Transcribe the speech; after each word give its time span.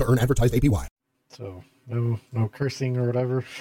to 0.00 0.10
earn 0.10 0.18
advertised 0.18 0.54
APY. 0.54 0.86
So 1.28 1.62
no 1.86 2.18
no 2.32 2.48
cursing 2.48 2.96
or 2.96 3.06
whatever. 3.06 3.44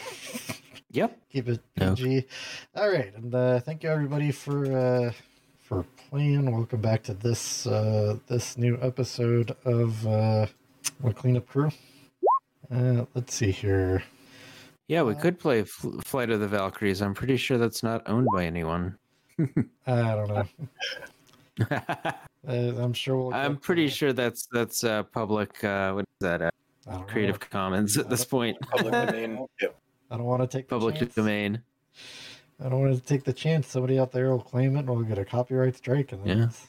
Yep. 0.92 1.20
Keep 1.32 1.50
it 1.50 1.60
No. 1.78 1.94
PG. 1.94 2.26
All 2.76 2.90
right, 2.90 3.14
and 3.16 3.36
uh, 3.36 3.60
thank 3.60 3.84
you 3.84 3.92
everybody 3.92 4.32
for 4.32 4.76
uh, 4.76 5.12
for 5.62 5.86
playing. 6.10 6.52
Welcome 6.52 6.82
back 6.82 7.04
to 7.04 7.14
this 7.14 7.68
uh, 7.68 8.18
this 8.26 8.58
new 8.58 8.76
episode 8.82 9.56
of 9.66 10.08
uh, 10.08 10.48
the 11.04 11.14
Cleanup 11.14 11.46
Crew. 11.48 11.70
Uh, 12.74 13.06
let's 13.14 13.36
see 13.36 13.52
here. 13.52 14.02
Yeah, 14.88 15.04
we 15.04 15.14
could 15.14 15.38
play 15.38 15.62
Fl- 15.62 16.00
Flight 16.00 16.32
of 16.32 16.40
the 16.40 16.48
Valkyries. 16.48 17.04
I'm 17.04 17.14
pretty 17.14 17.38
sure 17.38 17.60
that's 17.60 17.84
not 17.84 18.02
owned 18.10 18.28
by 18.34 18.46
anyone. 18.46 18.98
I 19.86 20.16
don't 20.16 20.28
know. 20.28 20.48
Uh, 21.72 22.52
I'm 22.82 22.94
sure 22.94 23.18
we'll. 23.18 23.34
I'm 23.34 23.58
pretty 23.58 23.86
to- 23.88 23.94
sure 23.94 24.14
that's 24.14 24.48
that's 24.52 24.84
uh, 24.84 25.04
public. 25.04 25.62
Uh, 25.64 25.92
what 25.94 26.02
is 26.02 26.08
that? 26.22 26.42
Uh, 26.42 26.50
I 26.88 26.94
know. 26.98 27.02
Creative 27.04 27.40
Commons 27.40 27.98
at 27.98 28.10
this 28.10 28.24
point. 28.26 28.58
Public 28.72 28.94
domain. 28.94 29.46
Yep. 29.62 29.76
I 30.10 30.18
don't 30.18 30.26
want 30.26 30.42
to 30.42 30.48
take 30.48 30.68
the 30.70 30.76
Public 30.76 30.96
chance. 30.96 31.14
domain. 31.16 31.62
I 32.64 32.70
don't 32.70 32.80
want 32.82 32.96
to 32.96 33.02
take 33.02 33.24
the 33.26 33.34
chance. 33.34 33.68
Somebody 33.68 34.00
out 34.00 34.12
there 34.12 34.32
will 34.32 34.42
claim 34.42 34.76
it, 34.76 34.80
and 34.80 34.90
we'll 34.90 35.02
get 35.04 35.18
a 35.18 35.26
copyright 35.26 35.76
strike, 35.76 36.12
and 36.14 36.24
then 36.24 36.38
Yeah. 36.38 36.46
that's, 36.46 36.68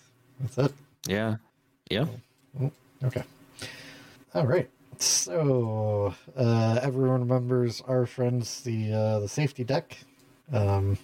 that's 0.56 0.58
it. 0.72 0.74
Yeah. 1.08 1.36
Yeah. 1.90 2.06
Okay. 3.04 3.22
All 4.34 4.46
right. 4.46 4.68
So 4.98 6.14
uh, 6.36 6.78
everyone 6.82 7.20
remembers 7.20 7.80
our 7.88 8.04
friends 8.06 8.60
the 8.62 8.92
uh, 8.92 9.20
the 9.20 9.28
safety 9.28 9.64
deck. 9.64 9.96
Um, 10.52 10.98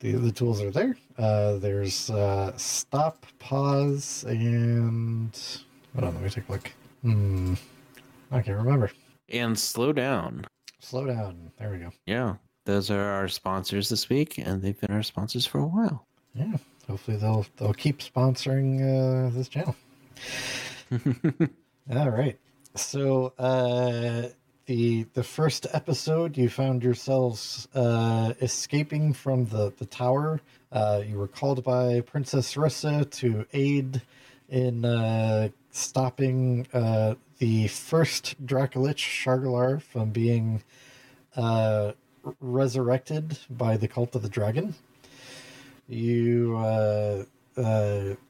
the 0.00 0.12
the 0.12 0.32
tools 0.32 0.60
are 0.60 0.70
there. 0.70 0.96
Uh, 1.18 1.56
there's 1.56 2.10
uh, 2.10 2.56
stop, 2.56 3.26
pause, 3.38 4.24
and 4.28 5.38
hold 5.94 6.04
on. 6.04 6.14
Let 6.14 6.22
me 6.22 6.30
take 6.30 6.48
a 6.48 6.52
look. 6.52 6.72
Hmm. 7.02 7.54
I 8.30 8.42
can't 8.42 8.58
remember. 8.58 8.90
And 9.28 9.58
slow 9.58 9.92
down. 9.92 10.46
Slow 10.80 11.06
down. 11.06 11.52
There 11.58 11.70
we 11.70 11.78
go. 11.78 11.90
Yeah. 12.06 12.34
Those 12.66 12.90
are 12.90 13.02
our 13.02 13.28
sponsors 13.28 13.88
this 13.88 14.08
week, 14.08 14.38
and 14.38 14.62
they've 14.62 14.78
been 14.80 14.90
our 14.90 15.02
sponsors 15.02 15.46
for 15.46 15.58
a 15.58 15.66
while. 15.66 16.06
Yeah. 16.34 16.56
Hopefully 16.88 17.16
they'll 17.16 17.46
they'll 17.56 17.74
keep 17.74 17.98
sponsoring 18.00 18.80
uh, 18.80 19.30
this 19.30 19.48
channel. 19.48 19.76
All 21.90 22.10
right. 22.10 22.38
So 22.74 23.32
uh, 23.38 24.28
the 24.66 25.06
the 25.14 25.22
first 25.22 25.66
episode, 25.72 26.36
you 26.36 26.48
found 26.48 26.82
yourselves 26.82 27.68
uh, 27.74 28.32
escaping 28.40 29.12
from 29.12 29.46
the 29.46 29.72
the 29.76 29.86
tower. 29.86 30.40
Uh, 30.72 31.02
you 31.06 31.18
were 31.18 31.28
called 31.28 31.62
by 31.62 32.00
Princess 32.00 32.54
Rissa 32.54 33.08
to 33.10 33.46
aid 33.52 34.02
in 34.48 34.84
uh, 34.84 35.48
stopping 35.70 36.66
uh, 36.72 37.14
the 37.38 37.68
first 37.68 38.44
Dracolich 38.46 38.96
Shargalar 38.96 39.80
from 39.82 40.10
being 40.10 40.62
uh, 41.36 41.92
resurrected 42.40 43.38
by 43.50 43.76
the 43.76 43.88
cult 43.88 44.14
of 44.14 44.22
the 44.22 44.28
dragon. 44.28 44.74
You 45.88 46.56
uh, 46.56 47.24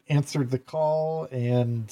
answered 0.08 0.50
the 0.50 0.58
call 0.58 1.28
and 1.30 1.88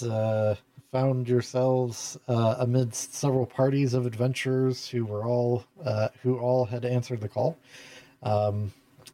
found 0.93 1.27
yourselves 1.27 2.19
uh, 2.29 2.57
amidst 2.59 3.15
several 3.15 3.47
parties 3.47 3.95
of 3.95 4.05
adventurers 4.05 4.87
who 4.87 5.07
were 5.07 5.25
all 5.25 5.65
uh, 5.85 6.09
who 6.23 6.39
all 6.39 6.67
had 6.67 6.85
answered 6.85 7.21
the 7.21 7.29
call. 7.29 7.57
Um, 8.23 8.71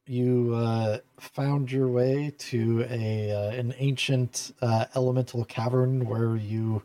you 0.07 0.55
uh, 0.57 0.99
found 1.21 1.71
your 1.71 1.87
way 1.87 2.33
to 2.37 2.85
a 2.91 3.31
uh, 3.31 3.51
an 3.51 3.75
ancient 3.79 4.53
uh, 4.61 4.87
elemental 4.97 5.45
cavern 5.45 6.05
where 6.05 6.35
you 6.35 6.83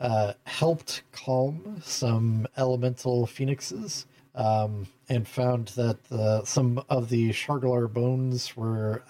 uh, 0.00 0.32
helped 0.44 1.02
calm 1.12 1.82
some 1.84 2.46
elemental 2.56 3.26
phoenixes 3.26 4.06
um, 4.34 4.86
and 5.10 5.28
found 5.28 5.68
that 5.68 5.98
some 6.46 6.82
of 6.88 7.10
the 7.10 7.30
Shargalar 7.30 7.92
bones 7.92 8.56
were 8.56 9.02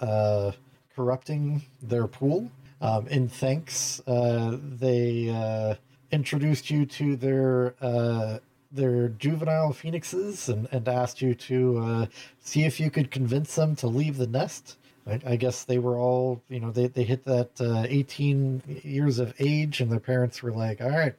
corrupting 0.97 1.63
their 1.83 2.09
pool. 2.09 2.51
Um, 2.85 3.07
in 3.07 3.29
thanks, 3.29 4.03
uh, 4.07 4.59
they 4.61 5.31
uh, 5.31 5.77
introduced 6.13 6.71
you 6.71 6.85
to 6.85 7.17
their 7.17 7.75
uh, 7.81 8.41
their 8.71 9.09
juvenile 9.09 9.73
phoenixes 9.73 10.51
and, 10.51 10.69
and 10.71 10.87
asked 10.87 11.23
you 11.23 11.35
to 11.35 11.79
uh, 11.79 12.07
see 12.41 12.65
if 12.65 12.79
you 12.79 12.91
could 12.91 13.11
convince 13.11 13.55
them 13.55 13.75
to 13.77 13.87
leave 13.87 14.19
the 14.19 14.27
nest. 14.27 14.77
I, 15.07 15.19
I 15.25 15.37
guess 15.37 15.65
they 15.65 15.79
were 15.79 15.97
all, 15.97 16.43
you 16.51 16.61
know, 16.61 16.73
they, 16.73 16.89
they 16.89 17.05
hit 17.05 17.25
that 17.25 17.59
uh, 17.59 17.87
18 17.89 18.81
years 18.83 19.19
of 19.19 19.33
age, 19.39 19.81
and 19.81 19.91
their 19.91 20.01
parents 20.01 20.43
were 20.43 20.53
like, 20.53 20.83
all 20.83 20.91
right, 20.91 21.15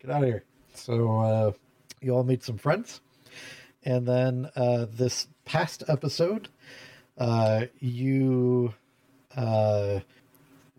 get 0.00 0.12
out 0.12 0.22
of 0.22 0.28
here. 0.28 0.44
So 0.74 1.18
uh, 1.18 1.52
you 2.00 2.14
all 2.14 2.22
made 2.22 2.44
some 2.44 2.58
friends. 2.58 3.00
And 3.82 4.06
then 4.06 4.50
this 4.94 5.26
past 5.44 5.82
episode, 5.88 6.50
you 7.80 8.74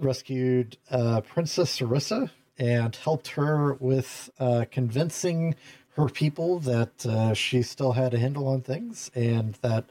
rescued 0.01 0.77
uh, 0.89 1.21
Princess 1.21 1.79
Sarissa 1.79 2.29
and 2.57 2.95
helped 2.95 3.29
her 3.29 3.73
with 3.75 4.29
uh, 4.39 4.65
convincing 4.71 5.55
her 5.95 6.07
people 6.07 6.59
that 6.59 7.05
uh, 7.05 7.33
she 7.33 7.61
still 7.61 7.93
had 7.93 8.13
a 8.13 8.19
handle 8.19 8.47
on 8.47 8.61
things 8.61 9.11
and 9.15 9.55
that 9.61 9.85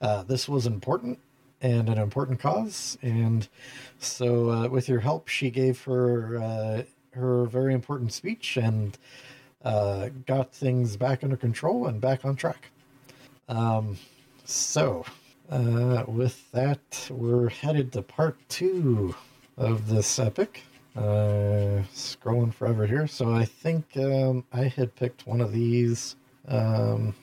uh, 0.00 0.22
this 0.22 0.48
was 0.48 0.66
important 0.66 1.18
and 1.60 1.88
an 1.88 1.98
important 1.98 2.38
cause. 2.38 2.98
And 3.02 3.46
so, 3.98 4.50
uh, 4.50 4.68
with 4.68 4.88
your 4.88 5.00
help, 5.00 5.28
she 5.28 5.50
gave 5.50 5.82
her 5.84 6.38
uh, 6.38 6.82
her 7.12 7.44
very 7.46 7.74
important 7.74 8.12
speech 8.12 8.56
and 8.56 8.98
got 10.26 10.52
things 10.52 10.96
back 10.96 11.24
under 11.24 11.36
control 11.36 11.86
and 11.86 12.00
back 12.00 12.24
on 12.24 12.36
track. 12.36 12.70
Um, 13.48 13.98
so, 14.44 15.04
uh, 15.50 16.04
with 16.06 16.50
that, 16.52 17.08
we're 17.10 17.48
headed 17.48 17.92
to 17.92 18.02
part 18.02 18.36
two 18.48 19.14
of 19.56 19.88
this 19.88 20.18
epic. 20.18 20.62
Uh, 20.96 21.82
scrolling 21.92 22.54
forever 22.54 22.86
here. 22.86 23.06
So 23.08 23.32
I 23.32 23.44
think 23.44 23.84
um, 23.96 24.44
I 24.52 24.64
had 24.64 24.94
picked 24.94 25.26
one 25.26 25.40
of 25.40 25.52
these. 25.52 26.14
Um, 26.46 27.16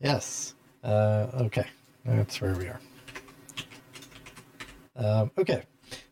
yes. 0.00 0.54
Uh, 0.84 1.26
okay. 1.40 1.66
That's 2.04 2.40
where 2.40 2.54
we 2.54 2.66
are. 2.66 2.80
Um, 4.96 5.30
okay. 5.36 5.64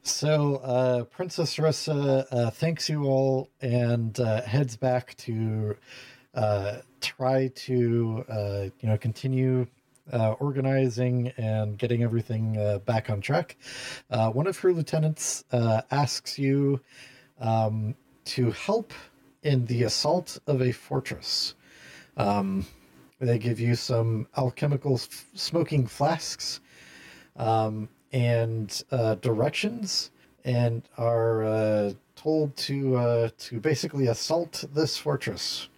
So 0.02 0.56
uh, 0.56 1.04
Princess 1.04 1.56
Rissa 1.56 2.26
uh, 2.32 2.50
thanks 2.50 2.88
you 2.88 3.04
all 3.04 3.48
and 3.60 4.18
uh, 4.18 4.42
heads 4.42 4.76
back 4.76 5.16
to 5.18 5.76
uh, 6.34 6.78
try 7.00 7.48
to 7.54 8.24
uh, 8.28 8.62
you 8.80 8.88
know 8.88 8.98
continue 8.98 9.66
uh, 10.10 10.32
organizing 10.32 11.28
and 11.36 11.78
getting 11.78 12.02
everything 12.02 12.58
uh, 12.58 12.78
back 12.78 13.10
on 13.10 13.20
track. 13.20 13.56
Uh, 14.10 14.30
one 14.30 14.46
of 14.46 14.58
her 14.58 14.72
lieutenants 14.72 15.44
uh, 15.52 15.82
asks 15.90 16.38
you 16.38 16.80
um, 17.40 17.94
to 18.24 18.50
help 18.52 18.92
in 19.42 19.66
the 19.66 19.82
assault 19.84 20.38
of 20.46 20.62
a 20.62 20.72
fortress. 20.72 21.54
Um, 22.16 22.66
they 23.20 23.38
give 23.38 23.60
you 23.60 23.74
some 23.74 24.26
alchemical 24.36 24.94
f- 24.94 25.26
smoking 25.34 25.86
flasks 25.86 26.60
um, 27.36 27.88
and 28.12 28.82
uh, 28.90 29.14
directions, 29.16 30.10
and 30.44 30.82
are 30.98 31.44
uh, 31.44 31.92
told 32.16 32.56
to 32.56 33.30
to 33.38 33.60
basically 33.60 34.08
assault 34.08 34.64
this 34.74 34.98
fortress. 34.98 35.68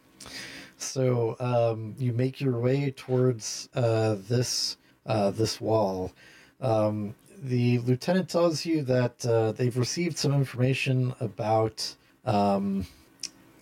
So 0.77 1.37
um, 1.41 1.95
you 1.99 2.13
make 2.13 2.41
your 2.41 2.59
way 2.59 2.93
towards 2.97 3.69
uh, 3.75 4.17
this 4.29 4.77
uh, 5.07 5.31
this 5.31 5.61
wall. 5.61 6.13
Um, 6.61 7.15
the 7.43 7.79
lieutenant 7.81 8.29
tells 8.29 8.65
you 8.65 8.83
that 8.83 9.25
uh, 9.27 9.53
they've 9.53 9.77
received 9.77 10.17
some 10.17 10.33
information 10.33 11.15
about 11.21 11.95
um, 12.25 12.87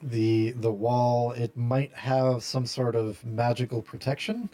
the 0.02 0.52
the 0.52 0.70
wall. 0.70 1.32
It 1.32 1.56
might 1.56 1.92
have 1.94 2.42
some 2.42 2.66
sort 2.66 2.94
of 2.94 3.24
magical 3.24 3.82
protection 3.82 4.48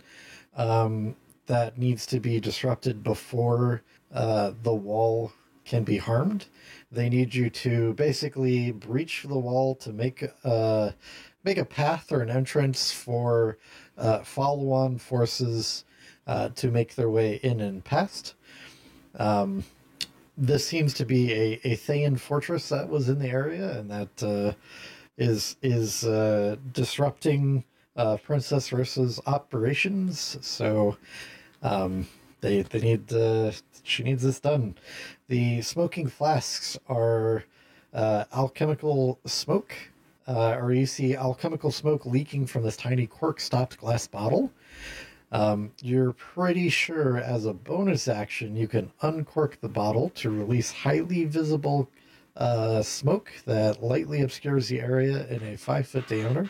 um, 0.57 1.15
that 1.47 1.79
needs 1.79 2.07
to 2.07 2.21
be 2.21 2.41
disrupted 2.41 3.03
before 3.03 3.83
uh, 4.13 4.53
the 4.63 4.75
wall 4.75 5.33
can 5.65 5.85
be 5.85 5.99
harmed. 5.99 6.47
They 6.91 7.11
need 7.11 7.35
you 7.35 7.51
to 7.51 7.93
basically 7.95 8.73
breach 8.73 9.25
the 9.29 9.39
wall 9.39 9.75
to 9.77 9.93
make 9.93 10.25
uh, 10.43 10.93
make 11.45 11.59
a 11.59 11.65
path 11.65 12.13
or 12.13 12.23
an 12.23 12.31
entrance 12.31 12.91
for 12.91 13.59
uh, 13.97 14.21
follow-on 14.21 14.99
forces 14.99 15.85
uh, 16.27 16.51
to 16.51 16.71
make 16.71 16.95
their 16.95 17.11
way 17.11 17.37
in 17.43 17.61
and 17.61 17.85
past. 17.85 18.35
Um, 19.19 19.65
this 20.37 20.67
seems 20.67 20.95
to 20.95 21.05
be 21.05 21.33
a, 21.33 21.61
a 21.65 21.77
Thayan 21.77 22.19
fortress 22.19 22.69
that 22.69 22.89
was 22.89 23.09
in 23.09 23.19
the 23.19 23.29
area 23.29 23.79
and 23.79 23.91
that 23.91 24.23
uh, 24.23 24.53
is 25.17 25.57
is 25.63 26.05
uh, 26.05 26.57
disrupting 26.73 27.65
uh, 27.97 28.17
Princess 28.19 28.71
Ursa's 28.73 29.21
operations. 29.27 30.39
So 30.41 30.97
um, 31.63 32.07
they 32.41 32.63
they 32.63 32.81
need 32.81 33.13
uh, 33.13 33.51
she 33.83 34.05
needs 34.05 34.23
this 34.23 34.39
done. 34.39 34.77
The 35.27 35.61
smoking 35.63 36.07
flasks 36.07 36.79
are 36.89 37.45
alchemical 37.95 39.19
smoke, 39.27 39.75
uh, 40.29 40.59
or 40.61 40.73
you 40.73 40.87
see 40.87 41.17
alchemical 41.17 41.73
smoke 41.73 42.05
leaking 42.05 42.47
from 42.47 42.63
this 42.63 42.77
tiny 42.77 43.07
cork-stopped 43.07 43.79
glass 43.79 44.07
bottle. 44.07 44.53
Um, 45.33 45.73
you're 45.83 46.13
pretty 46.13 46.69
sure, 46.69 47.19
as 47.19 47.47
a 47.47 47.55
bonus 47.55 48.09
action, 48.09 48.55
you 48.55 48.69
can 48.69 48.93
uncork 49.03 49.61
the 49.61 49.69
bottle 49.69 50.11
to 50.17 50.31
release 50.31 50.71
highly 50.71 51.25
visible 51.25 51.89
uh, 52.37 52.83
smoke 52.83 53.33
that 53.47 53.83
lightly 53.83 54.23
obscures 54.23 54.69
the 54.69 54.81
area 54.81 55.27
in 55.29 55.43
a 55.43 55.57
five 55.57 55.89
foot 55.89 56.07
diameter 56.07 56.49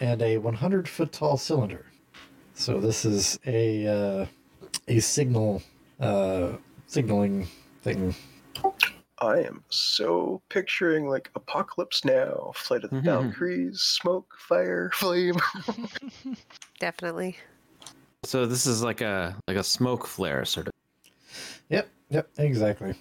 and 0.00 0.22
a 0.22 0.38
100 0.38 0.88
foot 0.88 1.12
tall 1.12 1.36
cylinder. 1.36 1.86
So 2.54 2.80
this 2.80 3.04
is 3.04 3.38
a 3.46 3.86
uh, 3.86 4.26
a 4.88 5.00
signal 5.00 5.62
uh, 6.00 6.52
signaling 6.86 7.48
thing. 7.82 8.14
I 9.24 9.40
am 9.40 9.64
so 9.70 10.40
picturing 10.50 11.08
like 11.08 11.30
Apocalypse 11.34 12.04
Now, 12.04 12.52
Flight 12.54 12.84
of 12.84 12.90
the 12.90 12.96
Mhm. 12.96 13.04
Valkyries, 13.04 13.80
smoke, 13.80 14.34
fire, 14.38 14.90
flame. 14.94 15.36
Definitely. 16.78 17.36
So 18.24 18.46
this 18.46 18.66
is 18.66 18.82
like 18.82 19.00
a 19.00 19.36
like 19.48 19.56
a 19.56 19.64
smoke 19.64 20.06
flare 20.06 20.44
sort 20.44 20.68
of. 20.68 20.72
Yep, 21.70 21.88
yep, 22.10 22.28
exactly. 22.38 22.94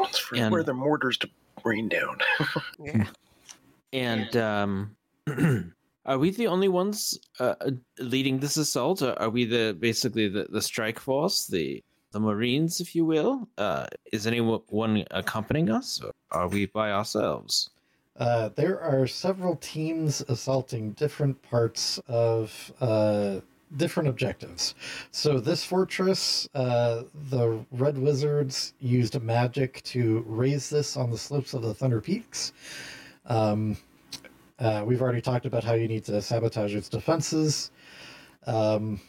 It's 0.00 0.18
for 0.18 0.36
And- 0.36 0.50
where 0.52 0.62
the 0.62 0.74
mortars 0.74 1.18
to 1.18 1.30
rain 1.64 1.88
down. 1.88 2.18
Yeah. 2.84 3.06
And 3.92 4.34
um, 4.36 4.96
are 6.06 6.18
we 6.18 6.30
the 6.30 6.46
only 6.46 6.68
ones 6.68 7.18
uh, 7.38 7.54
uh, 7.60 7.70
leading 7.98 8.40
this 8.40 8.56
assault? 8.56 9.02
Or 9.02 9.12
are 9.20 9.28
we 9.28 9.44
the 9.44 9.76
basically 9.78 10.28
the, 10.28 10.46
the 10.48 10.62
strike 10.62 10.98
force, 10.98 11.46
the 11.46 11.82
the 12.12 12.20
Marines, 12.20 12.80
if 12.80 12.94
you 12.94 13.04
will? 13.04 13.48
Uh, 13.58 13.86
is 14.12 14.26
anyone 14.26 15.04
accompanying 15.10 15.70
us, 15.70 16.00
or 16.02 16.12
are 16.30 16.48
we 16.48 16.66
by 16.66 16.92
ourselves? 16.92 17.70
Uh, 18.18 18.50
there 18.54 18.80
are 18.80 19.06
several 19.06 19.56
teams 19.56 20.20
assaulting 20.28 20.92
different 20.92 21.40
parts 21.42 21.98
of 22.08 22.72
uh, 22.80 23.40
different 23.76 24.08
objectives. 24.08 24.74
So, 25.10 25.40
this 25.40 25.64
fortress, 25.64 26.48
uh, 26.54 27.04
the 27.30 27.64
Red 27.72 27.96
Wizards 27.96 28.74
used 28.80 29.20
magic 29.22 29.82
to 29.84 30.22
raise 30.26 30.68
this 30.68 30.96
on 30.96 31.10
the 31.10 31.18
slopes 31.18 31.54
of 31.54 31.62
the 31.62 31.72
Thunder 31.72 32.00
Peaks. 32.00 32.52
Um, 33.26 33.76
uh, 34.58 34.84
we've 34.86 35.00
already 35.02 35.20
talked 35.20 35.46
about 35.46 35.64
how 35.64 35.72
you 35.72 35.88
need 35.88 36.04
to 36.04 36.20
sabotage 36.20 36.74
its 36.74 36.88
defenses. 36.88 37.70
Um, 38.46 39.00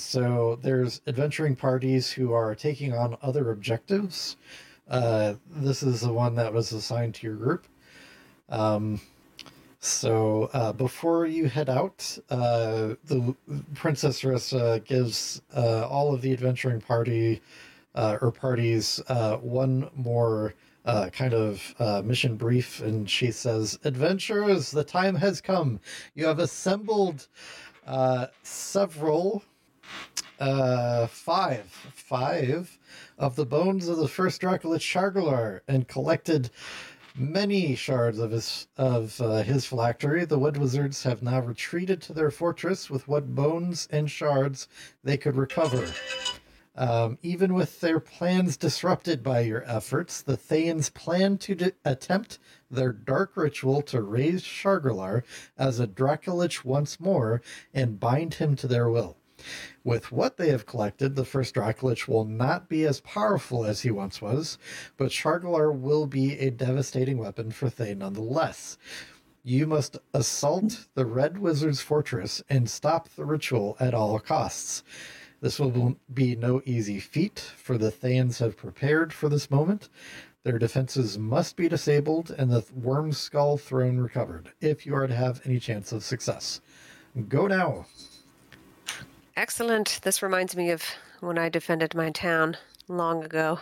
so, 0.00 0.58
there's 0.62 1.00
adventuring 1.06 1.56
parties 1.56 2.10
who 2.10 2.32
are 2.32 2.54
taking 2.54 2.92
on 2.92 3.16
other 3.22 3.50
objectives. 3.50 4.36
Uh, 4.88 5.34
this 5.48 5.82
is 5.82 6.00
the 6.00 6.12
one 6.12 6.34
that 6.34 6.52
was 6.52 6.72
assigned 6.72 7.14
to 7.16 7.26
your 7.26 7.36
group. 7.36 7.66
Um, 8.48 9.00
so 9.82 10.50
uh, 10.52 10.72
before 10.74 11.24
you 11.24 11.48
head 11.48 11.70
out, 11.70 12.18
uh, 12.28 12.94
the 13.06 13.34
Princess 13.74 14.20
Rissa 14.20 14.84
gives 14.84 15.40
uh, 15.56 15.86
all 15.88 16.12
of 16.12 16.20
the 16.20 16.32
adventuring 16.34 16.82
party 16.82 17.40
uh, 17.94 18.18
or 18.20 18.30
parties 18.30 19.00
uh, 19.08 19.36
one 19.38 19.88
more 19.94 20.54
uh, 20.84 21.08
kind 21.10 21.32
of 21.32 22.04
mission 22.04 22.36
brief, 22.36 22.80
and 22.82 23.08
she 23.08 23.30
says, 23.30 23.78
"Adventurers, 23.84 24.70
the 24.70 24.84
time 24.84 25.14
has 25.14 25.40
come. 25.40 25.80
You 26.14 26.26
have 26.26 26.38
assembled 26.40 27.28
several, 28.42 29.42
uh, 30.38 31.06
five, 31.06 31.66
five 31.94 32.78
of 33.18 33.36
the 33.36 33.46
bones 33.46 33.88
of 33.88 33.98
the 33.98 34.08
first 34.08 34.40
Dracolich 34.40 34.80
Shargalar, 34.80 35.60
and 35.68 35.88
collected." 35.88 36.50
many 37.16 37.74
shards 37.74 38.18
of 38.18 38.30
his 38.30 38.68
of 38.76 39.20
uh, 39.20 39.42
his 39.42 39.66
phylactery. 39.66 40.24
The 40.24 40.38
Wood 40.38 40.56
Wizards 40.56 41.02
have 41.02 41.22
now 41.22 41.40
retreated 41.40 42.00
to 42.02 42.12
their 42.12 42.30
fortress 42.30 42.88
with 42.88 43.08
what 43.08 43.34
bones 43.34 43.88
and 43.90 44.10
shards 44.10 44.68
they 45.02 45.16
could 45.16 45.36
recover. 45.36 45.92
Um, 46.76 47.18
even 47.20 47.52
with 47.52 47.80
their 47.80 48.00
plans 48.00 48.56
disrupted 48.56 49.22
by 49.22 49.40
your 49.40 49.64
efforts, 49.68 50.22
the 50.22 50.36
Thayans 50.36 50.92
plan 50.92 51.36
to 51.38 51.54
d- 51.54 51.72
attempt 51.84 52.38
their 52.70 52.92
dark 52.92 53.36
ritual 53.36 53.82
to 53.82 54.00
raise 54.00 54.42
Shargalar 54.42 55.24
as 55.58 55.80
a 55.80 55.86
Dracolich 55.86 56.64
once 56.64 57.00
more 57.00 57.42
and 57.74 58.00
bind 58.00 58.34
him 58.34 58.56
to 58.56 58.68
their 58.68 58.88
will. 58.88 59.16
With 59.84 60.12
what 60.12 60.36
they 60.36 60.50
have 60.50 60.66
collected, 60.66 61.14
the 61.14 61.24
first 61.24 61.54
Dracolich 61.54 62.08
will 62.08 62.24
not 62.24 62.68
be 62.68 62.84
as 62.84 63.00
powerful 63.00 63.64
as 63.64 63.82
he 63.82 63.90
once 63.90 64.20
was, 64.20 64.58
but 64.96 65.10
Shargalar 65.10 65.72
will 65.72 66.06
be 66.06 66.38
a 66.38 66.50
devastating 66.50 67.18
weapon 67.18 67.50
for 67.50 67.68
Thay 67.68 67.94
nonetheless. 67.94 68.78
You 69.42 69.66
must 69.66 69.96
assault 70.12 70.86
the 70.94 71.06
Red 71.06 71.38
Wizard's 71.38 71.80
fortress 71.80 72.42
and 72.48 72.68
stop 72.68 73.08
the 73.08 73.24
ritual 73.24 73.76
at 73.80 73.94
all 73.94 74.18
costs. 74.18 74.82
This 75.40 75.58
will 75.58 75.96
be 76.12 76.36
no 76.36 76.60
easy 76.66 77.00
feat, 77.00 77.38
for 77.38 77.78
the 77.78 77.90
Thayans 77.90 78.40
have 78.40 78.58
prepared 78.58 79.12
for 79.12 79.30
this 79.30 79.50
moment. 79.50 79.88
Their 80.42 80.58
defenses 80.58 81.18
must 81.18 81.56
be 81.56 81.68
disabled 81.68 82.30
and 82.36 82.50
the 82.50 82.62
Wyrmskull 82.78 83.60
throne 83.60 83.96
recovered, 83.98 84.52
if 84.60 84.84
you 84.84 84.94
are 84.94 85.06
to 85.06 85.14
have 85.14 85.40
any 85.44 85.58
chance 85.58 85.92
of 85.92 86.04
success. 86.04 86.60
Go 87.28 87.46
now. 87.46 87.86
Excellent. 89.40 90.00
This 90.02 90.22
reminds 90.22 90.54
me 90.54 90.68
of 90.68 90.82
when 91.20 91.38
I 91.38 91.48
defended 91.48 91.94
my 91.94 92.10
town 92.10 92.58
long 92.88 93.24
ago, 93.24 93.58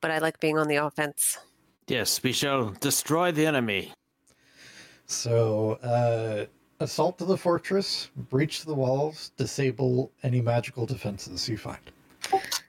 but 0.00 0.10
I 0.10 0.16
like 0.16 0.40
being 0.40 0.56
on 0.56 0.68
the 0.68 0.76
offense. 0.76 1.36
Yes, 1.86 2.22
we 2.22 2.32
shall 2.32 2.70
destroy 2.80 3.30
the 3.30 3.44
enemy. 3.44 3.92
So, 5.04 5.72
uh, 5.82 6.46
assault 6.80 7.18
to 7.18 7.26
the 7.26 7.36
fortress, 7.36 8.08
breach 8.30 8.64
the 8.64 8.72
walls, 8.72 9.32
disable 9.36 10.10
any 10.22 10.40
magical 10.40 10.86
defenses 10.86 11.46
you 11.46 11.58
find. 11.58 11.92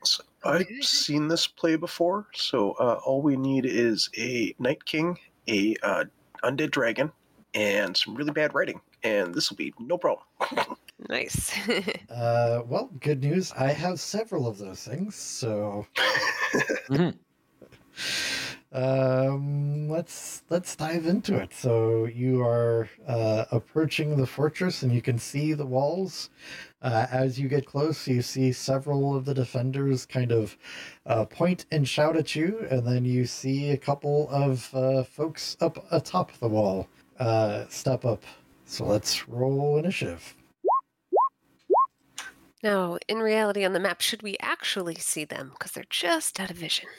So 0.04 0.24
I've 0.44 0.68
seen 0.82 1.30
this 1.30 1.48
play 1.48 1.78
before, 1.78 2.28
so 2.34 2.72
uh, 2.72 3.00
all 3.06 3.22
we 3.22 3.38
need 3.38 3.66
is 3.66 4.10
a 4.18 4.54
Night 4.60 4.84
King, 4.84 5.18
a 5.48 5.78
uh, 5.82 6.04
undead 6.44 6.72
dragon, 6.72 7.10
and 7.54 7.96
some 7.96 8.16
really 8.16 8.34
bad 8.34 8.54
writing, 8.54 8.82
and 9.02 9.34
this 9.34 9.50
will 9.50 9.56
be 9.56 9.74
no 9.80 9.98
problem. 9.98 10.26
Nice. 11.10 11.52
Uh, 12.10 12.62
well, 12.68 12.92
good 13.00 13.24
news. 13.24 13.52
I 13.58 13.72
have 13.72 14.00
several 14.00 14.46
of 14.48 14.58
those 14.60 14.84
things, 14.84 15.16
so 15.16 15.88
Mhm. 16.90 17.18
um, 18.72 19.90
let's 19.90 20.44
let's 20.50 20.76
dive 20.76 21.06
into 21.08 21.36
it. 21.38 21.54
So 21.54 22.06
you 22.06 22.42
are 22.44 22.88
uh, 23.08 23.46
approaching 23.52 24.16
the 24.16 24.28
fortress, 24.28 24.84
and 24.84 24.92
you 24.94 25.02
can 25.02 25.18
see 25.18 25.54
the 25.54 25.66
walls. 25.66 26.30
Uh, 26.84 27.08
as 27.12 27.40
you 27.40 27.48
get 27.50 27.66
close, 27.66 28.08
you 28.08 28.22
see 28.22 28.52
several 28.52 29.16
of 29.16 29.26
the 29.26 29.34
defenders 29.34 30.06
kind 30.06 30.32
of 30.32 30.56
uh, 31.08 31.26
point 31.26 31.66
and 31.72 31.88
shout 31.88 32.16
at 32.16 32.36
you, 32.36 32.68
and 32.70 32.86
then 32.86 33.06
you 33.06 33.26
see 33.26 33.72
a 33.72 33.78
couple 33.78 34.30
of 34.30 34.70
uh, 34.76 35.04
folks 35.04 35.58
up 35.62 35.84
atop 35.92 36.32
the 36.34 36.48
wall 36.48 36.88
uh, 37.20 37.66
step 37.70 38.06
up. 38.06 38.24
So 38.66 38.86
let's 38.86 39.28
roll 39.28 39.78
initiative. 39.78 40.36
Now, 42.64 42.98
in 43.08 43.20
reality, 43.20 43.66
on 43.66 43.74
the 43.74 43.80
map, 43.80 44.02
should 44.02 44.24
we 44.24 44.38
actually 44.42 44.96
see 44.96 45.26
them? 45.26 45.50
Because 45.52 45.72
they're 45.72 45.84
just 45.90 46.40
out 46.40 46.50
of 46.52 46.58
vision. 46.58 46.90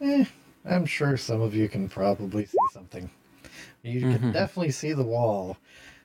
Eh, 0.00 0.24
I'm 0.64 0.86
sure 0.86 1.16
some 1.16 1.40
of 1.40 1.54
you 1.54 1.68
can 1.68 1.88
probably 1.88 2.46
see 2.46 2.66
something. 2.72 3.10
You 3.82 4.06
can 4.06 4.20
Mhm. 4.20 4.32
definitely 4.32 4.70
see 4.72 4.92
the 4.92 5.04
wall. 5.04 5.56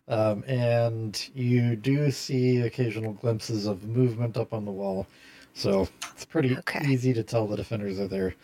Um, 0.08 0.44
and 0.48 1.30
you 1.36 1.76
do 1.76 2.12
see 2.12 2.62
occasional 2.62 3.14
glimpses 3.14 3.68
of 3.68 3.88
movement 3.88 4.38
up 4.38 4.54
on 4.54 4.66
the 4.66 4.72
wall. 4.72 5.08
So 5.54 5.88
it's 6.14 6.26
pretty 6.26 6.58
Okay. 6.60 6.82
easy 6.82 7.14
to 7.14 7.24
tell 7.24 7.48
the 7.48 7.58
defenders 7.58 8.00
are 8.00 8.08
there. 8.08 8.36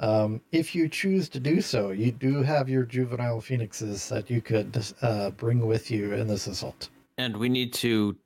Um, 0.00 0.40
if 0.52 0.74
you 0.74 0.88
choose 0.88 1.28
to 1.30 1.40
do 1.40 1.60
so, 1.60 1.90
you 1.90 2.12
do 2.12 2.42
have 2.42 2.68
your 2.68 2.84
juvenile 2.84 3.40
phoenixes 3.40 4.08
that 4.08 4.30
you 4.30 4.40
could 4.40 4.84
uh, 5.02 5.30
bring 5.30 5.66
with 5.66 5.90
you 5.90 6.14
in 6.14 6.28
this 6.28 6.46
assault. 6.46 6.88
And 7.18 7.36
we 7.36 7.48
need 7.48 7.72
to 7.74 8.16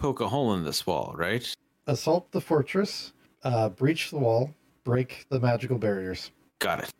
poke 0.00 0.20
a 0.20 0.28
hole 0.28 0.54
in 0.54 0.64
this 0.64 0.86
wall, 0.86 1.14
right? 1.16 1.54
assault 1.86 2.30
the 2.30 2.40
fortress, 2.40 3.12
uh, 3.44 3.68
breach 3.68 4.10
the 4.10 4.18
wall, 4.18 4.54
break 4.84 5.26
the 5.28 5.40
magical 5.40 5.78
barriers. 5.78 6.30
Got 6.58 6.80
it. 6.80 6.90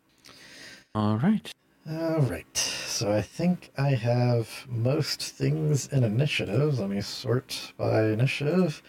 All 0.93 1.17
right. 1.17 1.51
All 1.89 2.21
right. 2.21 2.57
So 2.57 3.11
I 3.11 3.21
think 3.21 3.71
I 3.77 3.89
have 3.89 4.65
most 4.69 5.21
things 5.21 5.87
in 5.87 6.03
initiative. 6.03 6.79
Let 6.79 6.89
me 6.89 7.01
sort 7.01 7.73
by 7.77 8.03
initiative, 8.05 8.83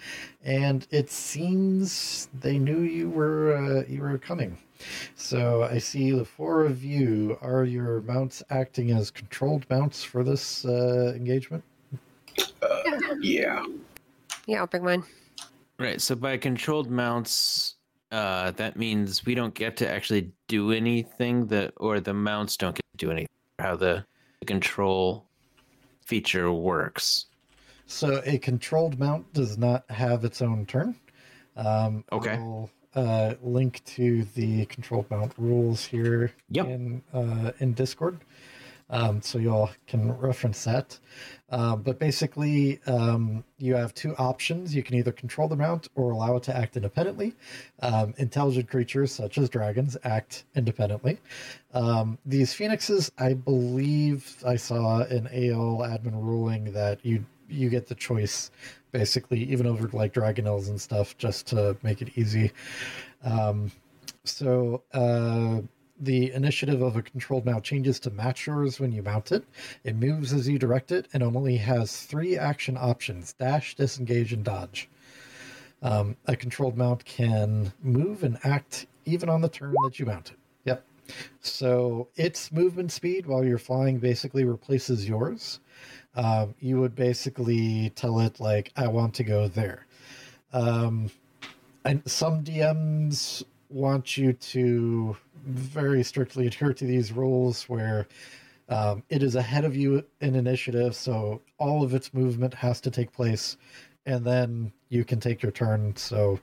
and 0.45 0.87
it 0.91 1.11
seems 1.11 2.29
they 2.39 2.59
knew 2.59 2.81
you 2.81 3.09
were 3.09 3.57
uh, 3.57 3.85
you 3.89 4.03
were 4.03 4.19
coming. 4.19 4.59
So 5.15 5.63
I 5.63 5.79
see 5.79 6.11
the 6.11 6.25
four 6.25 6.67
of 6.67 6.85
you. 6.85 7.39
Are 7.41 7.65
your 7.65 8.03
mounts 8.03 8.43
acting 8.51 8.91
as 8.91 9.11
controlled 9.11 9.65
mounts 9.71 10.05
for 10.05 10.23
this 10.25 10.65
uh, 10.65 11.15
engagement? 11.17 11.63
Yeah. 13.21 13.65
Yeah, 14.47 14.61
I'll 14.61 14.67
bring 14.67 14.85
mine. 14.85 15.05
Right. 15.79 16.01
So 16.01 16.15
by 16.15 16.37
controlled 16.37 16.91
mounts, 16.91 17.77
uh, 18.11 18.51
that 18.53 18.77
means 18.77 19.25
we 19.25 19.35
don't 19.35 19.55
get 19.55 19.77
to 19.79 19.89
actually 19.91 20.33
do 20.49 20.73
anything 20.73 21.47
that, 21.49 21.73
or 21.79 22.01
the 22.01 22.15
mounts 22.15 22.57
don't 22.57 22.75
get 22.75 22.83
to 22.99 23.07
do 23.07 23.11
anything. 23.11 23.29
How 23.59 23.77
the 23.77 24.05
control 24.47 25.27
feature 26.05 26.53
works. 26.53 27.27
So 27.87 28.23
a 28.25 28.39
controlled 28.39 28.99
mount 28.99 29.33
does 29.33 29.59
not 29.59 29.89
have 29.91 30.25
its 30.25 30.43
own 30.43 30.67
turn. 30.67 30.97
Um, 31.57 32.05
Okay. 32.13 32.33
I'll 32.35 32.71
uh, 32.95 33.35
link 33.43 33.83
to 33.85 34.25
the 34.35 34.67
controlled 34.67 35.11
mount 35.11 35.33
rules 35.39 35.85
here 35.85 36.33
Yep. 36.51 36.67
in 36.67 37.03
uh, 37.15 37.53
in 37.61 37.73
Discord, 37.73 38.19
um, 38.93 39.23
so 39.23 39.39
y'all 39.39 39.71
can 39.87 40.13
reference 40.19 40.63
that. 40.65 40.99
Um, 41.51 41.83
but 41.83 41.99
basically, 41.99 42.81
um, 42.87 43.43
you 43.59 43.75
have 43.75 43.95
two 43.95 44.15
options. 44.17 44.75
You 44.75 44.83
can 44.83 44.97
either 44.97 45.13
control 45.13 45.49
the 45.49 45.57
mount 45.57 45.89
or 45.95 46.13
allow 46.13 46.37
it 46.37 46.43
to 46.45 46.57
act 46.57 46.77
independently. 46.77 47.35
Um, 47.81 48.15
intelligent 48.19 48.69
creatures 48.69 49.11
such 49.11 49.39
as 49.39 49.49
dragons 49.49 49.97
act 50.05 50.45
independently. 50.55 51.19
Um, 51.75 52.19
these 52.25 52.53
phoenixes, 52.55 53.11
I 53.19 53.33
believe, 53.35 54.37
I 54.47 54.57
saw 54.57 55.01
an 55.01 55.27
AL 55.27 55.79
admin 55.79 56.15
ruling 56.15 56.73
that 56.73 57.05
you 57.05 57.25
you 57.49 57.69
get 57.69 57.87
the 57.87 57.95
choice, 57.95 58.51
basically, 58.93 59.43
even 59.45 59.67
over 59.67 59.89
like 59.89 60.15
dragonnels 60.15 60.69
and 60.69 60.81
stuff, 60.81 61.17
just 61.19 61.47
to 61.49 61.77
make 61.83 62.01
it 62.01 62.17
easy. 62.17 62.51
Um, 63.25 63.71
so 64.25 64.85
uh, 64.93 65.61
the 66.03 66.33
initiative 66.33 66.83
of 66.83 66.97
a 66.97 67.03
controlled 67.03 67.47
mount 67.47 67.63
changes 67.63 68.01
to 68.01 68.11
match 68.11 68.47
yours 68.47 68.81
when 68.81 68.93
you 68.93 69.03
mount 69.03 69.31
it. 69.31 69.45
It 69.85 69.97
moves 69.97 70.33
as 70.33 70.49
you 70.49 70.59
direct 70.59 70.91
it 70.91 71.07
and 71.13 71.23
only 71.23 71.57
has 71.59 72.03
three 72.03 72.37
action 72.37 72.77
options: 72.77 73.33
dash, 73.35 73.77
disengage, 73.77 74.33
and 74.33 74.45
dodge. 74.45 74.89
Um, 75.83 76.17
a 76.27 76.37
controlled 76.37 76.77
mount 76.77 77.05
can 77.05 77.73
move 77.83 78.23
and 78.23 78.39
act 78.45 78.87
even 79.05 79.29
on 79.29 79.41
the 79.41 79.49
turn 79.49 79.75
that 79.85 79.99
you 79.99 80.07
mount 80.07 80.31
it. 80.31 80.37
Yep. 80.65 80.85
So 81.41 82.09
its 82.17 82.53
movement 82.53 82.93
speed 82.93 83.27
while 83.27 83.45
you're 83.45 83.59
flying 83.59 83.99
basically 83.99 84.45
replaces 84.45 85.09
yours. 85.09 85.61
Um, 86.15 86.55
you 86.61 86.81
would 86.81 86.95
basically 86.95 87.91
tell 87.91 88.21
it 88.21 88.39
like, 88.41 88.73
"I 88.77 88.89
want 88.89 89.15
to 89.15 89.25
go 89.25 89.49
there." 89.49 89.87
Um, 90.53 91.11
and 91.85 92.03
some 92.09 92.45
DMs 92.45 93.43
want 93.73 94.17
you 94.17 94.33
to 94.33 95.17
very 95.47 96.03
strictly 96.03 96.47
adhere 96.49 96.73
to 96.75 96.85
these 96.85 97.13
rules 97.13 97.69
where 97.69 98.07
um, 98.69 99.03
it 99.09 99.23
is 99.23 99.35
ahead 99.35 99.65
of 99.65 99.77
you 99.77 100.05
in 100.21 100.35
initiative, 100.35 100.95
so 100.95 101.43
all 101.59 101.83
of 101.83 101.95
its 101.95 102.15
movement 102.15 102.55
has 102.55 102.81
to 102.83 102.91
take 102.91 103.13
place, 103.13 103.57
and 104.07 104.25
then 104.25 104.73
you 104.89 105.05
can 105.05 105.21
take 105.21 105.43
your 105.43 105.53
turn. 105.53 105.95
So, 105.97 106.41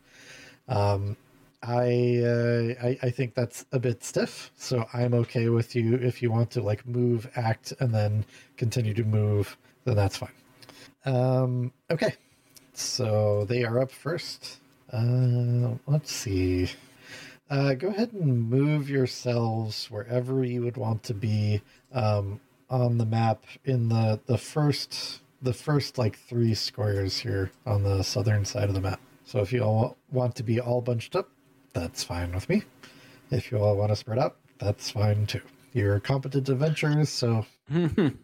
um, 0.67 1.17
I, 1.63 2.21
uh, 2.23 2.73
I 2.81 2.97
I 3.01 3.09
think 3.09 3.33
that's 3.33 3.65
a 3.71 3.79
bit 3.79 4.03
stiff. 4.03 4.51
So 4.55 4.85
I'm 4.93 5.13
okay 5.13 5.49
with 5.49 5.75
you 5.75 5.95
if 5.95 6.21
you 6.21 6.31
want 6.31 6.51
to 6.51 6.61
like 6.61 6.85
move, 6.85 7.29
act, 7.35 7.73
and 7.79 7.93
then 7.93 8.25
continue 8.57 8.93
to 8.93 9.03
move. 9.03 9.57
Then 9.85 9.95
that's 9.95 10.17
fine. 10.17 10.29
Um, 11.05 11.73
okay, 11.89 12.13
so 12.73 13.45
they 13.45 13.63
are 13.63 13.79
up 13.79 13.91
first. 13.91 14.59
Uh, 14.91 15.75
let's 15.87 16.11
see. 16.11 16.69
Uh, 17.49 17.73
go 17.73 17.87
ahead 17.87 18.13
and 18.13 18.49
move 18.49 18.89
yourselves 18.89 19.89
wherever 19.89 20.43
you 20.43 20.61
would 20.61 20.77
want 20.77 21.01
to 21.03 21.13
be 21.13 21.61
um, 21.93 22.39
on 22.69 22.97
the 22.97 23.05
map 23.05 23.43
in 23.65 23.89
the 23.89 24.19
the 24.27 24.37
first 24.37 25.21
the 25.41 25.53
first 25.53 25.97
like 25.97 26.17
three 26.17 26.53
squares 26.53 27.17
here 27.17 27.51
on 27.65 27.81
the 27.83 28.03
southern 28.03 28.45
side 28.45 28.69
of 28.69 28.75
the 28.75 28.81
map. 28.81 28.99
So 29.23 29.39
if 29.39 29.51
you 29.51 29.63
all 29.63 29.97
want 30.11 30.35
to 30.35 30.43
be 30.43 30.59
all 30.59 30.81
bunched 30.81 31.15
up, 31.15 31.29
that's 31.73 32.03
fine 32.03 32.33
with 32.33 32.47
me. 32.49 32.63
If 33.31 33.51
you 33.51 33.57
all 33.59 33.75
want 33.75 33.89
to 33.89 33.95
spread 33.95 34.19
out, 34.19 34.37
that's 34.59 34.91
fine 34.91 35.25
too. 35.25 35.41
You're 35.73 35.99
competent 35.99 36.49
adventurers, 36.49 37.09
so 37.09 37.45
I'm 37.71 38.19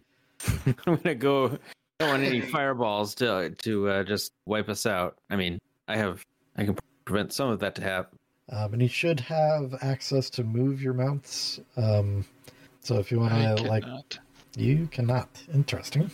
gonna 0.86 1.16
go. 1.16 1.58
I 2.00 2.04
don't 2.04 2.10
want 2.10 2.24
any 2.24 2.42
fireballs 2.42 3.16
to 3.16 3.50
to 3.50 3.90
uh, 3.90 4.04
just 4.04 4.34
wipe 4.46 4.70
us 4.70 4.86
out. 4.86 5.18
I 5.32 5.36
mean, 5.36 5.60
I 5.88 5.98
have. 5.98 6.24
I 6.58 6.66
can 6.66 6.78
prevent 7.06 7.34
some 7.34 7.50
of 7.50 7.60
that 7.60 7.76
to 7.76 7.82
happen. 7.82 8.20
Um, 8.50 8.74
and 8.74 8.82
you 8.82 8.88
should 8.88 9.20
have 9.22 9.76
access 9.82 10.30
to 10.32 10.44
move 10.44 10.82
your 10.82 10.94
mounts. 10.94 11.60
Um, 11.78 12.26
so 12.82 12.98
if 13.00 13.12
you 13.12 13.20
want 13.20 13.34
to 13.34 13.64
like, 13.64 13.84
you 14.56 14.88
cannot. 14.92 15.30
Interesting. 15.54 16.10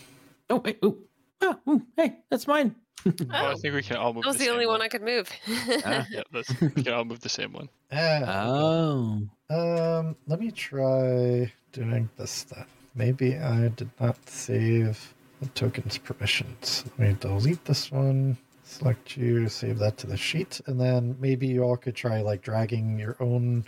Oh 0.50 0.58
wait! 0.58 0.80
Ooh. 0.84 0.98
Ah, 1.42 1.58
ooh, 1.68 1.82
hey, 1.98 2.18
that's 2.30 2.48
mine. 2.48 2.76
Oh, 3.04 3.12
I 3.32 3.56
think 3.56 3.74
we 3.74 3.82
can 3.82 3.98
all 3.98 4.14
move. 4.14 4.24
That 4.24 4.28
was 4.30 4.38
the 4.38 4.44
same 4.44 4.54
only 4.54 4.68
one 4.68 4.80
I 4.84 4.88
could 4.88 5.02
move. 5.02 5.28
Ah. 5.84 6.06
Yeah, 6.12 6.22
that's, 6.32 6.62
we 6.62 6.84
can 6.84 6.94
all 6.94 7.04
move 7.04 7.20
the 7.22 7.30
same 7.30 7.52
one. 7.52 7.68
Ah, 7.92 8.46
Oh. 8.46 9.22
Um, 9.50 10.16
let 10.28 10.40
me 10.40 10.52
try 10.52 11.52
doing 11.72 12.10
this 12.18 12.44
then. 12.44 12.66
Maybe 12.94 13.38
I 13.38 13.70
did 13.70 13.90
not 14.00 14.18
save 14.30 15.16
the 15.42 15.48
tokens 15.48 15.98
permissions. 15.98 16.84
Let 16.98 17.00
me 17.10 17.16
delete 17.20 17.66
this 17.66 17.92
one, 17.92 18.38
select 18.72 19.18
you, 19.18 19.48
save 19.50 19.78
that 19.80 19.98
to 19.98 20.08
the 20.08 20.18
sheet, 20.18 20.62
and 20.68 20.80
then 20.80 21.16
maybe 21.20 21.48
you 21.48 21.64
all 21.64 21.78
could 21.78 21.96
try 21.96 22.22
like 22.22 22.42
dragging 22.42 22.98
your 22.98 23.18
own 23.20 23.66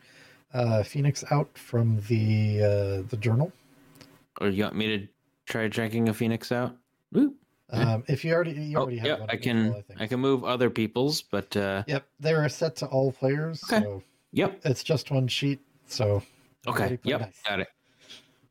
uh, 0.53 0.83
Phoenix 0.83 1.23
out 1.31 1.55
from 1.57 1.99
the 2.07 2.59
uh, 2.63 3.07
the 3.09 3.17
journal. 3.17 3.51
Or 4.41 4.47
you 4.49 4.63
want 4.63 4.75
me 4.75 4.97
to 4.97 5.07
try 5.45 5.67
dragging 5.67 6.09
a 6.09 6.13
phoenix 6.13 6.51
out? 6.51 6.75
Ooh. 7.17 7.35
Yeah. 7.71 7.93
Um, 7.93 8.03
if 8.07 8.23
you 8.23 8.33
already 8.33 8.51
you 8.53 8.77
Oh, 8.77 8.81
already 8.81 8.97
have 8.97 9.07
yeah, 9.07 9.19
one 9.19 9.29
I 9.29 9.35
available, 9.35 9.73
can. 9.75 9.83
think. 9.87 10.01
I 10.01 10.07
can 10.07 10.19
move 10.19 10.43
other 10.43 10.69
people's, 10.69 11.21
but 11.21 11.55
uh, 11.57 11.83
Yep, 11.87 12.05
they 12.19 12.33
are 12.33 12.49
set 12.49 12.75
to 12.77 12.85
all 12.87 13.11
players, 13.11 13.63
Okay. 13.63 13.83
so 13.83 14.03
yep. 14.31 14.59
it's 14.63 14.83
just 14.83 15.11
one 15.11 15.27
sheet. 15.27 15.59
So 15.87 16.23
Okay. 16.67 16.85
everybody 16.85 17.09
Yep. 17.09 17.21
nice. 17.21 17.41
Got 17.47 17.59
it. 17.61 17.67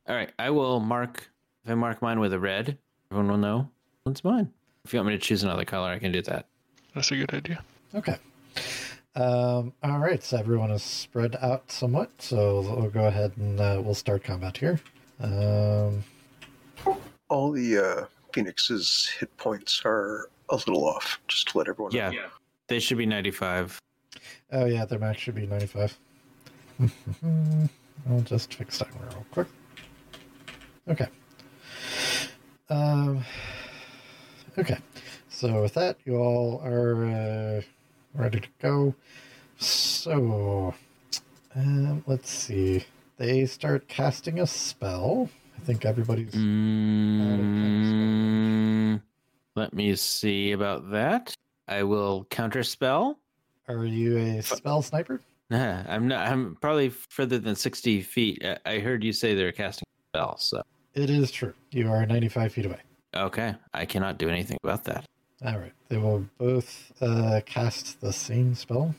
All 0.07 0.15
right. 0.15 0.31
I 0.37 0.49
will 0.49 0.79
mark. 0.79 1.29
If 1.63 1.71
I 1.71 1.75
mark 1.75 2.01
mine 2.01 2.19
with 2.19 2.33
a 2.33 2.39
red, 2.39 2.77
everyone 3.09 3.31
will 3.31 3.37
know 3.37 3.69
it's 4.05 4.23
mine. 4.23 4.51
If 4.85 4.91
you 4.93 4.99
want 4.99 5.07
me 5.09 5.13
to 5.17 5.19
choose 5.19 5.43
another 5.43 5.63
color, 5.63 5.89
I 5.91 5.99
can 5.99 6.11
do 6.11 6.21
that. 6.23 6.45
That's 6.93 7.09
a 7.11 7.15
good 7.15 7.33
idea. 7.33 7.63
Okay. 7.95 8.17
Um, 9.15 9.71
all 9.81 9.99
right, 9.99 10.21
so 10.21 10.37
everyone 10.37 10.71
is 10.71 10.83
spread 10.83 11.37
out 11.41 11.71
somewhat, 11.71 12.11
so 12.19 12.61
we'll 12.61 12.89
go 12.89 13.05
ahead 13.05 13.31
and 13.37 13.59
uh, 13.61 13.81
we'll 13.83 13.93
start 13.95 14.23
combat 14.25 14.57
here. 14.57 14.81
Um, 15.21 16.03
All 17.29 17.51
the 17.51 17.77
uh, 17.77 18.05
Phoenix's 18.33 19.09
hit 19.19 19.35
points 19.37 19.81
are 19.85 20.29
a 20.49 20.55
little 20.55 20.85
off, 20.85 21.19
just 21.29 21.47
to 21.49 21.59
let 21.59 21.69
everyone 21.69 21.93
Yeah. 21.93 22.09
know. 22.09 22.27
They 22.67 22.79
should 22.79 22.97
be 22.97 23.05
95. 23.05 23.79
oh 24.51 24.65
yeah, 24.65 24.83
their 24.85 24.99
max 24.99 25.21
should 25.21 25.35
be 25.35 25.45
95. 25.45 25.97
I'll 28.09 28.21
just 28.21 28.53
fix 28.55 28.79
that 28.79 28.89
real 28.99 29.25
quick. 29.31 29.47
Okay. 30.89 31.07
Um, 32.69 33.23
okay, 34.57 34.77
so 35.29 35.61
with 35.61 35.73
that, 35.75 35.97
you 36.05 36.17
all 36.17 36.61
are 36.63 37.05
uh, 37.05 37.61
ready 38.13 38.39
to 38.39 38.47
go. 38.61 38.95
So, 39.57 40.73
um, 41.55 42.03
let's 42.07 42.29
see. 42.29 42.85
They 43.17 43.45
start 43.45 43.87
casting 43.87 44.39
a 44.39 44.47
spell. 44.47 45.29
I 45.55 45.59
think 45.61 45.85
everybody's. 45.85 46.33
Mm, 47.73 49.01
let 49.55 49.73
me 49.73 49.95
see 49.95 50.51
about 50.51 50.91
that. 50.91 51.33
I 51.67 51.83
will 51.83 52.25
counterspell. 52.29 53.15
Are 53.67 53.85
you 53.85 54.17
a 54.17 54.41
spell 54.41 54.81
sniper? 54.81 55.21
Nah, 55.49 55.83
I'm 55.87 56.07
not. 56.07 56.27
I'm 56.27 56.57
probably 56.59 56.89
further 56.89 57.39
than 57.39 57.55
60 57.55 58.01
feet. 58.01 58.43
I- 58.65 58.79
heard 58.79 59.03
you 59.03 59.13
say 59.13 59.35
they're 59.35 59.51
casting 59.51 59.85
a 59.87 60.17
spell, 60.17 60.37
so 60.37 60.61
It 60.93 61.09
is 61.09 61.31
true. 61.31 61.53
You 61.71 61.89
are 61.89 62.05
95 62.05 62.53
feet 62.53 62.65
away. 62.65 62.79
Okay. 63.15 63.55
I 63.73 63.85
cannot 63.85 64.17
do 64.17 64.29
anything 64.29 64.57
about 64.63 64.83
that. 64.85 65.05
All 65.45 65.57
right. 65.59 65.73
They 65.89 65.97
will 65.97 66.25
both 66.37 66.91
uh, 67.01 67.41
cast 67.45 68.01
the 68.01 68.13
same 68.13 68.55
spell. 68.55 68.95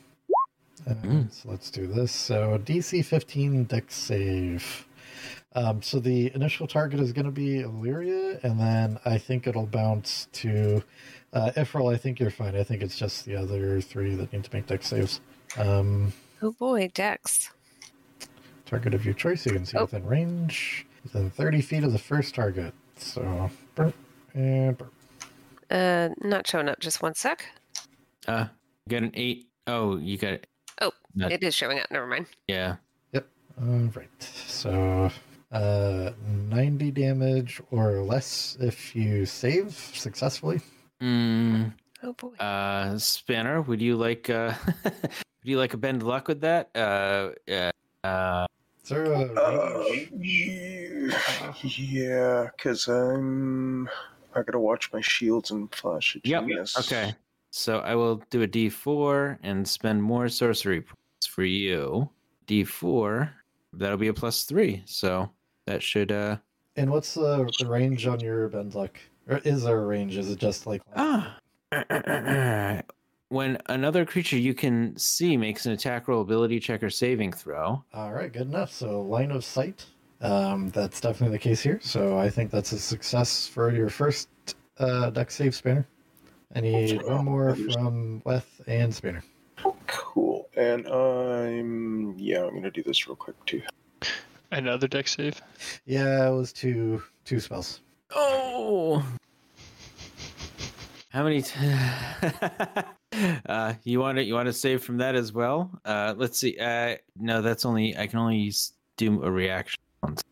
Uh, 0.87 0.95
Mm. 1.03 1.33
So 1.33 1.49
let's 1.51 1.71
do 1.71 1.87
this. 1.87 2.13
So 2.13 2.59
DC 2.59 3.05
15 3.05 3.65
Dex 3.65 3.95
save. 3.95 4.87
Um, 5.55 5.81
so 5.83 6.01
the 6.01 6.31
initial 6.35 6.67
target 6.67 6.99
is 7.01 7.13
going 7.13 7.27
to 7.27 7.31
be 7.31 7.61
Illyria, 7.61 8.41
and 8.43 8.59
then 8.59 8.99
I 9.05 9.19
think 9.19 9.47
it'll 9.47 9.67
bounce 9.67 10.27
to 10.33 10.83
uh, 11.33 11.53
Ifril. 11.57 11.95
I 11.95 11.97
think 11.97 12.19
you're 12.19 12.31
fine. 12.31 12.57
I 12.57 12.65
think 12.65 12.83
it's 12.83 12.99
just 12.99 13.25
the 13.25 13.37
other 13.37 13.81
three 13.81 14.15
that 14.17 14.33
need 14.33 14.43
to 14.45 14.51
make 14.53 14.67
Dex 14.67 14.89
saves. 14.89 15.21
Um, 15.57 16.13
Oh 16.43 16.51
boy, 16.53 16.91
Dex. 16.93 17.51
Target 18.67 18.95
of 18.95 19.05
your 19.05 19.15
choice 19.15 19.47
you 19.47 19.53
can 19.53 19.65
see 19.65 19.79
Oh. 19.79 19.83
within 19.83 20.05
range, 20.05 20.87
within 21.05 21.31
30 21.31 21.61
feet 21.63 21.85
of 21.85 21.93
the 21.93 21.99
first 21.99 22.35
target. 22.35 22.75
So, 22.97 23.49
burp 23.77 23.95
and 24.35 24.77
burp. 24.77 24.93
Uh, 25.71 26.11
not 26.23 26.47
showing 26.47 26.69
up. 26.69 26.79
Just 26.81 27.03
one 27.03 27.15
sec. 27.15 27.45
Uh, 28.29 28.47
got 28.89 29.03
an 29.03 29.11
eight. 29.15 29.49
Oh, 29.67 29.97
you 29.97 30.19
got 30.19 30.35
it. 30.35 30.47
Oh, 30.81 30.93
Not- 31.15 31.33
it 31.33 31.43
is 31.43 31.55
showing 31.55 31.79
up. 31.81 31.91
Never 31.91 32.07
mind. 32.07 32.27
yeah. 32.49 32.77
Yep. 33.13 33.27
All 33.61 33.91
right. 33.95 34.09
So, 34.23 35.11
uh, 35.53 36.11
90 36.51 36.91
damage 36.91 37.61
or 37.71 38.03
less 38.03 38.57
if 38.61 38.95
you 38.95 39.25
save 39.27 39.73
successfully. 39.95 40.61
Mm, 41.01 41.73
Oh 42.03 42.13
boy. 42.15 42.35
uh, 42.37 42.99
Spanner, 42.99 43.63
would 43.63 43.81
you 43.81 43.97
like 43.97 44.29
uh, 44.31 44.53
would 44.85 44.93
you 45.45 45.59
like 45.59 45.73
a 45.75 45.77
bend 45.77 46.03
of 46.03 46.09
luck 46.09 46.29
with 46.29 46.41
that? 46.43 46.71
Uh, 46.75 47.31
uh, 47.51 47.71
uh 48.07 48.47
Is 48.83 48.89
there 48.91 49.05
a 49.13 49.21
Uh, 49.21 49.85
range? 49.89 51.15
yeah, 51.63 52.49
because 52.57 52.87
I'm. 52.89 53.89
I 54.35 54.43
gotta 54.43 54.59
watch 54.59 54.93
my 54.93 55.01
shields 55.01 55.51
and 55.51 55.73
flash 55.75 56.17
of 56.17 56.23
Yep, 56.25 56.43
genius. 56.43 56.77
okay. 56.79 57.15
So 57.51 57.79
I 57.79 57.95
will 57.95 58.17
do 58.31 58.43
a 58.43 58.49
D4 58.49 59.39
and 59.43 59.67
spend 59.67 60.03
more 60.03 60.29
sorcery 60.29 60.81
points 60.81 61.27
for 61.29 61.45
you. 61.45 62.11
D4, 62.49 63.31
that'll 63.73 63.97
be 63.97 64.09
a 64.09 64.15
plus 64.15 64.45
three. 64.45 64.83
So 64.87 65.31
that 65.67 65.83
should 65.83 66.11
uh 66.13 66.39
And 66.77 66.91
what's 66.91 67.15
the, 67.15 67.49
the 67.59 67.67
range 67.67 68.07
on 68.07 68.21
your 68.21 68.49
bend 68.49 68.75
luck? 68.75 68.99
Or 69.29 69.39
is 69.39 69.63
there 69.63 69.79
a 69.81 69.87
range? 69.87 70.17
Is 70.17 70.31
it 70.31 70.39
just 70.39 70.67
like 70.67 70.83
ah. 70.97 71.39
when 73.29 73.59
another 73.67 74.05
creature 74.05 74.37
you 74.39 74.55
can 74.55 74.97
see 74.97 75.37
makes 75.37 75.67
an 75.67 75.73
attack 75.73 76.09
roll 76.09 76.21
ability 76.23 76.61
check 76.61 76.83
or 76.83 76.91
saving 76.91 77.33
throw. 77.33 77.83
All 77.93 78.13
right, 78.13 78.33
good 78.33 78.43
enough. 78.43 78.73
So 78.73 79.01
line 79.03 79.31
of 79.31 79.45
sight. 79.45 79.87
Um, 80.25 80.71
that's 80.71 81.03
definitely 81.03 81.37
the 81.37 81.43
case 81.43 81.61
here. 81.61 81.79
So 81.83 82.19
I 82.19 82.31
think 82.31 82.51
that's 82.51 82.73
a 82.73 82.79
success 82.79 83.47
for 83.47 83.71
your 83.71 83.91
first 83.91 84.29
uh, 84.79 85.11
Dex 85.11 85.35
save, 85.35 85.55
Spanner. 85.55 85.87
I 86.57 86.61
need 86.61 87.03
one 87.03 87.27
more 87.27 87.55
from 87.55 88.23
Weth 88.25 88.61
and 88.67 88.95
Spanner. 88.95 89.23
Cool. 89.87 90.49
And 90.57 90.87
I'm. 90.89 92.19
Yeah, 92.19 92.45
I'm 92.45 92.55
gonna 92.55 92.71
do 92.71 92.83
this 92.83 93.07
real 93.07 93.17
quick 93.17 93.37
too. 93.45 93.61
Another 94.51 94.89
Dex 94.89 95.15
save. 95.15 95.43
Yeah, 95.85 96.29
it 96.29 96.33
was 96.33 96.53
two 96.55 97.03
two 97.27 97.39
spells. 97.39 97.81
Oh. 98.15 99.05
How 101.11 101.23
many? 101.23 101.43
T- 101.43 101.55
uh, 103.47 103.75
you 103.85 104.01
want 104.01 104.17
to 104.17 104.25
you 104.25 104.35
want 104.35 104.47
to 104.47 104.53
save 104.53 104.83
from 104.83 104.97
that 104.99 105.15
as 105.15 105.33
well? 105.33 105.71
Uh, 105.85 106.15
let's 106.17 106.39
see. 106.39 106.57
Uh, 106.59 106.97
no, 107.19 107.43
that's 107.43 107.67
only 107.67 107.97
I 107.97 108.07
can 108.07 108.21
only 108.21 108.53
do 108.97 109.23
a 109.23 109.31
reaction 109.31 109.84
once. 110.05 110.23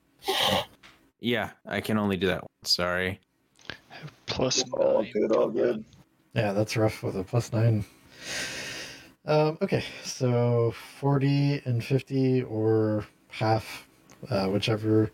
Yeah, 1.21 1.50
I 1.67 1.81
can 1.81 1.99
only 1.99 2.17
do 2.17 2.26
that 2.29 2.43
once. 2.43 2.71
Sorry. 2.71 3.21
Plus 4.26 4.64
All 4.73 5.02
nine. 5.02 5.12
good, 5.12 5.33
all 5.33 5.49
good. 5.49 5.85
Yeah, 6.35 6.52
that's 6.52 6.76
rough 6.76 7.02
with 7.02 7.17
a 7.17 7.25
plus 7.25 7.52
nine. 7.52 7.85
Um, 9.25 9.57
okay, 9.62 9.85
so 10.05 10.73
40 10.99 11.62
and 11.64 11.85
50 11.85 12.43
or 12.45 13.07
half, 13.29 13.87
uh, 14.31 14.47
whichever. 14.47 15.11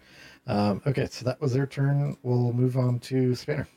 Um, 0.46 0.80
okay, 0.86 1.06
so 1.10 1.24
that 1.26 1.40
was 1.40 1.52
their 1.52 1.66
turn. 1.66 2.16
We'll 2.22 2.52
move 2.52 2.76
on 2.76 3.00
to 3.00 3.34
Spanner. 3.34 3.68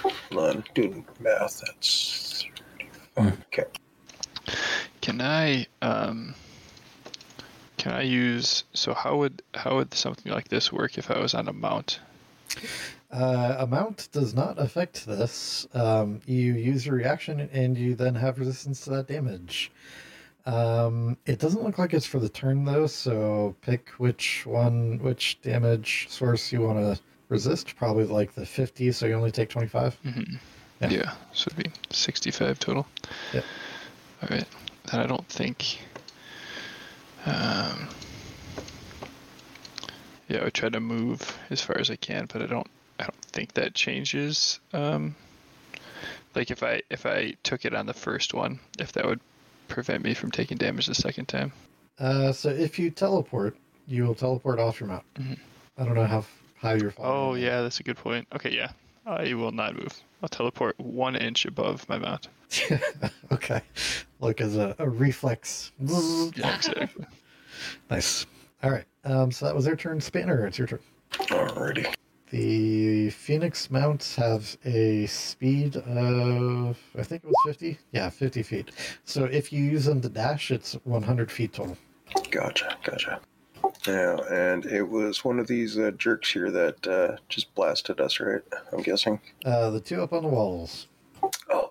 Hold 0.00 0.56
on, 0.56 0.64
doing 0.74 1.04
math. 1.20 1.60
That's 1.66 2.46
35. 3.16 3.44
Okay. 3.52 3.64
Can 5.00 5.20
I 5.20 5.66
um 5.82 6.34
can 7.78 7.92
I 7.92 8.02
use 8.02 8.64
so 8.74 8.92
how 8.92 9.16
would 9.16 9.42
how 9.54 9.76
would 9.76 9.94
something 9.94 10.32
like 10.32 10.48
this 10.48 10.72
work 10.72 10.98
if 10.98 11.10
I 11.10 11.18
was 11.18 11.34
on 11.34 11.48
a 11.48 11.52
mount? 11.52 12.00
Uh, 13.10 13.56
amount 13.58 14.08
does 14.12 14.34
not 14.34 14.58
affect 14.58 15.06
this. 15.06 15.66
Um, 15.72 16.20
you 16.26 16.52
use 16.54 16.84
your 16.84 16.96
reaction 16.96 17.48
and 17.52 17.76
you 17.78 17.94
then 17.94 18.14
have 18.16 18.38
resistance 18.38 18.82
to 18.82 18.90
that 18.90 19.06
damage. 19.06 19.70
Um, 20.44 21.16
it 21.26 21.38
doesn't 21.38 21.62
look 21.62 21.78
like 21.78 21.94
it's 21.94 22.06
for 22.06 22.18
the 22.18 22.28
turn 22.28 22.64
though, 22.64 22.86
so 22.86 23.54
pick 23.62 23.90
which 23.98 24.44
one, 24.46 24.98
which 24.98 25.40
damage 25.42 26.06
source 26.10 26.52
you 26.52 26.62
want 26.62 26.78
to 26.78 27.00
resist. 27.28 27.76
Probably 27.76 28.04
like 28.04 28.34
the 28.34 28.46
50, 28.46 28.92
so 28.92 29.06
you 29.06 29.14
only 29.14 29.30
take 29.30 29.48
25. 29.50 29.96
Mm-hmm. 30.04 30.34
Yeah. 30.80 30.90
Yeah. 30.90 31.12
so 31.32 31.48
it'd 31.48 31.64
be 31.64 31.70
sixty-five 31.90 32.58
total. 32.60 32.86
Yep. 33.32 33.44
All 34.22 34.28
right. 34.30 34.44
Then 34.90 35.00
I 35.00 35.06
don't 35.06 35.26
think. 35.28 35.78
Um. 37.26 37.88
Yeah, 40.28 40.40
I 40.40 40.44
would 40.44 40.54
try 40.54 40.68
to 40.68 40.80
move 40.80 41.38
as 41.50 41.60
far 41.62 41.78
as 41.78 41.90
I 41.90 41.96
can, 41.96 42.26
but 42.32 42.42
I 42.42 42.46
don't. 42.46 42.66
I 42.98 43.04
don't 43.04 43.22
think 43.22 43.54
that 43.54 43.74
changes. 43.74 44.60
Um. 44.72 45.14
Like 46.34 46.50
if 46.50 46.62
I 46.62 46.82
if 46.90 47.06
I 47.06 47.34
took 47.42 47.64
it 47.64 47.74
on 47.74 47.86
the 47.86 47.94
first 47.94 48.34
one, 48.34 48.60
if 48.78 48.92
that 48.92 49.06
would 49.06 49.20
prevent 49.68 50.04
me 50.04 50.14
from 50.14 50.30
taking 50.30 50.56
damage 50.56 50.86
the 50.86 50.94
second 50.94 51.26
time. 51.26 51.52
Uh, 51.98 52.32
so 52.32 52.48
if 52.50 52.78
you 52.78 52.90
teleport, 52.90 53.56
you 53.86 54.04
will 54.04 54.14
teleport 54.14 54.58
off 54.60 54.80
your 54.80 54.88
mount. 54.88 55.04
Mhm. 55.14 55.38
I 55.76 55.84
don't 55.84 55.94
know 55.94 56.06
how 56.06 56.24
high 56.60 56.74
you're 56.74 56.90
falling. 56.90 57.12
Oh 57.12 57.34
yeah, 57.34 57.62
that's 57.62 57.80
a 57.80 57.82
good 57.82 57.96
point. 57.96 58.28
Okay, 58.34 58.50
yeah, 58.54 58.70
I 59.06 59.34
will 59.34 59.52
not 59.52 59.74
move. 59.74 60.00
I'll 60.22 60.28
teleport 60.28 60.78
one 60.78 61.16
inch 61.16 61.44
above 61.44 61.88
my 61.88 61.98
mount. 61.98 62.28
okay. 63.32 63.62
Look 64.20 64.40
as 64.40 64.56
a, 64.56 64.74
a 64.78 64.88
reflex. 64.88 65.72
Yeah, 65.80 66.56
exactly. 66.56 67.06
Nice. 67.90 68.24
All 68.62 68.70
right. 68.70 68.84
Um, 69.04 69.32
so 69.32 69.44
that 69.46 69.54
was 69.54 69.64
their 69.64 69.74
turn. 69.74 70.00
Spanner, 70.00 70.46
it's 70.46 70.58
your 70.58 70.68
turn. 70.68 70.78
Alrighty. 71.12 71.92
The 72.30 73.10
Phoenix 73.10 73.70
mounts 73.70 74.14
have 74.14 74.56
a 74.64 75.06
speed 75.06 75.76
of, 75.76 76.78
I 76.96 77.02
think 77.02 77.24
it 77.24 77.26
was 77.26 77.34
50? 77.46 77.78
Yeah, 77.92 78.10
50 78.10 78.42
feet. 78.42 78.70
So 79.04 79.24
if 79.24 79.52
you 79.52 79.64
use 79.64 79.86
them 79.86 80.00
to 80.02 80.08
dash, 80.08 80.50
it's 80.50 80.74
100 80.84 81.32
feet 81.32 81.54
total. 81.54 81.76
Gotcha, 82.30 82.76
gotcha. 82.84 83.20
Now, 83.86 84.18
and 84.30 84.66
it 84.66 84.82
was 84.82 85.24
one 85.24 85.38
of 85.38 85.46
these 85.46 85.78
uh, 85.78 85.90
jerks 85.92 86.30
here 86.32 86.50
that 86.50 86.86
uh, 86.86 87.16
just 87.28 87.54
blasted 87.54 88.00
us, 88.00 88.20
right? 88.20 88.42
I'm 88.72 88.82
guessing. 88.82 89.20
Uh, 89.44 89.70
the 89.70 89.80
two 89.80 90.02
up 90.02 90.12
on 90.12 90.22
the 90.22 90.28
walls. 90.28 90.86
Oh. 91.50 91.67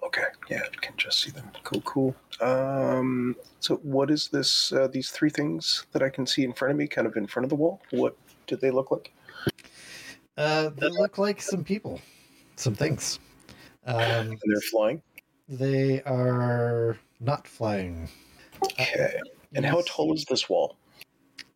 Yeah, 0.49 0.61
I 0.63 0.75
can 0.79 0.95
just 0.97 1.19
see 1.21 1.31
them. 1.31 1.49
Cool, 1.63 1.81
cool. 1.81 2.15
Um, 2.41 3.35
so 3.59 3.75
what 3.77 4.09
is 4.09 4.29
this? 4.29 4.71
Uh, 4.71 4.87
these 4.87 5.09
three 5.09 5.29
things 5.29 5.85
that 5.91 6.01
I 6.01 6.09
can 6.09 6.25
see 6.25 6.43
in 6.43 6.53
front 6.53 6.71
of 6.71 6.77
me, 6.77 6.87
kind 6.87 7.05
of 7.05 7.17
in 7.17 7.27
front 7.27 7.43
of 7.43 7.49
the 7.49 7.55
wall. 7.55 7.81
What 7.91 8.15
do 8.47 8.55
they 8.55 8.71
look 8.71 8.89
like? 8.91 9.11
Uh, 10.37 10.69
they 10.69 10.87
look 10.87 11.17
like 11.17 11.41
some 11.41 11.63
people, 11.63 11.99
some 12.55 12.75
things. 12.75 13.19
Um, 13.85 13.95
And 13.99 14.29
they're 14.45 14.61
flying. 14.71 15.01
they 15.49 16.01
are 16.03 16.97
not 17.19 17.47
flying. 17.47 18.07
Okay. 18.63 19.19
And 19.55 19.65
how 19.65 19.81
tall 19.87 20.13
is 20.13 20.25
this 20.25 20.47
wall? 20.49 20.77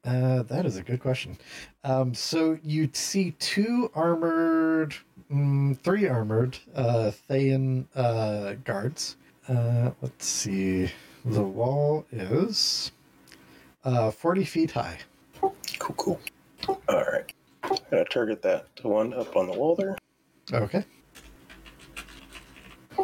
Uh, 0.04 0.42
that 0.44 0.66
is 0.66 0.78
a 0.78 0.82
good 0.84 1.00
question. 1.00 1.38
Um, 1.84 2.14
so 2.14 2.58
you'd 2.64 2.96
see 2.96 3.32
two 3.40 3.92
armored, 3.94 4.96
mm, 5.32 5.80
three 5.80 6.08
armored 6.08 6.58
uh, 6.76 7.12
Thayan 7.30 7.86
uh, 7.96 8.54
guards. 8.64 9.18
Uh, 9.48 9.92
let's 10.02 10.26
see. 10.26 10.90
The 11.26 11.44
wall 11.44 12.06
is 12.12 12.92
uh, 13.84 14.12
40 14.12 14.44
feet 14.46 14.72
high. 14.72 14.98
Cool, 15.80 15.96
cool. 15.96 16.22
All 16.68 17.04
right. 17.12 17.32
I'm 17.64 17.78
Gonna 17.90 18.06
target 18.06 18.42
that 18.42 18.68
one 18.82 19.14
up 19.14 19.36
on 19.36 19.48
the 19.48 19.58
wall 19.58 19.76
there. 19.76 19.98
Okay. 20.52 20.84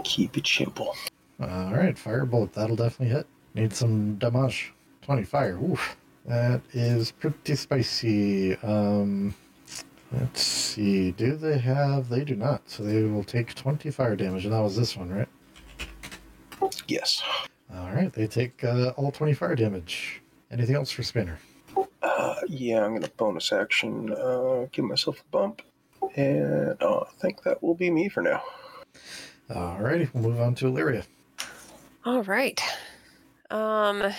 Keep 0.03 0.37
it 0.37 0.47
simple. 0.47 0.95
All 1.39 1.73
right. 1.73 1.95
Firebolt. 1.95 2.53
That'll 2.53 2.75
definitely 2.75 3.15
hit. 3.15 3.27
Need 3.55 3.73
some 3.73 4.15
damage. 4.15 4.73
20 5.03 5.23
fire. 5.23 5.57
Oof. 5.57 5.97
That 6.25 6.61
is 6.73 7.11
pretty 7.11 7.55
spicy. 7.55 8.55
Um, 8.57 9.33
let's 10.11 10.41
see. 10.41 11.11
Do 11.11 11.35
they 11.35 11.57
have? 11.57 12.09
They 12.09 12.23
do 12.23 12.35
not. 12.35 12.69
So 12.69 12.83
they 12.83 13.03
will 13.03 13.23
take 13.23 13.53
20 13.55 13.91
fire 13.91 14.15
damage. 14.15 14.45
And 14.45 14.53
that 14.53 14.61
was 14.61 14.75
this 14.75 14.95
one, 14.95 15.09
right? 15.09 15.27
Yes. 16.87 17.21
All 17.75 17.91
right, 17.91 18.11
they 18.11 18.27
take 18.27 18.63
uh, 18.63 18.93
all 18.95 19.11
20 19.11 19.33
fire 19.33 19.55
damage. 19.55 20.21
Anything 20.51 20.75
else 20.75 20.89
for 20.89 21.03
Spinner? 21.03 21.37
Uh, 22.01 22.35
yeah, 22.47 22.83
I'm 22.83 22.93
gonna 22.93 23.09
bonus 23.17 23.51
action. 23.51 24.13
Uh, 24.13 24.67
give 24.71 24.85
myself 24.85 25.19
a 25.19 25.31
bump, 25.31 25.61
and 26.15 26.81
uh, 26.81 26.99
I 27.01 27.11
think 27.19 27.43
that 27.43 27.61
will 27.61 27.75
be 27.75 27.91
me 27.91 28.07
for 28.07 28.21
now. 28.21 28.41
All 29.53 29.77
righty, 29.79 30.09
we'll 30.13 30.29
move 30.29 30.39
on 30.39 30.55
to 30.55 30.67
Illyria. 30.67 31.03
All 32.05 32.23
right. 32.23 32.61
Um, 33.49 34.13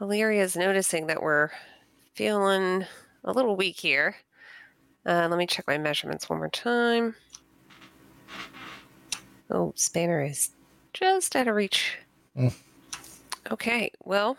Illyria's 0.00 0.56
noticing 0.56 1.06
that 1.06 1.22
we're 1.22 1.50
feeling 2.14 2.84
a 3.24 3.32
little 3.32 3.56
weak 3.56 3.78
here. 3.78 4.16
Uh, 5.04 5.26
let 5.28 5.36
me 5.38 5.46
check 5.46 5.66
my 5.66 5.78
measurements 5.78 6.28
one 6.30 6.38
more 6.38 6.48
time. 6.48 7.14
Oh, 9.50 9.72
Spanner 9.76 10.22
is 10.22 10.50
just 10.92 11.34
out 11.36 11.48
of 11.48 11.54
reach. 11.54 11.98
Mm. 12.36 12.54
Okay, 13.50 13.90
well, 14.04 14.36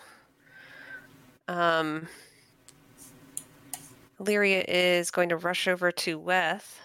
Um, 1.47 2.07
Illyria 4.19 4.63
is 4.67 5.11
going 5.11 5.29
to 5.29 5.37
rush 5.37 5.67
over 5.67 5.91
to 5.91 6.17
Weth, 6.17 6.79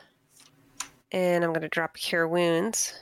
and 1.13 1.45
I'm 1.45 1.51
going 1.53 1.63
to 1.63 1.69
drop 1.69 1.97
Cure 1.97 2.27
Wounds. 2.27 2.99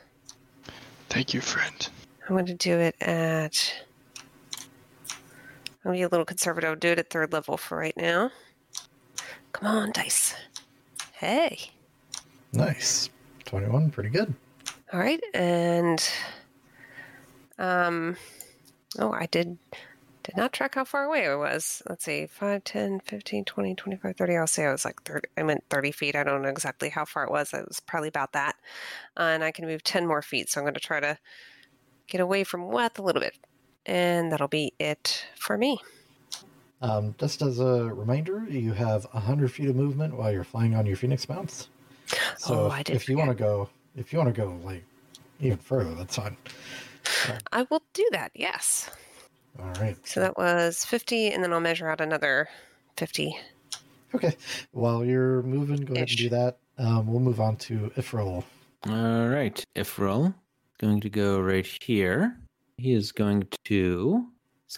Thank 1.08 1.32
you, 1.32 1.40
friend. 1.40 1.88
I'm 2.28 2.34
going 2.34 2.44
to 2.46 2.54
do 2.54 2.78
it 2.78 2.94
at. 3.00 3.72
I'm 5.08 5.92
going 5.92 5.94
to 5.96 5.98
be 6.00 6.02
a 6.02 6.08
little 6.08 6.26
conservative. 6.26 6.68
I'll 6.68 6.76
do 6.76 6.88
it 6.90 6.98
at 6.98 7.08
third 7.08 7.32
level 7.32 7.56
for 7.56 7.78
right 7.78 7.96
now. 7.96 8.30
Come 9.52 9.68
on, 9.68 9.92
dice. 9.92 10.34
Hey. 11.18 11.70
Nice. 12.52 13.08
21, 13.46 13.90
pretty 13.90 14.10
good. 14.10 14.34
All 14.92 15.00
right, 15.00 15.22
and 15.32 16.06
um, 17.58 18.18
oh, 18.98 19.12
I 19.12 19.24
did 19.24 19.56
did 20.24 20.36
not 20.36 20.52
track 20.52 20.74
how 20.74 20.84
far 20.84 21.04
away 21.04 21.26
I 21.26 21.34
was. 21.34 21.82
Let's 21.88 22.04
see, 22.04 22.26
5, 22.26 22.64
10, 22.64 23.00
15, 23.00 23.44
20, 23.46 23.74
25, 23.76 24.16
30. 24.16 24.36
I'll 24.36 24.46
say 24.46 24.66
I 24.66 24.72
was 24.72 24.84
like 24.84 25.02
30. 25.04 25.28
I 25.38 25.42
meant 25.42 25.64
30 25.70 25.90
feet. 25.92 26.16
I 26.16 26.22
don't 26.22 26.42
know 26.42 26.50
exactly 26.50 26.90
how 26.90 27.06
far 27.06 27.24
it 27.24 27.30
was. 27.30 27.54
It 27.54 27.66
was 27.66 27.80
probably 27.80 28.08
about 28.08 28.32
that. 28.32 28.56
Uh, 29.16 29.22
and 29.22 29.42
I 29.42 29.52
can 29.52 29.66
move 29.66 29.84
10 29.84 30.06
more 30.06 30.22
feet. 30.22 30.50
So 30.50 30.60
I'm 30.60 30.64
going 30.64 30.74
to 30.74 30.80
try 30.80 31.00
to 31.00 31.16
get 32.08 32.20
away 32.20 32.44
from 32.44 32.68
Weth 32.68 32.98
a 32.98 33.02
little 33.02 33.22
bit. 33.22 33.38
And 33.86 34.32
that'll 34.32 34.48
be 34.48 34.74
it 34.78 35.24
for 35.36 35.56
me. 35.56 35.78
Um, 36.86 37.14
just 37.18 37.42
as 37.42 37.58
a 37.58 37.84
reminder, 37.92 38.46
you 38.48 38.72
have 38.72 39.04
100 39.12 39.50
feet 39.50 39.68
of 39.68 39.76
movement 39.76 40.16
while 40.16 40.30
you're 40.32 40.44
flying 40.44 40.74
on 40.74 40.86
your 40.86 40.96
Phoenix 40.96 41.28
mounts. 41.28 41.68
So 42.38 42.54
Oh, 42.54 42.66
if, 42.66 42.72
I 42.72 42.82
did 42.82 42.96
if 42.96 43.08
you 43.08 43.16
want 43.18 43.30
to 43.30 43.34
go, 43.34 43.68
if 43.96 44.12
you 44.12 44.18
want 44.18 44.32
to 44.32 44.40
go 44.40 44.58
like 44.62 44.84
even 45.40 45.58
further, 45.58 45.94
that's 45.94 46.16
fine. 46.16 46.36
I 47.52 47.66
will 47.70 47.82
do 47.92 48.08
that, 48.12 48.30
yes. 48.34 48.90
All 49.58 49.72
right. 49.80 49.96
So 50.06 50.20
that 50.20 50.36
was 50.36 50.84
50, 50.84 51.30
and 51.32 51.42
then 51.42 51.52
I'll 51.52 51.60
measure 51.60 51.88
out 51.88 52.00
another 52.00 52.48
50. 52.96 53.36
Okay. 54.14 54.36
While 54.72 55.04
you're 55.04 55.42
moving, 55.42 55.80
go 55.84 55.94
ahead 55.94 56.08
and 56.08 56.16
do 56.16 56.28
that. 56.28 56.58
Um, 56.78 57.06
we'll 57.06 57.20
move 57.20 57.40
on 57.40 57.56
to 57.56 57.90
Ifril. 57.96 58.44
All 58.88 59.28
right, 59.28 59.64
Ifril 59.74 60.34
going 60.78 61.00
to 61.00 61.10
go 61.10 61.40
right 61.40 61.66
here. 61.82 62.38
He 62.76 62.92
is 62.92 63.10
going 63.12 63.48
to. 63.64 64.26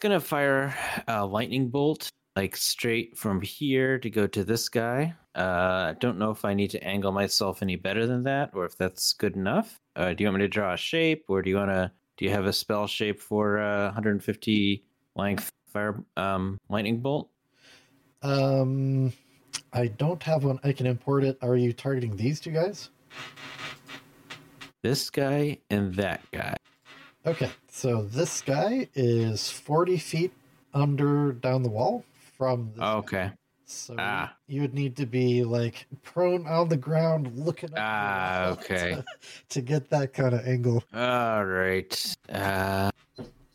Going 0.01 0.13
to 0.13 0.21
fire 0.21 0.73
a 1.09 1.27
lightning 1.27 1.71
bolt 1.71 2.09
like 2.37 2.57
straight 2.57 3.19
from 3.19 3.41
here 3.41 3.99
to 3.99 4.09
go 4.09 4.29
to 4.29 4.45
this 4.45 4.69
guy. 4.69 5.13
Uh, 5.35 5.91
I 5.91 5.97
don't 5.99 6.19
know 6.19 6.31
if 6.31 6.45
I 6.45 6.55
need 6.55 6.71
to 6.71 6.85
angle 6.85 7.11
myself 7.11 7.63
any 7.63 7.75
better 7.75 8.07
than 8.07 8.23
that, 8.23 8.51
or 8.55 8.65
if 8.65 8.77
that's 8.77 9.13
good 9.13 9.35
enough. 9.35 9.81
Uh, 9.97 10.15
do 10.15 10.23
you 10.23 10.29
want 10.29 10.39
me 10.39 10.45
to 10.45 10.49
draw 10.49 10.75
a 10.75 10.77
shape, 10.77 11.25
or 11.27 11.43
do 11.43 11.51
you 11.51 11.57
want 11.57 11.71
to? 11.71 11.91
Do 12.17 12.25
you 12.25 12.31
have 12.31 12.47
a 12.47 12.53
spell 12.53 12.87
shape 12.87 13.21
for 13.21 13.59
uh, 13.59 13.87
150 13.87 14.85
length 15.17 15.51
fire 15.67 16.05
um, 16.17 16.59
lightning 16.69 17.01
bolt? 17.01 17.29
Um, 18.23 19.13
I 19.73 19.89
don't 19.89 20.23
have 20.23 20.45
one. 20.45 20.61
I 20.63 20.73
can 20.73 20.87
import 20.87 21.25
it. 21.25 21.39
Are 21.43 21.57
you 21.57 21.73
targeting 21.73 22.15
these 22.15 22.39
two 22.39 22.53
guys? 22.53 22.91
This 24.85 25.11
guy 25.11 25.59
and 25.71 25.93
that 25.95 26.23
guy. 26.31 26.55
Okay. 27.29 27.51
So 27.71 28.03
this 28.03 28.41
guy 28.41 28.89
is 28.95 29.51
40 29.51 29.97
feet 29.99 30.33
under 30.75 31.33
down 31.33 31.63
the 31.63 31.69
wall 31.69 32.05
from 32.37 32.71
this 32.73 32.79
guy. 32.81 32.93
Okay. 32.95 33.31
So 33.67 33.95
Ah. 33.99 34.35
you 34.47 34.63
would 34.63 34.73
need 34.73 34.97
to 34.97 35.05
be 35.05 35.45
like 35.45 35.87
prone 36.03 36.47
on 36.47 36.69
the 36.71 36.77
ground 36.79 37.37
looking 37.37 37.71
up 37.75 37.79
Ah, 37.79 38.47
okay. 38.53 38.95
to, 38.95 39.05
to 39.51 39.61
get 39.61 39.91
that 39.91 40.15
kind 40.15 40.35
of 40.35 40.47
angle. 40.47 40.83
All 40.95 41.45
right. 41.45 42.17
Uh, 42.33 42.91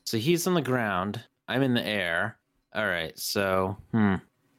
so 0.06 0.18
he's 0.20 0.46
on 0.46 0.54
the 0.54 0.62
ground. 0.62 1.20
I'm 1.48 1.64
in 1.64 1.74
the 1.74 1.86
air. 1.86 2.38
All 2.76 2.86
right. 2.86 3.18
So, 3.18 3.76
hmm. 3.92 4.16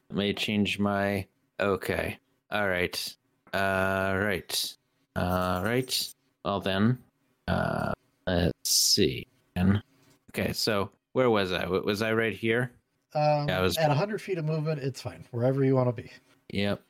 Let 0.09 0.17
me 0.17 0.33
change 0.33 0.77
my. 0.77 1.25
Okay. 1.59 2.17
All 2.51 2.67
right. 2.67 3.15
Uh, 3.53 4.13
right. 4.21 4.75
Uh, 5.15 5.61
right. 5.63 6.13
Well 6.43 6.59
then. 6.59 6.97
Uh, 7.47 7.93
let's 8.27 8.69
see. 8.69 9.27
Okay. 9.57 10.51
So 10.53 10.91
where 11.13 11.29
was 11.29 11.51
I? 11.51 11.65
Was 11.65 12.01
I 12.01 12.13
right 12.13 12.33
here? 12.35 12.71
Um, 13.13 13.47
Yeah, 13.47 13.59
I 13.59 13.61
was- 13.61 13.77
At 13.77 13.89
100 13.89 14.21
feet 14.21 14.37
of 14.37 14.45
movement, 14.45 14.81
it's 14.81 15.01
fine. 15.01 15.25
Wherever 15.31 15.63
you 15.63 15.75
want 15.75 15.95
to 15.95 16.01
be. 16.01 16.11
Yep. 16.49 16.81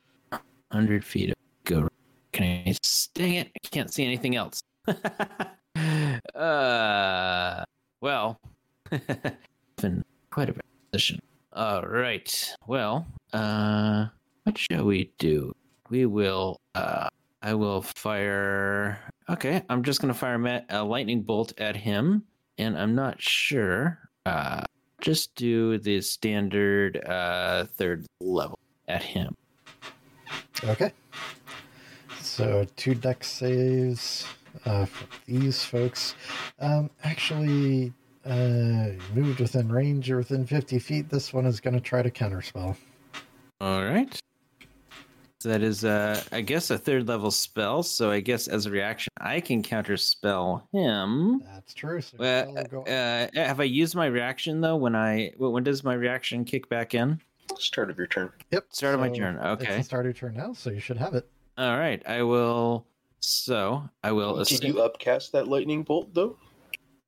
Hundred 0.72 1.04
feet. 1.04 1.30
Of... 1.30 1.36
Go. 1.64 1.88
Can 2.32 2.44
I? 2.66 2.74
Dang 3.14 3.34
it! 3.34 3.50
I 3.54 3.68
can't 3.68 3.92
see 3.92 4.04
anything 4.04 4.34
else. 4.36 4.60
uh. 6.34 7.64
Well. 8.00 8.38
been 9.76 10.04
quite 10.30 10.48
a 10.48 10.52
bad 10.52 10.62
position. 10.90 11.20
All 11.52 11.82
right. 11.82 12.54
Well. 12.66 13.06
Uh. 13.32 14.06
What 14.42 14.58
shall 14.58 14.84
we 14.84 15.12
do? 15.18 15.54
We 15.88 16.06
will. 16.06 16.60
Uh. 16.74 17.08
I 17.42 17.54
will 17.54 17.82
fire. 17.82 18.98
Okay. 19.28 19.62
I'm 19.68 19.82
just 19.82 20.00
gonna 20.00 20.14
fire 20.14 20.64
a 20.68 20.84
lightning 20.84 21.22
bolt 21.22 21.52
at 21.58 21.76
him, 21.76 22.24
and 22.58 22.76
I'm 22.76 22.94
not 22.94 23.20
sure. 23.20 23.98
Uh. 24.24 24.64
Just 25.02 25.34
do 25.34 25.76
the 25.78 26.00
standard 26.00 27.04
uh 27.06 27.66
third 27.66 28.06
level 28.20 28.58
at 28.88 29.02
him. 29.02 29.36
Okay. 30.64 30.90
So 32.20 32.66
two 32.76 32.94
Dex 32.94 33.28
saves 33.28 34.26
uh, 34.64 34.84
for 34.86 35.06
these 35.26 35.64
folks. 35.64 36.14
Um, 36.58 36.90
actually, 37.04 37.92
uh, 38.24 38.88
moved 39.14 39.40
within 39.40 39.70
range 39.70 40.10
or 40.10 40.18
within 40.18 40.46
50 40.46 40.78
feet. 40.78 41.08
This 41.08 41.32
one 41.32 41.46
is 41.46 41.60
going 41.60 41.74
to 41.74 41.80
try 41.80 42.02
to 42.02 42.10
counterspell. 42.10 42.76
All 43.60 43.84
right. 43.84 44.18
So 45.46 45.50
that 45.50 45.62
is, 45.62 45.84
uh, 45.84 46.20
I 46.32 46.40
guess, 46.40 46.70
a 46.70 46.76
third 46.78 47.06
level 47.06 47.30
spell. 47.30 47.84
So 47.84 48.10
I 48.10 48.18
guess 48.18 48.48
as 48.48 48.66
a 48.66 48.70
reaction, 48.72 49.12
I 49.20 49.38
can 49.38 49.62
counterspell 49.62 50.62
him. 50.72 51.40
That's 51.54 51.72
true. 51.72 52.00
So 52.00 52.18
Uh, 52.18 52.64
go 52.64 52.82
uh, 52.82 53.28
have 53.32 53.60
I 53.60 53.62
used 53.62 53.94
my 53.94 54.06
reaction 54.06 54.60
though? 54.60 54.74
When 54.74 54.96
I 54.96 55.30
when 55.38 55.62
does 55.62 55.84
my 55.84 55.94
reaction 55.94 56.44
kick 56.44 56.68
back 56.68 56.94
in? 56.96 57.20
Start 57.60 57.90
of 57.90 57.96
your 57.96 58.08
turn. 58.08 58.32
yep. 58.50 58.66
start 58.70 58.94
of 58.94 59.00
my 59.00 59.06
so 59.06 59.14
turn, 59.14 59.36
It's 59.36 59.62
okay. 59.62 59.76
the 59.76 59.84
start 59.84 60.00
of 60.04 60.20
your 60.20 60.30
turn 60.30 60.36
now, 60.36 60.52
so 60.52 60.70
you 60.70 60.80
should 60.80 60.96
have 60.96 61.14
it. 61.14 61.28
All 61.56 61.78
right. 61.78 62.02
I 62.08 62.24
will. 62.24 62.84
So 63.20 63.88
I 64.02 64.10
will. 64.10 64.38
Did 64.38 64.42
assume- 64.50 64.66
you 64.74 64.82
upcast 64.82 65.30
that 65.30 65.46
lightning 65.46 65.84
bolt 65.84 66.12
though? 66.12 66.36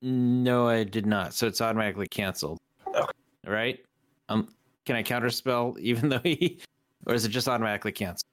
No, 0.00 0.68
I 0.68 0.84
did 0.84 1.06
not. 1.06 1.34
So 1.34 1.48
it's 1.48 1.60
automatically 1.60 2.06
canceled. 2.06 2.60
Okay. 2.86 3.02
Right. 3.48 3.80
Um. 4.28 4.54
Can 4.86 4.94
I 4.94 5.02
counterspell 5.02 5.76
even 5.80 6.08
though 6.08 6.20
he, 6.22 6.60
or 7.08 7.14
is 7.14 7.24
it 7.24 7.30
just 7.30 7.48
automatically 7.48 7.92
canceled? 7.92 8.24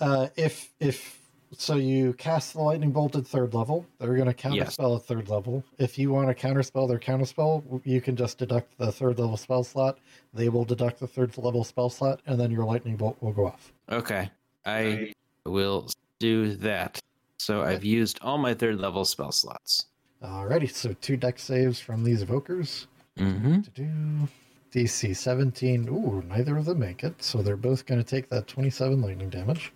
Uh, 0.00 0.28
if 0.36 0.70
if 0.80 1.18
so, 1.52 1.76
you 1.76 2.12
cast 2.14 2.52
the 2.54 2.60
lightning 2.60 2.90
bolt 2.90 3.16
at 3.16 3.26
third 3.26 3.54
level. 3.54 3.86
They're 3.98 4.14
going 4.16 4.32
to 4.32 4.54
Yes. 4.54 4.76
counterspell 4.76 4.96
at 4.96 5.06
third 5.06 5.28
level. 5.30 5.64
If 5.78 5.98
you 5.98 6.12
want 6.12 6.28
to 6.28 6.34
counterspell 6.46 6.88
their 6.88 6.98
counterspell, 6.98 7.80
you 7.84 8.00
can 8.02 8.16
just 8.16 8.36
deduct 8.36 8.76
the 8.76 8.92
third 8.92 9.18
level 9.18 9.36
spell 9.38 9.64
slot. 9.64 9.98
They 10.34 10.50
will 10.50 10.64
deduct 10.66 11.00
the 11.00 11.06
third 11.06 11.36
level 11.38 11.64
spell 11.64 11.88
slot, 11.88 12.20
and 12.26 12.38
then 12.38 12.50
your 12.50 12.64
lightning 12.64 12.96
bolt 12.96 13.16
will 13.22 13.32
go 13.32 13.46
off. 13.46 13.72
Okay. 13.90 14.30
I 14.66 15.12
will 15.46 15.88
do 16.18 16.54
that. 16.56 17.00
So 17.38 17.62
I've 17.62 17.84
used 17.84 18.18
all 18.20 18.36
my 18.36 18.52
third 18.52 18.78
level 18.78 19.06
spell 19.06 19.32
slots. 19.32 19.86
Alrighty, 20.22 20.70
so 20.70 20.92
two 21.00 21.16
Dex 21.16 21.42
saves 21.42 21.80
from 21.80 22.04
these 22.04 22.22
evokers. 22.24 22.86
Mm-hmm. 23.18 24.24
DC 24.72 25.16
17. 25.16 25.88
Ooh, 25.88 26.22
neither 26.28 26.56
of 26.56 26.64
them 26.64 26.78
make 26.78 27.04
it, 27.04 27.22
so 27.22 27.42
they're 27.42 27.56
both 27.56 27.86
going 27.86 28.02
to 28.02 28.08
take 28.08 28.28
that 28.28 28.46
27 28.46 29.00
lightning 29.00 29.30
damage. 29.30 29.72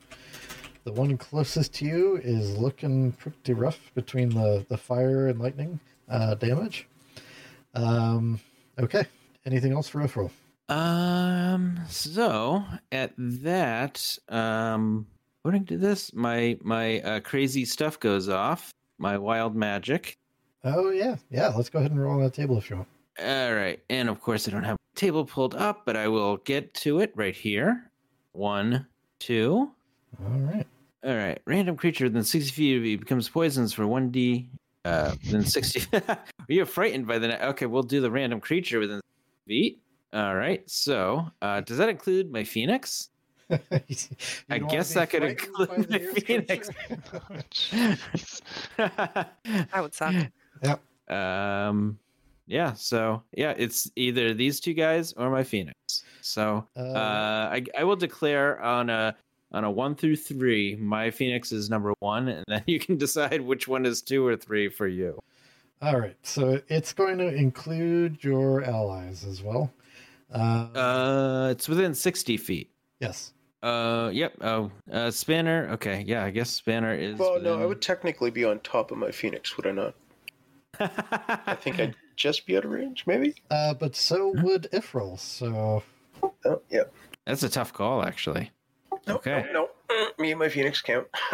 The 0.85 0.93
one 0.93 1.17
closest 1.17 1.75
to 1.75 1.85
you 1.85 2.17
is 2.17 2.57
looking 2.57 3.13
pretty 3.13 3.53
rough 3.53 3.91
between 3.95 4.31
the, 4.31 4.67
the 4.69 4.77
fire 4.77 5.29
and 5.29 5.41
lightning 5.41 5.79
uh, 6.09 6.35
damage. 6.35 6.89
Um, 7.75 8.41
okay. 8.79 9.05
Anything 9.47 9.73
else 9.73 9.89
for 9.89 10.01
Ifril? 10.01 10.31
Um. 10.69 11.81
So 11.89 12.65
at 12.91 13.13
that, 13.19 14.19
um, 14.29 15.07
according 15.41 15.67
to 15.67 15.77
this, 15.77 16.15
my 16.15 16.57
my 16.63 17.01
uh, 17.01 17.21
crazy 17.21 17.65
stuff 17.65 17.99
goes 17.99 18.29
off. 18.29 18.73
My 18.99 19.19
wild 19.19 19.57
magic. 19.57 20.17
Oh, 20.65 20.91
yeah. 20.91 21.17
Yeah, 21.31 21.49
let's 21.49 21.69
go 21.69 21.81
ahead 21.81 21.91
and 21.91 22.01
roll 22.01 22.15
on 22.15 22.23
that 22.23 22.35
table 22.35 22.57
if 22.59 22.71
you 22.71 22.77
want. 22.77 22.89
All 23.21 23.55
right, 23.55 23.81
and 23.91 24.09
of 24.09 24.21
course 24.21 24.49
I 24.49 24.51
don't 24.51 24.65
have 24.65 24.77
a 24.77 24.97
table 24.99 25.25
pulled 25.25 25.55
up, 25.55 25.85
but 25.85 25.97
I 25.97 26.09
will 26.09 26.39
get 26.39 26.73
to 26.75 27.01
it 27.01 27.13
right 27.15 27.35
here. 27.37 27.91
One, 28.33 28.87
two. 29.19 29.71
All 30.23 30.29
right. 30.41 30.67
All 31.05 31.15
right. 31.17 31.41
Random 31.47 31.77
creature 31.77 32.05
within 32.05 32.23
60 32.25 32.51
feet 32.53 32.77
of 32.77 32.85
you 32.85 32.97
becomes 32.99 33.29
poisons 33.29 33.73
for 33.75 33.83
1d. 33.85 34.49
Uh, 34.85 35.15
within 35.25 35.45
60. 35.45 35.99
Are 36.09 36.19
you 36.49 36.65
frightened 36.65 37.07
by 37.07 37.19
the. 37.19 37.29
ne- 37.29 37.45
Okay, 37.49 37.67
we'll 37.67 37.83
do 37.83 38.01
the 38.01 38.11
random 38.11 38.41
creature 38.41 38.79
within 38.79 39.01
60 39.47 39.49
feet. 39.49 39.79
All 40.13 40.35
right. 40.37 40.69
So, 40.71 41.27
uh, 41.43 41.61
does 41.63 41.79
that 41.79 41.89
include 41.89 42.31
my 42.33 42.45
phoenix? 42.45 43.11
I 44.51 44.59
guess 44.59 44.95
that 44.95 45.11
could 45.11 45.25
include 45.25 45.69
the 45.69 45.79
my 45.91 45.99
nearest 45.99 46.27
Phoenix. 46.27 46.71
creature. 46.71 47.45
Jeez. 47.51 48.41
That 49.73 49.83
would 49.83 49.95
suck. 49.95 50.15
Yep. 50.63 50.81
um. 51.15 51.99
Yeah. 52.47 52.73
So 52.75 53.23
yeah, 53.33 53.55
it's 53.57 53.91
either 53.97 54.35
these 54.35 54.61
two 54.61 54.75
guys 54.75 55.13
or 55.15 55.31
my 55.31 55.45
phoenix. 55.45 55.77
So 56.21 56.67
Uh, 56.77 56.81
uh, 56.81 57.49
I 57.53 57.65
I 57.79 57.85
will 57.85 57.97
declare 57.97 58.61
on 58.63 58.91
a 58.91 59.15
on 59.53 59.65
a 59.65 59.71
one 59.71 59.95
through 59.95 60.17
three, 60.17 60.77
my 60.77 61.11
phoenix 61.11 61.53
is 61.53 61.69
number 61.69 61.93
one, 61.99 62.29
and 62.29 62.45
then 62.49 62.63
you 62.67 62.79
can 62.79 62.97
decide 62.97 63.41
which 63.41 63.69
one 63.69 63.85
is 63.87 64.01
two 64.03 64.27
or 64.27 64.37
three 64.37 64.69
for 64.69 64.87
you. 64.89 65.19
All 65.83 65.99
right, 65.99 66.17
so 66.23 66.61
it's 66.69 66.93
going 66.93 67.19
to 67.19 67.27
include 67.35 68.23
your 68.23 68.63
allies 68.65 69.25
as 69.25 69.43
well. 69.43 69.73
Uh, 70.33 70.69
Uh, 70.75 71.49
it's 71.51 71.69
within 71.69 71.95
sixty 71.95 72.37
feet. 72.37 72.71
yes. 73.01 73.33
Uh, 73.63 74.11
yep. 74.13 74.33
Oh, 74.41 74.73
uh, 74.91 75.09
Spanner. 75.11 75.69
Okay, 75.75 76.03
yeah. 76.05 76.25
I 76.25 76.31
guess 76.31 76.51
Spanner 76.51 76.95
is. 76.95 77.17
Well, 77.17 77.41
no, 77.41 77.61
I 77.63 77.67
would 77.67 77.81
technically 77.81 78.31
be 78.31 78.45
on 78.45 78.59
top 78.61 78.91
of 78.91 78.99
my 78.99 79.13
Phoenix, 79.13 79.57
would 79.57 79.67
I 79.69 79.71
not? 79.73 79.95
I 80.81 81.55
think 81.61 81.79
I'd 81.79 81.95
just 82.17 82.47
be 82.47 82.57
out 82.57 82.65
of 82.65 82.71
range, 82.71 83.05
maybe? 83.07 83.35
Uh, 83.51 83.75
but 83.75 83.95
so 83.97 84.33
would 84.43 84.69
Ifril. 84.73 85.19
So 85.19 85.83
Oh, 86.45 86.61
yeah. 86.71 86.83
That's 87.27 87.43
a 87.43 87.49
tough 87.49 87.73
call, 87.73 88.05
actually. 88.05 88.51
No, 89.07 89.17
Okay. 89.17 89.47
No, 89.53 89.69
no. 89.91 90.09
Me 90.19 90.31
and 90.31 90.39
my 90.39 90.49
Phoenix 90.49 90.81
count. 90.81 91.07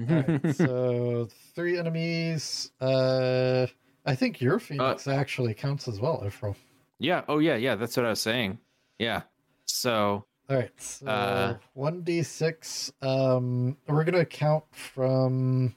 Alright, 0.00 0.54
so 0.56 1.28
three 1.54 1.78
enemies. 1.78 2.70
Uh, 2.80 3.66
I 4.06 4.14
think 4.14 4.40
your 4.40 4.58
Phoenix 4.58 5.08
actually 5.08 5.54
counts 5.54 5.88
as 5.88 6.00
well, 6.00 6.22
Ifril. 6.24 6.54
yeah. 6.98 7.22
Oh, 7.28 7.38
yeah. 7.38 7.56
Yeah. 7.56 7.74
That's 7.74 7.96
what 7.96 8.06
I 8.06 8.10
was 8.10 8.20
saying. 8.20 8.58
Yeah. 8.98 9.22
So. 9.66 10.24
All 10.50 10.56
right, 10.56 10.72
so 10.80 11.06
Uh, 11.06 11.56
one 11.74 12.00
d 12.02 12.22
six. 12.22 12.90
Um, 13.02 13.76
we're 13.86 14.04
gonna 14.04 14.24
count 14.24 14.64
from 14.72 15.74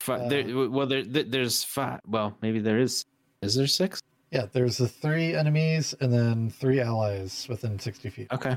Fi- 0.00 0.14
Uh, 0.16 0.28
there, 0.30 0.68
well, 0.70 0.86
there, 0.86 1.02
there, 1.04 1.24
there's 1.24 1.62
five. 1.62 2.00
Well, 2.06 2.34
maybe 2.40 2.58
there 2.58 2.78
is. 2.78 3.04
Is 3.44 3.54
there 3.54 3.66
six? 3.66 4.00
yeah. 4.30 4.46
There's 4.52 4.78
the 4.78 4.88
three 4.88 5.34
enemies 5.34 5.94
and 6.00 6.12
then 6.12 6.50
three 6.50 6.80
allies 6.80 7.46
within 7.48 7.78
sixty 7.78 8.10
feet. 8.10 8.28
Okay. 8.32 8.56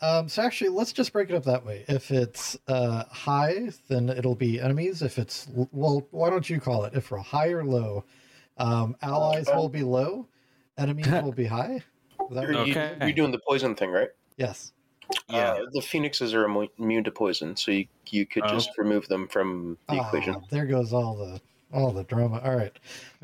Um, 0.00 0.28
so 0.28 0.42
actually, 0.42 0.70
let's 0.70 0.92
just 0.92 1.12
break 1.12 1.28
it 1.28 1.34
up 1.34 1.44
that 1.44 1.66
way. 1.66 1.84
If 1.88 2.10
it's 2.12 2.56
uh 2.68 3.04
high, 3.10 3.70
then 3.88 4.08
it'll 4.08 4.36
be 4.36 4.60
enemies. 4.60 5.02
If 5.02 5.18
it's 5.18 5.48
well, 5.72 6.06
why 6.12 6.30
don't 6.30 6.48
you 6.48 6.60
call 6.60 6.84
it? 6.84 6.94
If 6.94 7.10
we're 7.10 7.18
high 7.18 7.48
or 7.48 7.64
low, 7.64 8.04
um, 8.58 8.96
allies 9.02 9.46
will 9.48 9.68
be 9.68 9.82
low, 9.82 10.28
enemies 10.76 11.08
will 11.08 11.32
be 11.32 11.46
high. 11.46 11.82
That 12.30 12.42
You're, 12.44 12.52
right? 12.52 12.66
you, 12.66 12.72
Okay. 12.74 12.96
you're 13.00 13.12
doing 13.12 13.32
the 13.32 13.40
poison 13.48 13.74
thing, 13.74 13.90
right? 13.90 14.10
Yes. 14.36 14.72
Yeah. 15.30 15.52
Uh, 15.52 15.60
the 15.72 15.80
Phoenixes 15.80 16.34
are 16.34 16.44
immune 16.44 17.02
to 17.04 17.10
poison, 17.10 17.56
so 17.56 17.70
you, 17.70 17.86
you 18.10 18.26
could 18.26 18.42
Oh. 18.44 18.48
just 18.48 18.70
remove 18.76 19.08
them 19.08 19.26
from 19.28 19.78
the 19.88 19.94
Ah, 19.94 20.06
equation. 20.06 20.36
there 20.50 20.66
goes 20.66 20.92
all 20.92 21.16
the 21.16 21.40
all 21.72 21.92
the 21.92 22.04
drama. 22.04 22.40
All 22.44 22.56
right. 22.56 22.76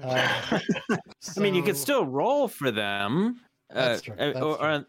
Uh, 0.02 0.60
I 1.36 1.40
mean, 1.40 1.54
you 1.54 1.62
could 1.62 1.76
still 1.76 2.04
roll 2.06 2.48
for 2.48 2.70
them. 2.70 3.40
That's 3.70 4.00
uh, 4.00 4.04
true, 4.04 4.14
uh, 4.14 4.26
that's 4.32 4.38
or, 4.44 4.62
or- 4.62 4.86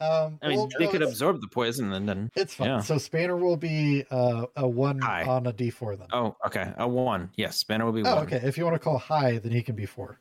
Um, 0.00 0.38
I 0.42 0.48
mean, 0.48 0.58
well, 0.58 0.68
they 0.78 0.84
no, 0.84 0.90
could 0.92 1.02
absorb 1.02 1.40
the 1.40 1.48
poison 1.48 1.92
and 1.92 2.08
then. 2.08 2.30
It's 2.36 2.54
fine. 2.54 2.68
yeah. 2.68 2.80
So 2.80 2.98
Spanner 2.98 3.36
will 3.36 3.56
be 3.56 4.04
uh, 4.12 4.46
a 4.54 4.68
one 4.68 5.00
High. 5.00 5.24
on 5.24 5.46
a 5.48 5.52
D 5.52 5.70
four 5.70 5.96
then. 5.96 6.06
Oh, 6.12 6.36
okay. 6.46 6.72
A 6.78 6.86
one. 6.86 7.30
Yes, 7.36 7.56
Spanner 7.56 7.84
will 7.84 7.92
be 7.92 8.02
Oh, 8.04 8.14
one. 8.14 8.24
okay. 8.26 8.40
If 8.44 8.56
you 8.56 8.64
want 8.64 8.74
to 8.76 8.78
call 8.78 8.98
high, 8.98 9.38
then 9.38 9.50
he 9.50 9.60
can 9.60 9.74
be 9.74 9.86
four. 9.86 10.20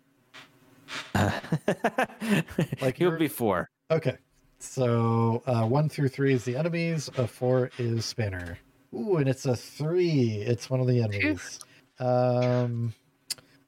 like 1.14 1.44
Like 2.82 2.98
he'll 2.98 3.10
you're- 3.10 3.20
be 3.20 3.28
four. 3.28 3.70
Okay. 3.92 4.18
So 4.60 5.44
uh, 5.46 5.66
one 5.68 5.88
through 5.90 6.08
three 6.10 6.34
is 6.34 6.44
the 6.44 6.56
enemies. 6.56 7.10
A 7.18 7.28
four 7.28 7.70
is 7.78 8.04
Spanner. 8.06 8.58
Ooh, 8.96 9.18
and 9.18 9.30
it's 9.30 9.46
a 9.46 9.56
three. 9.56 10.42
It's 10.42 10.70
one 10.72 10.80
of 10.80 10.88
the 10.88 11.04
enemies. 11.04 11.60
Um, 12.00 12.94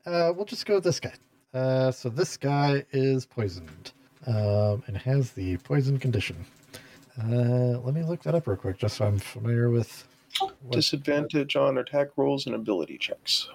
uh, 0.06 0.32
we'll 0.36 0.46
just 0.46 0.66
go 0.66 0.76
with 0.76 0.84
this 0.84 1.00
guy. 1.00 1.14
Uh, 1.54 1.92
so 1.92 2.10
this 2.10 2.38
guy 2.38 2.86
is 2.92 3.26
poisoned, 3.26 3.92
um, 4.28 4.84
and 4.88 4.96
has 4.98 5.32
the 5.32 5.58
poison 5.58 5.98
condition. 5.98 6.46
Uh, 7.22 7.80
let 7.80 7.94
me 7.94 8.04
look 8.04 8.22
that 8.24 8.36
up 8.36 8.48
real 8.48 8.56
quick, 8.56 8.78
just 8.78 8.98
so 8.98 9.06
I'm 9.06 9.18
familiar 9.20 9.70
with 9.70 10.08
what, 10.62 10.72
Disadvantage 10.74 11.56
on 11.56 11.78
attack 11.80 12.10
rolls 12.18 12.46
and 12.46 12.56
ability 12.56 12.98
checks. 12.98 13.50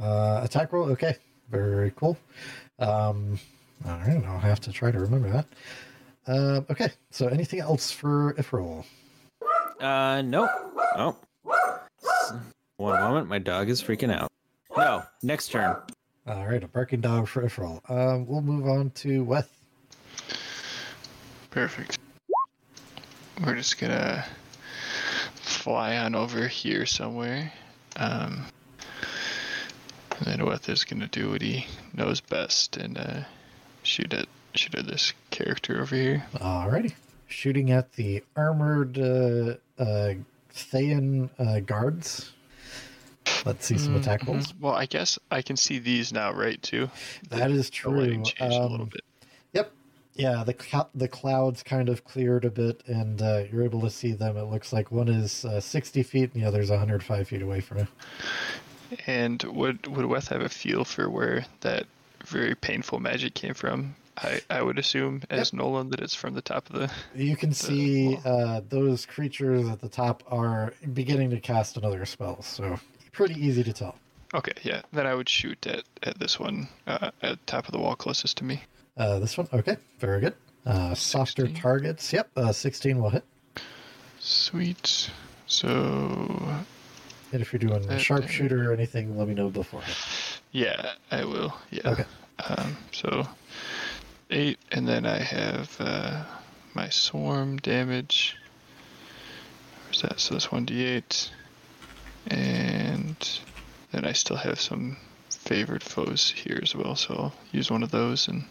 uh, 0.00 0.40
attack 0.42 0.72
roll. 0.72 0.90
Okay, 0.90 1.16
very 1.50 1.92
cool. 1.96 2.18
Um, 2.80 3.38
all 3.86 3.92
right, 3.98 4.22
I'll 4.26 4.38
have 4.40 4.60
to 4.62 4.72
try 4.72 4.90
to 4.90 4.98
remember 4.98 5.30
that. 5.30 5.46
Uh, 6.26 6.60
okay, 6.70 6.90
so 7.10 7.28
anything 7.28 7.60
else 7.60 7.90
for 7.90 8.34
if 8.36 8.52
roll? 8.52 8.84
Uh, 9.80 10.22
no. 10.22 10.48
Oh. 10.96 11.16
One 12.76 13.00
moment. 13.00 13.28
My 13.28 13.38
dog 13.38 13.68
is 13.68 13.82
freaking 13.82 14.12
out. 14.12 14.30
No. 14.76 15.04
Next 15.22 15.48
turn. 15.48 15.76
All 16.26 16.46
right, 16.46 16.62
a 16.62 16.66
barking 16.68 17.00
dog 17.00 17.28
for 17.28 17.42
Ifrol. 17.42 17.78
Um, 17.88 18.26
we'll 18.26 18.40
move 18.40 18.66
on 18.66 18.90
to 18.90 19.22
Weth. 19.22 19.54
Perfect. 21.50 21.98
We're 23.44 23.54
just 23.54 23.78
gonna 23.78 24.24
fly 25.34 25.96
on 25.98 26.14
over 26.14 26.48
here 26.48 26.86
somewhere. 26.86 27.52
Um, 27.96 28.46
and 30.18 30.26
then 30.26 30.46
Weth 30.46 30.68
is 30.68 30.84
gonna 30.84 31.08
do 31.08 31.30
what 31.30 31.42
he 31.42 31.66
knows 31.92 32.20
best 32.20 32.76
and 32.76 32.98
uh, 32.98 33.20
shoot 33.82 34.12
at 34.14 34.26
shoot 34.54 34.74
at 34.74 34.86
this 34.86 35.12
character 35.30 35.80
over 35.80 35.94
here. 35.94 36.24
Alrighty. 36.34 36.94
Shooting 37.28 37.70
at 37.70 37.92
the 37.92 38.24
armored 38.34 38.98
uh, 38.98 39.54
uh, 39.78 40.14
Thayan 40.52 41.30
uh, 41.38 41.60
guards. 41.60 42.32
Let's 43.44 43.66
see 43.66 43.78
some 43.78 43.96
attack 43.96 44.26
rolls. 44.26 44.54
Well, 44.60 44.74
I 44.74 44.86
guess 44.86 45.18
I 45.30 45.42
can 45.42 45.56
see 45.56 45.78
these 45.78 46.12
now, 46.12 46.32
right? 46.32 46.60
Too. 46.62 46.90
That 47.30 47.50
is 47.50 47.70
The 47.70 47.90
lighting 47.90 48.24
true. 48.24 48.32
changed 48.34 48.56
a 48.56 48.62
little 48.62 48.82
Um, 48.82 48.88
bit. 48.90 49.04
Yep. 49.52 49.72
Yeah, 50.14 50.44
the 50.44 50.54
cl- 50.58 50.90
the 50.94 51.08
clouds 51.08 51.62
kind 51.62 51.88
of 51.88 52.04
cleared 52.04 52.44
a 52.44 52.50
bit, 52.50 52.82
and 52.86 53.20
uh, 53.20 53.42
you're 53.50 53.64
able 53.64 53.80
to 53.82 53.90
see 53.90 54.12
them. 54.12 54.36
It 54.36 54.44
looks 54.44 54.72
like 54.72 54.90
one 54.92 55.08
is 55.08 55.44
uh, 55.44 55.60
60 55.60 56.02
feet, 56.04 56.32
and 56.34 56.42
the 56.42 56.46
other's 56.46 56.70
105 56.70 57.28
feet 57.28 57.42
away 57.42 57.60
from 57.60 57.78
you. 57.78 57.88
And 59.06 59.42
would 59.42 59.86
would 59.88 60.06
Weth 60.06 60.28
have 60.28 60.40
a 60.42 60.48
feel 60.48 60.84
for 60.84 61.08
where 61.10 61.46
that 61.60 61.86
very 62.24 62.54
painful 62.54 63.00
magic 63.00 63.34
came 63.34 63.54
from? 63.54 63.96
I, 64.16 64.40
I 64.48 64.62
would 64.62 64.78
assume 64.78 65.22
as 65.28 65.52
Nolan 65.52 65.90
that 65.90 65.98
it's 66.00 66.14
from 66.14 66.34
the 66.34 66.40
top 66.42 66.70
of 66.70 66.78
the 66.78 66.92
You 67.20 67.36
can 67.36 67.52
see 67.52 68.16
uh, 68.24 68.60
those 68.68 69.06
creatures 69.06 69.68
at 69.68 69.80
the 69.80 69.88
top 69.88 70.22
are 70.30 70.72
beginning 70.92 71.30
to 71.30 71.40
cast 71.40 71.76
another 71.76 72.04
spell, 72.06 72.40
so 72.42 72.78
pretty 73.14 73.34
easy 73.34 73.62
to 73.64 73.72
tell. 73.72 73.96
Okay, 74.34 74.52
yeah. 74.62 74.82
Then 74.92 75.06
I 75.06 75.14
would 75.14 75.28
shoot 75.28 75.66
at, 75.66 75.84
at 76.02 76.18
this 76.18 76.38
one 76.40 76.68
uh, 76.86 77.10
at 77.22 77.46
top 77.46 77.66
of 77.66 77.72
the 77.72 77.78
wall 77.78 77.94
closest 77.96 78.36
to 78.38 78.44
me. 78.44 78.62
Uh, 78.96 79.18
this 79.20 79.38
one, 79.38 79.48
okay, 79.52 79.76
very 79.98 80.20
good. 80.20 80.34
Uh, 80.66 80.94
softer 80.94 81.42
16. 81.42 81.60
targets, 81.62 82.12
yep, 82.12 82.28
uh, 82.36 82.50
16 82.52 83.00
will 83.00 83.10
hit. 83.10 83.24
Sweet. 84.18 85.10
So 85.46 85.68
And 87.32 87.42
if 87.42 87.52
you're 87.52 87.58
doing 87.60 87.88
Uh, 87.88 87.98
sharpshooter 87.98 88.70
or 88.70 88.72
anything, 88.74 89.16
let 89.18 89.28
me 89.28 89.34
know 89.34 89.50
beforehand. 89.50 89.96
yeah, 90.52 90.92
I 91.10 91.24
will. 91.24 91.54
Yeah. 91.70 91.90
Okay. 91.90 92.04
Um, 92.48 92.76
so 92.92 93.28
eight, 94.30 94.58
and 94.72 94.88
then 94.88 95.04
I 95.06 95.18
have 95.18 95.76
uh, 95.80 96.24
my 96.74 96.88
swarm 96.88 97.58
damage. 97.58 98.36
Where's 99.84 100.02
that? 100.02 100.18
So 100.18 100.34
that's 100.34 100.50
one 100.50 100.64
d8, 100.66 101.30
and 102.26 103.16
then 103.92 104.04
I 104.04 104.12
still 104.12 104.36
have 104.36 104.60
some 104.60 104.96
favored 105.30 105.82
foes 105.82 106.30
here 106.30 106.58
as 106.62 106.74
well. 106.74 106.96
So 106.96 107.14
I'll 107.14 107.34
use 107.52 107.70
one 107.70 107.82
of 107.82 107.90
those 107.90 108.28
and 108.28 108.44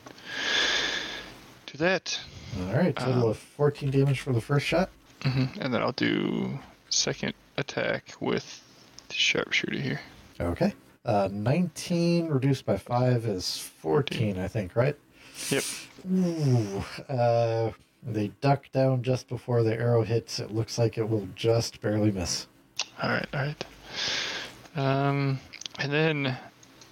do 1.65 1.77
that. 1.79 2.19
All 2.67 2.75
right, 2.75 2.95
total 2.95 3.23
Um, 3.23 3.29
of 3.29 3.37
14 3.37 3.89
damage 3.91 4.19
for 4.19 4.31
the 4.33 4.41
first 4.41 4.65
shot. 4.65 4.89
hmm 5.23 5.45
And 5.59 5.73
then 5.73 5.81
I'll 5.81 5.91
do 5.93 6.59
second 6.89 7.33
attack 7.57 8.13
with 8.19 8.61
the 9.07 9.13
sharpshooter 9.15 9.79
here. 9.79 10.01
Okay. 10.39 10.73
Uh, 11.05 11.27
19 11.31 12.27
reduced 12.27 12.65
by 12.65 12.77
5 12.77 13.25
is 13.25 13.57
14, 13.81 14.37
I 14.39 14.47
think, 14.47 14.75
right? 14.75 14.95
Yep. 15.49 15.63
Ooh, 16.11 16.83
uh, 17.09 17.71
they 18.05 18.27
duck 18.39 18.71
down 18.71 19.01
just 19.03 19.27
before 19.27 19.63
the 19.63 19.73
arrow 19.73 20.03
hits. 20.03 20.39
It 20.39 20.51
looks 20.51 20.77
like 20.77 20.97
it 20.97 21.09
will 21.09 21.27
just 21.35 21.81
barely 21.81 22.11
miss. 22.11 22.47
All 23.03 23.09
right, 23.09 23.27
all 23.33 23.41
right. 23.41 23.65
Um, 24.77 25.39
and 25.77 25.91
then 25.91 26.37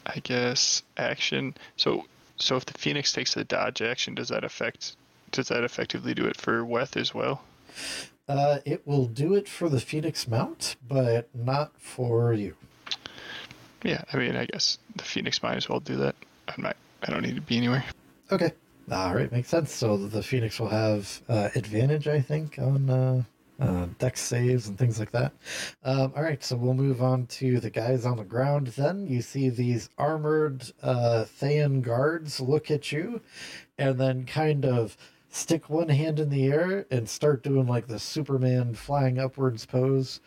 I 0.06 0.20
guess 0.20 0.84
action. 0.98 1.56
So, 1.78 2.06
so 2.36 2.58
if 2.58 2.66
the 2.66 2.74
phoenix 2.74 3.14
takes 3.14 3.34
the 3.34 3.46
dodge 3.46 3.82
action, 3.82 4.16
does 4.16 4.28
that 4.28 4.44
affect? 4.44 4.98
Does 5.32 5.48
that 5.48 5.64
effectively 5.64 6.14
do 6.14 6.26
it 6.26 6.36
for 6.36 6.66
Weth 6.66 6.98
as 6.98 7.14
well? 7.14 7.44
Uh, 8.28 8.60
it 8.66 8.86
will 8.86 9.06
do 9.06 9.34
it 9.36 9.48
for 9.48 9.70
the 9.70 9.80
Phoenix 9.80 10.28
Mount, 10.28 10.76
but 10.86 11.30
not 11.34 11.80
for 11.80 12.34
you. 12.34 12.56
Yeah, 13.84 14.04
I 14.12 14.18
mean, 14.18 14.36
I 14.36 14.46
guess 14.46 14.78
the 14.96 15.04
phoenix 15.04 15.42
might 15.42 15.56
as 15.56 15.70
well 15.70 15.80
do 15.80 15.96
that. 15.96 16.16
I'm 16.50 16.64
not. 16.64 16.76
I 17.04 17.12
don't 17.12 17.24
need 17.24 17.36
to 17.36 17.42
be 17.42 17.58
anywhere. 17.58 17.86
Okay. 18.32 18.52
All 18.92 19.16
right, 19.16 19.32
makes 19.32 19.48
sense. 19.48 19.74
So 19.74 19.96
the 19.96 20.22
Phoenix 20.22 20.60
will 20.60 20.70
have 20.70 21.22
uh, 21.30 21.50
advantage, 21.56 22.08
I 22.08 22.20
think, 22.20 22.60
on 22.60 22.90
uh, 22.90 23.24
uh, 23.62 23.86
dex 24.00 24.20
saves 24.20 24.68
and 24.68 24.78
things 24.78 25.00
like 25.00 25.12
that. 25.12 25.34
Um, 25.84 26.12
all 26.16 26.24
right, 26.24 26.44
so 26.44 26.56
we'll 26.56 26.74
move 26.74 27.02
on 27.02 27.28
to 27.28 27.60
the 27.60 27.70
guys 27.70 28.06
on 28.06 28.18
the 28.18 28.24
ground. 28.24 28.68
Then 28.68 29.06
you 29.06 29.22
see 29.22 29.50
these 29.50 29.90
armored 29.98 30.64
uh, 30.82 31.26
Thayan 31.40 31.82
guards 31.82 32.42
look 32.42 32.72
at 32.72 32.92
you, 32.92 33.22
and 33.78 34.00
then 34.00 34.26
kind 34.26 34.66
of 34.66 34.98
stick 35.30 35.70
one 35.70 35.90
hand 35.90 36.20
in 36.20 36.30
the 36.30 36.48
air 36.48 36.86
and 36.92 37.08
start 37.08 37.44
doing 37.44 37.68
like 37.68 37.88
the 37.88 38.00
Superman 38.00 38.74
flying 38.74 39.20
upwards 39.20 39.66
pose. 39.66 40.22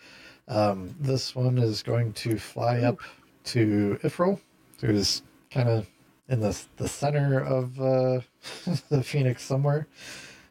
Um, 0.47 0.95
this 1.01 1.35
one 1.35 1.59
is 1.59 1.83
going 1.83 2.13
to 2.15 2.39
fly 2.39 2.81
up 2.81 3.01
to 3.47 3.99
Ifril, 4.03 4.39
who's 4.81 5.23
kind 5.51 5.69
of 5.69 5.89
in 6.29 6.41
the 6.41 6.59
the 6.77 6.89
center 6.89 7.41
of 7.41 7.81
uh, 7.81 8.21
the 8.89 9.03
Phoenix 9.03 9.43
somewhere. 9.43 9.89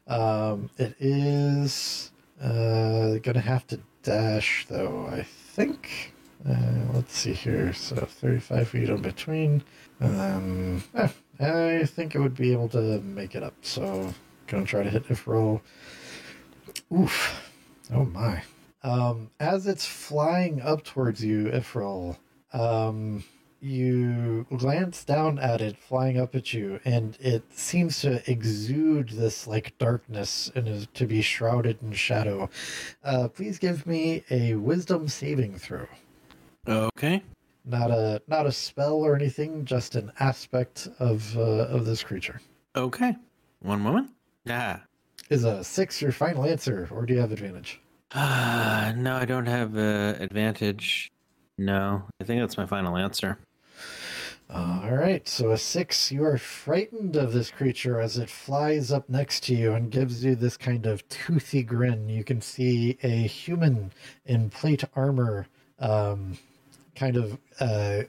Um, 0.06 0.70
it 0.78 0.96
is 1.00 2.12
uh, 2.42 3.18
gonna 3.18 3.40
have 3.40 3.66
to 3.68 3.80
dash 4.02 4.66
though. 4.68 5.08
I 5.08 5.24
think. 5.24 6.14
Uh, 6.48 6.92
let's 6.94 7.16
see 7.16 7.34
here. 7.34 7.74
So 7.74 7.96
35 7.96 8.68
feet 8.68 8.90
in 8.90 9.02
between. 9.02 9.64
Um, 10.02 10.84
eh, 10.96 11.08
I 11.40 11.86
think 11.86 12.16
it 12.16 12.20
would 12.20 12.36
be 12.36 12.52
able 12.52 12.68
to 12.70 13.00
make 13.02 13.36
it 13.36 13.44
up. 13.44 13.54
So 13.62 14.14
gonna 14.48 14.66
try 14.66 14.84
to 14.84 14.90
hit 14.90 15.08
Ifril. 15.08 15.62
Oof. 16.94 17.52
Oh 17.94 18.06
my. 18.06 18.44
Um, 18.84 19.30
as 19.40 19.66
it's 19.66 19.86
flying 19.86 20.62
up 20.62 20.84
towards 20.84 21.24
you, 21.24 21.46
Ifril, 21.46 22.18
um, 22.52 23.24
you 23.64 24.46
glance 24.58 25.04
down 25.04 25.40
at 25.40 25.62
it 25.62 25.78
flying 25.78 26.20
up 26.20 26.36
at 26.36 26.54
you, 26.54 26.80
and 26.86 27.18
it 27.20 27.44
seems 27.54 28.02
to 28.02 28.22
exude 28.30 29.10
this 29.10 29.48
like 29.48 29.78
darkness 29.78 30.52
and 30.56 30.68
is 30.68 30.88
to 30.94 31.06
be 31.06 31.22
shrouded 31.22 31.82
in 31.82 31.94
shadow. 31.94 32.50
Uh, 33.04 33.28
please 33.28 33.58
give 33.58 33.88
me 33.88 34.24
a 34.30 34.56
wisdom 34.56 35.08
saving 35.08 35.58
throw. 35.58 35.88
Okay. 36.68 37.24
Not 37.66 37.92
a 37.92 38.22
not 38.28 38.46
a 38.46 38.52
spell 38.52 38.96
or 38.96 39.16
anything, 39.16 39.64
just 39.64 39.96
an 39.96 40.12
aspect 40.20 40.90
of 41.00 41.38
uh, 41.38 41.68
of 41.68 41.86
this 41.86 42.04
creature. 42.04 42.42
Okay. 42.76 43.16
One 43.62 43.80
moment. 43.80 44.10
Ah. 44.50 44.82
Is 45.30 45.46
a 45.46 45.64
six 45.64 46.02
your 46.02 46.12
final 46.12 46.44
answer, 46.44 46.90
or 46.92 47.06
do 47.06 47.14
you 47.14 47.22
have 47.22 47.32
advantage? 47.32 47.80
Ah, 48.14 48.94
no, 48.98 49.16
I 49.16 49.26
don't 49.26 49.46
have 49.46 49.78
uh, 49.78 50.16
advantage. 50.20 51.10
No, 51.58 52.04
I 52.20 52.24
think 52.24 52.42
that's 52.42 52.58
my 52.58 52.66
final 52.66 52.98
answer. 52.98 53.40
All 54.50 54.92
right, 54.92 55.28
so 55.28 55.52
a 55.52 55.58
six, 55.58 56.12
you 56.12 56.24
are 56.26 56.38
frightened 56.38 57.16
of 57.16 57.34
this 57.34 57.50
creature 57.50 58.00
as 58.00 58.18
it 58.18 58.30
flies 58.30 58.92
up 58.92 59.10
next 59.10 59.44
to 59.46 59.56
you 59.56 59.74
and 59.74 59.90
gives 59.90 60.24
you 60.24 60.36
this 60.36 60.58
kind 60.58 60.86
of 60.86 61.08
toothy 61.10 61.64
grin. 61.64 62.10
You 62.10 62.24
can 62.24 62.42
see 62.42 62.98
a 63.02 63.08
human 63.08 63.92
in 64.26 64.50
plate 64.50 64.84
armor, 64.96 65.48
um, 65.80 66.38
kind 66.96 67.18
of 67.18 67.40
uh, 67.60 68.04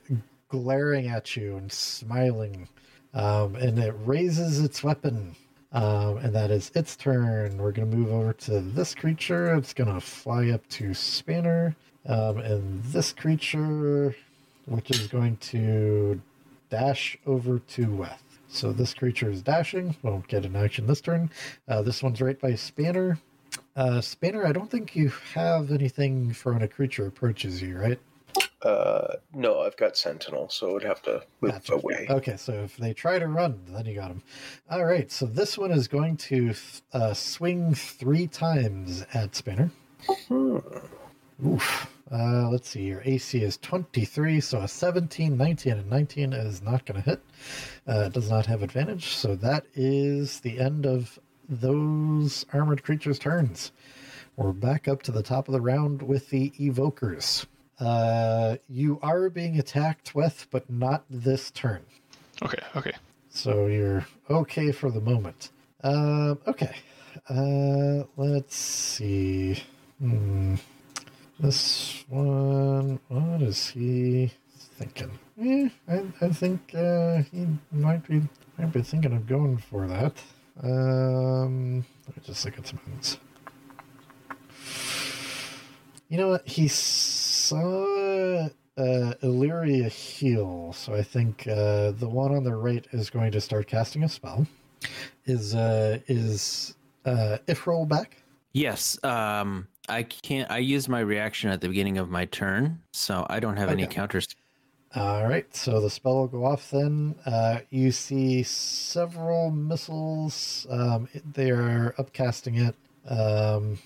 glaring 0.49 1.09
at 1.09 1.37
you 1.37 1.57
and 1.57 1.73
smiling. 1.73 2.69
Um, 3.15 3.55
and 3.57 3.79
it 3.79 3.95
raises 4.05 4.61
its 4.61 4.83
weapon. 4.83 5.37
Um, 5.73 6.19
and 6.19 6.35
that 6.35 6.51
is 6.51 6.71
its 6.75 6.95
turn. 6.95 7.59
We're 7.59 7.73
going 7.73 7.91
to 7.91 7.97
move 7.97 8.13
over 8.13 8.33
to 8.33 8.61
this 8.61 8.95
creature. 8.95 9.55
It's 9.55 9.73
going 9.73 9.93
to 9.93 10.01
fly 10.01 10.51
up 10.51 10.67
to 10.71 10.95
Spanner. 10.95 11.75
Um, 12.07 12.39
and 12.39 12.85
this 12.85 13.13
creature, 13.13 14.15
which 14.67 14.91
is 14.91 15.07
going 15.07 15.37
to 15.39 16.21
dash 16.71 17.17
over 17.27 17.59
to 17.59 17.95
Weth. 17.95 18.23
So 18.49 18.73
this 18.73 18.95
creature 18.95 19.31
is 19.31 19.43
dashing. 19.43 19.97
Won't 20.03 20.29
get 20.29 20.45
an 20.45 20.57
action 20.57 20.87
this 20.87 21.01
turn. 21.01 21.31
Uh, 21.69 21.83
this 21.83 22.03
one's 22.03 22.21
right 22.21 22.39
by 22.39 22.55
Spanner. 22.55 23.19
Uh, 23.77 24.01
Spanner, 24.01 24.47
I 24.47 24.53
don't 24.53 24.71
think 24.71 24.95
you 24.95 25.13
have 25.35 25.73
anything 25.73 26.33
for 26.33 26.53
when 26.53 26.63
a 26.63 26.69
creature 26.69 27.07
approaches 27.07 27.61
you, 27.61 27.77
right? 27.79 27.99
Uh, 28.63 29.17
no, 29.35 29.61
I've 29.61 29.77
got 29.77 29.97
Sentinel, 29.97 30.49
so 30.49 30.71
I 30.71 30.73
would 30.73 30.85
have 30.85 31.03
to 31.03 31.23
move 31.41 31.53
Gotcha. 31.53 31.75
away. 31.75 32.07
Okay, 32.09 32.37
so 32.37 32.53
if 32.53 32.77
they 32.77 32.95
try 32.95 33.19
to 33.19 33.27
run, 33.27 33.61
then 33.69 33.85
you 33.85 33.95
got 33.95 34.09
them. 34.09 34.23
All 34.71 34.85
right, 34.85 35.11
so 35.13 35.27
this 35.27 35.59
one 35.59 35.71
is 35.71 35.87
going 35.87 36.17
to 36.19 36.55
uh, 36.93 37.13
swing 37.13 37.75
three 37.75 38.27
times 38.27 39.05
at 39.13 39.35
Spanner. 39.35 39.71
Hmm. 40.29 40.59
Oof. 41.47 41.94
Uh, 42.15 42.49
let's 42.49 42.69
see, 42.69 42.85
your 42.85 43.03
AC 43.05 43.43
is 43.43 43.57
23, 43.57 44.41
so 44.41 44.61
a 44.61 44.69
17, 44.69 45.37
19, 45.37 45.73
and 45.73 45.91
19 45.91 46.33
is 46.33 46.63
not 46.63 46.87
going 46.87 47.03
to 47.03 47.11
hit. 47.11 47.21
Uh, 47.89 48.05
it 48.07 48.13
does 48.13 48.31
not 48.31 48.47
have 48.47 48.63
advantage, 48.63 49.07
so 49.07 49.35
that 49.35 49.67
is 49.75 50.39
the 50.41 50.61
end 50.61 50.87
of 50.87 51.19
those 51.49 52.47
armored 52.53 52.85
creatures' 52.85 53.19
turns. 53.19 53.73
We're 54.37 54.53
back 54.53 54.87
up 54.87 55.03
to 55.03 55.13
the 55.13 55.25
top 55.25 55.49
of 55.49 55.53
the 55.53 55.61
round 55.61 56.03
with 56.03 56.31
the 56.31 56.51
evokers. 56.51 57.47
Uh, 57.81 58.59
you 58.69 59.01
are 59.03 59.29
being 59.29 59.59
attacked 59.59 60.15
with, 60.15 60.47
but 60.53 60.71
not 60.71 61.05
this 61.11 61.51
turn. 61.51 61.83
Okay, 62.43 62.63
okay. 62.77 62.93
So 63.29 63.67
you're 63.67 64.07
okay 64.31 64.71
for 64.71 64.93
the 64.93 65.01
moment. 65.01 65.51
Um, 65.83 66.39
okay. 66.47 66.77
Uh, 67.29 68.05
let's 68.17 68.55
see. 68.55 69.61
Hmm. 69.99 70.55
This 71.41 72.05
one, 72.09 73.01
what 73.09 73.43
is 73.43 73.69
he 73.69 74.33
thinking? 74.79 75.19
Eh, 75.41 75.69
I, 75.89 76.05
I 76.21 76.29
think 76.29 76.73
uh, 76.75 77.23
he 77.31 77.47
might 77.73 78.07
be 78.07 78.23
might 78.57 78.73
be 78.73 78.83
thinking 78.83 79.13
of 79.13 79.27
going 79.27 79.59
for 79.59 79.89
that. 79.89 80.17
Um, 80.63 81.85
let 82.07 82.17
me 82.17 82.23
just 82.25 82.45
look 82.45 82.57
at 82.59 82.67
some. 82.69 82.79
You 86.09 86.19
know 86.19 86.29
what? 86.29 86.47
He 86.47 86.69
saw 86.69 88.49
uh, 88.77 89.15
Illyria 89.23 89.89
heal, 89.89 90.73
so 90.73 90.95
I 90.95 91.03
think 91.03 91.49
uh, 91.49 91.91
the 91.93 92.09
one 92.09 92.33
on 92.33 92.45
the 92.45 92.55
right 92.55 92.87
is 92.93 93.11
going 93.11 93.33
to 93.33 93.41
start 93.41 93.67
casting 93.67 94.05
a 94.05 94.09
spell. 94.09 94.47
Is 95.25 95.57
uh, 95.57 95.99
is 96.07 96.77
uh, 97.05 97.39
Ifril 97.49 97.89
back? 97.89 98.23
Yes. 98.53 99.03
Um, 99.03 99.67
I 99.89 100.03
can't. 100.03 100.51
I 100.51 100.59
used 100.59 100.89
my 100.89 101.01
reaction 101.01 101.51
at 101.51 101.61
the 101.61 101.69
beginning 101.69 101.99
of 101.99 102.11
my 102.11 102.25
turn, 102.27 102.81
so 102.93 103.27
I 103.29 103.41
don't 103.41 103.57
have 103.57 103.69
any 103.69 103.87
counters. 103.87 104.29
All 104.97 105.27
right, 105.27 105.55
so 105.55 105.81
the 105.81 105.91
spell 105.91 106.15
will 106.15 106.29
go 106.29 106.47
off 106.47 106.71
then. 106.71 107.17
Uh, 107.27 107.61
you 107.71 107.91
see 107.91 108.45
several 108.45 109.51
missiles. 109.51 110.69
Um, 110.71 111.09
they 111.33 111.51
are 111.51 111.95
upcasting 111.99 112.69
it. 112.69 112.77
Um, 113.11 113.79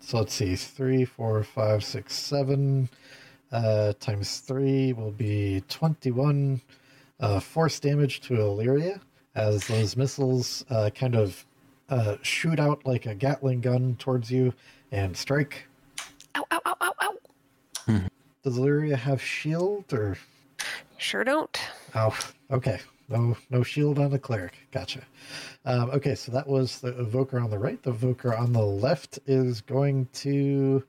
so 0.00 0.18
let's 0.18 0.32
see, 0.32 0.56
three, 0.56 1.04
four, 1.04 1.44
five, 1.44 1.84
six, 1.84 2.14
seven 2.14 2.88
uh, 3.52 3.92
times 4.00 4.38
three 4.38 4.92
will 4.92 5.10
be 5.10 5.62
21 5.68 6.60
uh, 7.20 7.40
force 7.40 7.78
damage 7.78 8.20
to 8.22 8.36
Illyria 8.40 9.00
as 9.34 9.66
those 9.66 9.96
missiles 9.96 10.64
uh, 10.70 10.90
kind 10.94 11.16
of 11.16 11.44
uh, 11.88 12.16
shoot 12.22 12.58
out 12.58 12.84
like 12.86 13.06
a 13.06 13.14
Gatling 13.14 13.60
gun 13.60 13.96
towards 13.98 14.30
you 14.30 14.52
and 14.92 15.16
strike. 15.16 15.66
Ow, 16.34 16.44
ow, 16.50 16.60
ow, 16.66 16.76
ow, 16.80 16.92
ow. 17.02 18.00
Does 18.42 18.58
Illyria 18.58 18.96
have 18.96 19.20
shield 19.20 19.92
or 19.92 20.16
Sure 20.98 21.24
don't. 21.24 21.58
Oh, 21.94 22.16
okay. 22.50 22.80
No, 23.08 23.36
no 23.50 23.62
shield 23.62 23.98
on 23.98 24.10
the 24.10 24.18
cleric. 24.18 24.54
Gotcha. 24.72 25.02
Um, 25.64 25.90
okay, 25.90 26.14
so 26.14 26.32
that 26.32 26.46
was 26.46 26.80
the 26.80 26.98
evoker 26.98 27.38
on 27.38 27.50
the 27.50 27.58
right. 27.58 27.80
The 27.82 27.90
evoker 27.90 28.34
on 28.34 28.52
the 28.52 28.64
left 28.64 29.18
is 29.26 29.60
going 29.60 30.08
to. 30.14 30.82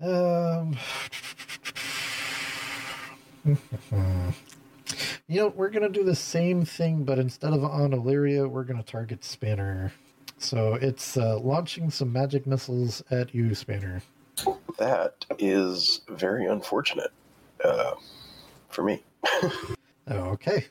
Um, 0.00 0.76
you 5.28 5.40
know, 5.40 5.48
we're 5.48 5.70
gonna 5.70 5.88
do 5.88 6.02
the 6.02 6.16
same 6.16 6.64
thing, 6.64 7.04
but 7.04 7.18
instead 7.18 7.52
of 7.52 7.62
on 7.64 7.92
Illyria, 7.92 8.48
we're 8.48 8.64
gonna 8.64 8.82
target 8.82 9.24
Spanner. 9.24 9.92
So 10.46 10.74
it's 10.74 11.16
uh, 11.16 11.40
launching 11.40 11.90
some 11.90 12.12
magic 12.12 12.46
missiles 12.46 13.02
at 13.10 13.34
you, 13.34 13.52
Spanner. 13.52 14.00
That 14.78 15.26
is 15.40 16.02
very 16.08 16.46
unfortunate 16.46 17.10
uh, 17.64 17.94
for 18.68 18.84
me. 18.84 19.02
Okay. 20.08 20.66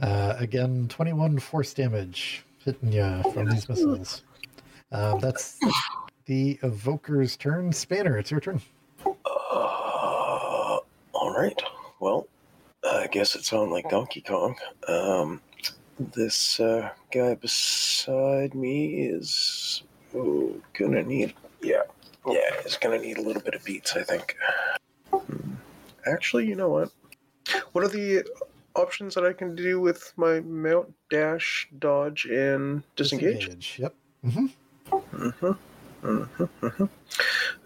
Uh, 0.00 0.34
again, 0.38 0.88
21 0.88 1.38
force 1.40 1.74
damage 1.74 2.42
hitting 2.64 2.90
you 2.90 3.22
from 3.34 3.50
these 3.50 3.68
missiles. 3.68 4.22
Um, 4.92 5.20
that's 5.20 5.58
the 6.24 6.58
evoker's 6.62 7.36
turn. 7.36 7.70
Spanner, 7.70 8.16
it's 8.16 8.30
your 8.30 8.40
turn. 8.40 8.62
Uh, 9.04 9.10
all 11.12 11.34
right. 11.36 11.60
Well, 12.00 12.28
I 12.82 13.08
guess 13.08 13.34
it's 13.34 13.52
on 13.52 13.68
like 13.70 13.90
Donkey 13.90 14.22
Kong. 14.22 14.56
Um, 14.88 15.42
this 16.12 16.60
uh, 16.60 16.90
guy 17.12 17.34
beside 17.34 18.54
me 18.54 19.06
is 19.06 19.82
oh, 20.14 20.54
gonna 20.72 21.02
need. 21.02 21.34
Yeah, 21.62 21.82
yeah, 22.26 22.50
he's 22.62 22.76
gonna 22.76 22.98
need 22.98 23.18
a 23.18 23.22
little 23.22 23.42
bit 23.42 23.54
of 23.54 23.64
beats, 23.64 23.96
I 23.96 24.02
think. 24.02 24.36
Hmm. 25.12 25.54
Actually, 26.06 26.46
you 26.46 26.56
know 26.56 26.68
what? 26.68 26.90
What 27.72 27.84
are 27.84 27.88
the 27.88 28.24
options 28.74 29.14
that 29.14 29.24
I 29.24 29.32
can 29.32 29.54
do 29.54 29.80
with 29.80 30.12
my 30.16 30.40
mount, 30.40 30.92
dash, 31.10 31.68
dodge, 31.78 32.26
and 32.26 32.82
disengage? 32.96 33.78
Yep. 33.78 33.94
hmm 34.24 34.46
hmm 34.90 35.52
Mhm, 36.02 36.48
mhm. 36.60 36.88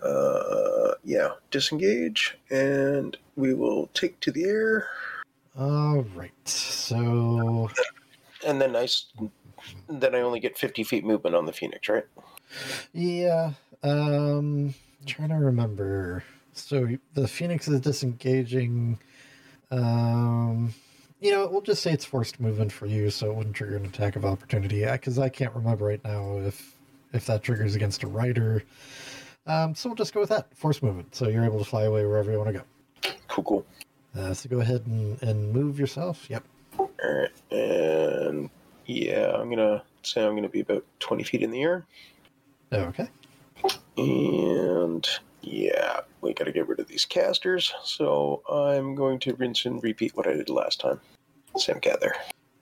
Uh, 0.03 0.95
yeah, 1.05 1.31
disengage, 1.51 2.37
and 2.51 3.17
we 3.35 3.55
will 3.55 3.87
take 3.95 4.21
to 4.21 4.31
the 4.31 4.45
air, 4.45 4.89
All 5.59 6.05
right. 6.15 6.33
So 6.47 7.71
and 8.47 8.61
then 8.61 8.77
I, 8.77 8.89
then 9.89 10.15
I 10.15 10.21
only 10.21 10.41
get 10.41 10.57
fifty 10.57 10.85
feet 10.85 11.05
movement 11.05 11.35
on 11.37 11.47
the 11.47 11.53
phoenix, 11.53 11.89
right? 11.89 12.05
yeah, 12.93 13.53
um, 13.83 14.75
trying 15.05 15.31
to 15.31 15.37
remember. 15.37 16.25
So 16.53 16.89
the 17.15 17.29
phoenix 17.29 17.69
is 17.69 17.81
disengaging. 17.81 18.99
Um, 19.71 20.73
you 21.21 21.33
know, 21.33 21.49
we'll 21.49 21.61
just 21.61 21.83
say 21.83 21.93
it's 21.93 22.05
forced 22.05 22.41
movement 22.41 22.73
for 22.73 22.87
you, 22.87 23.11
so 23.11 23.31
it 23.31 23.35
wouldn't 23.35 23.57
trigger 23.57 23.77
an 23.77 23.85
attack 23.85 24.17
of 24.17 24.25
opportunity. 24.25 24.85
Because 24.85 25.19
I 25.19 25.29
can't 25.29 25.55
remember 25.55 25.85
right 25.85 26.03
now 26.05 26.39
if 26.39 26.75
if 27.13 27.27
that 27.27 27.43
triggers 27.43 27.75
against 27.75 28.03
a 28.03 28.07
rider. 28.07 28.63
Um, 29.47 29.75
so 29.75 29.89
we'll 29.89 29.97
just 29.97 30.13
go 30.13 30.21
with 30.21 30.29
that 30.31 30.49
forced 30.57 30.83
movement. 30.83 31.15
So 31.15 31.29
you're 31.29 31.45
able 31.45 31.59
to 31.59 31.65
fly 31.65 31.85
away 31.85 32.05
wherever 32.05 32.31
you 32.31 32.39
want 32.39 32.49
to 32.49 32.53
go. 32.55 33.11
Cool, 33.29 33.45
cool. 33.45 33.67
Uh, 34.17 34.35
so 34.35 34.49
go 34.49 34.61
ahead 34.61 34.83
and, 34.87 35.23
and 35.23 35.53
move 35.53 35.79
yourself. 35.79 36.27
Yep. 36.29 36.43
And 37.51 38.51
yeah, 38.87 39.33
I'm 39.35 39.51
gonna 39.51 39.83
say 40.03 40.25
I'm 40.25 40.35
gonna 40.35 40.49
be 40.49 40.61
about 40.61 40.85
twenty 41.01 41.23
feet 41.25 41.43
in 41.43 41.51
the 41.51 41.63
air, 41.63 41.85
Okay. 42.73 43.09
and 43.97 45.07
yeah, 45.43 46.01
we 46.21 46.33
gotta 46.35 46.53
get 46.53 46.69
rid 46.69 46.81
of 46.81 46.89
these 46.89 47.05
casters. 47.05 47.73
So 47.85 48.43
I'm 48.51 48.95
going 48.95 49.19
to 49.21 49.35
rinse 49.35 49.65
and 49.65 49.83
repeat 49.83 50.17
what 50.17 50.27
I 50.27 50.33
did 50.35 50.49
last 50.51 50.81
time. 50.81 51.01
Same 51.57 51.81
cat 51.81 52.01
there. 52.01 52.17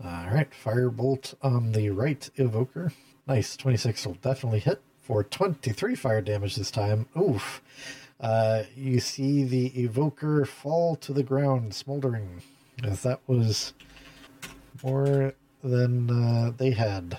All 0.05 0.29
right, 0.31 0.49
firebolt 0.65 1.35
on 1.43 1.73
the 1.73 1.91
right 1.91 2.29
evoker. 2.37 2.93
Nice, 3.27 3.57
26 3.57 4.07
will 4.07 4.15
definitely 4.15 4.61
hit 4.61 4.81
for 5.01 5.25
23 5.25 5.95
fire 5.95 6.21
damage 6.21 6.57
this 6.57 6.71
time. 6.71 7.07
Oof. 7.19 7.63
Uh, 8.21 8.65
you 8.77 9.01
see 9.01 9.45
the 9.45 9.67
evoker 9.83 10.45
fall 10.45 10.95
to 10.97 11.13
the 11.13 11.23
ground, 11.23 11.75
smoldering, 11.75 12.43
as 12.83 13.03
that 13.03 13.21
was 13.27 13.73
more 14.85 15.33
than 15.63 16.11
uh, 16.11 16.53
they 16.57 16.71
had, 16.71 17.19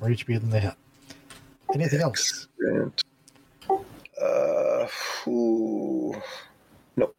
more 0.00 0.08
HP 0.08 0.40
than 0.40 0.50
they 0.50 0.60
had. 0.60 0.76
Anything 1.74 2.00
else? 2.00 2.48
And 2.58 2.92
uh, 4.20 4.86
whew. 5.24 6.20
nope. 6.96 7.16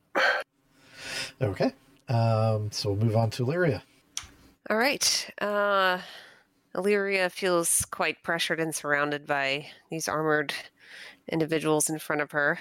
Okay. 1.41 1.71
Um, 2.09 2.69
so 2.71 2.91
we'll 2.91 3.05
move 3.05 3.15
on 3.15 3.29
to 3.31 3.43
Illyria. 3.43 3.83
All 4.69 4.77
right. 4.77 5.29
Uh, 5.39 5.99
Illyria 6.75 7.29
feels 7.29 7.85
quite 7.85 8.23
pressured 8.23 8.59
and 8.59 8.73
surrounded 8.73 9.27
by 9.27 9.67
these 9.89 10.07
armored 10.07 10.53
individuals 11.31 11.89
in 11.89 11.99
front 11.99 12.21
of 12.21 12.31
her. 12.31 12.59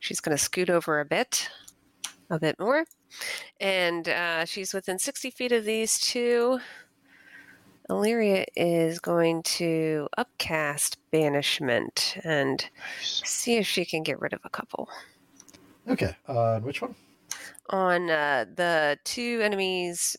She's 0.00 0.20
going 0.20 0.36
to 0.36 0.42
scoot 0.42 0.70
over 0.70 1.00
a 1.00 1.04
bit, 1.04 1.48
a 2.30 2.38
bit 2.38 2.58
more, 2.58 2.84
and 3.60 4.08
uh, 4.08 4.44
she's 4.44 4.74
within 4.74 4.98
60 4.98 5.30
feet 5.30 5.52
of 5.52 5.64
these 5.64 5.98
two. 5.98 6.60
Illyria 7.90 8.46
is 8.56 9.00
going 9.00 9.42
to 9.42 10.08
upcast 10.16 10.98
banishment 11.10 12.16
and 12.24 12.64
see 13.02 13.56
if 13.56 13.66
she 13.66 13.84
can 13.84 14.02
get 14.02 14.20
rid 14.20 14.32
of 14.32 14.40
a 14.44 14.48
couple. 14.48 14.88
Okay. 15.88 16.16
Uh, 16.26 16.60
which 16.60 16.80
one? 16.80 16.94
On 17.70 18.08
uh, 18.08 18.46
the 18.54 18.98
two 19.04 19.40
enemies 19.42 20.16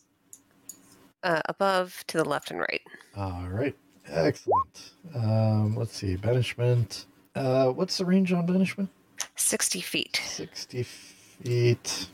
uh, 1.23 1.41
above 1.45 2.03
to 2.07 2.17
the 2.17 2.25
left 2.25 2.51
and 2.51 2.59
right. 2.59 2.81
All 3.15 3.47
right. 3.49 3.75
Excellent. 4.07 4.91
Um, 5.15 5.75
let's 5.75 5.95
see. 5.95 6.15
Banishment. 6.15 7.05
Uh, 7.35 7.69
what's 7.69 7.97
the 7.97 8.05
range 8.05 8.33
on 8.33 8.45
banishment? 8.45 8.89
60 9.35 9.81
feet. 9.81 10.21
60 10.23 10.83
feet. 10.83 12.07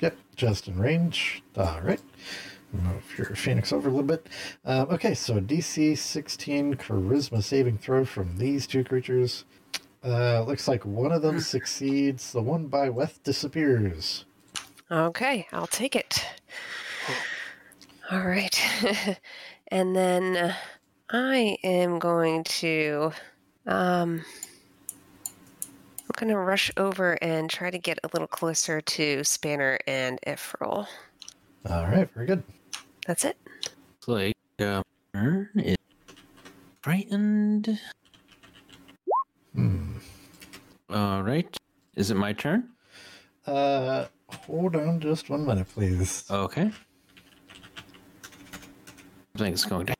Yep, 0.00 0.16
just 0.36 0.68
in 0.68 0.78
range. 0.78 1.42
All 1.56 1.80
right. 1.82 2.00
Move 2.72 3.18
your 3.18 3.26
phoenix 3.36 3.72
over 3.72 3.88
a 3.88 3.92
little 3.92 4.06
bit. 4.06 4.26
Um, 4.64 4.88
okay, 4.90 5.14
so 5.14 5.40
DC 5.40 5.96
16 5.96 6.76
charisma 6.76 7.42
saving 7.42 7.78
throw 7.78 8.04
from 8.04 8.38
these 8.38 8.66
two 8.66 8.82
creatures. 8.82 9.44
Uh, 10.04 10.42
looks 10.42 10.66
like 10.66 10.84
one 10.84 11.12
of 11.12 11.22
them 11.22 11.38
succeeds. 11.38 12.32
The 12.32 12.42
one 12.42 12.66
by 12.66 12.88
Weth 12.88 13.22
disappears. 13.22 14.24
Okay, 14.90 15.46
I'll 15.52 15.66
take 15.66 15.94
it. 15.94 16.24
All 18.10 18.26
right. 18.26 18.58
and 19.68 19.94
then 19.94 20.36
uh, 20.36 20.54
I 21.10 21.56
am 21.62 21.98
going 21.98 22.44
to 22.44 23.12
um 23.66 24.24
I'm 26.12 26.28
going 26.28 26.34
to 26.34 26.38
rush 26.38 26.70
over 26.76 27.14
and 27.22 27.48
try 27.48 27.70
to 27.70 27.78
get 27.78 27.98
a 28.04 28.08
little 28.12 28.28
closer 28.28 28.82
to 28.82 29.24
Spanner 29.24 29.78
and 29.86 30.18
Ephraim. 30.26 30.84
All 31.70 31.86
right, 31.86 32.06
very 32.12 32.26
good. 32.26 32.42
That's 33.06 33.24
it. 33.24 33.38
Looks 34.06 34.08
like 34.08 34.36
uh, 34.60 34.82
Ern 35.14 35.48
is 35.56 35.76
frightened. 36.82 37.80
Hmm. 39.54 39.96
All 40.90 41.22
right. 41.22 41.56
Is 41.96 42.10
it 42.10 42.16
my 42.16 42.34
turn? 42.34 42.68
Uh, 43.46 44.04
hold 44.28 44.76
on 44.76 45.00
just 45.00 45.30
one 45.30 45.46
minute, 45.46 45.68
please. 45.72 46.26
Okay. 46.30 46.70
Something's 49.34 49.64
going 49.64 49.86
to. 49.86 49.94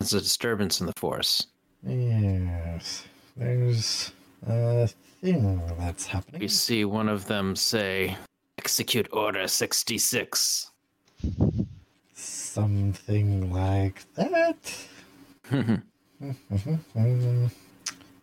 There's 0.00 0.12
a 0.12 0.20
disturbance 0.20 0.80
in 0.82 0.86
the 0.86 0.92
force. 0.98 1.46
Yes, 1.82 3.06
there's 3.38 4.12
a 4.46 4.90
thing 5.20 5.62
that's 5.78 6.06
happening. 6.06 6.40
We 6.40 6.48
see 6.48 6.84
one 6.84 7.08
of 7.08 7.26
them 7.26 7.56
say, 7.56 8.16
"Execute 8.58 9.08
Order 9.12 9.48
66." 9.48 10.70
Something 12.14 13.52
like 13.52 14.02
that. 14.14 14.56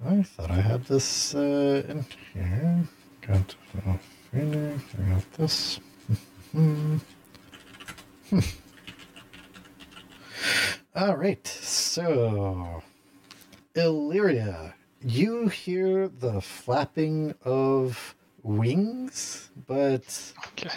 I 0.05 0.21
thought 0.23 0.51
I 0.51 0.61
had 0.61 0.83
this 0.85 1.33
uh, 1.35 1.83
in 1.87 2.05
here. 2.33 2.83
Got 3.21 3.55
Phoenix, 4.31 4.83
I 4.99 5.01
got 5.13 5.31
this. 5.33 5.79
All 10.95 11.15
right, 11.15 11.47
so 11.47 12.83
Illyria, 13.75 14.75
you 15.03 15.47
hear 15.47 16.07
the 16.07 16.41
flapping 16.41 17.33
of 17.43 18.15
wings, 18.43 19.49
but 19.67 20.33
Okay. 20.49 20.75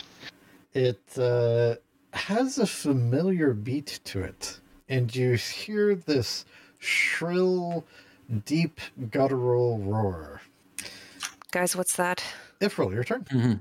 it 0.74 1.00
uh, 1.18 1.76
has 2.12 2.58
a 2.58 2.66
familiar 2.66 3.52
beat 3.54 4.00
to 4.04 4.22
it, 4.22 4.60
and 4.88 5.14
you 5.14 5.34
hear 5.34 5.94
this 5.94 6.44
shrill, 6.78 7.84
deep, 8.44 8.80
guttural 9.10 9.78
roar. 9.78 10.40
Guys, 11.52 11.76
what's 11.76 11.96
that? 11.96 12.22
Ifril, 12.60 12.92
your 12.92 13.04
turn. 13.04 13.24
Mhm. 13.24 13.60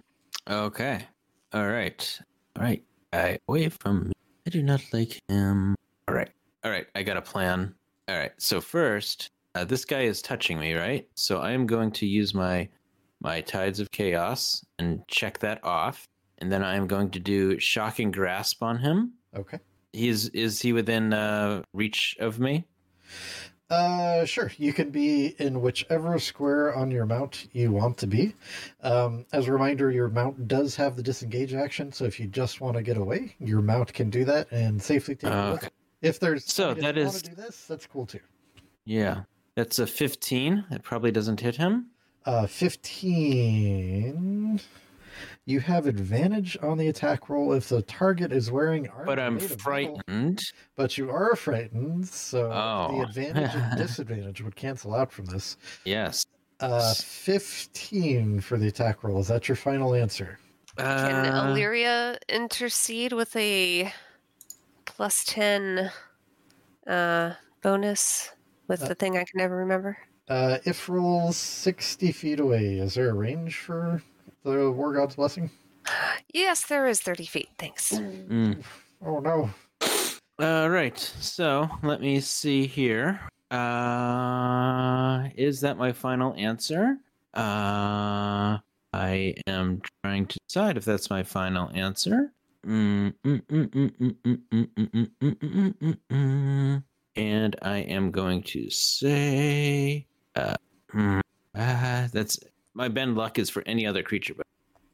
Okay. 0.49 1.05
All 1.53 1.67
right. 1.67 2.19
All 2.57 2.63
right. 2.63 2.83
I 3.13 3.39
away 3.47 3.69
from 3.69 4.07
me. 4.09 4.13
I 4.45 4.49
do 4.49 4.61
not 4.61 4.81
like 4.91 5.19
him. 5.27 5.75
All 6.07 6.15
right. 6.15 6.29
All 6.63 6.71
right. 6.71 6.87
I 6.95 7.03
got 7.03 7.17
a 7.17 7.21
plan. 7.21 7.73
All 8.07 8.17
right. 8.17 8.33
So 8.37 8.61
first, 8.61 9.29
uh, 9.55 9.63
this 9.65 9.85
guy 9.85 10.01
is 10.01 10.21
touching 10.21 10.59
me, 10.59 10.73
right? 10.73 11.07
So 11.15 11.39
I 11.39 11.51
am 11.51 11.65
going 11.65 11.91
to 11.93 12.05
use 12.05 12.33
my 12.33 12.69
my 13.21 13.41
tides 13.41 13.79
of 13.79 13.89
chaos 13.91 14.63
and 14.77 15.01
check 15.07 15.39
that 15.39 15.63
off, 15.63 16.07
and 16.39 16.51
then 16.51 16.61
I 16.63 16.75
am 16.75 16.85
going 16.85 17.09
to 17.11 17.19
do 17.19 17.57
shocking 17.59 18.11
grasp 18.11 18.61
on 18.61 18.77
him. 18.77 19.13
Okay. 19.35 19.59
He's 19.93 20.27
is 20.29 20.61
he 20.61 20.73
within 20.73 21.13
uh, 21.13 21.63
reach 21.73 22.17
of 22.19 22.39
me? 22.39 22.65
Uh, 23.69 24.25
sure. 24.25 24.51
You 24.57 24.73
can 24.73 24.91
be 24.91 25.35
in 25.39 25.59
whichever 25.61 26.19
square 26.19 26.75
on 26.75 26.91
your 26.91 27.07
mount 27.07 27.47
you 27.51 27.71
want 27.71 27.97
to 27.99 28.07
be. 28.07 28.35
Um, 28.83 29.25
as 29.33 29.47
a 29.47 29.51
reminder, 29.53 29.89
your 29.89 30.07
mount 30.07 30.47
does 30.47 30.75
have 30.75 30.95
the 30.95 31.01
disengage 31.01 31.53
action, 31.55 31.91
so 31.91 32.05
if 32.05 32.19
you 32.19 32.27
just 32.27 32.61
want 32.61 32.77
to 32.77 32.83
get 32.83 32.97
away, 32.97 33.35
your 33.39 33.61
mount 33.61 33.91
can 33.91 34.11
do 34.11 34.23
that 34.25 34.51
and 34.51 34.79
safely 34.81 35.15
take 35.15 35.31
Okay. 35.31 35.69
If 36.01 36.19
there's 36.19 36.45
So 36.45 36.75
that 36.75 36.95
is- 36.97 37.05
want 37.13 37.23
to 37.23 37.29
do 37.31 37.35
this, 37.35 37.65
that's 37.65 37.87
cool 37.87 38.05
too. 38.05 38.19
Yeah. 38.85 39.23
That's 39.55 39.79
a 39.79 39.87
15. 39.87 40.65
It 40.71 40.83
probably 40.83 41.11
doesn't 41.11 41.39
hit 41.39 41.55
him. 41.55 41.87
Uh, 42.25 42.47
fifteen. 42.47 43.79
You 45.45 45.59
have 45.59 45.85
advantage 45.85 46.57
on 46.63 46.79
the 46.79 46.87
attack 46.87 47.29
roll 47.29 47.53
if 47.53 47.69
the 47.69 47.83
target 47.83 48.31
is 48.31 48.49
wearing 48.51 48.89
armor. 48.89 49.05
But 49.05 49.19
I'm 49.19 49.35
made 49.35 49.43
of 49.43 49.49
metal. 49.51 49.63
frightened. 49.63 50.41
But 50.75 50.97
you 50.97 51.11
are 51.11 51.35
frightened, 51.35 52.07
so 52.07 52.51
Oh. 52.51 52.97
the 52.97 53.03
advantage 53.03 53.51
and 53.53 53.77
disadvantage 53.87 54.41
would 54.41 54.55
cancel 54.55 54.95
out 54.95 55.11
from 55.11 55.25
this. 55.25 55.57
Yes. 55.85 56.25
Uh, 56.59 56.95
15 56.95 58.41
for 58.41 58.57
the 58.57 58.69
attack 58.69 59.03
roll. 59.03 59.19
Is 59.19 59.27
that 59.27 59.47
your 59.47 59.55
final 59.55 59.93
answer? 59.93 60.39
Can 60.77 61.25
Uh, 61.27 61.49
Illyria 61.51 62.17
intercede 62.27 63.13
with 63.13 63.35
a 63.35 63.93
plus 64.85 65.23
10 65.25 65.91
uh, 66.87 67.33
bonus 67.61 68.31
with 68.67 68.83
Uh, 68.83 68.87
the 68.89 68.95
thing 68.95 69.17
I 69.17 69.23
can 69.23 69.37
never 69.37 69.55
remember? 69.57 69.97
Uh, 70.27 70.57
if 70.65 70.89
rolls 70.89 71.37
60 71.37 72.11
feet 72.11 72.39
away, 72.39 72.79
is 72.79 72.95
there 72.95 73.09
a 73.09 73.13
range 73.13 73.57
for 73.57 74.01
the 74.43 74.71
War 74.71 74.93
God's 74.93 75.15
Blessing? 75.15 75.49
Yes, 76.33 76.65
there 76.65 76.87
is 76.87 76.99
30 76.99 77.25
feet. 77.25 77.49
Thanks. 77.59 77.91
Mm. 77.91 78.63
Oh 79.05 79.19
no. 79.19 79.49
All 80.39 80.69
right. 80.69 80.97
So 80.97 81.69
let 81.83 82.01
me 82.01 82.19
see 82.19 82.65
here. 82.65 83.21
Uh, 83.51 85.29
is 85.35 85.61
that 85.61 85.77
my 85.77 85.93
final 85.93 86.33
answer? 86.35 86.97
Uh, 87.33 88.57
I 88.91 89.35
am 89.47 89.81
trying 90.03 90.25
to 90.27 90.39
decide 90.47 90.77
if 90.77 90.85
that's 90.85 91.09
my 91.09 91.23
final 91.23 91.69
answer. 91.73 92.33
Mm, 92.65 93.13
mm, 93.23 93.41
mm, 96.09 96.83
and 97.15 97.55
I 97.61 97.79
am 97.79 98.11
going 98.11 98.43
to 98.43 98.69
say 98.69 100.05
uh, 100.35 100.55
uh 100.93 102.07
that's 102.11 102.39
my 102.73 102.87
bend 102.89 103.15
luck 103.15 103.39
is 103.39 103.49
for 103.49 103.63
any 103.65 103.87
other 103.87 104.03
creature, 104.03 104.33
but 104.33 104.45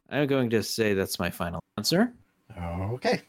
I'm 0.10 0.28
going 0.28 0.50
to 0.52 0.62
say 0.62 0.94
that's 0.94 1.20
my 1.20 1.30
final 1.30 1.62
answer. 1.78 2.14
Okay. 2.58 3.22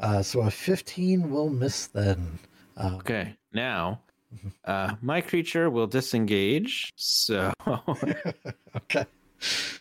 Uh, 0.00 0.22
so 0.22 0.40
a 0.40 0.50
15 0.50 1.30
will 1.30 1.50
miss 1.50 1.86
then. 1.88 2.38
Um, 2.76 2.94
okay. 2.96 3.36
Now, 3.52 4.00
mm-hmm. 4.34 4.48
uh, 4.64 4.94
my 5.02 5.20
creature 5.20 5.70
will 5.70 5.86
disengage. 5.86 6.92
So. 6.96 7.52
okay. 7.66 9.06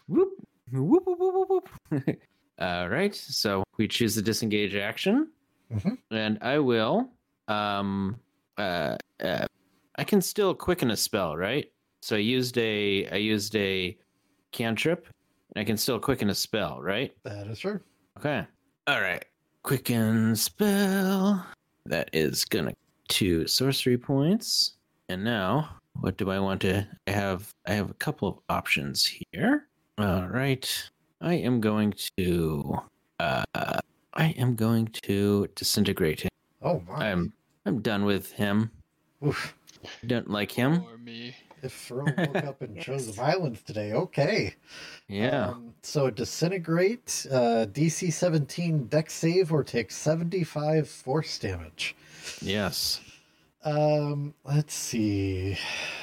Whoop, 0.07 0.29
whoop, 0.71 1.03
whoop, 1.05 1.19
whoop, 1.19 1.49
whoop. 1.49 2.17
All 2.59 2.89
right. 2.89 3.15
So 3.15 3.63
we 3.77 3.87
choose 3.87 4.15
the 4.15 4.21
disengage 4.21 4.75
action. 4.75 5.29
Mm-hmm. 5.73 5.93
And 6.11 6.37
I 6.41 6.59
will 6.59 7.09
um, 7.47 8.19
uh, 8.57 8.97
uh, 9.23 9.45
I 9.95 10.03
can 10.03 10.21
still 10.21 10.53
quicken 10.53 10.91
a 10.91 10.97
spell, 10.97 11.37
right? 11.37 11.71
So 12.01 12.15
I 12.15 12.19
used 12.19 12.57
a 12.57 13.07
I 13.09 13.17
used 13.17 13.55
a 13.55 13.97
cantrip, 14.51 15.07
and 15.55 15.61
I 15.61 15.65
can 15.65 15.77
still 15.77 15.99
quicken 15.99 16.29
a 16.29 16.35
spell, 16.35 16.81
right? 16.81 17.13
That 17.23 17.47
is 17.47 17.59
true. 17.59 17.79
Okay. 18.17 18.45
All 18.87 19.01
right. 19.01 19.23
Quicken 19.63 20.35
spell. 20.35 21.45
That 21.85 22.09
is 22.13 22.45
gonna 22.45 22.73
two 23.07 23.47
sorcery 23.47 23.97
points. 23.97 24.73
And 25.09 25.23
now, 25.23 25.69
what 25.99 26.17
do 26.17 26.31
I 26.31 26.39
want 26.39 26.61
to? 26.61 26.87
I 27.07 27.11
have 27.11 27.53
I 27.67 27.73
have 27.73 27.89
a 27.89 27.95
couple 27.95 28.27
of 28.27 28.39
options 28.49 29.05
here. 29.31 29.67
All 29.97 30.27
right. 30.27 30.89
I 31.21 31.35
am 31.35 31.61
going 31.61 31.93
to. 32.17 32.75
Uh, 33.19 33.43
I 34.15 34.25
am 34.37 34.55
going 34.55 34.87
to 35.03 35.47
disintegrate 35.55 36.21
him. 36.21 36.29
Oh 36.61 36.83
my. 36.87 37.11
I'm 37.11 37.33
I'm 37.65 37.81
done 37.81 38.05
with 38.05 38.31
him. 38.33 38.71
Oof. 39.25 39.55
Don't 40.05 40.29
like 40.29 40.51
him. 40.51 40.83
Or 40.83 40.97
me. 40.97 41.35
If 41.61 41.73
Throne 41.73 42.13
woke 42.17 42.35
up 42.43 42.61
and 42.61 42.77
chose 42.81 43.07
Yes. 43.07 43.15
violence 43.15 43.61
today, 43.61 43.93
okay. 43.93 44.55
Yeah. 45.07 45.49
Um, 45.51 45.73
so 45.81 46.09
disintegrate, 46.09 47.25
uh, 47.31 47.65
DC 47.71 48.11
17 48.11 48.87
Dex 48.87 49.13
save 49.13 49.51
or 49.53 49.63
take 49.63 49.89
75 49.91 50.89
force 50.89 51.39
damage. 51.39 51.95
yes. 52.41 52.99
Um, 53.65 54.33
let's 54.43 54.73
see. 54.73 55.57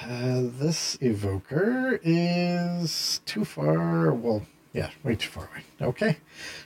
Uh, 0.08 0.44
this 0.58 0.96
evoker 1.02 2.00
is 2.02 3.20
too 3.26 3.44
far. 3.44 4.14
Well, 4.14 4.46
yeah, 4.72 4.88
way 5.02 5.14
too 5.16 5.28
far 5.28 5.44
away. 5.52 5.62
Okay. 5.82 6.16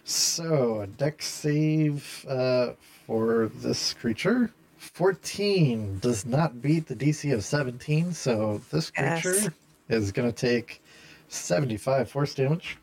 So 0.04 0.82
a 0.82 0.86
Dex 0.86 1.26
save 1.26 2.24
uh, 2.28 2.74
for 3.08 3.50
this 3.56 3.92
creature. 3.92 4.52
14 4.84 5.98
does 6.00 6.26
not 6.26 6.60
beat 6.60 6.86
the 6.86 6.94
DC 6.96 7.32
of 7.34 7.44
17, 7.44 8.12
so 8.12 8.60
this 8.70 8.90
creature 8.90 9.34
Yes. 9.34 9.48
is 9.88 10.12
going 10.12 10.30
to 10.30 10.34
take 10.34 10.82
75 11.28 12.10
force 12.10 12.34
damage. 12.34 12.76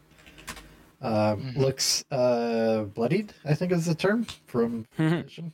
Um, 1.01 1.53
Looks 1.55 2.03
uh, 2.11 2.83
bloodied, 2.93 3.33
I 3.45 3.53
think 3.55 3.71
is 3.71 3.85
the 3.87 3.95
term 3.95 4.25
from 4.45 4.85
physician. 4.91 5.51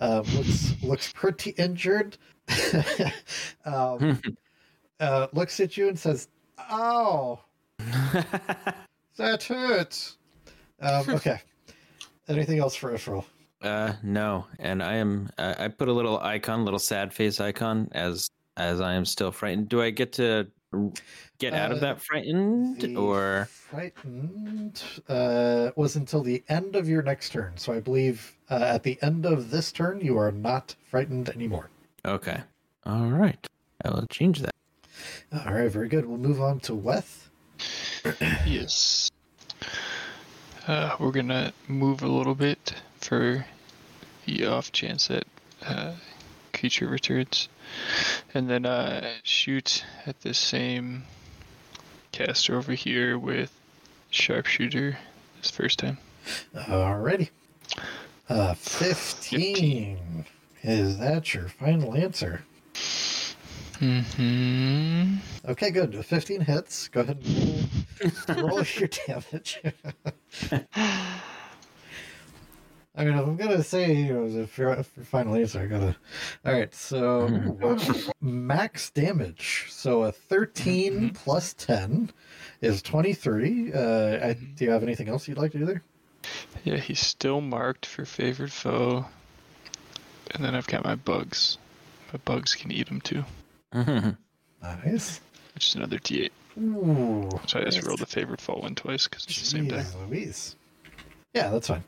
Um, 0.00 0.22
looks 0.34 0.74
looks 0.82 1.12
pretty 1.12 1.50
injured. 1.50 2.16
um, 3.64 4.20
uh, 5.00 5.28
looks 5.32 5.60
at 5.60 5.76
you 5.76 5.86
and 5.88 5.96
says, 5.96 6.26
"Ow, 6.58 7.38
that 9.16 9.44
hurts." 9.44 10.18
Um, 10.80 11.08
okay. 11.10 11.40
Anything 12.26 12.58
else 12.58 12.74
for 12.74 12.92
Ifril? 12.92 13.24
Uh, 13.64 13.94
no, 14.02 14.46
and 14.58 14.82
I 14.82 14.94
am. 14.96 15.30
Uh, 15.38 15.54
I 15.58 15.68
put 15.68 15.88
a 15.88 15.92
little 15.92 16.18
icon, 16.20 16.64
little 16.64 16.78
sad 16.78 17.12
face 17.12 17.40
icon, 17.40 17.88
as 17.92 18.28
as 18.56 18.80
I 18.80 18.92
am 18.94 19.04
still 19.04 19.32
frightened. 19.32 19.68
Do 19.68 19.80
I 19.82 19.90
get 19.90 20.12
to 20.14 20.46
get 21.38 21.54
out 21.54 21.70
of 21.72 21.78
Uh, 21.78 21.80
that 21.80 22.02
frightened, 22.02 22.96
or 22.96 23.48
frightened 23.50 24.82
uh, 25.08 25.70
was 25.76 25.96
until 25.96 26.22
the 26.22 26.42
end 26.48 26.76
of 26.76 26.88
your 26.88 27.02
next 27.02 27.30
turn. 27.30 27.52
So 27.56 27.72
I 27.72 27.80
believe 27.80 28.36
uh, 28.50 28.54
at 28.74 28.82
the 28.82 28.98
end 29.00 29.24
of 29.24 29.50
this 29.50 29.72
turn, 29.72 30.00
you 30.00 30.18
are 30.18 30.30
not 30.32 30.74
frightened 30.90 31.28
anymore. 31.30 31.70
okay? 32.04 32.40
All 32.84 33.06
right, 33.06 33.46
I 33.84 33.90
will 33.90 34.06
change 34.08 34.40
that. 34.40 34.50
All 35.46 35.54
right, 35.54 35.70
very 35.70 35.88
good. 35.88 36.04
We'll 36.06 36.18
move 36.18 36.40
on 36.40 36.60
to 36.60 36.74
Weth. 36.74 37.30
Yes. 38.46 39.10
Uh, 40.68 40.96
we're 40.98 41.12
gonna 41.12 41.52
move 41.68 42.02
a 42.02 42.08
little 42.08 42.34
bit 42.34 42.74
for 43.00 43.46
the 44.26 44.46
off 44.46 44.72
chance 44.72 45.08
that 45.08 45.24
uh, 45.66 45.92
creature 46.52 46.86
returns, 46.88 47.48
and 48.32 48.48
then 48.48 48.66
uh, 48.66 49.14
shoot 49.22 49.84
at 50.06 50.20
the 50.20 50.34
same 50.34 51.04
caster 52.12 52.56
over 52.56 52.72
here 52.72 53.18
with 53.18 53.52
sharpshooter 54.10 54.96
this 55.40 55.50
first 55.50 55.78
time. 55.78 55.98
Alrighty. 56.54 57.30
Uh, 58.28 58.54
15. 58.54 60.24
Is 60.62 60.98
that 60.98 61.34
your 61.34 61.48
final 61.48 61.94
answer? 61.94 62.42
Hmm. 63.78 65.16
Okay, 65.46 65.70
good. 65.70 66.04
15 66.04 66.40
hits. 66.42 66.88
Go 66.88 67.00
ahead 67.00 67.18
and 67.22 68.38
roll, 68.38 68.48
roll 68.48 68.62
your 68.62 68.88
damage. 69.06 69.60
I 72.96 73.04
mean, 73.04 73.14
if 73.14 73.26
I'm 73.26 73.36
gonna 73.36 73.62
say 73.64 73.92
you 73.92 74.12
know, 74.12 74.42
if 74.42 74.56
your 74.56 74.70
if 74.74 74.90
your 74.96 75.04
final 75.04 75.34
answer, 75.34 75.60
I 75.60 75.66
gotta. 75.66 75.96
All 76.46 76.52
right, 76.52 76.72
so 76.74 77.28
max 78.20 78.90
damage. 78.90 79.66
So 79.70 80.04
a 80.04 80.12
13 80.12 81.10
plus 81.10 81.54
10 81.54 82.10
is 82.60 82.82
23. 82.82 83.72
Uh, 83.72 83.78
I, 84.28 84.32
do 84.34 84.64
you 84.64 84.70
have 84.70 84.82
anything 84.84 85.08
else 85.08 85.26
you'd 85.26 85.38
like 85.38 85.52
to 85.52 85.58
do 85.58 85.66
there? 85.66 85.82
Yeah, 86.62 86.76
he's 86.76 87.00
still 87.00 87.40
marked 87.40 87.84
for 87.84 88.04
favorite 88.04 88.52
foe, 88.52 89.06
and 90.30 90.44
then 90.44 90.54
I've 90.54 90.66
got 90.68 90.84
my 90.84 90.94
bugs. 90.94 91.58
My 92.12 92.20
bugs 92.24 92.54
can 92.54 92.70
eat 92.70 92.88
him 92.88 93.00
too, 93.00 93.24
Nice. 94.62 95.20
which 95.54 95.66
is 95.68 95.74
another 95.74 95.98
D8. 95.98 96.30
Ooh. 96.60 97.28
So 97.48 97.58
I 97.58 97.64
just 97.64 97.84
rolled 97.84 97.98
the 97.98 98.06
favorite 98.06 98.40
foe 98.40 98.54
one 98.60 98.76
twice 98.76 99.08
because 99.08 99.24
it's 99.24 99.40
the 99.40 99.46
same 99.46 99.66
deck. 99.68 99.84
Jeez 99.84 100.08
Louise. 100.08 100.56
Yeah, 101.34 101.50
that's 101.50 101.68
fine. 101.68 101.84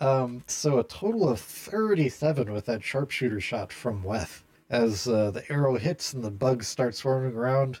Um, 0.00 0.44
so 0.46 0.78
a 0.78 0.84
total 0.84 1.28
of 1.28 1.40
37 1.40 2.52
with 2.52 2.66
that 2.66 2.84
sharpshooter 2.84 3.40
shot 3.40 3.72
from 3.72 4.02
Weth. 4.02 4.44
As 4.68 5.08
uh, 5.08 5.30
the 5.32 5.50
arrow 5.50 5.76
hits 5.78 6.12
and 6.12 6.22
the 6.22 6.30
bugs 6.30 6.68
start 6.68 6.94
swarming 6.94 7.34
around. 7.34 7.80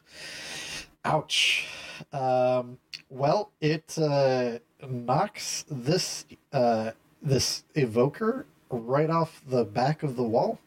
Ouch. 1.04 1.68
Um, 2.12 2.78
well, 3.10 3.52
it 3.60 3.96
uh, 3.98 4.58
knocks 4.88 5.64
this 5.70 6.24
uh, 6.52 6.90
this 7.22 7.64
evoker 7.74 8.46
right 8.70 9.10
off 9.10 9.42
the 9.46 9.64
back 9.64 10.02
of 10.02 10.16
the 10.16 10.24
wall, 10.24 10.58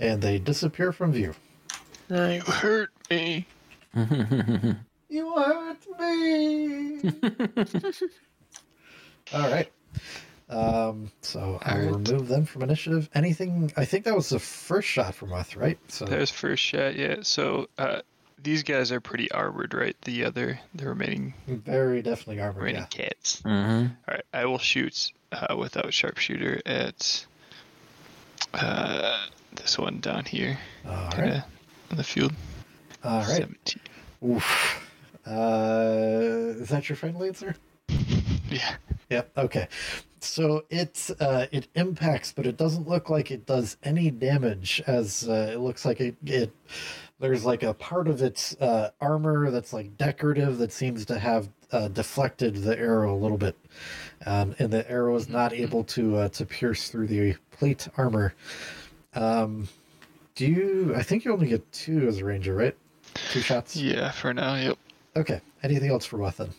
and 0.00 0.20
they 0.20 0.38
disappear 0.38 0.92
from 0.92 1.12
view. 1.12 1.34
You 2.08 2.40
hurt 2.40 2.90
me. 3.10 3.46
You 5.10 5.34
hurt 5.34 5.84
me. 5.98 7.00
All 9.34 9.50
right. 9.50 9.68
Um, 10.48 11.10
so 11.22 11.60
I'll 11.62 11.74
All 11.74 11.78
right. 11.84 11.92
remove 12.08 12.26
them 12.28 12.44
from 12.44 12.62
initiative. 12.62 13.08
Anything? 13.14 13.72
I 13.76 13.84
think 13.84 14.04
that 14.04 14.16
was 14.16 14.30
the 14.30 14.40
first 14.40 14.88
shot 14.88 15.14
from 15.14 15.32
us, 15.32 15.54
right? 15.54 15.78
So 15.88 16.06
That 16.06 16.18
was 16.18 16.30
first 16.30 16.62
shot, 16.62 16.96
yeah. 16.96 17.16
So 17.22 17.68
uh, 17.78 18.00
these 18.42 18.64
guys 18.64 18.90
are 18.90 19.00
pretty 19.00 19.30
armored, 19.30 19.74
right? 19.74 19.96
The 20.02 20.24
other, 20.24 20.58
the 20.74 20.88
remaining 20.88 21.34
very 21.46 22.02
definitely 22.02 22.40
armored. 22.40 22.62
remaining 22.62 22.80
Yeah. 22.96 23.04
cats. 23.06 23.42
hmm 23.42 23.50
All 24.08 24.14
right, 24.14 24.24
I 24.34 24.44
will 24.46 24.58
shoot 24.58 25.12
uh, 25.30 25.54
without 25.56 25.92
sharpshooter 25.94 26.60
at 26.66 27.26
uh, 28.54 29.26
this 29.54 29.78
one 29.78 30.00
down 30.00 30.24
here, 30.24 30.58
All 30.84 31.10
kind 31.12 31.28
of 31.28 31.34
right. 31.36 31.44
in 31.92 31.96
the 31.96 32.04
field. 32.04 32.32
All 33.04 33.20
right. 33.20 33.46
17. 33.46 33.80
Oof. 34.26 34.86
Uh, 35.26 36.58
is 36.60 36.68
that 36.70 36.88
your 36.88 36.96
final 36.96 37.22
answer? 37.22 37.54
Yeah. 38.50 38.76
Yep. 39.10 39.38
Okay. 39.38 39.68
So 40.20 40.64
it 40.68 41.10
uh, 41.18 41.46
it 41.50 41.68
impacts, 41.74 42.32
but 42.32 42.46
it 42.46 42.56
doesn't 42.56 42.86
look 42.86 43.08
like 43.08 43.30
it 43.30 43.46
does 43.46 43.76
any 43.82 44.10
damage. 44.10 44.82
As 44.86 45.28
uh, 45.28 45.50
it 45.52 45.58
looks 45.58 45.84
like 45.84 46.00
it 46.00 46.16
it 46.26 46.52
there's 47.18 47.44
like 47.44 47.62
a 47.62 47.74
part 47.74 48.06
of 48.08 48.20
its 48.20 48.54
uh, 48.60 48.90
armor 49.00 49.50
that's 49.50 49.72
like 49.72 49.96
decorative 49.96 50.58
that 50.58 50.72
seems 50.72 51.06
to 51.06 51.18
have 51.18 51.48
uh, 51.72 51.88
deflected 51.88 52.56
the 52.56 52.78
arrow 52.78 53.14
a 53.14 53.16
little 53.16 53.38
bit, 53.38 53.56
um, 54.26 54.54
and 54.58 54.70
the 54.70 54.88
arrow 54.90 55.16
is 55.16 55.28
not 55.28 55.52
able 55.54 55.84
to 55.84 56.16
uh, 56.16 56.28
to 56.30 56.44
pierce 56.44 56.90
through 56.90 57.06
the 57.06 57.34
plate 57.50 57.88
armor. 57.96 58.34
Um, 59.14 59.68
do 60.34 60.46
you? 60.46 60.94
I 60.94 61.02
think 61.02 61.24
you 61.24 61.32
only 61.32 61.48
get 61.48 61.70
two 61.72 62.06
as 62.08 62.18
a 62.18 62.24
ranger, 62.24 62.54
right? 62.54 62.76
Two 63.14 63.40
shots. 63.40 63.74
Yeah, 63.76 64.10
for 64.10 64.34
now, 64.34 64.54
yep. 64.54 64.78
Okay. 65.16 65.40
Anything 65.62 65.90
else 65.90 66.06
for 66.06 66.18
Wethan? 66.18 66.50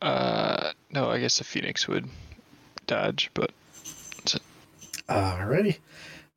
Uh, 0.00 0.72
no, 0.92 1.10
I 1.10 1.18
guess 1.18 1.38
the 1.38 1.44
Phoenix 1.44 1.86
would 1.88 2.08
dodge, 2.86 3.30
but 3.34 3.52
that's 4.16 4.34
it. 4.36 4.42
Alrighty. 5.08 5.78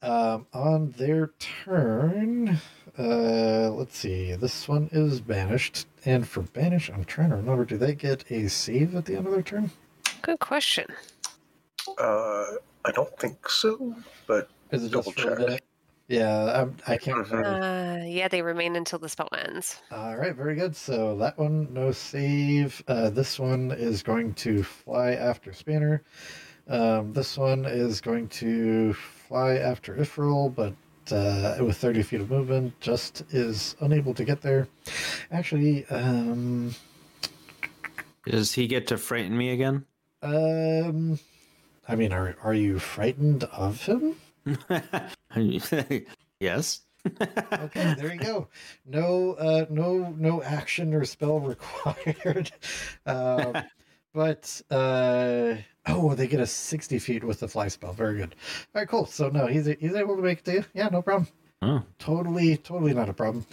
Um, 0.01 0.47
on 0.53 0.91
their 0.97 1.31
turn, 1.39 2.59
uh, 2.99 3.69
let's 3.71 3.97
see. 3.97 4.33
This 4.33 4.67
one 4.67 4.89
is 4.91 5.21
banished, 5.21 5.87
and 6.03 6.27
for 6.27 6.41
banish, 6.41 6.89
I'm 6.89 7.05
trying 7.05 7.29
to 7.29 7.37
remember. 7.37 7.63
Do 7.63 7.77
they 7.77 7.95
get 7.95 8.29
a 8.29 8.49
save 8.49 8.95
at 8.95 9.05
the 9.05 9.15
end 9.15 9.27
of 9.27 9.33
their 9.33 9.41
turn? 9.41 9.71
Good 10.21 10.39
question. 10.39 10.87
Uh, 11.97 12.45
I 12.85 12.91
don't 12.93 13.17
think 13.17 13.47
so, 13.49 13.95
but 14.27 14.49
Is 14.71 14.83
it 14.83 14.91
Double 14.91 15.11
just 15.13 15.25
for 15.25 15.33
a 15.35 15.51
check. 15.51 15.63
Minute? 16.13 16.25
Yeah, 16.25 16.61
I'm, 16.61 16.75
I 16.87 16.97
can't 16.97 17.17
Mhm. 17.19 17.31
remember. 17.31 17.59
Uh, 17.61 18.05
yeah, 18.05 18.27
they 18.27 18.41
remain 18.41 18.75
until 18.75 18.99
the 18.99 19.09
spell 19.09 19.29
ends. 19.33 19.81
All 19.91 20.15
right, 20.15 20.35
very 20.35 20.55
good. 20.55 20.75
So 20.75 21.15
that 21.17 21.37
one, 21.37 21.73
no 21.73 21.91
save. 21.91 22.83
Uh, 22.87 23.09
this 23.09 23.39
one 23.39 23.71
is 23.71 24.03
going 24.03 24.33
to 24.35 24.63
fly 24.63 25.11
after 25.11 25.53
Spanner. 25.53 26.03
Um, 26.67 27.13
this 27.13 27.37
one 27.37 27.65
is 27.65 27.99
going 28.01 28.29
to 28.29 28.93
fly 28.93 29.55
after 29.57 29.95
Ifril, 29.95 30.53
but 30.55 30.73
uh, 31.13 31.57
with 31.63 31.77
30 31.77 32.03
feet 32.03 32.21
of 32.21 32.29
movement, 32.31 32.79
just 32.79 33.23
is 33.31 33.75
unable 33.81 34.13
to 34.13 34.23
get 34.23 34.41
there. 34.41 34.67
Actually, 35.31 35.85
um, 35.87 36.73
Does 38.25 38.53
he 38.53 38.67
get 38.67 38.87
to 38.87 38.97
frighten 38.97 39.37
me 39.37 39.49
again? 39.51 39.85
um, 40.21 41.19
I 41.87 41.95
mean, 41.97 42.13
are 42.13 42.35
are 42.41 42.53
you 42.53 42.79
frightened 42.79 43.43
of 43.45 43.85
him? 43.85 44.15
yes. 46.39 46.81
Okay, 47.05 47.95
there 47.97 48.13
you 48.13 48.19
go. 48.19 48.47
No, 48.85 49.33
uh, 49.33 49.65
no, 49.69 50.13
no 50.17 50.41
action 50.41 50.93
or 50.93 51.05
spell 51.05 51.39
required. 51.41 52.51
um, 53.05 53.63
but 54.13 54.61
uh, 54.69 55.55
oh, 55.87 56.13
they 56.15 56.27
get 56.27 56.39
a 56.39 56.47
sixty 56.47 56.99
feet 56.99 57.23
with 57.23 57.39
the 57.39 57.47
fly 57.47 57.67
spell. 57.67 57.93
Very 57.93 58.17
good. 58.17 58.35
All 58.73 58.81
right, 58.81 58.87
cool. 58.87 59.05
So 59.05 59.29
no, 59.29 59.47
he's 59.47 59.65
he's 59.65 59.95
able 59.95 60.15
to 60.15 60.21
make 60.21 60.39
it 60.39 60.45
to 60.45 60.53
you. 60.53 60.65
Yeah, 60.73 60.89
no 60.89 61.01
problem. 61.01 61.27
Oh. 61.61 61.81
Totally, 61.97 62.57
totally 62.57 62.93
not 62.93 63.09
a 63.09 63.13
problem. 63.13 63.45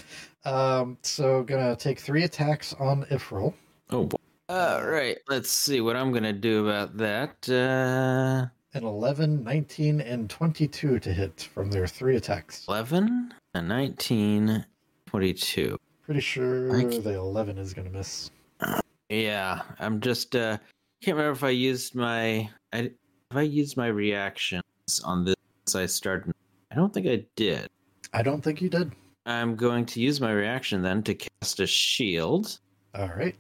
Um, 0.45 0.99
so 1.03 1.43
gonna 1.43 1.77
take 1.77 2.01
three 2.01 2.25
attacks 2.25 2.75
on 2.75 3.05
Ifril. 3.05 3.55
Oh 3.91 4.05
boy. 4.05 4.17
All 4.49 4.85
right. 4.85 5.17
Let's 5.29 5.51
see 5.51 5.81
what 5.81 5.97
I'm 5.97 6.13
gonna 6.13 6.33
do 6.33 6.67
about 6.67 6.97
that. 6.97 7.49
Uh, 7.49 8.51
An 8.73 8.85
11, 8.85 9.43
19, 9.43 10.01
and 10.01 10.31
22 10.31 11.01
to 11.01 11.13
hit 11.13 11.49
from 11.53 11.71
their 11.71 11.89
three 11.89 12.15
attacks. 12.15 12.65
11, 12.69 13.35
a 13.55 13.63
19, 13.63 14.65
22. 15.07 15.77
Pretty 16.03 16.21
sure 16.21 16.69
the 16.71 17.15
11 17.15 17.59
is 17.59 17.75
going 17.75 17.91
to 17.91 17.97
miss. 17.97 18.31
Yeah, 19.09 19.63
I'm 19.81 20.01
just 20.01 20.37
uh 20.37 20.57
can't 21.03 21.17
remember 21.17 21.33
if 21.33 21.43
I 21.43 21.51
used 21.51 21.97
my 21.97 22.49
I 22.73 22.79
if 22.79 23.37
I 23.37 23.43
used 23.43 23.77
my 23.77 23.89
reactions 23.89 24.63
on 25.05 25.25
this 25.25 25.35
I 25.75 25.87
started. 25.87 26.33
I 26.71 26.77
don't 26.77 26.95
think 26.95 27.09
I 27.09 27.25
did. 27.35 27.69
I 28.13 28.23
don't 28.23 28.41
think 28.41 28.63
you 28.63 28.69
did. 28.69 28.93
I'm 29.27 29.57
going 29.57 29.85
to 29.87 30.01
use 30.01 30.21
my 30.21 30.33
reaction 30.33 30.81
then 30.83 31.03
to 31.05 31.15
cast 31.15 31.59
a 31.59 31.67
shield. 31.67 32.61
All 32.95 33.11
right. 33.17 33.35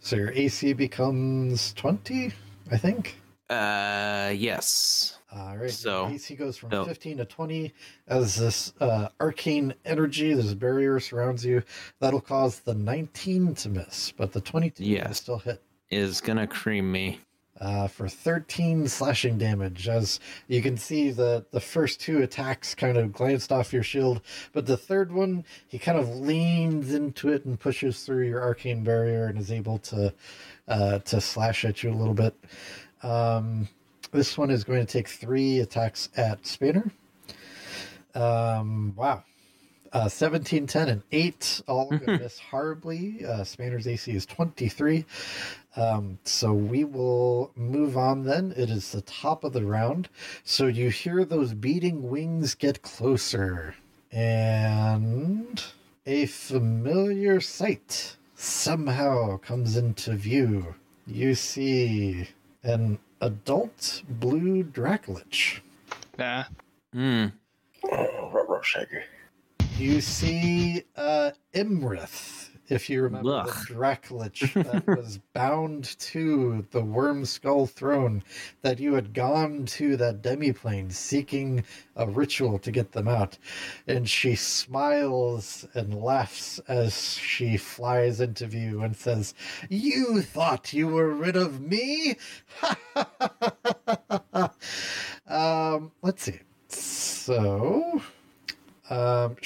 So 0.00 0.16
your 0.16 0.32
AC 0.32 0.72
becomes 0.72 1.72
20, 1.74 2.32
I 2.70 2.78
think. 2.78 3.16
Uh 3.48 4.32
yes. 4.34 5.18
All 5.32 5.56
right. 5.56 5.70
So- 5.70 6.08
AC 6.08 6.34
goes 6.34 6.56
from 6.56 6.70
so- 6.70 6.84
15 6.84 7.18
to 7.18 7.24
20 7.24 7.72
as 8.08 8.34
this 8.36 8.72
uh, 8.80 9.08
arcane 9.20 9.74
energy, 9.84 10.32
this 10.34 10.54
barrier 10.54 10.98
surrounds 10.98 11.44
you. 11.44 11.62
That'll 12.00 12.20
cause 12.20 12.60
the 12.60 12.74
19 12.74 13.54
to 13.56 13.68
miss, 13.68 14.12
but 14.16 14.32
the 14.32 14.40
22 14.40 14.82
will 14.82 14.88
Yes. 14.90 15.18
still 15.18 15.38
hit. 15.38 15.62
Is 15.90 16.20
gonna 16.20 16.46
cream 16.46 16.90
me. 16.90 17.20
uh, 17.60 17.88
for 17.88 18.06
13 18.06 18.86
slashing 18.86 19.38
damage. 19.38 19.88
As 19.88 20.20
you 20.46 20.60
can 20.60 20.76
see, 20.76 21.10
the, 21.10 21.46
the 21.52 21.60
first 21.60 22.00
two 22.02 22.22
attacks 22.22 22.74
kind 22.74 22.98
of 22.98 23.14
glanced 23.14 23.50
off 23.50 23.72
your 23.72 23.82
shield, 23.82 24.20
but 24.52 24.66
the 24.66 24.76
third 24.76 25.10
one, 25.10 25.42
he 25.66 25.78
kind 25.78 25.98
of 25.98 26.16
leans 26.18 26.92
into 26.92 27.30
it 27.30 27.46
and 27.46 27.58
pushes 27.58 28.04
through 28.04 28.26
your 28.26 28.42
arcane 28.42 28.84
barrier 28.84 29.26
and 29.28 29.38
is 29.38 29.50
able 29.50 29.78
to 29.78 30.12
uh, 30.68 30.98
to 30.98 31.18
slash 31.20 31.64
at 31.64 31.82
you 31.82 31.90
a 31.90 31.94
little 31.94 32.12
bit. 32.12 32.34
Um, 33.06 33.68
this 34.10 34.36
one 34.36 34.50
is 34.50 34.64
going 34.64 34.84
to 34.84 34.92
take 34.92 35.08
three 35.08 35.60
attacks 35.60 36.08
at 36.16 36.44
Spanner. 36.44 36.90
Um, 38.14 38.94
wow. 38.96 39.22
Uh, 39.92 40.08
17, 40.08 40.66
10, 40.66 40.88
and 40.88 41.02
8 41.12 41.62
all 41.68 41.88
going 41.88 42.00
to 42.00 42.18
miss 42.18 42.40
horribly. 42.40 43.24
Uh, 43.24 43.44
Spanner's 43.44 43.86
AC 43.86 44.10
is 44.10 44.26
23. 44.26 45.04
Um, 45.76 46.18
so 46.24 46.52
we 46.52 46.82
will 46.82 47.52
move 47.54 47.96
on 47.96 48.24
then. 48.24 48.52
It 48.56 48.70
is 48.70 48.90
the 48.90 49.02
top 49.02 49.44
of 49.44 49.52
the 49.52 49.64
round. 49.64 50.08
So 50.42 50.66
you 50.66 50.90
hear 50.90 51.24
those 51.24 51.54
beating 51.54 52.10
wings 52.10 52.54
get 52.56 52.82
closer. 52.82 53.76
And 54.10 55.62
a 56.04 56.26
familiar 56.26 57.40
sight 57.40 58.16
somehow 58.34 59.36
comes 59.38 59.76
into 59.76 60.14
view. 60.14 60.74
You 61.06 61.36
see 61.36 62.28
an 62.66 62.98
adult 63.20 64.02
blue 64.08 64.64
Dracolich. 64.64 65.60
Nah. 66.18 66.44
Hmm. 66.92 67.26
Oh, 67.84 68.30
ruh-roh, 68.32 68.62
Shaggy. 68.62 69.02
You 69.78 70.00
see 70.00 70.82
uh, 70.96 71.30
Imrith, 71.54 72.45
if 72.68 72.90
you 72.90 73.02
remember 73.02 73.30
Ugh. 73.30 73.46
the 73.46 73.74
Dracolich 73.74 74.52
that 74.72 74.86
was 74.86 75.18
bound 75.32 75.98
to 75.98 76.66
the 76.70 76.82
Wyrmskull 76.82 77.70
throne, 77.70 78.22
that 78.62 78.78
you 78.78 78.94
had 78.94 79.12
gone 79.14 79.66
to 79.66 79.96
that 79.96 80.22
demiplane 80.22 80.92
seeking 80.92 81.64
a 81.94 82.06
ritual 82.06 82.58
to 82.60 82.70
get 82.70 82.92
them 82.92 83.08
out. 83.08 83.38
And 83.86 84.08
she 84.08 84.34
smiles 84.34 85.66
and 85.74 85.94
laughs 85.94 86.58
as 86.68 87.14
she 87.14 87.56
flies 87.56 88.20
into 88.20 88.46
view 88.46 88.82
and 88.82 88.96
says, 88.96 89.34
You 89.68 90.22
thought 90.22 90.72
you 90.72 90.88
were 90.88 91.10
rid 91.10 91.36
of 91.36 91.60
me? 91.60 92.16
um, 95.26 95.92
let's 96.02 96.22
see. 96.22 96.40
So, 96.68 98.02
um, 98.90 99.36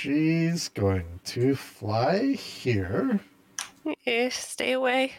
she's 0.00 0.68
going 0.70 1.20
to 1.24 1.54
fly 1.54 2.32
here. 2.32 3.20
Eh, 4.06 4.30
stay 4.30 4.72
away. 4.72 5.12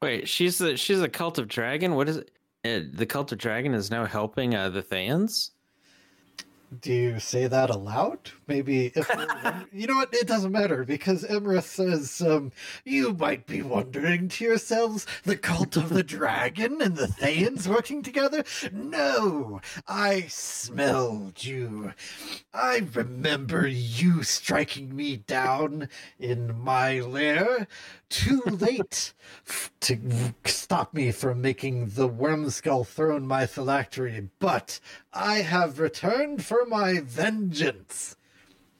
Wait, 0.00 0.28
she's 0.28 0.58
the 0.58 0.76
she's 0.76 1.02
a 1.02 1.08
cult 1.08 1.38
of 1.38 1.48
dragon. 1.48 1.94
What 1.94 2.08
is 2.08 2.18
it? 2.18 2.30
Uh, 2.64 2.80
the 2.92 3.06
cult 3.06 3.32
of 3.32 3.38
dragon 3.38 3.74
is 3.74 3.90
now 3.90 4.06
helping 4.06 4.54
uh, 4.54 4.70
the 4.70 4.82
Thayans. 4.82 5.50
Do 6.78 6.92
you 6.92 7.18
say 7.18 7.48
that 7.48 7.68
aloud? 7.68 8.30
Maybe 8.46 8.92
if 8.94 9.10
you 9.72 9.88
know 9.88 9.96
what, 9.96 10.14
it 10.14 10.28
doesn't 10.28 10.52
matter 10.52 10.84
because 10.84 11.24
Imrith 11.24 11.64
says, 11.64 12.22
um, 12.22 12.52
"You 12.84 13.12
might 13.12 13.46
be 13.46 13.60
wondering 13.60 14.28
to 14.28 14.44
yourselves, 14.44 15.04
the 15.24 15.36
cult 15.36 15.76
of 15.76 15.88
the 15.88 16.04
dragon 16.04 16.80
and 16.80 16.96
the 16.96 17.08
Thayans 17.08 17.66
working 17.66 18.02
together. 18.02 18.44
No, 18.70 19.60
I 19.88 20.26
smelled 20.28 21.42
you. 21.42 21.92
I 22.54 22.86
remember 22.94 23.66
you 23.66 24.22
striking 24.22 24.94
me 24.94 25.16
down 25.16 25.88
in 26.20 26.56
my 26.56 27.00
lair. 27.00 27.66
Too 28.08 28.42
late 28.46 29.12
to 29.80 30.34
stop 30.44 30.94
me 30.94 31.12
from 31.12 31.40
making 31.40 31.90
the 31.90 32.08
Wyrmskull 32.08 32.86
throne 32.86 33.26
my 33.26 33.46
phylactery, 33.46 34.28
but 34.38 34.80
I 35.12 35.36
have 35.38 35.78
returned 35.78 36.44
for 36.44 36.59
my 36.66 37.00
vengeance. 37.00 38.16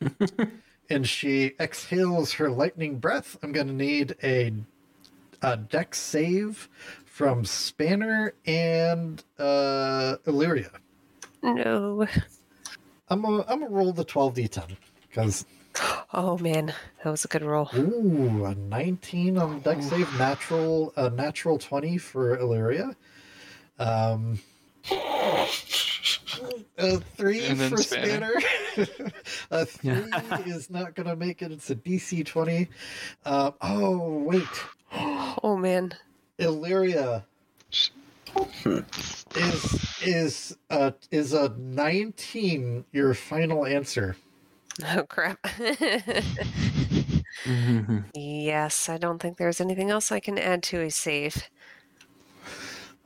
and 0.90 1.08
she 1.08 1.52
exhales 1.60 2.34
her 2.34 2.50
lightning 2.50 2.98
breath. 2.98 3.36
I'm 3.42 3.52
going 3.52 3.66
to 3.68 3.72
need 3.72 4.16
a, 4.22 4.52
a 5.42 5.56
Dex 5.56 5.98
save 6.00 6.68
from 7.04 7.44
Spanner 7.44 8.34
and 8.46 9.22
uh, 9.38 10.16
Illyria. 10.26 10.70
No. 11.42 12.06
I'm 13.08 13.24
I'm 13.24 13.42
gonna 13.44 13.68
roll 13.68 13.92
the 13.92 14.04
12d10 14.04 14.76
because 15.08 15.44
Oh 16.12 16.38
man, 16.38 16.72
that 17.02 17.10
was 17.10 17.24
a 17.24 17.28
good 17.28 17.42
roll. 17.42 17.68
ooh 17.76 18.44
a 18.44 18.54
19 18.54 19.36
on 19.36 19.60
Dex 19.60 19.86
save 19.86 20.16
natural 20.18 20.92
a 20.96 21.10
natural 21.10 21.58
20 21.58 21.98
for 21.98 22.38
Illyria. 22.38 22.94
Um, 23.78 24.38
A 26.78 26.98
three 26.98 27.46
And 27.46 27.58
for 27.58 27.76
Spanner. 27.78 28.32
Spanner. 28.40 29.12
a 29.50 29.66
three 29.66 30.52
is 30.52 30.70
not 30.70 30.94
going 30.94 31.08
to 31.08 31.16
make 31.16 31.42
it. 31.42 31.52
It's 31.52 31.70
a 31.70 31.76
DC 31.76 32.24
20. 32.24 32.68
Uh, 33.24 33.50
oh, 33.60 34.18
wait. 34.20 34.42
Oh 35.42 35.56
man. 35.56 35.94
Illyria 36.38 37.24
is 39.36 39.96
is 40.02 40.56
uh 40.68 40.90
is 41.12 41.32
a 41.32 41.54
19 41.56 42.84
your 42.90 43.14
final 43.14 43.64
answer 43.64 44.16
Oh 44.84 45.04
crap. 45.08 45.38
yes, 48.14 48.88
I 48.88 48.98
don't 48.98 49.20
think 49.20 49.36
there's 49.36 49.60
anything 49.60 49.90
else 49.90 50.12
I 50.12 50.20
can 50.20 50.38
add 50.38 50.62
to 50.64 50.80
a 50.80 50.90
save. 50.90 51.48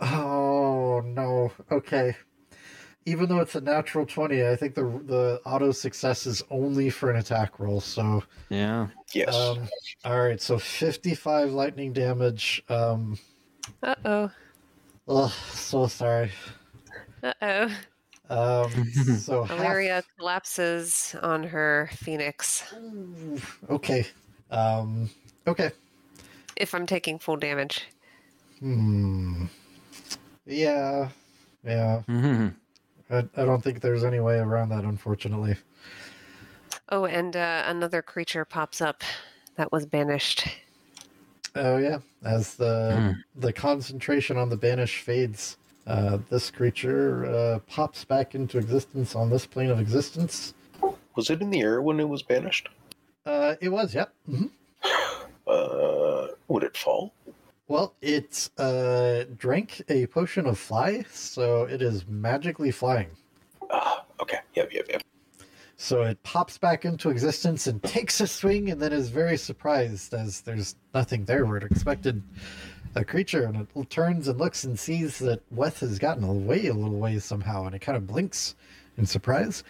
oh 0.01 1.01
no 1.05 1.53
okay 1.71 2.17
even 3.07 3.29
though 3.29 3.41
it's 3.41 3.55
a 3.55 3.61
natural 3.61 4.07
20 4.07 4.47
i 4.47 4.57
think 4.57 4.75
the 4.75 4.83
the 5.07 5.41
auto 5.45 5.73
success 5.73 6.27
is 6.27 6.43
only 6.51 6.91
for 6.91 7.11
an 7.11 7.17
attack 7.17 7.59
roll 7.61 7.81
so 7.81 8.23
yeah. 8.49 8.87
Yes. 9.13 9.35
um 9.35 9.69
all 10.05 10.21
right 10.23 10.41
so 10.41 10.59
55 10.59 11.53
lightning 11.53 11.93
damage 11.93 12.63
um 12.69 13.19
Uh 13.83 13.95
oh. 14.05 14.31
oh 15.09 15.35
so 15.53 15.87
sorry 15.87 16.31
Uh 17.23 17.33
oh. 17.43 17.71
um 18.31 18.85
so 19.19 19.45
half- 19.45 20.05
collapses 20.19 21.15
on 21.23 21.43
her 21.45 21.91
phoenix. 21.93 22.65
okay 23.71 24.07
um 24.51 25.11
okay 25.47 25.71
If 26.57 26.75
I'm 26.75 26.87
taking 26.87 27.19
full 27.19 27.37
damage. 27.37 27.83
Hmm. 28.61 29.47
Yeah. 30.47 31.09
Yeah. 31.65 32.03
Mhm. 32.09 32.55
I, 33.11 33.19
I 33.37 33.45
don't 33.45 33.63
think 33.63 33.81
there's 33.81 34.05
any 34.05 34.21
way 34.21 34.39
around 34.39 34.71
that, 34.71 34.85
unfortunately. 34.85 35.57
Oh, 36.89 37.05
and 37.05 37.37
uh, 37.37 37.65
another 37.67 38.03
creature 38.03 38.45
pops 38.45 38.81
up 38.81 39.03
that 39.57 39.73
was 39.73 39.87
banished. 39.87 40.47
Oh 41.57 41.77
yeah. 41.77 41.99
As 42.25 42.57
the 42.57 43.17
the 43.37 43.53
concentration 43.53 44.37
on 44.37 44.49
the 44.49 44.57
banish 44.57 45.01
fades, 45.01 45.57
uh, 45.87 46.19
this 46.29 46.51
creature 46.51 47.27
uh, 47.27 47.59
pops 47.69 48.05
back 48.05 48.35
into 48.35 48.59
existence 48.59 49.15
on 49.15 49.31
this 49.31 49.47
plane 49.47 49.71
of 49.71 49.79
existence. 49.79 50.55
was 51.15 51.31
it 51.31 51.41
in 51.41 51.51
the 51.51 51.61
air 51.61 51.81
when 51.81 52.01
it 52.01 52.09
was 52.09 52.23
banished? 52.23 52.69
Uh, 53.25 53.55
it 53.61 53.69
was, 53.69 53.95
yep. 53.95 54.13
hmm 54.27 54.47
Uh, 55.47 56.29
would 56.49 56.65
it 56.65 56.77
fall? 56.77 57.13
Well, 57.67 57.95
it 58.03 58.51
uh, 58.59 59.25
drank 59.37 59.83
a 59.89 60.07
potion 60.07 60.47
of 60.47 60.59
fly, 60.59 61.05
so 61.11 61.65
it 61.65 61.81
is 61.81 62.07
magically 62.07 62.71
flying. 62.71 63.09
Ah, 63.71 64.05
okay. 64.21 64.39
Yep, 64.55 64.73
yep, 64.73 64.87
yep. 64.91 65.03
So 65.77 66.03
it 66.03 66.23
pops 66.23 66.59
back 66.59 66.85
into 66.85 67.09
existence 67.09 67.67
and 67.67 67.83
takes 67.83 68.21
a 68.21 68.27
swing, 68.27 68.71
and 68.71 68.81
then 68.81 68.93
is 68.93 69.09
very 69.09 69.39
surprised 69.39 70.13
as 70.13 70.43
there's 70.43 70.77
nothing 70.93 71.25
there 71.25 71.47
where 71.47 71.57
it 71.57 71.65
expected 71.65 72.23
a 72.95 73.05
creature. 73.05 73.45
And 73.45 73.67
it 73.75 73.91
turns 73.91 74.29
and 74.29 74.39
looks 74.39 74.65
and 74.65 74.79
sees 74.79 75.19
that 75.21 75.41
Weth 75.51 75.81
has 75.81 75.99
gotten 75.99 76.25
away 76.25 76.67
a 76.67 76.75
little 76.75 76.99
ways 76.99 77.25
somehow, 77.25 77.65
and 77.65 77.75
it 77.75 77.81
kind 77.81 77.97
of 77.97 78.07
blinks 78.07 78.57
in 78.99 79.07
surprise. 79.07 79.65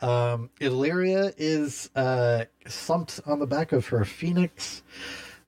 Um, 0.00 0.50
Illyria 0.60 1.32
is 1.36 1.90
uh, 1.94 2.46
slumped 2.66 3.20
on 3.26 3.38
the 3.38 3.46
back 3.46 3.72
of 3.72 3.86
her 3.88 4.04
phoenix. 4.04 4.82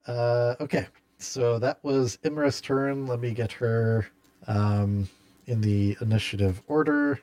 Uh, 0.07 0.55
okay, 0.61 0.87
so 1.19 1.59
that 1.59 1.83
was 1.83 2.19
Imra's 2.25 2.61
turn. 2.61 3.07
Let 3.07 3.21
me 3.21 3.33
get 3.33 3.53
her 3.53 4.07
um, 4.47 5.09
in 5.47 5.61
the 5.61 5.97
initiative 6.01 6.63
order. 6.67 7.21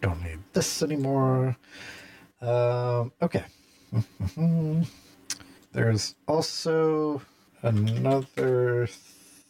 Don't 0.00 0.22
need 0.22 0.38
this 0.52 0.82
anymore. 0.82 1.56
Um, 2.40 3.12
okay. 3.20 3.44
There's 5.72 6.14
also 6.26 7.22
another 7.62 8.86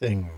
thing 0.00 0.28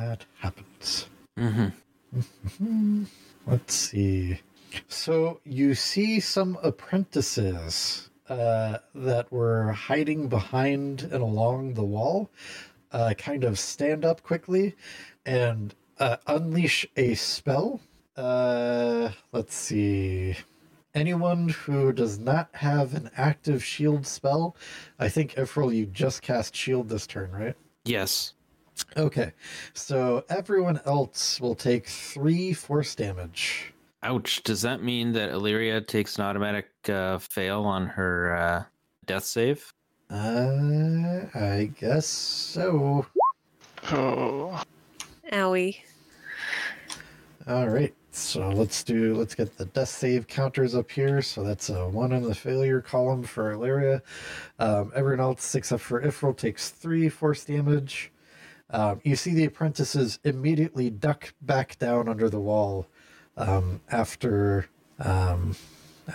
that 0.00 0.24
happens. 0.38 1.06
Mm-hmm. 1.38 3.04
Let's 3.46 3.74
see. 3.74 4.40
So 4.88 5.40
you 5.44 5.74
see 5.74 6.20
some 6.20 6.58
apprentices 6.62 8.10
uh, 8.28 8.78
that 8.94 9.30
were 9.32 9.72
hiding 9.72 10.28
behind 10.28 11.02
and 11.02 11.22
along 11.22 11.74
the 11.74 11.84
wall 11.84 12.30
uh, 12.92 13.14
kind 13.16 13.44
of 13.44 13.58
stand 13.58 14.04
up 14.04 14.22
quickly 14.22 14.74
and 15.26 15.74
uh, 15.98 16.16
unleash 16.26 16.86
a 16.96 17.14
spell. 17.14 17.80
Uh, 18.16 19.10
let's 19.32 19.54
see. 19.54 20.36
Anyone 20.94 21.48
who 21.48 21.92
does 21.92 22.18
not 22.18 22.50
have 22.52 22.94
an 22.94 23.10
active 23.16 23.64
shield 23.64 24.06
spell, 24.06 24.56
I 24.98 25.08
think 25.08 25.38
Ephraim, 25.38 25.72
you 25.72 25.86
just 25.86 26.20
cast 26.20 26.54
shield 26.54 26.90
this 26.90 27.06
turn, 27.06 27.32
right? 27.32 27.56
Yes. 27.84 28.34
Okay, 28.96 29.32
so 29.74 30.24
everyone 30.28 30.80
else 30.84 31.40
will 31.40 31.54
take 31.54 31.86
three 31.86 32.52
force 32.52 32.94
damage. 32.94 33.72
Ouch. 34.02 34.42
Does 34.42 34.62
that 34.62 34.82
mean 34.82 35.12
that 35.12 35.30
Illyria 35.30 35.80
takes 35.80 36.16
an 36.16 36.24
automatic 36.24 36.71
uh, 36.88 37.18
fail 37.18 37.62
on 37.62 37.86
her 37.86 38.36
uh, 38.36 38.64
death 39.06 39.24
save? 39.24 39.72
Uh, 40.10 41.26
I 41.34 41.70
guess 41.78 42.06
so. 42.06 43.06
Oh, 43.90 44.62
Owie. 45.32 45.78
All 47.48 47.68
right, 47.68 47.92
so 48.12 48.48
let's 48.50 48.84
do. 48.84 49.14
Let's 49.14 49.34
get 49.34 49.56
the 49.56 49.64
death 49.64 49.88
save 49.88 50.28
counters 50.28 50.74
up 50.74 50.90
here. 50.90 51.22
So 51.22 51.42
that's 51.42 51.70
a 51.70 51.88
one 51.88 52.12
in 52.12 52.22
the 52.22 52.34
failure 52.34 52.80
column 52.80 53.24
for 53.24 53.52
Illyria. 53.52 54.02
Um, 54.58 54.92
everyone 54.94 55.20
else 55.20 55.54
except 55.54 55.82
for 55.82 56.02
Ifril 56.02 56.36
takes 56.36 56.70
three 56.70 57.08
force 57.08 57.44
damage. 57.44 58.12
Um, 58.70 59.00
you 59.02 59.16
see 59.16 59.34
the 59.34 59.44
apprentices 59.44 60.18
immediately 60.24 60.88
duck 60.88 61.34
back 61.42 61.78
down 61.78 62.08
under 62.08 62.30
the 62.30 62.40
wall 62.40 62.86
um, 63.36 63.80
after 63.90 64.66
um, 64.98 65.56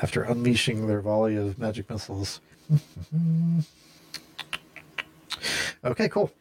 after 0.02 0.24
unleashing 0.24 0.88
their 0.88 1.02
volley 1.02 1.36
of 1.36 1.58
magic 1.58 1.90
missiles. 1.90 2.42
okay, 5.84 6.10
cool. 6.10 6.32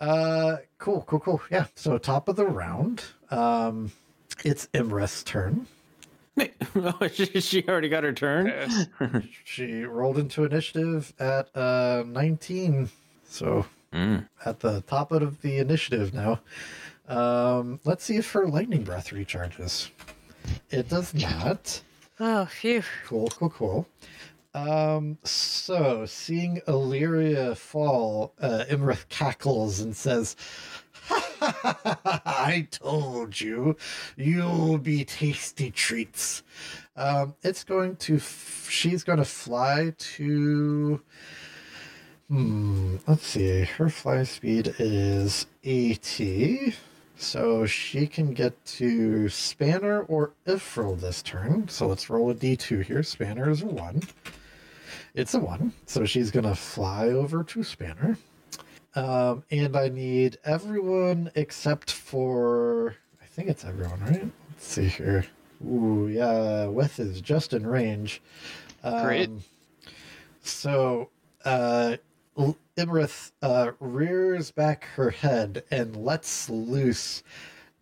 Uh, 0.00 0.56
cool, 0.78 1.04
cool, 1.06 1.20
cool. 1.20 1.40
Yeah. 1.50 1.66
So 1.76 1.98
top 1.98 2.28
of 2.28 2.36
the 2.36 2.46
round. 2.46 3.04
Um, 3.30 3.92
it's 4.44 4.66
Imrith's 4.74 5.22
turn. 5.22 5.66
oh, 6.76 7.08
she, 7.12 7.26
she 7.40 7.64
already 7.68 7.88
got 7.88 8.04
her 8.04 8.12
turn? 8.12 8.46
yes. 8.46 8.86
She 9.44 9.84
rolled 9.84 10.18
into 10.18 10.44
initiative 10.44 11.12
at 11.18 11.54
uh 11.56 12.04
19. 12.06 12.90
So 13.24 13.66
Mm. 13.92 14.26
at 14.46 14.60
the 14.60 14.80
top 14.80 15.12
of 15.12 15.42
the 15.42 15.58
initiative 15.58 16.14
now. 16.14 16.40
Um, 17.08 17.78
let's 17.84 18.02
see 18.02 18.16
if 18.16 18.32
her 18.32 18.46
lightning 18.46 18.84
breath 18.84 19.10
recharges. 19.10 19.90
It 20.70 20.88
does 20.88 21.12
not. 21.12 21.82
Oh, 22.20 22.46
phew. 22.46 22.82
Cool, 23.06 23.28
cool, 23.28 23.50
cool. 23.50 23.86
Um, 24.54 25.18
so 25.24 26.04
seeing 26.04 26.60
Illyria 26.68 27.54
fall, 27.54 28.34
uh, 28.40 28.64
Imrith 28.68 29.08
cackles 29.08 29.80
and 29.80 29.96
says, 29.96 30.36
I 31.40 32.68
told 32.70 33.40
you, 33.40 33.76
you'll 34.16 34.78
be 34.78 35.04
tasty 35.04 35.70
treats. 35.70 36.42
Um, 36.96 37.34
it's 37.42 37.64
going 37.64 37.96
to, 37.96 38.16
f- 38.16 38.68
she's 38.70 39.04
going 39.04 39.18
to 39.18 39.24
fly 39.24 39.94
to, 39.96 41.00
hmm, 42.28 42.96
let's 43.06 43.26
see, 43.26 43.64
her 43.64 43.88
fly 43.88 44.22
speed 44.24 44.74
is 44.78 45.46
80. 45.64 46.74
So 47.22 47.66
she 47.66 48.08
can 48.08 48.34
get 48.34 48.62
to 48.64 49.28
Spanner 49.28 50.02
or 50.02 50.32
Ifril 50.44 51.00
this 51.00 51.22
turn. 51.22 51.68
So 51.68 51.86
let's 51.86 52.10
roll 52.10 52.30
a 52.30 52.34
d2 52.34 52.82
here. 52.84 53.04
Spanner 53.04 53.48
is 53.48 53.62
a 53.62 53.66
1. 53.66 54.02
It's 55.14 55.32
a 55.34 55.38
1. 55.38 55.72
So 55.86 56.04
she's 56.04 56.32
going 56.32 56.46
to 56.46 56.56
fly 56.56 57.10
over 57.10 57.44
to 57.44 57.62
Spanner. 57.62 58.18
Um, 58.96 59.44
and 59.52 59.76
I 59.76 59.88
need 59.88 60.38
everyone 60.44 61.30
except 61.36 61.92
for. 61.92 62.96
I 63.22 63.26
think 63.26 63.48
it's 63.48 63.64
everyone, 63.64 64.00
right? 64.00 64.28
Let's 64.50 64.66
see 64.66 64.88
here. 64.88 65.24
Ooh, 65.64 66.08
yeah, 66.08 66.66
Weth 66.66 66.98
is 66.98 67.20
just 67.20 67.52
in 67.52 67.64
range. 67.64 68.20
Um, 68.82 69.04
Great. 69.04 69.30
So, 70.42 71.10
uh, 71.44 71.98
Imrith 72.76 73.30
uh, 73.42 73.72
rears 73.78 74.21
back 74.50 74.84
her 74.96 75.10
head 75.10 75.64
and 75.70 75.96
lets 75.96 76.48
loose 76.50 77.22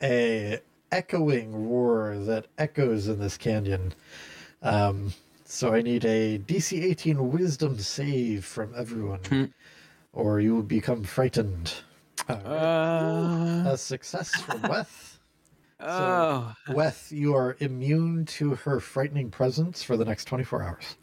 a 0.03 0.61
echoing 0.93 1.69
roar 1.69 2.19
that 2.19 2.47
echoes 2.59 3.09
in 3.09 3.19
this 3.21 3.37
canyon. 3.37 3.95
Um, 4.63 5.13
so 5.45 5.73
I 5.75 5.83
need 5.83 6.05
a 6.05 6.39
DC 6.39 6.83
18 6.83 7.31
Wisdom 7.33 7.79
save 7.79 8.45
from 8.45 8.73
everyone, 8.77 9.53
or 10.13 10.41
you 10.41 10.55
will 10.55 10.63
become 10.63 11.03
frightened. 11.05 11.73
Right. 12.29 12.45
Uh, 12.45 13.71
a 13.71 13.77
success 13.79 14.35
from 14.43 14.63
Weth. 14.69 15.19
Oh, 15.81 16.55
Weth, 16.69 17.11
you 17.11 17.35
are 17.35 17.57
immune 17.61 18.27
to 18.27 18.55
her 18.55 18.81
frightening 18.81 19.31
presence 19.31 19.83
for 19.83 19.97
the 19.97 20.05
next 20.05 20.27
24 20.27 20.63
hours. 20.63 20.97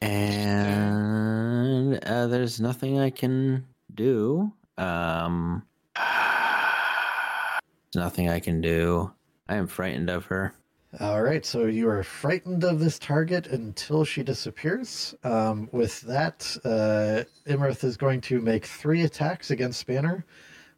and 0.00 1.96
uh, 2.04 2.26
there's 2.28 2.60
nothing 2.60 2.98
I 3.00 3.10
can 3.10 3.66
do. 3.94 4.52
Um, 4.80 5.62
there's 5.94 8.02
nothing 8.02 8.28
I 8.28 8.40
can 8.40 8.60
do. 8.60 9.12
I 9.48 9.56
am 9.56 9.66
frightened 9.66 10.08
of 10.08 10.26
her. 10.26 10.54
All 10.98 11.22
right, 11.22 11.46
so 11.46 11.66
you 11.66 11.88
are 11.88 12.02
frightened 12.02 12.64
of 12.64 12.80
this 12.80 12.98
target 12.98 13.46
until 13.46 14.04
she 14.04 14.24
disappears. 14.24 15.14
Um, 15.22 15.68
with 15.70 16.00
that, 16.02 16.56
uh, 16.64 17.24
Imrith 17.48 17.84
is 17.84 17.96
going 17.96 18.20
to 18.22 18.40
make 18.40 18.64
three 18.64 19.02
attacks 19.02 19.50
against 19.50 19.78
Spanner 19.78 20.24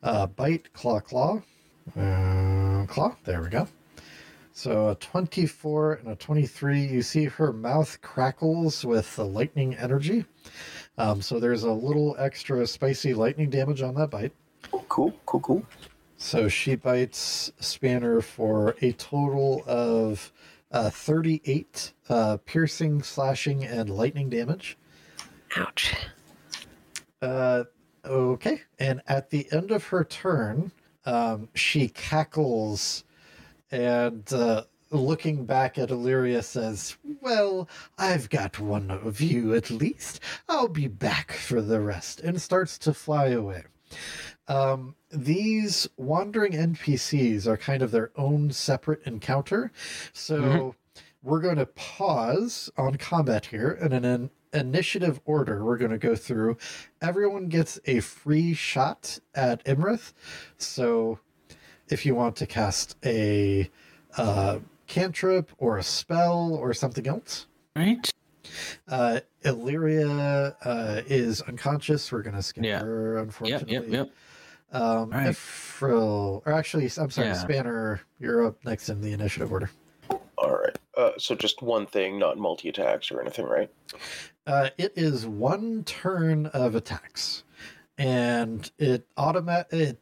uh, 0.02 0.26
bite, 0.26 0.72
claw, 0.72 1.00
claw. 1.00 1.42
Uh, 1.96 2.84
claw, 2.86 3.16
there 3.24 3.40
we 3.40 3.48
go. 3.48 3.68
So 4.52 4.90
a 4.90 4.94
24 4.96 5.94
and 5.94 6.08
a 6.08 6.16
23. 6.16 6.86
You 6.86 7.02
see 7.02 7.24
her 7.24 7.52
mouth 7.52 8.00
crackles 8.02 8.84
with 8.84 9.16
the 9.16 9.24
lightning 9.24 9.74
energy. 9.76 10.24
Um, 10.98 11.22
so 11.22 11.40
there's 11.40 11.62
a 11.62 11.72
little 11.72 12.14
extra 12.18 12.66
spicy 12.66 13.14
lightning 13.14 13.50
damage 13.50 13.82
on 13.82 13.94
that 13.94 14.10
bite. 14.10 14.32
Cool, 14.88 15.14
cool, 15.26 15.40
cool. 15.40 15.66
So 16.16 16.48
she 16.48 16.76
bites 16.76 17.52
Spanner 17.58 18.20
for 18.20 18.76
a 18.80 18.92
total 18.92 19.64
of 19.66 20.32
uh, 20.70 20.90
38 20.90 21.92
uh, 22.08 22.36
piercing, 22.44 23.02
slashing, 23.02 23.64
and 23.64 23.90
lightning 23.90 24.30
damage. 24.30 24.78
Ouch. 25.56 25.94
Uh, 27.20 27.64
okay. 28.04 28.62
And 28.78 29.02
at 29.06 29.30
the 29.30 29.48
end 29.52 29.70
of 29.70 29.84
her 29.86 30.04
turn, 30.04 30.72
um, 31.04 31.48
she 31.54 31.88
cackles 31.88 33.04
and 33.70 34.30
uh, 34.32 34.64
looking 34.92 35.44
back 35.44 35.78
at 35.78 35.90
Illyria 35.90 36.42
says, 36.42 36.96
Well, 37.20 37.68
I've 37.98 38.30
got 38.30 38.60
one 38.60 38.90
of 38.90 39.20
you 39.20 39.54
at 39.54 39.70
least. 39.70 40.20
I'll 40.48 40.68
be 40.68 40.88
back 40.88 41.32
for 41.32 41.60
the 41.60 41.80
rest, 41.80 42.20
and 42.20 42.40
starts 42.40 42.78
to 42.78 42.94
fly 42.94 43.28
away. 43.28 43.64
Um, 44.48 44.94
these 45.10 45.88
wandering 45.96 46.52
NPCs 46.52 47.46
are 47.46 47.56
kind 47.56 47.82
of 47.82 47.90
their 47.90 48.10
own 48.16 48.50
separate 48.50 49.02
encounter. 49.06 49.72
So 50.12 50.74
we're 51.22 51.40
going 51.40 51.56
to 51.56 51.66
pause 51.66 52.70
on 52.76 52.96
combat 52.96 53.46
here 53.46 53.78
and 53.80 53.92
in 53.92 54.04
an 54.04 54.30
initiative 54.52 55.20
order 55.24 55.64
we're 55.64 55.78
going 55.78 55.90
to 55.90 55.98
go 55.98 56.14
through 56.14 56.56
everyone 57.00 57.46
gets 57.46 57.80
a 57.86 58.00
free 58.00 58.52
shot 58.52 59.18
at 59.34 59.64
imrith 59.64 60.12
so 60.58 61.18
if 61.88 62.04
you 62.04 62.14
want 62.14 62.36
to 62.36 62.46
cast 62.46 62.96
a 63.04 63.70
uh, 64.16 64.58
cantrip 65.02 65.50
or 65.56 65.78
a 65.78 65.82
spell 65.82 66.52
or 66.60 66.74
something 66.74 67.06
else 67.06 67.46
Right? 67.74 68.10
uh, 68.88 69.20
Illyria 69.42 70.54
uh, 70.62 71.00
is 71.06 71.40
unconscious. 71.40 72.12
We're 72.12 72.20
going 72.22 72.36
to 72.36 72.42
skip 72.42 72.62
Yeah. 72.62 72.80
her, 72.80 73.16
unfortunately. 73.16 73.72
yep, 73.72 73.86
yep. 73.88 74.10
Um, 74.72 75.08
Right. 75.10 75.28
Ifril, 75.28 76.42
or 76.44 76.52
actually, 76.52 76.90
I'm 76.98 77.08
sorry, 77.10 77.28
Yeah. 77.28 77.32
Spanner, 77.34 78.00
you're 78.20 78.44
up 78.46 78.62
next 78.66 78.90
in 78.90 79.00
the 79.00 79.12
initiative 79.14 79.50
order. 79.50 79.70
All 80.36 80.50
right. 80.58 80.76
Uh, 80.98 81.12
so 81.16 81.34
just 81.34 81.62
one 81.62 81.86
thing, 81.86 82.18
not 82.18 82.36
multi 82.36 82.68
attacks 82.68 83.10
or 83.10 83.22
anything, 83.22 83.46
right? 83.46 83.70
Uh, 84.46 84.68
it 84.76 84.92
is 84.96 85.26
one 85.26 85.84
turn 85.84 86.46
of 86.46 86.74
attacks, 86.74 87.44
and 87.96 88.70
it 88.78 89.06
automatic. 89.16 89.72
It 89.72 89.98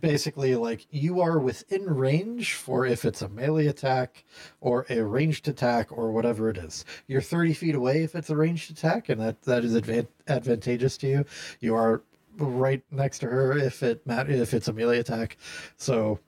basically 0.00 0.54
like 0.54 0.86
you 0.90 1.20
are 1.20 1.38
within 1.38 1.84
range 1.86 2.54
for 2.54 2.86
if 2.86 3.04
it's 3.04 3.22
a 3.22 3.28
melee 3.28 3.66
attack 3.66 4.24
or 4.60 4.86
a 4.90 5.00
ranged 5.02 5.48
attack 5.48 5.90
or 5.90 6.12
whatever 6.12 6.50
it 6.50 6.58
is. 6.58 6.84
You're 7.06 7.20
30 7.20 7.54
feet 7.54 7.74
away 7.74 8.02
if 8.02 8.14
it's 8.14 8.30
a 8.30 8.36
ranged 8.36 8.70
attack, 8.70 9.08
and 9.08 9.20
that 9.20 9.42
that 9.42 9.64
is 9.64 9.74
advan- 9.74 10.08
advantageous 10.28 10.96
to 10.98 11.06
you. 11.06 11.24
You 11.60 11.74
are 11.74 12.02
right 12.38 12.82
next 12.90 13.20
to 13.20 13.26
her 13.26 13.56
if 13.56 13.82
it 13.82 14.06
mat- 14.06 14.30
if 14.30 14.54
it's 14.54 14.68
a 14.68 14.72
melee 14.72 14.98
attack. 14.98 15.36
So. 15.76 16.18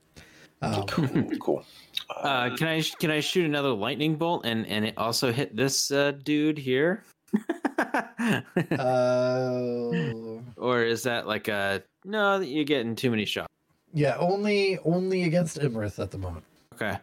Um, 0.63 0.87
Cool, 0.89 1.31
cool. 1.41 1.65
Uh, 2.09 2.55
can 2.57 2.69
I 2.69 2.81
can 2.99 3.11
I 3.11 3.21
shoot 3.21 3.45
another 3.45 3.71
lightning 3.71 4.17
bolt 4.17 4.47
and 4.47 4.67
and 4.67 4.87
it 4.87 4.95
also 4.97 5.31
hit 5.33 5.55
this 5.55 5.91
uh, 5.91 6.13
dude 6.23 6.57
here? 6.59 7.05
Uh, 7.79 9.61
or 10.57 10.83
is 10.83 11.03
that 11.05 11.27
like 11.27 11.49
a 11.49 11.83
no? 12.05 12.41
You're 12.41 12.65
getting 12.65 12.95
too 12.97 13.11
many 13.11 13.25
shots. 13.25 13.53
yeah, 13.93 14.17
only 14.19 14.79
only 14.85 15.25
against 15.25 15.59
Imrith 15.59 15.99
at 15.99 16.11
the 16.11 16.19
moment. 16.19 16.45
Okay, 16.75 16.99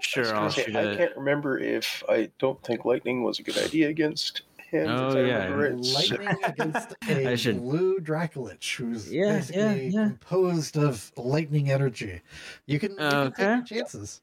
sure. 0.00 0.34
I'll 0.34 0.50
say, 0.50 0.64
shoot 0.64 0.76
I 0.76 0.82
a. 0.82 0.96
can't 0.96 1.16
remember 1.16 1.58
if 1.58 2.02
I 2.08 2.30
don't 2.38 2.62
think 2.62 2.84
lightning 2.84 3.22
was 3.22 3.38
a 3.38 3.42
good 3.42 3.58
idea 3.58 3.88
against 3.88 4.42
him. 4.70 4.88
Oh, 4.88 5.16
I 5.16 5.20
yeah. 5.26 5.48
Lightning 5.48 6.36
against 6.44 6.94
I 7.02 7.10
a 7.12 7.36
should- 7.36 7.60
blue 7.60 7.98
Dracolich, 8.00 8.76
who's 8.76 9.12
Yeah, 9.12 9.24
yeah, 9.26 9.32
basically 9.36 9.88
yeah. 9.88 10.04
composed 10.08 10.76
of 10.78 11.12
lightning 11.16 11.70
energy. 11.70 12.20
You 12.66 12.78
can, 12.80 12.92
you 12.92 12.96
can 12.96 13.32
take 13.32 13.38
your 13.38 13.62
chances. 13.64 14.20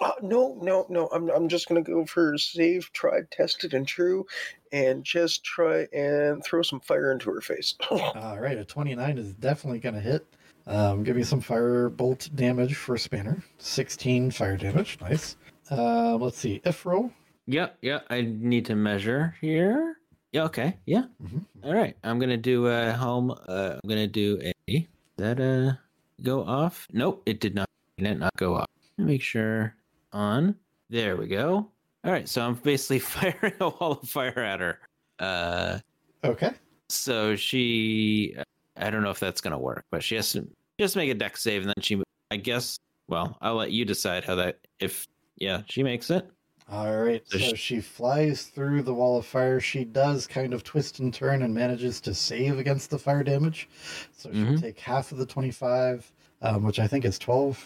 Uh, 0.00 0.12
no, 0.22 0.56
no, 0.62 0.86
no. 0.88 1.08
I'm, 1.12 1.28
I'm 1.30 1.48
just 1.48 1.68
gonna 1.68 1.82
go 1.82 2.04
for 2.06 2.36
save, 2.38 2.90
tried, 2.92 3.30
tested, 3.30 3.74
and 3.74 3.86
true, 3.86 4.26
and 4.72 5.04
just 5.04 5.44
try 5.44 5.86
and 5.92 6.42
throw 6.44 6.62
some 6.62 6.80
fire 6.80 7.12
into 7.12 7.30
her 7.30 7.40
face. 7.40 7.74
All 7.90 8.38
right, 8.40 8.56
a 8.56 8.64
29 8.64 9.18
is 9.18 9.32
definitely 9.34 9.80
going 9.80 9.94
to 9.94 10.00
hit. 10.00 10.26
Um, 10.66 11.02
give 11.02 11.16
me 11.16 11.22
some 11.22 11.40
fire 11.40 11.88
bolt 11.88 12.28
damage 12.34 12.76
for 12.76 12.96
Spanner. 12.96 13.42
16 13.58 14.30
fire 14.30 14.56
damage. 14.56 14.98
Nice. 15.00 15.36
Uh, 15.70 16.16
let's 16.16 16.38
see. 16.38 16.60
If 16.64 16.82
Ifro. 16.84 17.10
Yeah, 17.46 17.70
yeah. 17.82 18.00
I 18.10 18.22
need 18.22 18.66
to 18.66 18.76
measure 18.76 19.34
here. 19.40 19.96
Yeah. 20.32 20.44
Okay. 20.44 20.76
Yeah. 20.86 21.04
Mhm. 21.22 21.44
All 21.64 21.74
right. 21.74 21.96
I'm 22.04 22.20
gonna 22.20 22.36
do 22.36 22.68
a 22.68 22.92
helm. 22.92 23.32
Uh, 23.32 23.76
I'm 23.82 23.88
gonna 23.88 24.06
do 24.06 24.40
a 24.68 24.86
that 25.16 25.40
uh 25.40 25.76
go 26.22 26.44
off. 26.44 26.86
Nope, 26.92 27.22
it 27.26 27.40
did 27.40 27.54
not. 27.56 27.68
It 27.98 28.04
did 28.04 28.20
not 28.20 28.36
go 28.36 28.54
off. 28.54 28.66
Make 28.96 29.22
sure 29.22 29.74
on. 30.12 30.54
There 30.88 31.16
we 31.16 31.26
go. 31.26 31.68
All 32.04 32.12
right. 32.12 32.28
So 32.28 32.42
I'm 32.42 32.54
basically 32.54 32.98
firing 33.00 33.54
a 33.60 33.68
wall 33.68 33.92
of 34.02 34.08
fire 34.08 34.38
at 34.38 34.60
her. 34.60 34.78
Uh, 35.18 35.78
Okay. 36.24 36.52
so 36.88 37.36
she. 37.36 38.34
I 38.76 38.90
don't 38.90 39.02
know 39.02 39.10
if 39.10 39.20
that's 39.20 39.40
gonna 39.40 39.58
work, 39.58 39.84
but 39.90 40.02
she 40.02 40.14
has 40.16 40.32
to 40.32 40.46
just 40.78 40.96
make 40.96 41.10
a 41.10 41.14
Dex 41.14 41.42
save, 41.42 41.62
and 41.62 41.68
then 41.68 41.82
she. 41.82 42.02
I 42.30 42.36
guess. 42.36 42.78
Well, 43.08 43.36
I'll 43.40 43.56
let 43.56 43.72
you 43.72 43.84
decide 43.84 44.24
how 44.24 44.34
that. 44.36 44.58
If 44.78 45.06
yeah, 45.36 45.62
she 45.68 45.82
makes 45.82 46.10
it. 46.10 46.28
All 46.70 46.96
right. 46.98 47.22
So 47.26 47.38
So 47.38 47.54
sh- 47.54 47.58
she 47.60 47.80
flies 47.80 48.44
through 48.44 48.82
the 48.82 48.94
wall 48.94 49.18
of 49.18 49.26
fire. 49.26 49.58
She 49.58 49.84
does 49.84 50.26
kind 50.28 50.54
of 50.54 50.62
twist 50.62 51.00
and 51.00 51.12
turn 51.12 51.42
and 51.42 51.52
manages 51.52 52.00
to 52.02 52.14
save 52.14 52.58
against 52.58 52.90
the 52.90 52.98
fire 52.98 53.24
damage. 53.24 53.68
So 54.16 54.30
she'll 54.32 54.40
Mhm. 54.44 54.60
take 54.60 54.78
half 54.78 55.10
of 55.10 55.18
the 55.18 55.26
25, 55.26 56.12
um, 56.42 56.62
which 56.62 56.78
I 56.78 56.86
think 56.86 57.04
is 57.04 57.18
12. 57.18 57.64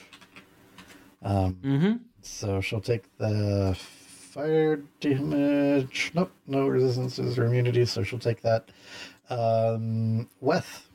Um, 1.22 1.54
Mm-hmm. 1.62 1.92
So 2.24 2.60
she'll 2.60 2.80
take 2.80 3.04
the 3.18 3.76
fire 3.78 4.82
damage. 5.00 6.10
Nope, 6.14 6.32
no 6.46 6.66
resistances 6.66 7.38
or 7.38 7.44
immunities. 7.44 7.92
So 7.92 8.02
she'll 8.02 8.18
take 8.18 8.40
that. 8.42 8.70
Um, 9.30 10.28
Weth. 10.40 10.88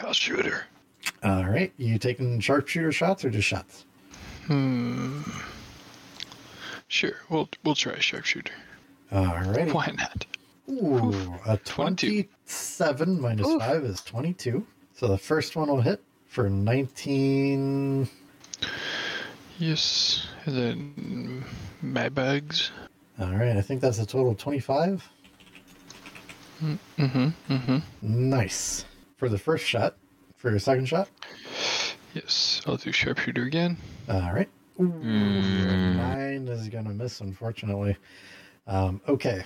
I'll 0.00 0.12
shoot 0.12 0.46
her. 0.46 0.66
All 1.22 1.44
right. 1.44 1.72
You 1.76 1.98
taking 1.98 2.40
sharpshooter 2.40 2.92
shots 2.92 3.24
or 3.24 3.30
just 3.30 3.46
shots? 3.46 3.84
Hmm. 4.46 5.22
Sure, 6.88 7.16
we'll 7.28 7.48
we'll 7.64 7.74
try 7.74 7.98
sharpshooter. 7.98 8.54
All 9.12 9.24
right. 9.26 9.72
Why 9.72 9.92
not? 9.96 10.24
Ooh, 10.70 11.34
a 11.46 11.56
22. 11.58 12.28
27 12.48 13.20
minus 13.20 13.46
Oof. 13.46 13.60
5 13.60 13.84
is 13.84 14.00
22. 14.02 14.66
So 14.94 15.06
the 15.06 15.18
first 15.18 15.54
one 15.54 15.68
will 15.68 15.82
hit 15.82 16.02
for 16.26 16.48
19. 16.48 18.08
Yes. 19.58 20.26
And 20.46 20.56
then 20.56 21.44
my 21.82 22.08
bugs. 22.08 22.70
All 23.20 23.34
right. 23.34 23.56
I 23.56 23.60
think 23.60 23.80
that's 23.80 23.98
a 23.98 24.06
total 24.06 24.30
of 24.32 24.38
25. 24.38 25.08
Mm-hmm. 26.62 27.28
Mm-hmm. 27.48 27.78
Nice. 28.02 28.84
For 29.16 29.28
the 29.28 29.38
first 29.38 29.64
shot. 29.64 29.96
For 30.36 30.50
your 30.50 30.58
second 30.60 30.86
shot. 30.86 31.08
Yes. 32.14 32.62
I'll 32.66 32.76
do 32.76 32.92
sharpshooter 32.92 33.42
again. 33.44 33.76
All 34.08 34.32
right. 34.32 34.48
Ooh, 34.80 34.84
Mm. 34.84 35.96
Nine 35.96 36.46
is 36.48 36.68
going 36.68 36.84
to 36.84 36.92
miss, 36.92 37.20
unfortunately. 37.20 37.96
Um, 38.68 39.00
okay. 39.08 39.42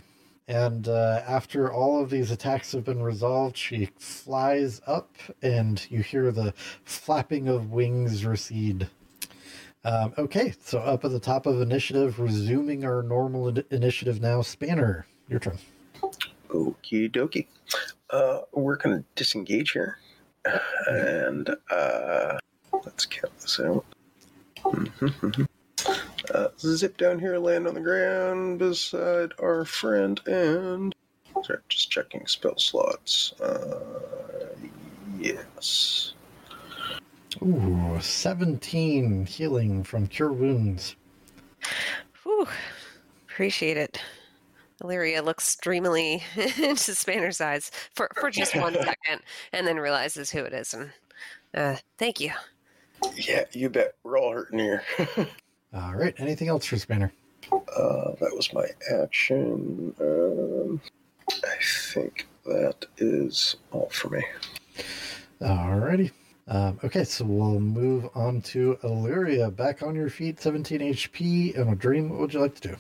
And 0.49 0.89
uh, 0.89 1.23
after 1.27 1.73
all 1.73 2.03
of 2.03 2.11
these 2.11 2.31
attacks 2.31 2.73
have 2.73 2.85
been 2.85 3.03
resolved, 3.03 3.57
she 3.57 3.89
flies 3.99 4.83
up, 4.87 5.17
and 5.41 5.85
you 5.91 6.01
hear 6.03 6.31
the 6.33 6.53
flapping 6.85 7.49
of 7.49 7.71
wings 7.71 8.27
recede. 8.27 8.89
Um, 9.85 10.15
okay, 10.17 10.55
so 10.63 10.79
up 10.79 11.05
at 11.05 11.11
the 11.11 11.19
top 11.19 11.47
of 11.47 11.61
initiative, 11.61 12.21
resuming 12.21 12.85
our 12.85 13.03
normal 13.03 13.49
in- 13.49 13.65
initiative 13.71 14.21
now. 14.21 14.41
Spanner, 14.43 15.07
your 15.29 15.41
turn. 15.41 15.59
Okie 16.49 17.11
dokie. 17.11 17.47
Uh, 18.11 18.41
we're 18.53 18.77
gonna 18.77 19.03
disengage 19.17 19.73
here, 19.73 19.99
and 20.87 21.51
uh, 21.71 22.39
let's 22.85 23.07
count 23.07 23.37
this 23.41 23.59
out. 23.59 23.85
Uh, 26.33 26.49
zip 26.59 26.97
down 26.97 27.19
here, 27.19 27.39
land 27.39 27.67
on 27.67 27.75
the 27.75 27.81
ground 27.81 28.61
beside 28.61 29.33
our 29.41 29.65
friend, 29.65 30.21
and 30.27 30.95
sorry, 31.43 31.59
just 31.69 31.91
checking 31.91 32.25
spell 32.27 32.57
slots. 32.57 33.33
Uh, 33.41 33.81
yes. 35.19 36.12
Ooh, 37.41 37.99
17 38.01 39.27
healing 39.27 39.85
from 39.85 40.07
Cure 40.07 40.33
Wounds. 40.33 40.97
Whew. 42.23 42.47
Appreciate 43.29 43.77
it. 43.77 44.01
Illyria 44.83 45.23
looks 45.23 45.57
dreamily 45.57 46.23
into 46.37 46.95
Spanner's 46.95 47.41
eyes 47.41 47.71
for, 47.95 48.11
for 48.19 48.31
just 48.31 48.55
one 48.57 48.75
second 48.75 49.23
and 49.53 49.67
then 49.67 49.77
realizes 49.77 50.31
who 50.31 50.41
it 50.41 50.53
is. 50.53 50.75
And 50.75 50.91
uh, 51.55 51.77
thank 51.99 52.21
you. 52.21 52.33
Yeah, 53.17 53.45
you 53.53 53.69
bet. 53.71 53.95
We're 54.03 54.19
all 54.19 54.33
hurting 54.33 54.59
here. 54.59 54.83
All 55.75 55.95
right, 55.95 56.15
anything 56.19 56.49
else 56.49 56.67
for 56.67 56.77
Spanner? 56.77 57.11
uh, 57.51 58.13
that 58.21 58.37
was 58.37 58.53
my 58.53 58.67
action. 59.03 59.95
Um, 59.99 60.81
I 61.31 61.57
think 61.63 62.27
that 62.45 62.85
is 62.99 63.57
all 63.71 63.89
for 63.91 64.11
me. 64.11 64.23
Alrighty. 65.41 66.11
Um, 66.49 66.81
okay, 66.83 67.05
so 67.05 67.25
we'll 67.25 67.61
move 67.61 68.09
on 68.15 68.43
to 68.43 68.79
Illyria. 68.83 69.51
Back 69.51 69.83
on 69.83 69.95
your 69.95 70.11
feet, 70.11 70.41
17 70.41 70.81
HP, 70.81 71.59
and 71.59 71.71
a 71.71 71.75
dream. 71.75 72.11
What 72.11 72.21
would 72.21 72.35
you 72.35 72.41
like 72.41 72.55
to 72.61 72.69
do? 72.69 72.77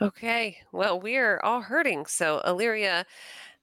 Okay. 0.00 0.58
Well, 0.72 1.00
we're 1.00 1.40
all 1.40 1.60
hurting. 1.60 2.06
So 2.06 2.40
Illyria 2.46 3.04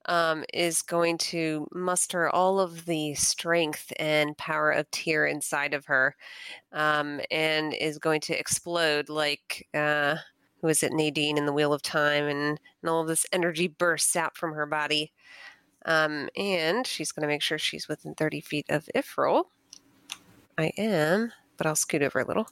um, 0.07 0.43
is 0.53 0.81
going 0.81 1.17
to 1.17 1.67
muster 1.73 2.29
all 2.29 2.59
of 2.59 2.85
the 2.85 3.13
strength 3.15 3.91
and 3.97 4.37
power 4.37 4.71
of 4.71 4.89
tear 4.91 5.25
inside 5.25 5.73
of 5.73 5.85
her 5.85 6.15
um, 6.73 7.21
and 7.31 7.73
is 7.73 7.97
going 7.97 8.21
to 8.21 8.37
explode 8.37 9.09
like, 9.09 9.67
uh, 9.73 10.17
who 10.61 10.67
is 10.67 10.83
it, 10.83 10.93
Nadine 10.93 11.37
in 11.37 11.45
the 11.45 11.53
Wheel 11.53 11.73
of 11.73 11.81
Time, 11.81 12.25
and, 12.25 12.59
and 12.81 12.89
all 12.89 13.01
of 13.01 13.07
this 13.07 13.25
energy 13.31 13.67
bursts 13.67 14.15
out 14.15 14.37
from 14.37 14.53
her 14.53 14.65
body. 14.65 15.11
Um, 15.85 16.29
and 16.35 16.85
she's 16.85 17.11
going 17.11 17.21
to 17.21 17.27
make 17.27 17.43
sure 17.43 17.57
she's 17.57 17.87
within 17.87 18.15
30 18.15 18.41
feet 18.41 18.65
of 18.69 18.89
Ifril. 18.95 19.45
I 20.57 20.71
am, 20.77 21.31
but 21.57 21.67
I'll 21.67 21.75
scoot 21.75 22.01
over 22.01 22.19
a 22.19 22.25
little. 22.25 22.49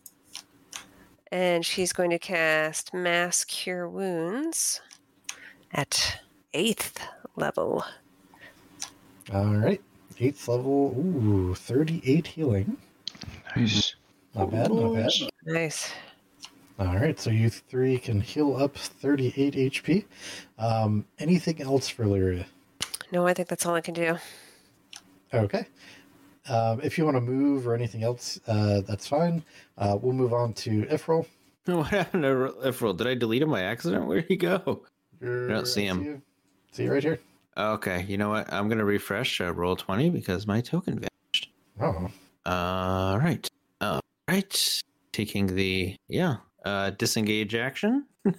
And 1.31 1.65
she's 1.65 1.91
going 1.91 2.11
to 2.11 2.19
cast 2.19 2.93
Mass 2.93 3.43
Cure 3.43 3.89
Wounds 3.89 4.81
at 5.71 6.21
eighth 6.53 6.99
level. 7.36 7.84
All 9.34 9.55
right, 9.55 9.81
eighth 10.19 10.47
level. 10.47 10.93
Ooh, 10.97 11.55
38 11.55 12.27
healing. 12.27 12.77
Nice. 13.55 13.95
Not 14.36 14.51
bad, 14.51 14.71
not 14.71 14.93
bad. 14.93 15.11
Nice. 15.45 15.91
All 16.79 16.95
right, 16.95 17.19
so 17.19 17.29
you 17.29 17.49
three 17.49 17.97
can 17.97 18.19
heal 18.19 18.55
up 18.57 18.75
38 18.75 19.53
HP. 19.53 20.05
Um, 20.57 21.05
anything 21.19 21.61
else 21.61 21.88
for 21.88 22.03
Illyria? 22.03 22.45
No, 23.14 23.28
I 23.28 23.34
think 23.36 23.47
that's 23.47 23.64
all 23.68 23.76
I 23.76 23.82
can 23.82 23.93
do. 23.93 24.18
Okay. 25.34 25.68
Um, 26.49 26.82
if 26.82 26.97
you 26.97 27.05
want 27.05 27.16
to 27.16 27.22
move 27.22 27.68
or 27.68 27.76
anything 27.76 28.03
else, 28.03 28.39
uh, 28.47 28.82
that's 28.82 29.07
fine. 29.07 29.43
Uh, 29.78 29.97
we'll 30.01 30.14
move 30.14 30.34
on 30.34 30.53
to 30.55 30.82
Ifril. 30.88 31.26
What 31.66 31.88
happened 31.88 32.24
to 32.24 32.53
Ifril? 32.66 32.97
Did 32.97 33.07
I 33.07 33.14
delete 33.14 33.41
him 33.43 33.51
by 33.51 33.61
accident? 33.61 34.05
Where'd 34.07 34.26
he 34.28 34.36
go? 34.36 34.82
You're- 35.22 35.47
don't 35.47 35.68
see 35.68 35.84
I 35.84 35.91
him. 35.91 36.03
you. 36.03 36.22
See 36.72 36.84
you 36.86 36.91
right 36.91 37.03
here. 37.03 37.20
Okay, 37.55 38.03
you 38.09 38.18
know 38.18 38.30
what? 38.30 38.51
I'm 38.51 38.68
gonna 38.68 38.84
refresh 38.84 39.39
uh, 39.39 39.53
Roll20 39.53 40.11
because 40.11 40.45
my 40.47 40.59
token 40.59 40.95
vanished. 40.99 41.51
Oh, 41.80 42.09
All 42.47 43.20
right, 43.20 43.47
all 43.80 44.01
right. 44.28 44.82
Taking 45.14 45.45
the 45.55 45.95
yeah 46.09 46.38
uh, 46.66 46.89
disengage 46.89 47.53
action. 47.55 48.07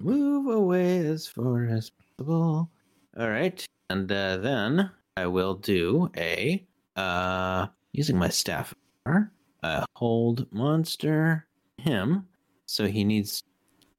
Move 0.00 0.46
away 0.54 0.98
as 0.98 1.26
far 1.26 1.64
as 1.64 1.90
possible. 1.90 2.70
All 3.18 3.28
right, 3.28 3.64
and 3.90 4.10
uh, 4.10 4.36
then 4.38 4.90
I 5.16 5.26
will 5.26 5.54
do 5.54 6.10
a 6.16 6.66
uh, 6.96 7.66
using 7.92 8.18
my 8.18 8.28
staff. 8.28 8.74
Uh, 9.06 9.84
hold 9.96 10.46
monster 10.52 11.46
him. 11.78 12.26
So 12.66 12.86
he 12.86 13.04
needs 13.04 13.42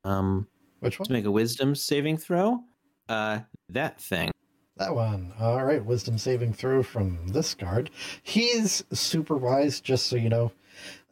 um 0.04 0.48
which 0.80 0.98
to 0.98 1.12
make 1.12 1.26
a 1.26 1.32
wisdom 1.32 1.76
saving 1.76 2.18
throw. 2.18 2.64
Uh, 3.10 3.40
that 3.70 4.00
thing. 4.00 4.32
That 4.78 4.96
one. 4.96 5.34
All 5.40 5.66
right, 5.66 5.84
wisdom 5.84 6.18
saving 6.18 6.54
throw 6.54 6.84
from 6.84 7.28
this 7.28 7.54
guard. 7.54 7.90
He's 8.24 8.84
super 8.94 9.36
wise, 9.36 9.82
just 9.82 10.06
so 10.06 10.16
you 10.16 10.30
know. 10.30 10.52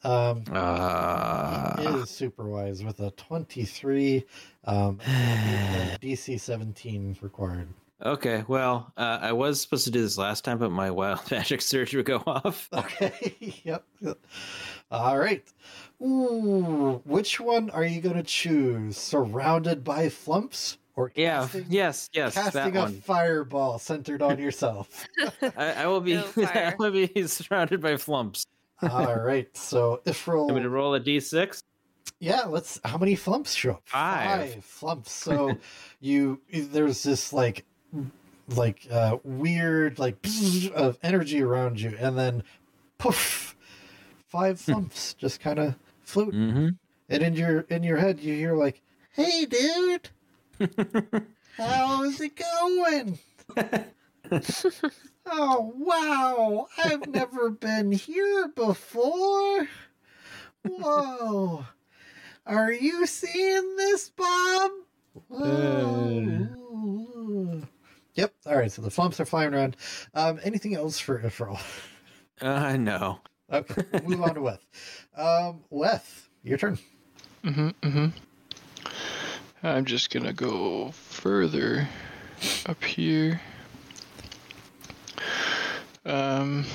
Um, 0.08 0.44
Uh, 0.52 1.82
he 1.82 2.00
is 2.00 2.10
super 2.10 2.46
wise 2.48 2.84
with 2.84 3.00
a 3.02 3.12
23 3.12 4.26
um, 4.66 5.00
and 5.06 6.00
DC 6.02 6.40
17 6.40 7.18
required. 7.22 7.68
okay, 8.02 8.46
well, 8.48 8.94
uh, 8.96 9.20
I 9.22 9.34
was 9.34 9.60
supposed 9.60 9.84
to 9.86 9.92
do 9.92 10.02
this 10.02 10.18
last 10.18 10.46
time, 10.46 10.60
but 10.60 10.72
my 10.72 10.90
wild 10.92 11.20
magic 11.32 11.62
surge 11.62 11.94
would 11.96 12.06
go 12.06 12.24
off. 12.26 12.70
Okay, 12.74 13.62
yep. 13.64 13.84
All 14.92 15.18
right. 15.20 15.44
Ooh, 16.02 17.02
which 17.06 17.40
one 17.40 17.70
are 17.72 17.84
you 17.84 18.00
going 18.02 18.16
to 18.16 18.24
choose? 18.24 18.96
Surrounded 18.98 19.84
by 19.84 20.10
flumps 20.10 20.78
or 20.96 21.12
Yeah, 21.16 21.42
casting, 21.42 21.66
yes, 21.70 22.10
yes, 22.14 22.36
that 22.36 22.54
casting 22.54 22.78
a 22.78 22.82
one. 22.82 23.02
fireball 23.02 23.78
centered 23.80 24.22
on 24.22 24.40
yourself? 24.40 25.06
I, 25.58 25.74
I 25.84 25.88
will 25.88 26.02
be. 26.02 26.14
No 26.16 26.24
fire. 26.24 26.74
I 26.74 26.76
will 26.80 26.92
be 26.92 27.28
surrounded 27.28 27.82
by 27.82 27.98
flumps. 27.98 28.46
All 28.82 29.16
right. 29.20 29.56
So 29.56 30.02
Ifril, 30.06 30.44
I'm 30.44 30.50
going 30.50 30.64
to 30.64 30.70
roll 30.70 30.96
a 30.96 31.00
d6. 31.00 31.64
yeah, 32.20 32.44
let's. 32.44 32.80
How 32.84 32.98
many 32.98 33.16
flumps 33.16 33.54
show 33.54 33.72
up? 33.72 33.82
Five. 33.86 34.54
Five 34.54 34.66
flumps. 34.66 35.12
So 35.12 35.58
you 36.00 36.42
there's 36.52 37.04
this 37.04 37.34
like 37.34 37.66
like 38.50 38.88
uh 38.92 39.18
weird 39.24 40.00
like 40.00 40.26
of 40.76 40.98
energy 41.04 41.42
around 41.42 41.80
you, 41.82 41.96
and 42.00 42.18
then 42.18 42.44
poof, 42.98 43.56
five 44.28 44.60
flumps 44.60 45.14
just 45.16 45.40
kind 45.40 45.60
of 45.60 45.76
float 46.04 46.34
Mm-hmm. 46.34 46.70
And 47.10 47.24
in 47.24 47.36
your 47.36 47.62
in 47.70 47.84
your 47.84 47.98
head, 47.98 48.20
you 48.20 48.34
hear 48.34 48.54
like, 48.54 48.82
"Hey, 49.14 49.46
dude, 49.46 50.10
how's 51.58 52.20
it 52.20 52.34
going?" 52.36 53.18
oh 55.26 55.74
wow, 55.76 56.68
I've 56.84 57.08
never 57.08 57.50
been 57.50 57.92
here 57.92 58.50
before. 58.50 59.68
Whoa, 60.68 61.66
are 62.46 62.72
you 62.72 63.06
seeing 63.06 63.76
this, 63.76 64.10
Bob? 64.10 64.72
Whoa. 65.28 66.48
Yep. 68.16 68.34
All 68.48 68.58
right. 68.58 68.72
So 68.72 68.82
the 68.82 68.90
flumps 68.90 69.20
are 69.20 69.26
flying 69.26 69.54
around. 69.54 69.78
Um, 70.14 70.40
anything 70.44 70.76
else 70.76 71.00
for 71.00 71.20
Ifril? 71.20 71.60
Uh, 72.42 72.78
no. 72.78 73.20
Okay. 73.52 73.84
Move 74.04 74.22
on 74.22 74.36
to 74.36 74.42
Weth. 74.42 74.66
Um, 75.16 75.62
Weth, 75.70 76.28
your 76.44 76.58
turn. 76.58 76.78
Mm-hmm, 77.44 77.70
mm-hmm. 77.82 78.08
I'm 79.64 79.86
just 79.86 80.10
gonna 80.12 80.34
go 80.34 80.92
further 80.92 81.88
up 82.66 82.84
here. 82.84 83.42
Um, 86.08 86.66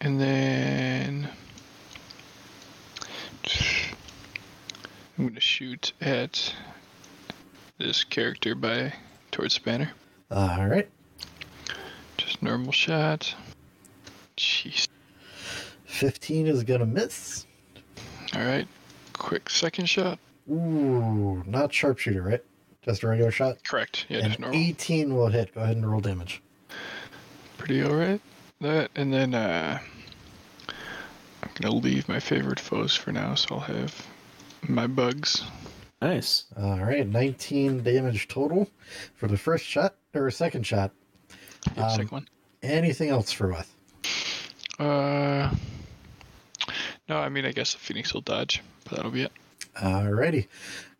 and 0.00 0.18
then 0.18 1.28
I'm 5.18 5.28
gonna 5.28 5.40
shoot 5.40 5.92
at 6.00 6.54
this 7.78 8.02
character 8.04 8.54
by 8.54 8.94
towards 9.30 9.54
Spanner. 9.54 9.90
All 10.30 10.66
right. 10.66 10.88
Just 12.16 12.42
normal 12.42 12.72
shot. 12.72 13.34
Jeez. 14.36 14.88
15 15.84 16.46
is 16.46 16.62
going 16.64 16.80
to 16.80 16.86
miss. 16.86 17.46
All 18.34 18.42
right. 18.42 18.66
Quick 19.12 19.50
second 19.50 19.86
shot. 19.86 20.18
Ooh, 20.50 21.42
not 21.46 21.72
sharpshooter, 21.72 22.22
right? 22.22 22.42
Just 22.82 23.02
a 23.02 23.08
regular 23.08 23.30
shot. 23.30 23.62
Correct. 23.64 24.06
Yeah, 24.08 24.18
and 24.18 24.28
just 24.28 24.40
normal. 24.40 24.58
18 24.58 25.14
will 25.14 25.28
hit. 25.28 25.54
Go 25.54 25.60
ahead 25.60 25.76
and 25.76 25.90
roll 25.90 26.00
damage. 26.00 26.40
Pretty 27.60 27.84
alright. 27.84 28.20
That 28.62 28.90
and 28.96 29.12
then 29.12 29.34
uh 29.34 29.78
I'm 31.42 31.50
gonna 31.60 31.74
leave 31.74 32.08
my 32.08 32.18
favorite 32.18 32.58
foes 32.58 32.96
for 32.96 33.12
now, 33.12 33.34
so 33.34 33.56
I'll 33.56 33.60
have 33.60 34.06
my 34.66 34.86
bugs. 34.86 35.42
Nice. 36.00 36.44
All 36.58 36.78
right, 36.80 37.06
19 37.06 37.82
damage 37.82 38.28
total 38.28 38.70
for 39.14 39.28
the 39.28 39.36
first 39.36 39.64
shot 39.66 39.94
or 40.14 40.30
second 40.30 40.66
shot. 40.66 40.90
Yeah, 41.76 41.84
Um, 41.84 41.90
second 41.90 42.10
one. 42.10 42.28
Anything 42.62 43.10
else 43.10 43.30
for 43.30 43.48
Weth? 43.48 43.74
Uh 44.78 45.54
no, 47.10 47.18
I 47.18 47.28
mean 47.28 47.44
I 47.44 47.52
guess 47.52 47.74
the 47.74 47.78
Phoenix 47.78 48.14
will 48.14 48.22
dodge, 48.22 48.62
but 48.84 48.96
that'll 48.96 49.10
be 49.10 49.24
it. 49.24 49.32
Alrighty. 49.76 50.46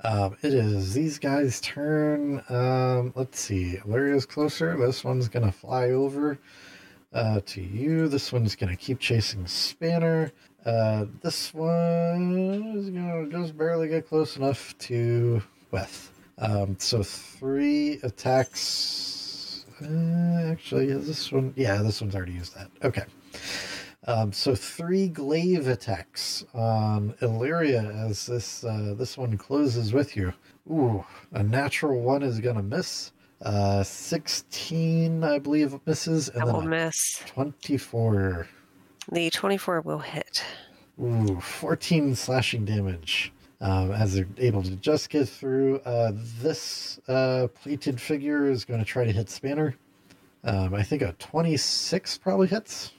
Um, 0.02 0.36
it 0.42 0.54
is 0.54 0.94
these 0.94 1.18
guys' 1.18 1.60
turn. 1.60 2.42
Um, 2.48 3.12
let's 3.16 3.38
see. 3.40 3.78
Illyria's 3.86 4.26
closer. 4.26 4.76
This 4.76 5.04
one's 5.04 5.28
going 5.28 5.46
to 5.46 5.52
fly 5.52 5.90
over. 5.90 6.38
uh, 7.12 7.40
to 7.46 7.60
you. 7.60 8.08
This 8.08 8.32
one's 8.32 8.56
going 8.56 8.70
to 8.70 8.76
keep 8.76 8.98
chasing 8.98 9.46
Spanner. 9.46 10.32
Uh, 10.64 11.06
this 11.22 11.52
one 11.54 12.74
is 12.76 12.90
going 12.90 13.30
to 13.30 13.36
just 13.36 13.56
barely 13.56 13.88
get 13.88 14.08
close 14.08 14.36
enough 14.36 14.76
to 14.78 15.42
Weth. 15.70 16.12
Um, 16.38 16.76
so 16.78 17.02
three 17.02 17.98
attacks. 18.02 19.64
Uh, 19.82 20.50
actually, 20.52 20.88
is 20.88 21.06
this 21.06 21.32
one? 21.32 21.52
Yeah, 21.56 21.76
this 21.82 22.00
one's 22.00 22.14
already 22.14 22.32
used 22.32 22.54
that. 22.56 22.70
Okay. 22.82 23.04
Um, 24.06 24.32
so 24.32 24.54
three 24.54 25.08
glaive 25.08 25.68
attacks 25.68 26.44
on 26.54 27.14
Illyria 27.20 27.82
as 27.82 28.26
this 28.26 28.64
uh, 28.64 28.94
this 28.96 29.18
one 29.18 29.36
closes 29.36 29.92
with 29.92 30.16
you. 30.16 30.32
Ooh, 30.70 31.04
a 31.32 31.42
natural 31.42 32.00
one 32.00 32.22
is 32.22 32.40
gonna 32.40 32.62
miss. 32.62 33.12
Uh, 33.42 33.82
sixteen, 33.82 35.22
I 35.22 35.38
believe, 35.38 35.78
misses, 35.86 36.28
and 36.30 36.46
That 36.48 36.52
will 36.54 36.62
miss. 36.62 37.22
twenty-four. 37.26 38.48
The 39.12 39.30
24 39.30 39.80
will 39.80 39.98
hit. 39.98 40.44
Ooh, 41.02 41.40
14 41.40 42.14
slashing 42.14 42.64
damage 42.64 43.32
um, 43.60 43.90
as 43.90 44.14
they're 44.14 44.28
able 44.38 44.62
to 44.62 44.76
just 44.76 45.10
get 45.10 45.28
through. 45.28 45.78
Uh, 45.80 46.12
this 46.40 47.00
uh, 47.08 47.48
pleated 47.60 48.00
figure 48.00 48.48
is 48.48 48.64
going 48.64 48.78
to 48.78 48.86
try 48.86 49.04
to 49.04 49.10
hit 49.10 49.28
Spanner. 49.28 49.74
Um, 50.44 50.74
I 50.74 50.82
think 50.84 51.02
a 51.02 51.12
26 51.18 52.18
probably 52.18 52.46
hits. 52.46 52.92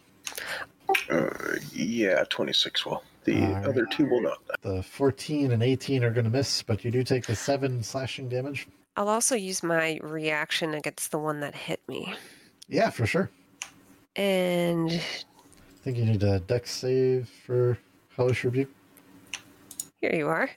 Uh, 1.09 1.29
yeah, 1.73 2.23
26 2.29 2.85
will. 2.85 3.03
The 3.23 3.41
Alright. 3.41 3.65
other 3.65 3.85
two 3.85 4.05
will 4.07 4.21
not. 4.21 4.39
The 4.61 4.81
14 4.81 5.51
and 5.51 5.61
18 5.61 6.03
are 6.03 6.11
going 6.11 6.25
to 6.25 6.31
miss, 6.31 6.63
but 6.63 6.83
you 6.83 6.91
do 6.91 7.03
take 7.03 7.25
the 7.25 7.35
7 7.35 7.83
slashing 7.83 8.29
damage. 8.29 8.67
I'll 8.97 9.09
also 9.09 9.35
use 9.35 9.63
my 9.63 9.99
reaction 10.01 10.73
against 10.73 11.11
the 11.11 11.17
one 11.19 11.39
that 11.41 11.55
hit 11.55 11.81
me. 11.87 12.13
Yeah, 12.67 12.89
for 12.89 13.05
sure. 13.05 13.29
And 14.15 14.91
I 14.91 15.83
think 15.83 15.97
you 15.97 16.05
need 16.05 16.23
a 16.23 16.39
dex 16.41 16.71
save 16.71 17.29
for 17.45 17.77
Hellish 18.15 18.43
Rebuke. 18.43 18.69
here 20.01 20.13
you 20.13 20.27
are. 20.27 20.49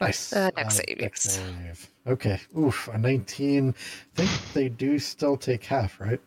Nice. 0.00 0.32
Uh, 0.32 0.50
dex 0.56 0.76
save, 0.76 0.98
dex 0.98 1.24
yes. 1.24 1.34
save. 1.34 1.90
Okay. 2.06 2.40
Oof, 2.58 2.88
a 2.92 2.98
19. 2.98 3.68
I 3.68 3.72
think 4.16 4.52
they 4.52 4.68
do 4.68 4.98
still 4.98 5.36
take 5.36 5.64
half, 5.64 6.00
right? 6.00 6.20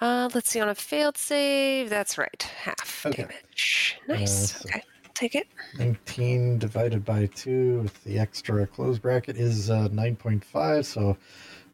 Uh, 0.00 0.28
let's 0.34 0.50
see 0.50 0.60
on 0.60 0.68
a 0.68 0.74
failed 0.74 1.16
save. 1.16 1.90
That's 1.90 2.16
right, 2.18 2.42
half 2.42 3.04
Okay. 3.06 3.22
damage. 3.22 3.98
Nice. 4.08 4.52
so- 4.52 4.68
okay, 4.68 4.82
take 5.14 5.34
it. 5.34 5.46
19 5.78 6.58
divided 6.58 7.04
by 7.04 7.26
2 7.26 7.80
with 7.82 8.04
the 8.04 8.18
extra 8.18 8.66
close 8.66 8.98
bracket 8.98 9.36
is 9.36 9.70
uh, 9.70 9.88
9.5, 9.88 10.84
so 10.84 11.16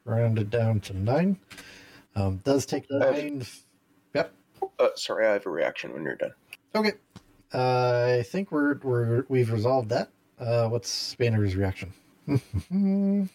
rounded 0.05 0.51
down 0.51 0.81
to 0.81 0.97
9. 0.97 1.39
Um, 2.15 2.37
does 2.45 2.65
take 2.67 2.87
9. 2.91 3.41
f- 3.43 3.63
Yep. 4.15 4.33
Uh, 4.79 4.89
sorry, 4.95 5.27
I 5.27 5.33
have 5.35 5.45
a 5.47 5.51
reaction 5.51 5.93
when 5.93 6.03
you're 6.03 6.15
done. 6.17 6.33
Okay. 6.75 6.93
Uh, 7.53 8.17
I 8.19 8.23
think 8.23 8.51
we're, 8.51 8.79
we're, 8.83 9.25
we've 9.29 9.53
resolved 9.53 9.89
that. 9.91 10.11
Uh, 10.39 10.69
what's 10.69 10.89
Spanner's 10.91 11.55
reaction? 11.57 11.93
I 12.29 13.29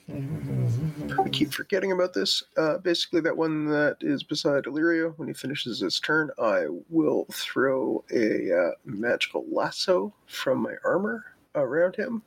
keep 1.31 1.53
forgetting 1.53 1.91
about 1.91 2.13
this. 2.13 2.43
Uh, 2.57 2.77
basically, 2.79 3.21
that 3.21 3.35
one 3.35 3.65
that 3.67 3.97
is 4.01 4.23
beside 4.23 4.65
Illyria, 4.65 5.09
when 5.17 5.27
he 5.27 5.33
finishes 5.33 5.79
his 5.79 5.99
turn, 5.99 6.29
I 6.39 6.65
will 6.89 7.25
throw 7.31 8.03
a 8.11 8.51
uh, 8.51 8.71
magical 8.83 9.45
lasso 9.49 10.13
from 10.27 10.61
my 10.61 10.73
armor 10.83 11.25
around 11.55 11.95
him, 11.95 12.21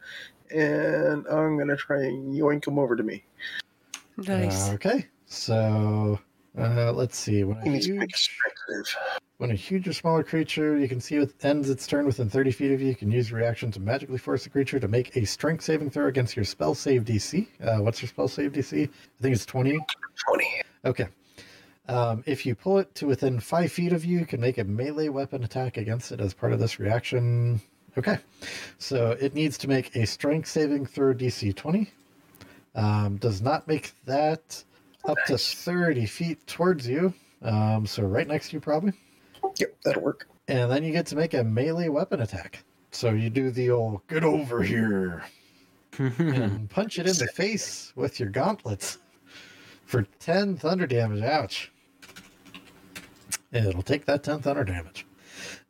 and 0.51 1.27
I'm 1.27 1.57
going 1.57 1.69
to 1.69 1.77
try 1.77 2.03
and 2.03 2.35
yoink 2.35 2.67
him 2.67 2.79
over 2.79 2.97
to 2.97 3.03
me. 3.03 3.25
Nice. 4.17 4.71
okay. 4.71 5.07
So, 5.27 6.19
uh, 6.59 6.93
let's 6.93 7.19
see. 7.19 7.43
When 7.45 7.59
a, 7.59 7.65
needs 7.65 7.87
to 7.87 7.95
make 7.95 8.13
a 8.13 8.73
huge, 8.73 8.97
when 9.39 9.51
a 9.51 9.55
huge 9.55 9.89
or 9.89 9.93
smaller 9.93 10.23
creature 10.23 10.79
you 10.79 10.89
can 10.89 11.01
see 11.01 11.19
with 11.19 11.35
ends 11.45 11.69
its 11.69 11.87
turn 11.87 12.07
within 12.07 12.31
30 12.31 12.53
feet 12.53 12.73
of 12.73 12.81
you, 12.81 12.89
you 12.89 12.95
can 12.95 13.11
use 13.11 13.33
reaction 13.33 13.71
to 13.73 13.81
magically 13.81 14.19
force 14.19 14.45
the 14.45 14.51
creature 14.51 14.79
to 14.79 14.89
make 14.89 15.17
a 15.17 15.25
strength 15.25 15.65
saving 15.65 15.91
throw 15.91 16.07
against 16.07 16.37
your 16.37 16.45
spell 16.45 16.75
save 16.75 17.05
DC. 17.05 17.47
Uh, 17.63 17.83
what's 17.83 18.01
your 18.01 18.09
spell 18.09 18.29
save 18.29 18.53
DC? 18.53 18.85
I 18.85 19.23
think 19.23 19.35
it's 19.35 19.47
20. 19.47 19.79
20. 20.29 20.63
Okay. 20.85 21.09
Um, 21.89 22.23
if 22.27 22.47
you 22.47 22.55
pull 22.55 22.79
it 22.79 22.95
to 22.95 23.07
within 23.07 23.41
five 23.41 23.71
feet 23.73 23.93
of 23.93 24.05
you, 24.05 24.21
you 24.21 24.27
can 24.27 24.41
make 24.41 24.59
a 24.59 24.65
melee 24.65 25.09
weapon 25.09 25.45
attack 25.45 25.77
against 25.77 26.13
it 26.13 26.21
as 26.21 26.33
part 26.33 26.53
of 26.53 26.61
this 26.61 26.79
reaction. 26.79 27.61
Okay. 27.99 28.19
So 28.79 29.17
it 29.21 29.35
needs 29.35 29.59
to 29.59 29.69
make 29.69 29.95
a 29.97 30.07
strength 30.07 30.49
saving 30.49 30.87
throw 30.87 31.13
DC 31.13 31.55
20. 31.55 31.91
Um, 32.77 33.17
does 33.17 33.43
not 33.43 33.69
make 33.69 33.93
that 34.05 34.65
up 35.07 35.19
to 35.27 35.39
30 35.39 36.07
feet 36.07 36.47
towards 36.47 36.87
you. 36.89 37.13
Um, 37.43 37.87
so 37.87 38.03
right 38.05 38.27
next 38.27 38.49
to 38.49 38.55
you, 38.55 38.61
probably. 38.61 38.93
Yep, 39.59 39.77
that'll 39.85 40.03
work. 40.03 40.29
And 40.49 40.71
then 40.71 40.85
you 40.85 40.93
get 40.93 41.07
to 41.07 41.17
make 41.17 41.35
a 41.35 41.45
melee 41.45 41.89
weapon 41.89 42.21
attack. 42.21 42.65
So 42.91 43.11
you 43.11 43.31
do 43.31 43.51
the 43.51 43.71
old 43.71 44.07
get 44.09 44.25
over 44.25 44.63
here 44.63 45.25
and 45.99 46.71
punch 46.71 46.99
it 46.99 47.07
in 47.07 47.17
the 47.17 47.27
face 47.27 47.93
with 47.97 48.21
your 48.21 48.29
gauntlets 48.29 48.99
for 49.85 50.03
10 50.21 50.57
thunder 50.57 50.87
damage. 50.87 51.23
Ouch. 51.23 51.73
It'll 53.53 53.83
take 53.83 54.05
that 54.07 54.23
10 54.23 54.41
thunder 54.41 54.65
damage. 54.65 55.07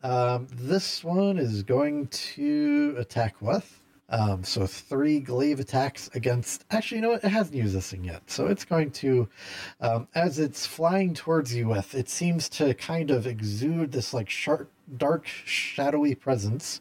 Um, 0.02 0.48
this 0.52 1.02
one 1.02 1.38
is 1.38 1.62
going 1.62 2.08
to 2.08 2.94
attack 2.98 3.36
Weth. 3.40 3.80
Um, 4.10 4.44
so 4.44 4.66
three 4.66 5.18
glaive 5.18 5.60
attacks 5.60 6.10
against. 6.14 6.64
Actually, 6.70 6.98
you 6.98 7.02
know 7.02 7.10
what? 7.10 7.24
It 7.24 7.30
hasn't 7.30 7.56
used 7.56 7.74
this 7.74 7.90
thing 7.90 8.04
yet. 8.04 8.22
So 8.30 8.46
it's 8.46 8.64
going 8.64 8.90
to, 8.92 9.28
um, 9.80 10.08
as 10.14 10.38
it's 10.38 10.66
flying 10.66 11.14
towards 11.14 11.54
you, 11.54 11.68
with 11.68 11.94
it 11.94 12.08
seems 12.08 12.48
to 12.50 12.74
kind 12.74 13.10
of 13.10 13.26
exude 13.26 13.92
this 13.92 14.12
like 14.12 14.28
sharp, 14.28 14.70
dark, 14.96 15.26
shadowy 15.26 16.14
presence. 16.14 16.80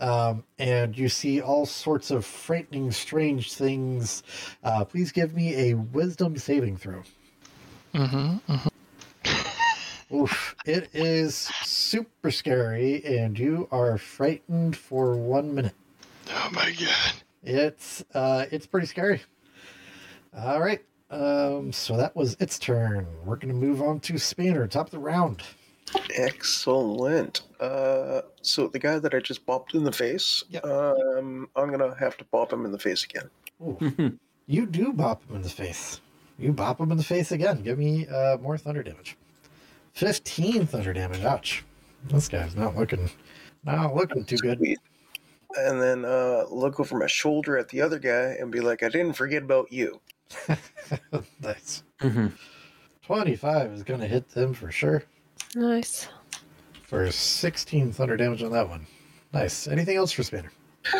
Um, 0.00 0.44
and 0.58 0.96
you 0.96 1.08
see 1.08 1.40
all 1.40 1.66
sorts 1.66 2.10
of 2.10 2.24
frightening, 2.24 2.92
strange 2.92 3.52
things. 3.52 4.22
Uh, 4.62 4.84
please 4.84 5.12
give 5.12 5.34
me 5.34 5.70
a 5.70 5.74
wisdom 5.74 6.36
saving 6.36 6.76
throw. 6.76 7.02
Mm-hmm. 7.94 8.68
Oof. 10.14 10.54
It 10.64 10.88
is 10.94 11.34
super 11.64 12.30
scary, 12.30 13.04
and 13.04 13.38
you 13.38 13.68
are 13.70 13.98
frightened 13.98 14.76
for 14.76 15.16
one 15.16 15.54
minute. 15.54 15.74
Oh 16.30 16.50
my 16.52 16.72
god. 16.72 17.12
It's 17.42 18.04
uh 18.14 18.46
it's 18.50 18.66
pretty 18.66 18.86
scary. 18.86 19.22
All 20.36 20.60
right. 20.60 20.80
Um 21.10 21.72
so 21.72 21.96
that 21.96 22.14
was 22.14 22.36
its 22.40 22.58
turn. 22.58 23.06
We're 23.24 23.36
going 23.36 23.48
to 23.48 23.54
move 23.54 23.80
on 23.80 24.00
to 24.00 24.18
Spanner, 24.18 24.66
top 24.66 24.86
of 24.86 24.90
the 24.90 24.98
round. 24.98 25.42
Excellent. 26.14 27.40
Uh, 27.60 28.20
so 28.42 28.68
the 28.68 28.78
guy 28.78 28.98
that 28.98 29.14
I 29.14 29.20
just 29.20 29.46
bopped 29.46 29.74
in 29.74 29.84
the 29.84 29.92
face, 29.92 30.44
Yep. 30.50 30.64
um, 30.66 31.48
I'm 31.56 31.70
gonna 31.70 31.94
have 31.98 32.18
to 32.18 32.24
bop 32.24 32.52
him 32.52 32.66
in 32.66 32.72
the 32.72 32.78
face 32.78 33.04
again. 33.04 34.18
You 34.50 34.64
do 34.64 34.94
bop 34.94 35.22
him 35.28 35.36
in 35.36 35.42
the 35.42 35.50
face. 35.50 36.00
You 36.38 36.54
bop 36.54 36.80
him 36.80 36.90
in 36.90 36.96
the 36.96 37.04
face 37.04 37.32
again. 37.32 37.62
Give 37.62 37.78
me 37.78 38.06
uh 38.06 38.38
more 38.38 38.56
thunder 38.56 38.82
damage. 38.82 39.16
15 39.92 40.66
thunder 40.66 40.92
damage. 40.94 41.22
Ouch. 41.22 41.64
This 42.04 42.28
guy's 42.28 42.56
not 42.56 42.74
looking 42.76 43.10
not 43.64 43.94
looking 43.94 44.24
too 44.24 44.38
good. 44.38 44.56
Sweet. 44.58 44.78
And 45.56 45.80
then 45.80 46.04
uh, 46.04 46.44
look 46.50 46.78
over 46.78 46.96
my 46.98 47.06
shoulder 47.06 47.56
at 47.56 47.68
the 47.70 47.80
other 47.80 47.98
guy 47.98 48.36
and 48.38 48.52
be 48.52 48.60
like, 48.60 48.82
"I 48.82 48.88
didn't 48.88 49.14
forget 49.14 49.42
about 49.42 49.72
you." 49.72 50.00
nice. 51.40 51.82
Mhm. 52.00 52.32
25 53.02 53.72
is 53.72 53.82
going 53.82 54.00
to 54.00 54.06
hit 54.06 54.28
them 54.28 54.52
for 54.52 54.70
sure. 54.70 55.02
Nice. 55.54 56.08
For 56.82 57.10
16 57.10 57.92
thunder 57.92 58.16
damage 58.18 58.42
on 58.42 58.52
that 58.52 58.68
one. 58.68 58.86
Nice. 59.32 59.66
Anything 59.66 59.96
else 59.96 60.12
for 60.12 60.22
Spanner? 60.22 60.52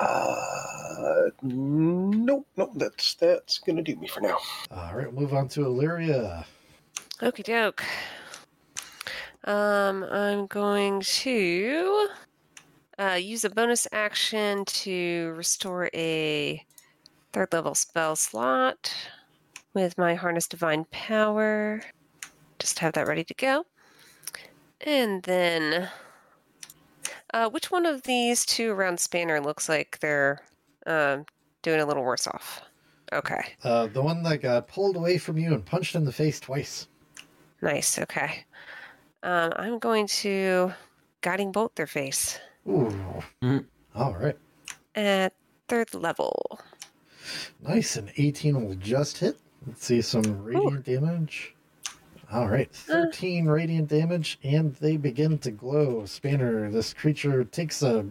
Uh, 0.00 1.30
nope, 1.42 2.46
nope. 2.56 2.70
That's 2.76 3.14
that's 3.14 3.58
gonna 3.58 3.82
do 3.82 3.96
me 3.96 4.06
for 4.06 4.20
now. 4.20 4.38
All 4.70 4.94
right, 4.94 5.12
we'll 5.12 5.22
move 5.22 5.34
on 5.34 5.48
to 5.48 5.64
Illyria. 5.64 6.46
Okie 7.20 7.42
doke. 7.42 7.82
Um, 9.42 10.04
I'm 10.04 10.46
going 10.46 11.00
to 11.00 12.08
uh, 12.98 13.14
use 13.14 13.44
a 13.44 13.50
bonus 13.50 13.86
action 13.92 14.64
to 14.64 15.32
restore 15.36 15.88
a 15.94 16.64
third 17.32 17.52
level 17.52 17.74
spell 17.74 18.16
slot 18.16 18.92
with 19.74 19.96
my 19.96 20.14
Harness 20.14 20.48
Divine 20.48 20.84
Power. 20.90 21.82
Just 22.58 22.80
have 22.80 22.94
that 22.94 23.06
ready 23.06 23.24
to 23.24 23.34
go. 23.34 23.64
And 24.80 25.22
then, 25.22 25.88
uh, 27.32 27.50
which 27.50 27.70
one 27.70 27.86
of 27.86 28.02
these 28.02 28.44
two 28.44 28.72
around 28.72 28.98
Spanner 28.98 29.40
looks 29.40 29.68
like 29.68 29.98
they're 30.00 30.40
um, 30.86 31.24
doing 31.62 31.80
a 31.80 31.86
little 31.86 32.02
worse 32.02 32.26
off? 32.26 32.62
Okay. 33.12 33.54
Uh, 33.62 33.86
the 33.86 34.02
one 34.02 34.22
that 34.24 34.42
got 34.42 34.68
pulled 34.68 34.96
away 34.96 35.18
from 35.18 35.38
you 35.38 35.52
and 35.54 35.64
punched 35.64 35.94
in 35.94 36.04
the 36.04 36.12
face 36.12 36.40
twice. 36.40 36.88
Nice. 37.62 37.98
Okay. 37.98 38.44
Um, 39.22 39.52
I'm 39.56 39.78
going 39.78 40.06
to 40.08 40.72
guiding 41.20 41.50
bolt 41.52 41.74
their 41.74 41.86
face 41.86 42.38
Ooh. 42.68 43.22
Mhm. 43.42 43.64
All 43.94 44.14
right. 44.14 44.36
at 44.94 45.32
third 45.68 45.94
level. 45.94 46.60
Nice. 47.62 47.96
An 47.96 48.10
18 48.16 48.64
will 48.66 48.74
just 48.76 49.18
hit. 49.18 49.38
Let's 49.66 49.84
see 49.84 50.00
some 50.02 50.42
radiant 50.42 50.84
damage. 50.84 51.54
All 52.30 52.46
right, 52.48 52.70
13 52.70 53.46
radiant 53.46 53.88
damage, 53.88 54.38
and 54.44 54.74
they 54.76 54.98
begin 54.98 55.38
to 55.38 55.50
glow. 55.50 56.04
Spanner, 56.04 56.70
this 56.70 56.92
creature 56.92 57.42
takes 57.44 57.82
a 57.82 58.04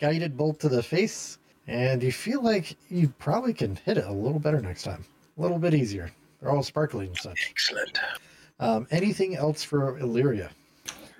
guided 0.00 0.36
bolt 0.36 0.58
to 0.60 0.68
the 0.68 0.82
face, 0.82 1.38
and 1.68 2.02
you 2.02 2.10
feel 2.10 2.42
like 2.42 2.76
you 2.90 3.08
probably 3.20 3.54
can 3.54 3.76
hit 3.76 3.98
it 3.98 4.04
a 4.04 4.12
little 4.12 4.40
better 4.40 4.60
next 4.60 4.82
time. 4.82 5.04
A 5.38 5.40
little 5.40 5.58
bit 5.60 5.74
easier. 5.74 6.10
They're 6.40 6.50
all 6.50 6.64
sparkling 6.64 7.08
and 7.08 7.18
such. 7.18 7.48
Excellent. 7.50 8.00
Um, 8.58 8.86
anything 8.90 9.36
else 9.36 9.62
for 9.62 9.96
Illyria? 9.98 10.50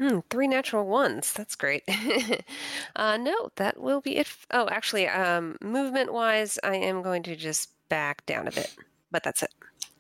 Hmm, 0.02 0.18
three 0.30 0.48
natural 0.48 0.84
ones. 0.84 1.32
That's 1.32 1.54
great. 1.54 1.84
uh, 2.96 3.16
no, 3.18 3.50
that 3.54 3.78
will 3.80 4.00
be 4.00 4.16
it. 4.16 4.26
f- 4.26 4.48
Oh, 4.50 4.68
actually, 4.68 5.06
um, 5.06 5.56
movement 5.62 6.12
wise, 6.12 6.58
I 6.64 6.74
am 6.74 7.02
going 7.02 7.22
to 7.22 7.36
just 7.36 7.70
back 7.88 8.26
down 8.26 8.48
a 8.48 8.50
bit, 8.50 8.74
but 9.12 9.22
that's 9.22 9.44
it. 9.44 9.50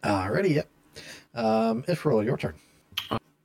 Alrighty, 0.02 0.56
yep. 0.56 0.68
Um, 1.36 1.84
Ifril, 1.84 2.24
your 2.24 2.36
turn. 2.36 2.54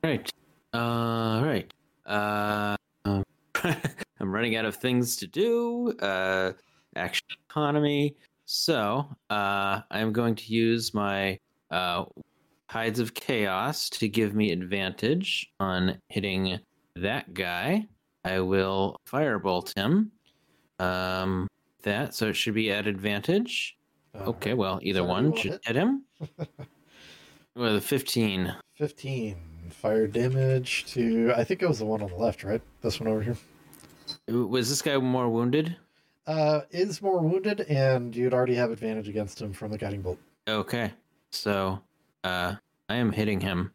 Right. 0.02 0.28
Uh, 0.74 1.42
right. 1.44 1.72
Uh, 2.04 2.74
um, 3.04 3.22
I'm 3.62 4.34
running 4.34 4.56
out 4.56 4.64
of 4.64 4.74
things 4.74 5.14
to 5.18 5.28
do. 5.28 5.92
Uh, 6.00 6.54
action 6.96 7.24
economy. 7.48 8.16
So, 8.46 9.06
uh, 9.30 9.82
I'm 9.92 10.12
going 10.12 10.34
to 10.34 10.52
use 10.52 10.92
my 10.92 11.38
uh, 11.70 12.06
Tides 12.70 13.00
of 13.00 13.14
Chaos 13.14 13.88
to 13.90 14.08
give 14.08 14.34
me 14.34 14.52
advantage 14.52 15.50
on 15.58 15.98
hitting 16.08 16.58
that 16.96 17.32
guy. 17.34 17.86
I 18.24 18.40
will 18.40 18.96
firebolt 19.10 19.74
him. 19.74 20.12
Um, 20.78 21.48
that 21.82 22.14
so 22.14 22.26
it 22.28 22.34
should 22.36 22.54
be 22.54 22.70
at 22.70 22.86
advantage. 22.86 23.76
Okay, 24.14 24.54
well, 24.54 24.78
either 24.82 25.00
Sorry, 25.00 25.08
one 25.08 25.36
should 25.36 25.52
hit. 25.52 25.66
hit 25.66 25.76
him. 25.76 26.04
With 27.56 27.84
15. 27.84 28.54
15 28.76 29.36
fire 29.70 30.06
damage 30.06 30.86
to, 30.92 31.32
I 31.36 31.44
think 31.44 31.62
it 31.62 31.68
was 31.68 31.78
the 31.78 31.84
one 31.86 32.02
on 32.02 32.10
the 32.10 32.16
left, 32.16 32.44
right? 32.44 32.60
This 32.82 33.00
one 33.00 33.08
over 33.08 33.22
here. 33.22 33.36
Was 34.28 34.68
this 34.68 34.82
guy 34.82 34.96
more 34.98 35.28
wounded? 35.28 35.76
Uh, 36.26 36.60
is 36.70 37.00
more 37.00 37.20
wounded, 37.20 37.62
and 37.62 38.14
you'd 38.14 38.34
already 38.34 38.54
have 38.54 38.70
advantage 38.70 39.08
against 39.08 39.40
him 39.40 39.52
from 39.52 39.70
the 39.70 39.78
guiding 39.78 40.02
bolt. 40.02 40.18
Okay. 40.46 40.92
So, 41.30 41.80
uh, 42.24 42.54
I 42.88 42.96
am 42.96 43.12
hitting 43.12 43.40
him. 43.40 43.72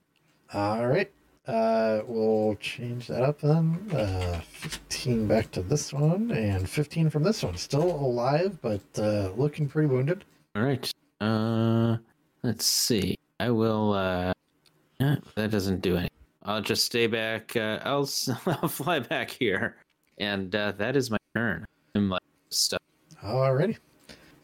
All 0.53 0.87
right. 0.87 1.11
Uh, 1.45 2.01
we'll 2.07 2.55
change 2.55 3.07
that 3.07 3.21
up 3.21 3.41
then. 3.41 3.77
Uh, 3.93 4.39
15 4.51 5.27
back 5.27 5.51
to 5.51 5.61
this 5.61 5.91
one, 5.91 6.31
and 6.31 6.69
15 6.69 7.09
from 7.09 7.23
this 7.23 7.43
one. 7.43 7.57
Still 7.57 7.83
alive, 7.83 8.57
but 8.61 8.81
uh, 8.97 9.31
looking 9.35 9.67
pretty 9.67 9.87
wounded. 9.87 10.23
All 10.55 10.63
right. 10.63 10.89
Uh, 11.19 11.97
let's 12.43 12.65
see. 12.65 13.17
I 13.39 13.49
will. 13.49 13.93
Uh, 13.93 14.33
eh, 15.01 15.15
that 15.35 15.51
doesn't 15.51 15.81
do 15.81 15.93
anything. 15.97 16.09
I'll 16.43 16.61
just 16.61 16.85
stay 16.85 17.07
back. 17.07 17.55
Uh, 17.55 17.79
I'll 17.83 18.09
I'll 18.45 18.69
fly 18.69 18.99
back 18.99 19.29
here, 19.29 19.77
and 20.17 20.53
uh, 20.55 20.71
that 20.73 20.95
is 20.95 21.11
my 21.11 21.17
turn. 21.35 21.65
I'm 21.95 22.09
like 22.09 22.21
stuff. 22.49 22.79
Alrighty. 23.21 23.77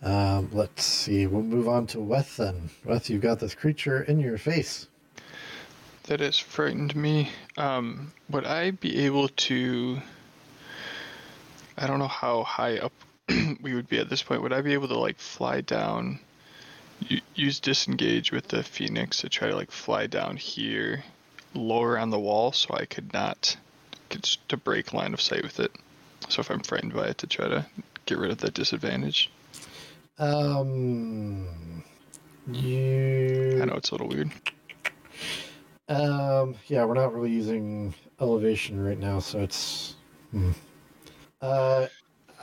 Um, 0.01 0.49
let's 0.53 0.85
see. 0.85 1.27
We'll 1.27 1.43
move 1.43 1.67
on 1.67 1.87
to 1.87 1.99
Weth 1.99 2.37
then. 2.37 2.69
Weth, 2.85 3.09
you've 3.09 3.21
got 3.21 3.39
this 3.39 3.55
creature 3.55 4.01
in 4.01 4.19
your 4.19 4.37
face. 4.37 4.87
That 6.03 6.21
has 6.21 6.39
frightened 6.39 6.95
me. 6.95 7.31
Um, 7.57 8.13
would 8.29 8.45
I 8.45 8.71
be 8.71 9.05
able 9.05 9.27
to? 9.27 9.99
I 11.77 11.87
don't 11.87 11.99
know 11.99 12.07
how 12.07 12.43
high 12.43 12.77
up 12.77 12.93
we 13.61 13.73
would 13.73 13.89
be 13.89 13.99
at 13.99 14.09
this 14.09 14.23
point. 14.23 14.41
Would 14.41 14.53
I 14.53 14.61
be 14.61 14.73
able 14.73 14.87
to 14.87 14.97
like 14.97 15.19
fly 15.19 15.61
down? 15.61 16.19
Use 17.35 17.59
disengage 17.59 18.31
with 18.31 18.49
the 18.49 18.63
phoenix 18.63 19.19
to 19.21 19.29
try 19.29 19.49
to 19.49 19.55
like 19.55 19.71
fly 19.71 20.07
down 20.07 20.35
here, 20.35 21.03
lower 21.53 21.97
on 21.97 22.09
the 22.09 22.19
wall, 22.19 22.51
so 22.51 22.73
I 22.73 22.85
could 22.85 23.13
not 23.13 23.55
get 24.09 24.23
to 24.47 24.57
break 24.57 24.93
line 24.93 25.13
of 25.13 25.21
sight 25.21 25.43
with 25.43 25.59
it. 25.59 25.71
So 26.27 26.41
if 26.41 26.49
I'm 26.49 26.59
frightened 26.61 26.93
by 26.93 27.07
it, 27.07 27.17
to 27.19 27.27
try 27.27 27.47
to 27.47 27.65
get 28.05 28.17
rid 28.17 28.31
of 28.31 28.39
that 28.39 28.53
disadvantage. 28.53 29.29
Um, 30.19 31.83
you. 32.51 33.59
I 33.61 33.65
know 33.65 33.75
it's 33.75 33.91
a 33.91 33.93
little 33.93 34.09
weird. 34.09 34.31
Um, 35.87 36.55
yeah, 36.67 36.83
we're 36.83 36.93
not 36.93 37.13
really 37.13 37.31
using 37.31 37.93
elevation 38.19 38.83
right 38.83 38.99
now, 38.99 39.19
so 39.19 39.39
it's. 39.39 39.95
Hmm. 40.31 40.51
Uh, 41.41 41.87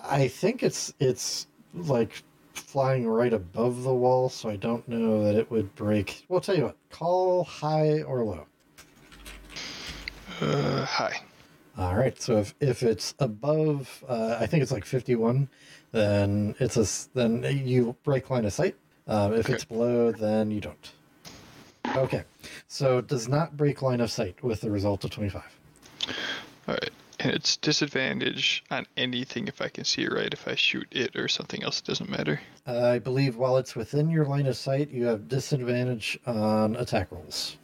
I 0.03 0.27
think 0.27 0.63
it's 0.63 0.95
it's 1.01 1.47
like 1.75 2.23
flying 2.55 3.07
right 3.07 3.33
above 3.33 3.83
the 3.83 3.95
wall, 3.95 4.31
so 4.31 4.49
I 4.49 4.57
don't 4.57 4.87
know 4.89 5.25
that 5.25 5.35
it 5.35 5.51
would 5.51 5.75
break. 5.75 6.25
We'll 6.29 6.41
tell 6.41 6.57
you 6.57 6.65
what. 6.65 6.77
Call 6.91 7.45
high 7.45 8.03
or 8.03 8.25
low. 8.25 8.47
Uh, 10.41 10.85
hi. 10.85 11.21
All 11.79 11.95
right. 11.95 12.21
So 12.21 12.39
if 12.39 12.55
if 12.61 12.83
it's 12.83 13.15
above, 13.19 14.03
uh, 14.09 14.39
I 14.41 14.47
think 14.47 14.63
it's 14.63 14.73
like 14.73 14.85
fifty-one, 14.85 15.49
then 15.97 16.55
it's 16.61 16.77
a 16.77 16.87
then 17.15 17.43
you 17.67 17.97
break 18.05 18.29
line 18.29 18.45
of 18.45 18.53
sight. 18.53 18.77
Um, 19.09 19.33
if 19.33 19.49
it's 19.49 19.65
below, 19.65 20.13
then 20.13 20.51
you 20.51 20.61
don't. 20.61 20.93
Okay. 21.97 22.25
So 22.69 22.99
it 22.99 23.07
does 23.07 23.29
not 23.29 23.57
break 23.57 23.81
line 23.81 24.01
of 24.01 24.11
sight 24.11 24.43
with 24.43 24.61
the 24.61 24.71
result 24.71 25.05
of 25.05 25.11
twenty-five. 25.11 25.59
All 26.69 26.75
right, 26.75 26.91
and 27.21 27.33
it's 27.33 27.57
disadvantage 27.57 28.65
on 28.71 28.87
anything 28.97 29.49
if 29.49 29.63
I 29.63 29.69
can 29.69 29.85
see 29.85 30.03
it 30.03 30.13
right. 30.13 30.33
If 30.33 30.47
I 30.47 30.55
shoot 30.55 30.87
it 30.91 31.17
or 31.17 31.29
something 31.29 31.63
else, 31.63 31.79
it 31.79 31.87
doesn't 31.87 32.11
matter. 32.11 32.41
Uh, 32.67 32.85
I 32.85 32.99
believe 32.99 33.37
while 33.37 33.57
it's 33.57 33.75
within 33.75 34.11
your 34.11 34.27
line 34.27 34.47
of 34.47 34.57
sight, 34.57 34.91
you 34.91 35.07
have 35.07 35.29
disadvantage 35.29 36.19
on 36.27 36.77
attack 36.77 37.11
rolls. 37.11 37.57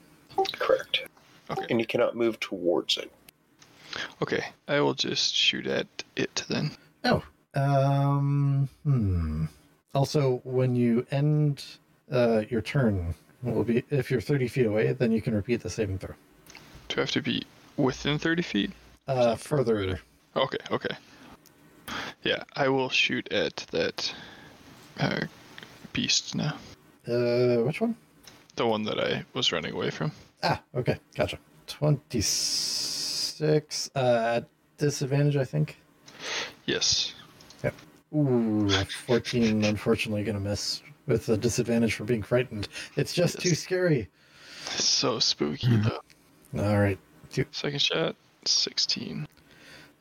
Correct. 0.53 1.03
Okay. 1.51 1.67
And 1.69 1.81
you 1.81 1.87
cannot 1.87 2.17
move 2.17 2.41
towards 2.41 2.97
it. 2.97 3.13
Okay, 4.23 4.45
I 4.69 4.81
will 4.81 4.95
just 4.95 5.35
shoot 5.35 5.67
at 5.67 5.87
it 6.17 6.45
then. 6.49 6.71
Oh. 7.05 7.23
Um. 7.55 8.69
Hmm. 8.85 9.45
Also, 9.95 10.41
when 10.45 10.75
you 10.75 11.07
end 11.11 11.63
uh, 12.11 12.45
your 12.49 12.63
turn, 12.63 13.15
will 13.43 13.63
be 13.65 13.85
if 13.91 14.11
you're 14.11 14.23
thirty 14.23 14.49
feet 14.49 14.65
away, 14.67 14.93
then 14.93 15.13
you 15.13 15.21
can 15.21 15.35
repeat 15.35 15.61
the 15.63 15.69
saving 15.71 15.99
throw. 15.99 16.15
Do 16.89 16.97
I 16.99 17.01
have 17.01 17.11
to 17.13 17.23
be 17.23 17.43
within 17.77 18.19
30 18.19 18.43
feet? 18.43 18.71
Uh, 19.09 19.35
further. 19.35 19.99
Okay, 20.37 20.59
okay. 20.71 20.95
Yeah, 22.23 22.45
I 22.55 22.69
will 22.69 22.91
shoot 22.91 23.33
at 23.33 23.57
that 23.71 24.15
uh, 25.01 25.23
beast 25.93 26.35
now. 26.35 26.55
Uh, 27.09 27.63
which 27.65 27.81
one? 27.81 27.97
The 28.57 28.67
one 28.67 28.83
that 28.85 29.01
I 29.01 29.25
was 29.33 29.53
running 29.53 29.73
away 29.73 29.89
from. 29.91 30.13
Ah, 30.43 30.61
okay, 30.75 30.99
gotcha. 31.17 31.39
Twenty-six. 31.67 33.91
Uh, 33.95 34.33
at 34.37 34.47
disadvantage, 34.79 35.37
I 35.37 35.45
think. 35.45 35.77
Yes. 36.67 37.15
Ooh, 38.15 38.67
a 38.71 38.85
fourteen. 38.85 39.65
unfortunately, 39.65 40.25
gonna 40.25 40.41
miss 40.41 40.83
with 41.07 41.27
the 41.27 41.37
disadvantage 41.37 41.95
for 41.95 42.05
being 42.05 42.23
frightened. 42.23 42.69
It's 42.97 43.13
just 43.13 43.41
too 43.41 43.55
scary. 43.55 44.09
So 44.67 45.19
spooky 45.19 45.77
though. 45.79 46.01
All 46.63 46.79
right, 46.79 46.99
second 47.51 47.81
shot, 47.81 48.15
16. 48.45 49.27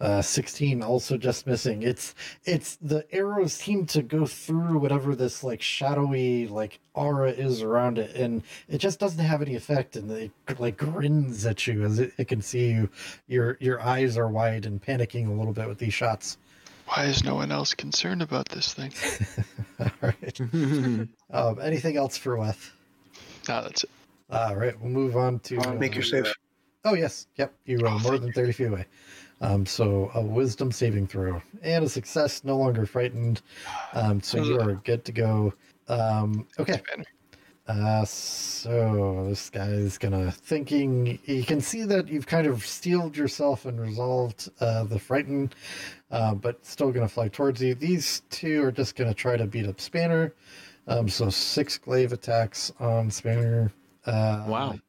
uh, 0.02 0.22
sixteen. 0.22 0.82
Also 0.84 1.18
just 1.18 1.48
missing. 1.48 1.84
It's 1.84 2.14
it's 2.44 2.76
the 2.82 3.06
arrows 3.14 3.54
seem 3.54 3.86
to 3.88 4.02
go 4.02 4.26
through 4.26 4.80
whatever 4.80 5.16
this 5.16 5.44
like 5.44 5.62
shadowy 5.62 6.48
like 6.48 6.80
aura 6.94 7.32
is 7.32 7.62
around 7.62 7.98
it, 7.98 8.16
and 8.16 8.44
it 8.68 8.80
just 8.80 9.00
doesn't 9.00 9.24
have 9.24 9.42
any 9.42 9.56
effect. 9.56 9.96
And 9.96 10.12
it 10.12 10.32
like 10.60 10.76
grins 10.78 11.46
at 11.46 11.66
you 11.66 11.84
as 11.84 12.00
it, 12.00 12.12
it 12.18 12.28
can 12.28 12.42
see 12.42 12.72
you. 12.72 12.90
Your 13.28 13.58
your 13.62 13.80
eyes 13.82 14.18
are 14.18 14.28
wide 14.28 14.66
and 14.66 14.82
panicking 14.82 15.28
a 15.30 15.32
little 15.32 15.54
bit 15.54 15.68
with 15.70 15.78
these 15.78 15.94
shots. 15.94 16.38
Why 16.94 17.06
is 17.06 17.24
no 17.24 17.36
one 17.36 17.54
else 17.54 17.74
concerned 17.74 18.22
about 18.22 18.50
this 18.50 18.74
thing? 18.74 18.92
All 19.80 19.92
right. 20.02 20.42
um, 21.32 21.60
anything 21.62 21.96
else 21.96 22.18
for 22.18 22.36
Weth? 22.36 22.72
Ah, 23.48 23.62
that's 23.62 23.86
it. 23.86 23.90
All 24.30 24.56
right, 24.56 24.80
we'll 24.80 24.92
move 24.92 25.16
on 25.16 25.40
to 25.40 25.56
Make 25.76 25.94
uh, 25.94 25.96
your 25.96 26.04
save. 26.04 26.34
Oh 26.84 26.94
yes, 26.94 27.28
yep. 27.36 27.54
You 27.66 27.86
are 27.86 28.00
more 28.00 28.18
than 28.18 28.34
thirty 28.34 28.52
feet 28.52 28.68
away. 28.68 28.86
Um, 29.40 29.66
so 29.66 30.12
a 30.16 30.22
wisdom 30.22 30.72
saving 30.72 31.08
throw 31.08 31.42
and 31.62 31.86
a 31.86 31.90
success. 31.90 32.44
No 32.44 32.58
longer 32.58 32.86
frightened. 32.86 33.42
Um, 33.94 34.22
so 34.22 34.42
you 34.44 34.60
are 34.60 34.74
good 34.84 35.06
to 35.06 35.12
go. 35.14 35.54
Um, 35.88 36.46
okay. 36.60 36.82
Uh, 37.68 38.04
so 38.04 39.28
this 39.30 39.50
guy 39.50 39.68
is 39.68 39.98
gonna 39.98 40.32
thinking. 40.32 41.20
You 41.26 41.44
can 41.44 41.62
see 41.62 41.84
that 41.84 42.10
you've 42.10 42.28
kind 42.28 42.48
of 42.48 42.66
steeled 42.66 43.16
yourself 43.16 43.66
and 43.66 43.80
resolved 43.80 44.50
uh, 44.60 44.84
the 44.84 45.00
frighten, 45.00 45.52
uh, 46.12 46.36
but 46.36 46.64
still 46.66 46.92
gonna 46.92 47.08
fly 47.08 47.28
towards 47.28 47.62
you. 47.62 47.76
These 47.76 48.22
two 48.30 48.64
are 48.64 48.72
just 48.72 48.96
gonna 48.96 49.14
try 49.14 49.38
to 49.38 49.46
beat 49.46 49.68
up 49.68 49.80
Spanner. 49.80 50.34
Um, 50.88 51.08
so 51.08 51.30
six 51.30 51.78
glaive 51.78 52.12
attacks 52.14 52.72
on 52.80 53.10
Spanner. 53.10 53.72
Uh, 54.06 54.46
Wow. 54.48 54.80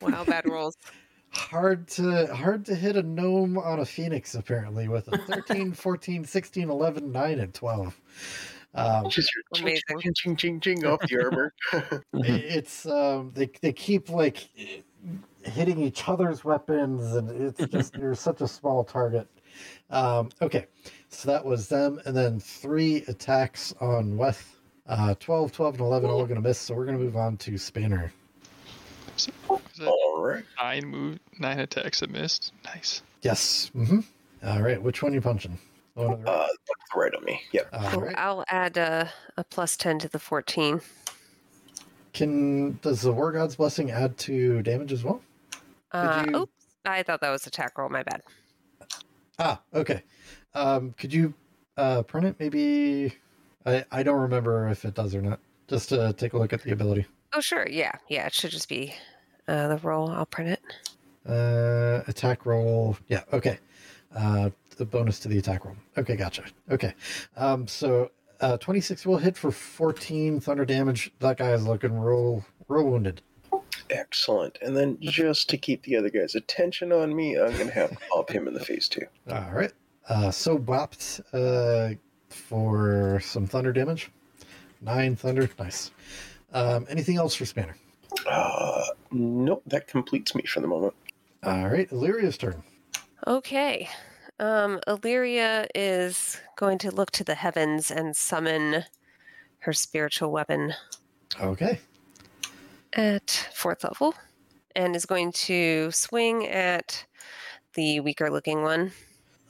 Wow, 0.00 0.24
bad 0.24 0.48
rolls. 0.48 0.76
hard 1.32 1.86
to 1.86 2.26
hard 2.34 2.64
to 2.66 2.74
hit 2.74 2.96
a 2.96 3.02
gnome 3.02 3.56
on 3.56 3.78
a 3.78 3.84
phoenix 3.86 4.34
apparently 4.34 4.88
with 4.88 5.06
a 5.12 5.16
13 5.16 5.72
14 5.74 6.24
16 6.24 6.68
11 6.68 7.12
9 7.12 7.38
and 7.38 7.54
12 7.54 8.00
um, 8.74 9.08
Just 9.08 9.30
Amazing. 9.58 9.80
ching, 10.00 10.14
ching, 10.14 10.36
ching, 10.36 10.60
ching 10.60 10.86
off 10.86 11.00
the 11.08 11.24
armor. 11.24 11.54
it's 12.14 12.86
um 12.86 13.32
they, 13.34 13.50
they 13.60 13.72
keep 13.72 14.10
like 14.10 14.48
hitting 15.42 15.80
each 15.80 16.08
other's 16.08 16.44
weapons, 16.44 17.14
and 17.16 17.30
it's 17.30 17.64
just 17.72 17.96
you're 17.96 18.14
such 18.14 18.40
a 18.40 18.48
small 18.48 18.84
target. 18.84 19.26
Um, 19.90 20.30
okay, 20.40 20.66
so 21.08 21.28
that 21.30 21.44
was 21.44 21.68
them, 21.68 22.00
and 22.04 22.16
then 22.16 22.38
three 22.40 23.04
attacks 23.08 23.74
on 23.80 24.16
Weth. 24.16 24.56
Uh, 24.86 25.14
12, 25.20 25.52
12, 25.52 25.74
and 25.74 25.80
11 25.82 26.10
all 26.10 26.22
going 26.24 26.34
to 26.40 26.40
miss, 26.48 26.58
so 26.58 26.74
we're 26.74 26.84
going 26.86 26.98
to 26.98 27.02
move 27.04 27.16
on 27.16 27.36
to 27.38 27.56
Spanner. 27.56 28.12
Is 29.16 29.28
All 29.86 30.22
right. 30.22 30.44
nine 30.60 30.84
move, 30.86 31.18
nine 31.38 31.60
attacks 31.60 32.00
that 32.00 32.10
missed? 32.10 32.52
Nice. 32.64 33.02
Yes. 33.22 33.70
Mm-hmm. 33.76 34.00
All 34.46 34.62
right, 34.62 34.82
which 34.82 35.02
one 35.02 35.12
you 35.12 35.20
punching? 35.20 35.58
The 35.96 36.02
one 36.08 36.10
the 36.24 36.30
right. 36.30 36.40
Uh, 36.40 36.46
look 36.46 36.96
right 36.96 37.14
on 37.14 37.24
me. 37.24 37.40
Yep. 37.52 37.68
All 37.72 37.90
Cool. 37.90 38.00
right. 38.02 38.14
I'll 38.18 38.44
add 38.48 38.76
a, 38.78 39.10
a 39.36 39.44
plus 39.44 39.76
10 39.76 39.98
to 40.00 40.08
the 40.08 40.18
14. 40.18 40.80
Can 42.12 42.78
does 42.82 43.02
the 43.02 43.12
War 43.12 43.30
God's 43.30 43.56
Blessing 43.56 43.90
add 43.90 44.16
to 44.18 44.62
damage 44.62 44.92
as 44.92 45.04
well? 45.04 45.20
Uh, 45.92 46.24
you- 46.28 46.36
Oops. 46.36 46.52
I 46.84 47.02
thought 47.02 47.20
that 47.20 47.30
was 47.30 47.46
attack 47.46 47.76
roll. 47.78 47.90
My 47.90 48.02
bad. 48.02 48.22
Ah, 49.40 49.60
okay. 49.74 50.02
Um, 50.54 50.92
could 50.98 51.12
you 51.14 51.32
uh, 51.78 52.02
print 52.02 52.26
it? 52.26 52.36
Maybe 52.38 53.14
I 53.64 53.84
I 53.90 54.02
don't 54.02 54.20
remember 54.20 54.68
if 54.68 54.84
it 54.84 54.94
does 54.94 55.14
or 55.14 55.22
not. 55.22 55.40
Just 55.66 55.88
to 55.88 56.12
take 56.12 56.34
a 56.34 56.38
look 56.38 56.52
at 56.52 56.62
the 56.62 56.72
ability. 56.72 57.06
Oh, 57.32 57.40
sure. 57.40 57.66
Yeah. 57.68 57.92
Yeah. 58.08 58.26
It 58.26 58.34
should 58.34 58.50
just 58.50 58.68
be 58.68 58.94
uh, 59.48 59.68
the 59.68 59.76
roll. 59.78 60.10
I'll 60.10 60.26
print 60.26 60.50
it. 60.50 60.60
Uh, 61.26 62.02
attack 62.06 62.44
roll. 62.44 62.96
Yeah. 63.08 63.22
Okay. 63.32 63.58
Uh, 64.14 64.50
the 64.76 64.84
bonus 64.84 65.20
to 65.20 65.28
the 65.28 65.38
attack 65.38 65.64
roll. 65.64 65.76
Okay, 65.96 66.16
gotcha. 66.16 66.42
Okay. 66.70 66.92
Um, 67.36 67.66
so 67.68 68.10
uh, 68.40 68.56
26 68.58 69.06
will 69.06 69.18
hit 69.18 69.36
for 69.36 69.52
14 69.52 70.40
thunder 70.40 70.64
damage. 70.64 71.12
That 71.20 71.36
guy 71.38 71.52
is 71.52 71.64
looking 71.66 71.96
real, 71.98 72.44
real 72.68 72.84
wounded. 72.84 73.22
Excellent. 73.90 74.58
And 74.62 74.76
then 74.76 74.96
just 75.00 75.50
to 75.50 75.56
keep 75.58 75.82
the 75.82 75.96
other 75.96 76.10
guy's 76.10 76.34
attention 76.34 76.92
on 76.92 77.14
me, 77.14 77.38
I'm 77.38 77.56
gonna 77.56 77.70
have 77.72 77.90
to 77.90 77.98
pop 78.10 78.30
him 78.30 78.48
in 78.48 78.54
the 78.54 78.64
face 78.64 78.88
too. 78.88 79.06
All 79.30 79.50
right. 79.52 79.72
Uh, 80.08 80.30
so 80.30 80.58
bopped 80.58 81.20
uh, 81.32 81.94
for 82.28 83.20
some 83.22 83.46
thunder 83.46 83.72
damage. 83.72 84.10
Nine 84.80 85.16
thunder. 85.16 85.48
Nice. 85.58 85.90
Um, 86.52 86.86
anything 86.88 87.16
else 87.16 87.34
for 87.34 87.44
Spanner? 87.44 87.76
Uh, 88.28 88.86
nope, 89.12 89.62
that 89.66 89.86
completes 89.86 90.34
me 90.34 90.42
for 90.42 90.60
the 90.60 90.66
moment. 90.66 90.94
All 91.44 91.68
right. 91.68 91.90
Illyria's 91.92 92.36
turn. 92.36 92.62
Okay. 93.26 93.88
Um, 94.40 94.80
Illyria 94.88 95.68
is 95.74 96.40
going 96.56 96.78
to 96.78 96.90
look 96.90 97.12
to 97.12 97.24
the 97.24 97.36
heavens 97.36 97.90
and 97.90 98.16
summon 98.16 98.84
her 99.60 99.72
spiritual 99.72 100.32
weapon 100.32 100.74
Okay. 101.38 101.80
At 102.92 103.48
fourth 103.54 103.84
level 103.84 104.14
and 104.74 104.94
is 104.94 105.06
going 105.06 105.32
to 105.32 105.90
swing 105.90 106.46
at 106.46 107.04
the 107.74 108.00
weaker 108.00 108.30
looking 108.30 108.62
one. 108.62 108.92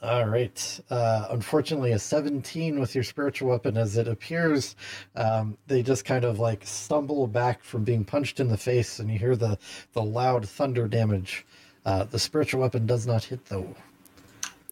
All 0.02 0.24
right. 0.26 0.80
Uh, 0.88 1.26
unfortunately, 1.30 1.92
a 1.92 1.98
17 1.98 2.80
with 2.80 2.94
your 2.94 3.04
spiritual 3.04 3.50
weapon, 3.50 3.76
as 3.76 3.98
it 3.98 4.08
appears, 4.08 4.74
um, 5.14 5.58
they 5.66 5.82
just 5.82 6.06
kind 6.06 6.24
of 6.24 6.38
like 6.38 6.66
stumble 6.66 7.26
back 7.26 7.62
from 7.62 7.84
being 7.84 8.04
punched 8.04 8.40
in 8.40 8.48
the 8.48 8.56
face, 8.56 8.98
and 8.98 9.10
you 9.10 9.18
hear 9.18 9.36
the, 9.36 9.58
the 9.92 10.02
loud 10.02 10.48
thunder 10.48 10.88
damage. 10.88 11.44
Uh, 11.84 12.04
the 12.04 12.18
spiritual 12.18 12.62
weapon 12.62 12.86
does 12.86 13.06
not 13.06 13.24
hit, 13.24 13.44
though. 13.46 13.74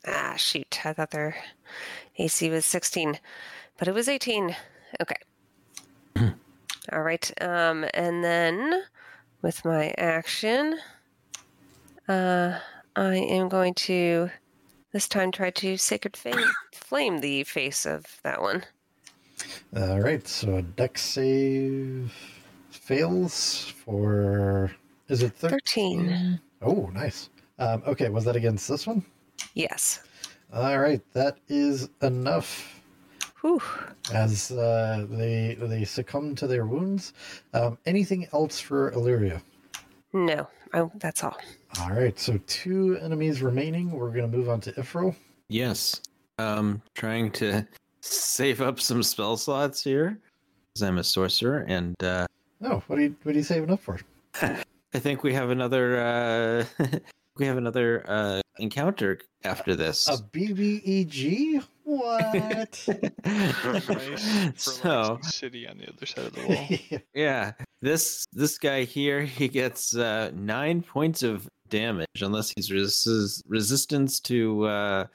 Ah, 0.06 0.34
shoot. 0.36 0.86
I 0.86 0.94
thought 0.94 1.10
their 1.10 1.36
AC 2.16 2.48
was 2.48 2.64
16, 2.64 3.18
but 3.78 3.86
it 3.86 3.94
was 3.94 4.08
18. 4.08 4.56
Okay. 5.02 5.16
All 6.92 7.02
right. 7.02 7.30
Um, 7.42 7.84
and 7.94 8.24
then 8.24 8.82
with 9.42 9.64
my 9.64 9.94
action, 9.98 10.78
uh, 12.08 12.58
I 12.96 13.14
am 13.16 13.48
going 13.48 13.74
to 13.74 14.30
this 14.92 15.08
time 15.08 15.30
try 15.30 15.50
to 15.50 15.76
sacred 15.76 16.16
flame, 16.16 16.44
flame 16.72 17.20
the 17.20 17.44
face 17.44 17.84
of 17.84 18.04
that 18.22 18.40
one. 18.40 18.64
All 19.76 20.00
right. 20.00 20.26
So 20.26 20.56
a 20.56 20.62
dex 20.62 21.02
save 21.02 22.12
fails 22.70 23.74
for. 23.84 24.72
Is 25.08 25.22
it 25.22 25.34
13? 25.34 26.08
13. 26.08 26.40
Oh, 26.62 26.90
nice. 26.94 27.30
Um, 27.58 27.82
okay. 27.86 28.08
Was 28.08 28.24
that 28.24 28.36
against 28.36 28.68
this 28.68 28.86
one? 28.86 29.04
Yes. 29.54 30.00
All 30.52 30.78
right. 30.78 31.02
That 31.12 31.38
is 31.48 31.90
enough. 32.02 32.77
Whew. 33.40 33.62
as 34.12 34.50
uh, 34.50 35.06
they 35.08 35.56
they 35.60 35.84
succumb 35.84 36.34
to 36.36 36.46
their 36.46 36.66
wounds. 36.66 37.12
Um, 37.54 37.78
anything 37.86 38.26
else 38.32 38.60
for 38.60 38.90
Illyria? 38.92 39.42
No, 40.12 40.48
I, 40.72 40.88
that's 40.96 41.22
all. 41.22 41.36
All 41.80 41.90
right, 41.90 42.18
so 42.18 42.38
two 42.46 42.98
enemies 42.98 43.42
remaining. 43.42 43.92
We're 43.92 44.10
going 44.10 44.30
to 44.30 44.36
move 44.36 44.48
on 44.48 44.60
to 44.62 44.72
Ifril. 44.72 45.14
Yes. 45.48 46.00
Um, 46.38 46.82
trying 46.94 47.30
to 47.32 47.66
save 48.00 48.60
up 48.60 48.80
some 48.80 49.02
spell 49.02 49.36
slots 49.36 49.82
here, 49.82 50.18
because 50.68 50.82
I'm 50.82 50.98
a 50.98 51.04
sorcerer, 51.04 51.64
and 51.68 51.94
uh, 52.02 52.26
Oh, 52.62 52.82
what 52.86 52.98
are 52.98 53.02
you 53.02 53.16
what 53.22 53.34
are 53.34 53.38
you 53.38 53.44
saving 53.44 53.70
up 53.70 53.80
for? 53.80 53.98
I 54.42 54.98
think 54.98 55.22
we 55.22 55.32
have 55.34 55.50
another. 55.50 56.00
Uh, 56.00 56.86
we 57.36 57.46
have 57.46 57.56
another 57.56 58.04
uh, 58.08 58.40
encounter 58.58 59.20
after 59.44 59.76
this. 59.76 60.08
A 60.08 60.16
BBEG? 60.16 61.62
What? 61.88 62.86
So 64.56 65.18
city 65.22 65.66
on 65.66 65.78
the 65.78 65.88
other 65.88 66.04
side 66.06 66.26
of 66.26 66.32
the 66.34 66.46
wall. 66.46 67.00
yeah, 67.14 67.52
this 67.80 68.26
this 68.32 68.58
guy 68.58 68.84
here, 68.84 69.22
he 69.22 69.48
gets 69.48 69.96
uh, 69.96 70.30
nine 70.34 70.82
points 70.82 71.22
of 71.22 71.48
damage 71.70 72.20
unless 72.20 72.52
he's 72.54 72.70
resist- 72.70 73.42
resistance 73.48 74.20
to 74.20 74.66
uh, 74.66 75.06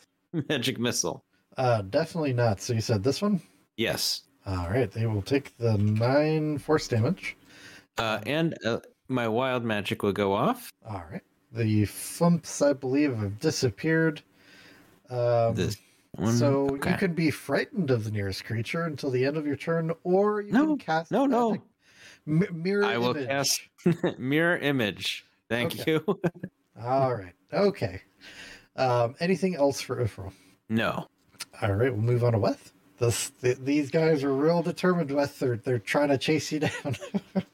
magic 0.50 0.80
missile. 0.80 1.24
uh, 1.58 1.82
definitely 1.84 2.34
not. 2.34 2.60
So 2.62 2.74
you 2.74 2.82
said 2.82 3.04
this 3.04 3.22
one? 3.22 3.40
Yes, 3.78 4.24
All 4.45 4.70
right, 4.70 4.90
they 4.91 5.06
will 5.06 5.22
take 5.22 5.56
the 5.58 5.78
nine 5.78 6.58
force 6.58 6.88
damage. 6.88 7.36
uh, 8.00 8.20
and 8.26 8.56
uh, 8.66 8.80
my 9.08 9.28
wild 9.28 9.64
magic 9.64 10.02
will 10.04 10.12
go 10.14 10.34
off. 10.34 10.72
All 10.88 11.04
right, 11.12 11.22
the 11.52 11.86
flumps, 11.86 12.62
I 12.62 12.74
believe, 12.74 13.16
have 13.18 13.40
disappeared. 13.40 14.22
Um, 15.10 15.54
This 15.56 15.78
one, 16.14 16.35
so 16.35 16.69
okay. 16.72 16.91
you 16.91 16.98
can 16.98 17.14
be 17.14 17.31
frightened 17.31 17.90
of 17.91 18.03
the 18.03 18.11
nearest 18.11 18.45
creature 18.45 18.84
until 18.84 19.10
the 19.10 19.26
end 19.26 19.38
of 19.38 19.45
your 19.48 19.56
turn, 19.56 19.91
or 20.03 20.41
you 20.41 20.52
No, 20.52 20.65
can 20.68 20.77
cast 20.77 21.11
no, 21.11 21.26
no. 21.26 21.49
magic 21.52 21.61
Mi- 22.26 22.48
mirror 22.53 22.85
I 22.85 22.98
will 22.98 23.15
image. 23.18 23.27
cast 23.27 23.61
mirror 24.19 24.57
image. 24.57 25.26
Thank 25.49 25.73
Okay. 25.80 25.91
you. 25.94 26.19
All 26.81 27.14
right. 27.14 27.34
Okay. 27.52 28.02
Um, 28.76 29.15
anything 29.19 29.56
else 29.56 29.81
for 29.81 29.98
Ifril? 30.03 30.31
no. 30.69 31.07
All 31.61 31.73
right, 31.73 31.91
we'll 31.94 32.02
move 32.02 32.23
on 32.23 32.31
to 32.34 32.40
Weth. 32.40 32.72
This, 32.98 33.30
th- 33.41 33.57
these 33.57 33.91
guys 33.91 34.23
are 34.23 34.34
real 34.34 34.64
determined, 34.64 35.11
Weth. 35.11 35.38
They're, 35.40 35.57
they're 35.57 35.77
trying 35.80 36.10
to 36.10 36.18
chase 36.18 36.52
you 36.52 36.60
down. 36.61 36.95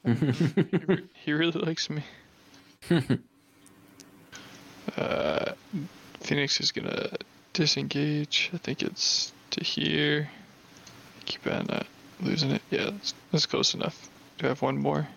he, 0.05 0.77
re- 0.87 1.03
he 1.13 1.33
really 1.33 1.59
likes 1.61 1.89
me. 1.89 2.03
uh, 4.97 5.51
Phoenix 6.21 6.59
is 6.61 6.71
gonna 6.71 7.09
disengage. 7.53 8.49
I 8.53 8.57
think 8.57 8.81
it's 8.81 9.31
to 9.51 9.63
here. 9.63 10.29
Keep 11.25 11.47
on 11.47 11.65
not 11.67 11.85
losing 12.21 12.51
it. 12.51 12.61
Yeah, 12.71 12.85
that's, 12.91 13.13
that's 13.31 13.45
close 13.45 13.73
enough. 13.73 14.09
Do 14.37 14.45
I 14.45 14.49
have 14.49 14.61
one 14.61 14.77
more? 14.77 15.07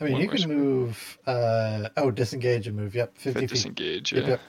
I 0.00 0.04
mean, 0.04 0.12
One 0.14 0.22
you 0.22 0.28
can 0.28 0.38
square. 0.38 0.56
move. 0.56 1.18
Uh, 1.26 1.88
oh, 1.96 2.10
disengage 2.10 2.66
and 2.68 2.76
move. 2.76 2.94
Yep, 2.94 3.16
50 3.16 3.40
feet. 3.40 3.48
disengage, 3.48 4.12
Yep, 4.12 4.22
yeah. 4.22 4.28
yep. 4.30 4.40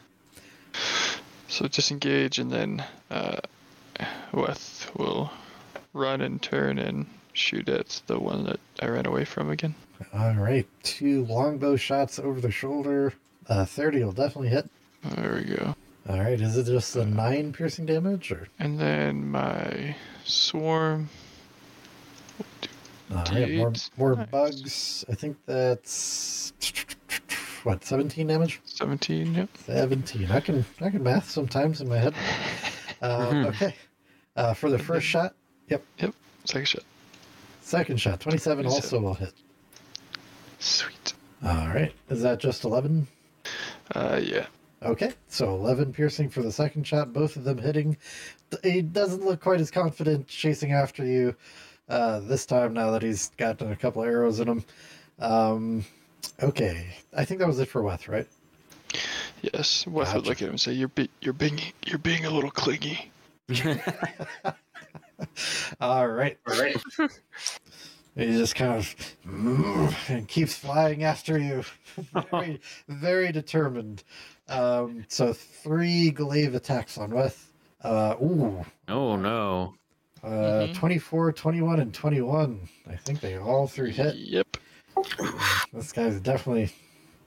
So 1.47 1.67
disengage 1.67 2.37
and 2.37 2.51
then 2.51 2.85
uh, 3.09 3.39
Weth 4.31 4.91
will 4.95 5.31
run 5.93 6.21
and 6.21 6.39
turn 6.39 6.77
and 6.77 7.07
shoot 7.33 7.67
at 7.67 8.01
the 8.05 8.19
one 8.19 8.43
that 8.45 8.59
I 8.79 8.87
ran 8.87 9.07
away 9.07 9.25
from 9.25 9.49
again. 9.49 9.73
All 10.13 10.33
right, 10.35 10.67
two 10.83 11.25
longbow 11.25 11.75
shots 11.75 12.19
over 12.19 12.39
the 12.39 12.51
shoulder. 12.51 13.13
Uh, 13.47 13.65
30 13.65 14.03
will 14.03 14.11
definitely 14.11 14.49
hit. 14.49 14.69
There 15.03 15.33
we 15.43 15.55
go. 15.55 15.75
All 16.09 16.19
right, 16.19 16.41
is 16.41 16.57
it 16.57 16.65
just 16.65 16.95
the 16.95 17.05
nine 17.05 17.53
piercing 17.53 17.85
damage? 17.85 18.31
or 18.31 18.47
And 18.57 18.79
then 18.79 19.29
my 19.29 19.95
swarm. 20.25 21.09
All 23.11 23.23
right, 23.31 23.53
more, 23.55 23.73
more 23.97 24.15
Nice. 24.15 24.29
bugs. 24.29 25.05
I 25.09 25.13
think 25.15 25.37
that's. 25.45 26.51
What, 27.63 27.83
17 27.83 28.25
damage? 28.27 28.59
17, 28.65 29.35
yep. 29.35 29.49
17. 29.65 30.31
I 30.31 30.39
can 30.39 30.65
I 30.81 30.89
can 30.89 31.03
math 31.03 31.29
sometimes 31.29 31.81
in 31.81 31.89
my 31.89 31.97
head. 31.97 32.13
Uh, 33.01 33.45
okay. 33.47 33.73
Uh, 34.35 34.53
for 34.53 34.69
the 34.69 34.77
first 34.77 35.05
shot, 35.07 35.33
Yep. 35.69 35.81
Yep. 35.99 36.13
Second 36.43 36.65
shot. 36.67 36.83
second 37.61 37.95
shot, 38.01 38.19
27 38.19 38.65
also 38.65 38.99
will 38.99 39.13
hit. 39.13 39.31
Sweet. 40.59 41.13
All 41.41 41.67
right. 41.69 41.93
Is 42.09 42.21
that 42.23 42.39
just 42.39 42.65
11? 42.65 43.07
Uh, 43.95 44.19
yeah. 44.21 44.47
Okay. 44.83 45.13
So 45.27 45.55
11 45.55 45.93
piercing 45.93 46.29
for 46.29 46.41
the 46.41 46.51
second 46.51 46.85
shot, 46.87 47.11
both 47.13 47.35
of 47.35 47.43
them 47.43 47.57
hitting. 47.57 47.97
He 48.63 48.81
doesn't 48.81 49.25
look 49.25 49.41
quite 49.41 49.59
as 49.59 49.71
confident 49.71 50.27
chasing 50.27 50.71
after 50.71 51.05
you 51.05 51.35
uh, 51.89 52.19
this 52.21 52.45
time 52.45 52.73
now 52.73 52.91
that 52.91 53.01
he's 53.01 53.31
gotten 53.37 53.71
a 53.71 53.75
couple 53.75 54.03
arrows 54.03 54.39
in 54.39 54.47
him. 54.47 54.63
Um, 55.19 55.85
okay. 56.41 56.87
I 57.15 57.25
think 57.25 57.39
that 57.39 57.47
was 57.47 57.59
it 57.59 57.67
for 57.67 57.81
Weth, 57.81 58.07
right? 58.07 58.27
Yes, 59.41 59.85
Weth 59.87 60.13
would 60.15 60.27
look 60.27 60.41
at 60.41 60.45
him 60.45 60.51
and 60.51 60.61
say, 60.61 60.73
"You're 60.73 60.89
be- 60.89 61.09
you're 61.21 61.33
being 61.33 61.59
you're 61.85 61.97
being 61.97 62.25
a 62.25 62.29
little 62.29 62.51
clingy." 62.51 63.11
All 65.79 66.07
right. 66.07 66.37
All 66.47 66.59
right. 66.59 66.75
he 68.15 68.25
just 68.25 68.55
kind 68.55 68.73
of 68.73 68.95
and 70.09 70.27
keeps 70.27 70.55
flying 70.55 71.03
after 71.03 71.37
you. 71.39 71.63
very, 72.31 72.59
very 72.87 73.31
determined. 73.31 74.03
Um, 74.49 75.05
so 75.07 75.33
three 75.33 76.09
glaive 76.11 76.55
attacks 76.55 76.97
on 76.97 77.11
Weth. 77.11 77.51
Uh, 77.83 78.15
ooh, 78.21 78.65
oh 78.87 79.15
no. 79.15 79.75
uh, 80.23 80.27
Mhm. 80.67 80.73
24, 80.73 81.31
21, 81.31 81.79
and 81.79 81.93
21. 81.93 82.67
I 82.89 82.95
think 82.95 83.21
they 83.21 83.37
all 83.37 83.67
three 83.67 83.91
hit. 83.91 84.15
Yep. 84.15 84.57
This 85.71 85.91
guy's 85.93 86.19
definitely, 86.19 86.73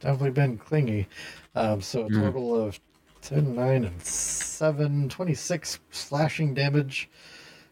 definitely 0.01 0.31
been 0.31 0.59
clingy. 0.59 1.09
Um, 1.55 1.81
so 1.81 2.03
a 2.05 2.09
Hmm. 2.09 2.21
total 2.21 2.55
of 2.55 2.79
10, 3.23 3.55
9, 3.55 3.85
and 3.85 4.03
7, 4.03 5.09
26 5.09 5.79
slashing 5.91 6.53
damage 6.55 7.09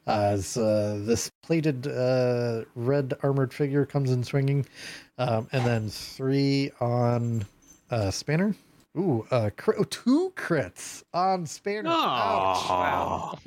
as 0.07 0.57
uh, 0.57 1.01
this 1.05 1.31
plated 1.43 1.87
uh, 1.87 2.65
red 2.75 3.15
armored 3.23 3.53
figure 3.53 3.85
comes 3.85 4.11
in 4.11 4.25
swinging. 4.25 4.65
Um, 5.19 5.49
and 5.53 5.67
then 5.67 5.89
three 5.91 6.71
on 6.81 7.45
uh, 7.91 8.11
Spanner. 8.11 8.55
Ooh, 8.97 9.27
uh, 9.31 9.51
crit- 9.57 9.79
oh, 9.79 9.85
two 9.85 10.33
crits 10.37 11.05
on 11.15 11.47
Spanner. 11.47 11.91
Ouch. 11.91 12.69
Wow. 12.69 13.39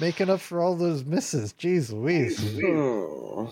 Making 0.00 0.30
up 0.30 0.40
for 0.40 0.60
all 0.60 0.74
those 0.74 1.04
misses. 1.04 1.52
Jeez 1.54 1.92
Louise. 1.92 2.38
Hmm. 2.60 3.46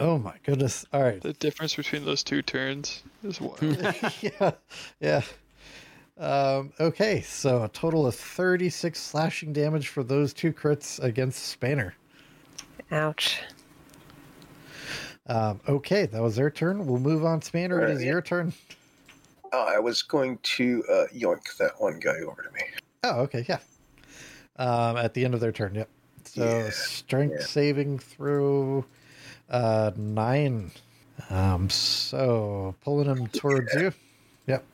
Oh 0.00 0.18
my 0.18 0.34
goodness. 0.44 0.84
All 0.92 1.02
right. 1.02 1.20
The 1.20 1.32
difference 1.34 1.74
between 1.76 2.04
those 2.04 2.22
two 2.22 2.42
turns 2.42 3.02
is 3.22 3.40
wild. 3.40 3.60
yeah, 4.20 4.50
yeah. 5.00 5.22
Um, 6.18 6.72
okay, 6.80 7.20
so 7.20 7.62
a 7.62 7.68
total 7.68 8.06
of 8.06 8.14
36 8.14 9.00
slashing 9.00 9.52
damage 9.52 9.88
for 9.88 10.02
those 10.02 10.32
two 10.32 10.52
crits 10.52 11.02
against 11.02 11.44
Spanner. 11.44 11.94
Ouch. 12.90 13.40
Um, 15.28 15.60
okay, 15.68 16.06
that 16.06 16.22
was 16.22 16.36
their 16.36 16.50
turn. 16.50 16.86
We'll 16.86 16.98
move 16.98 17.24
on. 17.24 17.42
Spanner, 17.42 17.82
it 17.82 17.90
is 17.90 18.02
your 18.02 18.22
turn. 18.22 18.52
Uh, 19.52 19.64
I 19.74 19.78
was 19.78 20.02
going 20.02 20.38
to 20.42 20.84
uh, 20.90 21.04
yoink 21.14 21.56
that 21.58 21.72
one 21.78 21.98
guy 22.00 22.16
over 22.20 22.42
to 22.42 22.50
me. 22.52 22.60
Oh, 23.04 23.20
okay, 23.20 23.44
yeah. 23.48 23.58
Um, 24.56 24.96
at 24.96 25.14
the 25.14 25.24
end 25.24 25.34
of 25.34 25.40
their 25.40 25.52
turn, 25.52 25.74
yep. 25.74 25.88
So 26.24 26.44
Yeah, 26.44 26.70
strength 26.70 27.40
yeah. 27.40 27.46
saving 27.46 27.98
throw 28.00 28.84
uh, 29.48 29.92
nine. 29.96 30.70
Um, 31.30 31.70
so 31.70 32.74
pulling 32.82 33.06
him 33.06 33.26
towards 33.28 33.74
you. 33.74 33.92
Yep, 34.46 34.64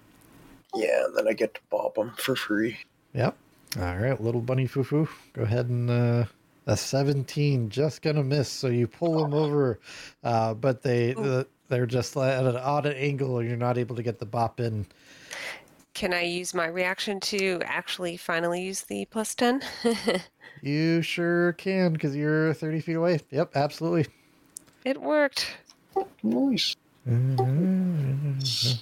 Yeah, 0.75 1.05
and 1.07 1.17
then 1.17 1.29
I 1.29 1.33
get 1.33 1.55
to 1.55 1.61
bob 1.71 1.97
him 1.97 2.13
for 2.17 2.35
free. 2.37 2.79
yep. 3.13 3.37
All 3.79 3.97
right, 3.97 4.21
little 4.21 4.41
bunny 4.41 4.67
foo 4.67 4.85
foo. 4.85 5.09
Go 5.33 5.43
ahead 5.43 5.69
and 5.69 5.91
uh, 5.91 6.25
a 6.67 6.77
17 6.77 7.71
just 7.71 8.03
gonna 8.03 8.23
miss. 8.23 8.49
So 8.49 8.69
you 8.69 8.87
pull 8.87 9.23
them 9.25 9.35
over, 9.35 9.81
uh, 10.23 10.55
but 10.55 10.83
they 10.83 11.13
the, 11.15 11.47
they're 11.69 11.87
just 11.87 12.17
at 12.17 12.45
an 12.45 12.57
odd 12.57 12.87
angle. 12.87 13.39
And 13.39 13.49
you're 13.49 13.57
not 13.57 13.79
able 13.79 13.97
to 13.97 14.03
get 14.03 14.19
the 14.19 14.27
bop 14.27 14.61
in. 14.61 14.87
Can 15.95 16.13
I 16.13 16.23
use 16.23 16.55
my 16.55 16.67
reaction 16.67 17.21
to 17.21 17.61
actually 17.65 18.17
finally 18.17 18.63
use 18.63 18.83
the 18.83 19.05
plus 19.07 19.35
10? 19.35 19.63
You 20.63 21.03
sure 21.03 21.53
can 21.55 21.93
because 21.93 22.17
you're 22.17 22.55
30 22.55 22.81
feet 22.81 22.95
away. 22.97 23.21
Yep, 23.31 23.51
absolutely. 23.55 24.07
it 24.87 24.99
worked. 25.01 25.55
Nice. 26.23 26.75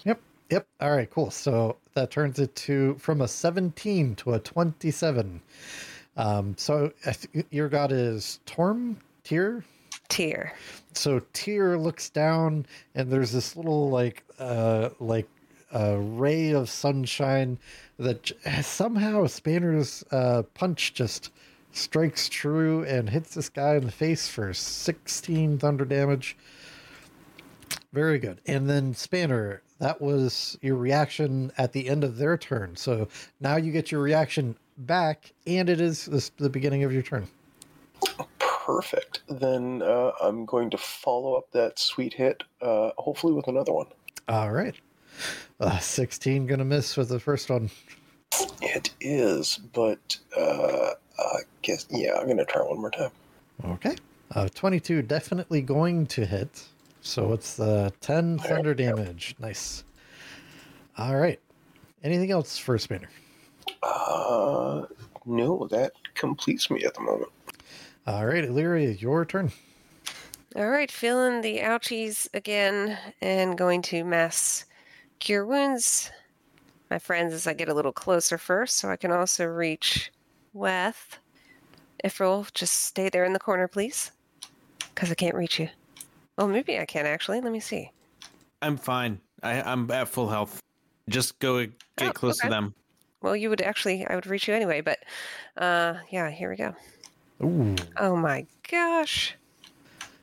Yep. 0.04 0.20
Yep. 0.50 0.66
All 0.80 0.94
right. 0.94 1.10
Cool. 1.10 1.30
So 1.32 1.76
that 1.94 2.10
turns 2.12 2.38
it 2.38 2.54
to 2.56 2.94
from 3.00 3.20
a 3.20 3.26
17 3.28 4.14
to 4.16 4.34
a 4.34 4.38
27. 4.38 5.40
Um, 6.16 6.54
so 6.56 6.92
th- 7.04 7.46
your 7.50 7.68
god 7.68 7.90
is 7.90 8.38
Torm 8.46 8.98
Tyr. 10.12 10.52
So 10.92 11.22
Tyr 11.32 11.78
looks 11.78 12.10
down, 12.10 12.66
and 12.94 13.10
there's 13.10 13.32
this 13.32 13.56
little 13.56 13.88
like 13.88 14.22
uh 14.38 14.90
like 15.00 15.26
uh, 15.74 15.96
ray 15.96 16.50
of 16.50 16.68
sunshine 16.68 17.58
that 17.98 18.30
somehow 18.62 19.26
Spanner's 19.26 20.04
uh, 20.10 20.42
punch 20.54 20.92
just 20.92 21.30
strikes 21.72 22.28
true 22.28 22.84
and 22.84 23.08
hits 23.08 23.34
this 23.34 23.48
guy 23.48 23.76
in 23.76 23.86
the 23.86 23.92
face 23.92 24.28
for 24.28 24.52
16 24.52 25.58
thunder 25.58 25.86
damage. 25.86 26.36
Very 27.94 28.18
good. 28.18 28.40
And 28.46 28.68
then 28.68 28.94
Spanner, 28.94 29.62
that 29.78 30.00
was 30.00 30.58
your 30.60 30.76
reaction 30.76 31.52
at 31.56 31.72
the 31.72 31.88
end 31.88 32.04
of 32.04 32.18
their 32.18 32.36
turn. 32.36 32.76
So 32.76 33.08
now 33.40 33.56
you 33.56 33.72
get 33.72 33.90
your 33.90 34.02
reaction 34.02 34.56
back, 34.76 35.32
and 35.46 35.70
it 35.70 35.80
is 35.80 36.04
this, 36.06 36.30
the 36.36 36.50
beginning 36.50 36.84
of 36.84 36.92
your 36.92 37.02
turn. 37.02 37.26
Perfect. 38.64 39.22
Then 39.28 39.82
uh, 39.82 40.12
I'm 40.20 40.44
going 40.44 40.70
to 40.70 40.78
follow 40.78 41.34
up 41.34 41.50
that 41.50 41.80
sweet 41.80 42.12
hit, 42.12 42.44
uh, 42.60 42.90
hopefully 42.96 43.32
with 43.32 43.48
another 43.48 43.72
one. 43.72 43.88
All 44.28 44.52
right. 44.52 44.74
Uh, 45.58 45.78
16 45.78 46.46
gonna 46.46 46.64
miss 46.64 46.96
with 46.96 47.08
the 47.08 47.18
first 47.18 47.50
one. 47.50 47.70
It 48.60 48.90
is, 49.00 49.58
but 49.72 50.16
uh, 50.36 50.90
I 51.18 51.38
guess, 51.62 51.86
yeah, 51.90 52.14
I'm 52.16 52.26
going 52.26 52.38
to 52.38 52.44
try 52.44 52.62
one 52.62 52.80
more 52.80 52.90
time. 52.92 53.10
Okay. 53.64 53.96
Uh, 54.34 54.48
22 54.54 55.02
definitely 55.02 55.60
going 55.60 56.06
to 56.06 56.24
hit. 56.24 56.64
So 57.00 57.32
it's 57.32 57.58
uh, 57.58 57.90
10 58.00 58.38
thunder 58.38 58.74
damage. 58.74 59.34
Nice. 59.40 59.82
All 60.96 61.16
right. 61.16 61.40
Anything 62.04 62.30
else 62.30 62.58
for 62.58 62.78
Spanner? 62.78 63.10
Uh, 63.82 64.86
no, 65.26 65.66
that 65.68 65.92
completes 66.14 66.70
me 66.70 66.84
at 66.84 66.94
the 66.94 67.00
moment. 67.00 67.30
All 68.06 68.26
right, 68.26 68.44
Illyria, 68.44 68.90
your 68.90 69.24
turn. 69.24 69.52
All 70.56 70.68
right, 70.68 70.90
feeling 70.90 71.40
the 71.40 71.58
ouchies 71.60 72.28
again 72.34 72.98
and 73.20 73.56
going 73.56 73.80
to 73.82 74.04
mass 74.04 74.64
cure 75.18 75.46
wounds. 75.46 76.10
My 76.90 76.98
friends, 76.98 77.32
as 77.32 77.46
I 77.46 77.54
get 77.54 77.68
a 77.68 77.74
little 77.74 77.92
closer 77.92 78.36
first, 78.36 78.76
so 78.76 78.90
I 78.90 78.96
can 78.96 79.12
also 79.12 79.46
reach 79.46 80.12
Weth. 80.52 81.18
Ifril, 82.04 82.52
just 82.52 82.84
stay 82.84 83.08
there 83.08 83.24
in 83.24 83.32
the 83.32 83.38
corner, 83.38 83.68
please. 83.68 84.10
Because 84.94 85.10
I 85.10 85.14
can't 85.14 85.36
reach 85.36 85.58
you. 85.58 85.68
Oh, 86.36 86.46
maybe 86.46 86.78
I 86.78 86.84
can 86.84 87.06
actually. 87.06 87.40
Let 87.40 87.52
me 87.52 87.60
see. 87.60 87.90
I'm 88.60 88.76
fine. 88.76 89.20
I, 89.42 89.62
I'm 89.62 89.90
at 89.90 90.08
full 90.08 90.28
health. 90.28 90.60
Just 91.08 91.38
go 91.38 91.64
get 91.64 91.74
Oh, 92.00 92.12
close 92.12 92.40
okay. 92.40 92.48
to 92.48 92.50
them. 92.54 92.74
Well, 93.22 93.36
you 93.36 93.48
would 93.48 93.62
actually, 93.62 94.04
I 94.04 94.16
would 94.16 94.26
reach 94.26 94.48
you 94.48 94.54
anyway, 94.54 94.80
but 94.80 94.98
uh, 95.56 95.94
yeah, 96.10 96.28
here 96.30 96.50
we 96.50 96.56
go. 96.56 96.74
Ooh, 97.44 97.74
Oh 97.96 98.16
my 98.16 98.46
gosh. 98.70 99.34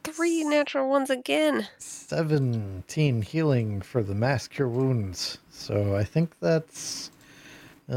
Three 0.03 0.43
natural 0.43 0.89
ones 0.89 1.09
again. 1.09 1.67
17 1.77 3.21
healing 3.21 3.81
for 3.81 4.01
the 4.01 4.15
mass 4.15 4.47
cure 4.47 4.67
wounds. 4.67 5.37
So 5.51 5.95
I 5.95 6.03
think 6.03 6.33
that's, 6.39 7.11
uh, 7.91 7.95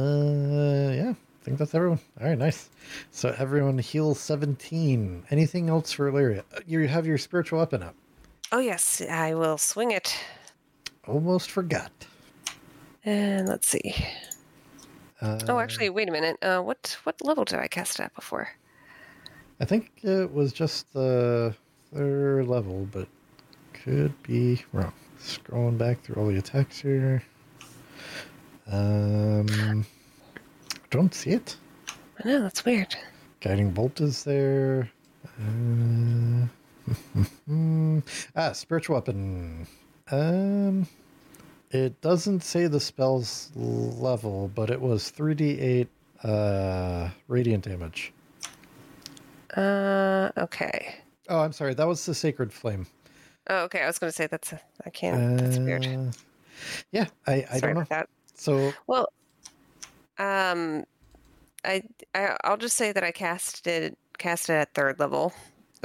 yeah, 0.93 1.11
I 1.15 1.45
think 1.45 1.59
that's 1.59 1.75
everyone. 1.75 2.01
All 2.21 2.27
right, 2.29 2.37
nice. 2.39 2.69
So 3.11 3.35
everyone 3.39 3.79
heals 3.79 4.21
17. 4.21 5.25
Anything 5.31 5.69
else 5.71 5.93
for 5.93 6.09
Illyria? 6.09 6.45
Uh, 6.55 6.61
You 6.67 6.87
have 6.89 7.07
your 7.07 7.19
spiritual 7.19 7.61
weapon 7.61 7.83
up. 7.83 7.95
Oh, 8.51 8.59
yes, 8.59 9.01
I 9.09 9.35
will 9.35 9.57
swing 9.57 9.93
it. 9.93 10.15
Almost 11.07 11.51
forgot. 11.51 11.91
And 13.05 13.49
let's 13.49 13.67
see. 13.69 13.95
Uh, 15.21 15.39
Oh, 15.49 15.59
actually, 15.59 15.89
wait 15.89 16.09
a 16.09 16.13
minute. 16.13 16.37
Uh, 16.43 16.61
what 16.61 16.99
what 17.05 17.25
level 17.25 17.45
did 17.45 17.59
I 17.61 17.69
cast 17.69 17.99
it 17.99 18.03
at 18.03 18.15
before? 18.15 18.49
I 19.63 19.65
think 19.65 19.93
it 20.03 20.35
was 20.35 20.53
just 20.53 20.93
the 20.93 21.55
third 21.95 22.49
level, 22.49 22.89
but 22.91 23.07
could 23.73 24.21
be 24.25 24.61
wrong. 24.73 24.93
Scrolling 25.21 25.79
back 25.79 26.03
through 26.03 26.21
all 26.21 26.27
the 26.27 26.39
attacks 26.39 26.81
here. 26.81 27.23
Um, 28.67 29.87
don't 30.91 31.15
see 31.15 31.31
it. 31.31 31.55
I 32.25 32.29
know 32.29 32.43
that's 32.43 32.65
weird. 32.65 32.97
Guiding 33.41 33.71
bolt 33.71 34.01
is 34.01 34.25
there. 34.25 34.91
Uh, 35.41 36.47
ah, 38.35 38.51
spiritual 38.51 38.97
weapon. 38.97 39.69
Um, 40.11 40.89
it 41.71 42.01
doesn't 42.01 42.43
say 42.43 42.67
the 42.67 42.81
spell's 42.81 43.53
level, 43.55 44.51
but 44.57 44.71
it 44.71 44.81
was 44.81 45.13
3d8 45.17 45.87
uh, 46.25 47.11
radiant 47.29 47.63
damage. 47.63 48.13
Uh, 49.57 50.31
okay. 50.39 50.95
Oh, 51.29 51.41
I'm 51.41 51.53
sorry. 51.53 51.75
That 51.75 51.87
was 51.87 52.05
the 52.07 52.15
sacred 52.15 52.53
flame. 52.53 52.87
Oh, 53.49 53.65
okay. 53.65 53.83
I 53.83 53.87
was 53.87 53.99
going 53.99 54.09
to 54.11 54.17
say 54.17 54.27
that's 54.27 54.53
a, 54.53 54.61
I 54.87 54.91
can't. 54.91 55.39
that's 55.39 55.59
weird. 55.59 55.87
Uh, 55.87 56.13
Yeah, 56.93 57.07
I, 57.27 57.33
I 57.51 57.59
Sorry 57.59 57.61
don't 57.61 57.75
know. 57.75 57.81
about 57.81 57.89
that. 57.91 58.09
So 58.35 58.73
Well, 58.87 59.09
um, 60.19 60.85
I, 61.65 61.83
I 62.15 62.37
I'll 62.45 62.57
just 62.57 62.77
say 62.77 62.93
that 62.93 63.05
I 63.05 63.13
cast 63.13 63.67
it 63.67 63.97
cast 64.19 64.49
it 64.49 64.55
at 64.55 64.75
third 64.75 64.99
level 65.01 65.33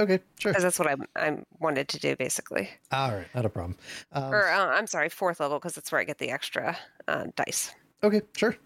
okay, 0.00 0.18
sure. 0.38 0.52
because 0.52 0.62
that's 0.62 0.78
what 0.78 0.88
I 0.88 0.96
I 1.16 1.38
wanted 1.60 1.88
to 1.88 1.98
do 2.00 2.16
basically. 2.16 2.68
All 2.92 3.10
right, 3.12 3.26
not 3.34 3.44
a 3.44 3.48
problem. 3.48 3.76
Um, 4.12 4.32
Or 4.32 4.48
uh, 4.48 4.66
I'm 4.76 4.86
sorry, 4.86 5.08
fourth 5.08 5.40
level 5.40 5.58
because 5.58 5.74
that's 5.74 5.90
where 5.92 6.00
I 6.00 6.04
get 6.04 6.18
the 6.18 6.30
extra 6.30 6.76
uh, 7.06 7.26
dice. 7.36 7.74
Okay, 8.02 8.22
sure. 8.36 8.56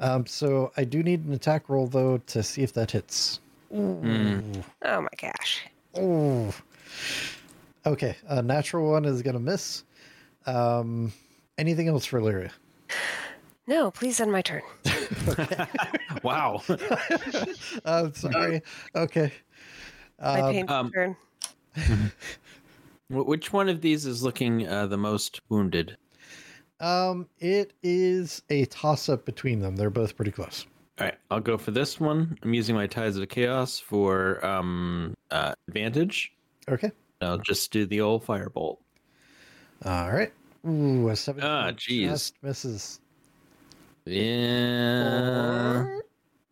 Um, 0.00 0.26
so 0.26 0.72
I 0.76 0.84
do 0.84 1.02
need 1.02 1.24
an 1.24 1.32
attack 1.32 1.68
roll 1.68 1.86
though 1.86 2.18
to 2.28 2.42
see 2.42 2.62
if 2.62 2.72
that 2.74 2.90
hits. 2.90 3.40
Hmm. 3.70 4.40
Oh 4.82 5.00
my 5.02 5.08
gosh. 5.20 5.66
Ooh. 5.98 6.52
Okay, 7.86 8.16
a 8.28 8.42
natural 8.42 8.90
one 8.90 9.04
is 9.04 9.22
gonna 9.22 9.38
miss. 9.38 9.84
Um, 10.46 11.12
anything 11.58 11.88
else 11.88 12.04
for 12.04 12.20
Lyria? 12.20 12.50
No, 13.66 13.90
please 13.90 14.20
end 14.20 14.32
my 14.32 14.42
turn. 14.42 14.62
Wow. 16.24 16.62
I'm 17.84 18.12
sorry. 18.14 18.62
Okay. 18.94 19.32
My 20.20 20.40
Um, 20.40 20.52
painful 20.52 20.74
um, 20.76 20.90
turn. 20.90 21.16
Which 23.08 23.52
one 23.52 23.68
of 23.68 23.80
these 23.80 24.04
is 24.04 24.22
looking 24.22 24.66
uh, 24.66 24.86
the 24.88 24.96
most 24.98 25.40
wounded? 25.48 25.96
um, 26.80 27.28
it 27.38 27.72
is 27.82 28.42
a 28.50 28.64
toss 28.66 29.08
up 29.08 29.24
between 29.24 29.60
them. 29.60 29.76
They're 29.76 29.90
both 29.90 30.16
pretty 30.16 30.30
close. 30.32 30.66
All 31.00 31.06
right, 31.06 31.14
I'll 31.30 31.40
go 31.40 31.56
for 31.56 31.70
this 31.70 32.00
one. 32.00 32.36
I'm 32.42 32.54
using 32.54 32.74
my 32.74 32.88
Tides 32.88 33.16
of 33.16 33.28
Chaos 33.28 33.78
for 33.78 34.44
um, 34.44 35.14
uh, 35.30 35.54
advantage. 35.68 36.32
Okay. 36.68 36.90
I'll 37.20 37.38
just 37.38 37.70
do 37.70 37.86
the 37.86 38.00
old 38.00 38.26
firebolt. 38.26 38.78
All 39.84 40.12
right. 40.12 40.32
Ooh, 40.66 41.08
a 41.08 41.14
seven. 41.16 41.44
Ah, 41.44 41.70
jeez. 41.70 42.08
Just 42.08 42.42
misses. 42.42 43.00
Yeah. 44.04 45.98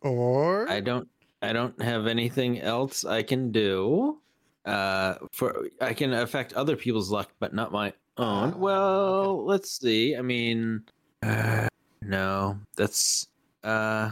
Or 0.01 0.69
I 0.69 0.79
don't 0.79 1.07
I 1.41 1.51
don't 1.53 1.79
have 1.81 2.07
anything 2.07 2.61
else 2.61 3.03
I 3.03 3.23
can 3.23 3.51
do. 3.51 4.19
Uh 4.65 5.15
for 5.31 5.67
I 5.81 5.93
can 5.93 6.13
affect 6.13 6.53
other 6.53 6.75
people's 6.75 7.11
luck 7.11 7.31
but 7.39 7.53
not 7.53 7.71
my 7.71 7.87
own. 8.17 8.53
Ah, 8.53 8.57
well, 8.57 9.45
let's 9.45 9.79
see. 9.79 10.15
I 10.15 10.21
mean 10.21 10.83
uh, 11.23 11.67
no. 12.01 12.59
That's 12.75 13.27
uh 13.63 14.11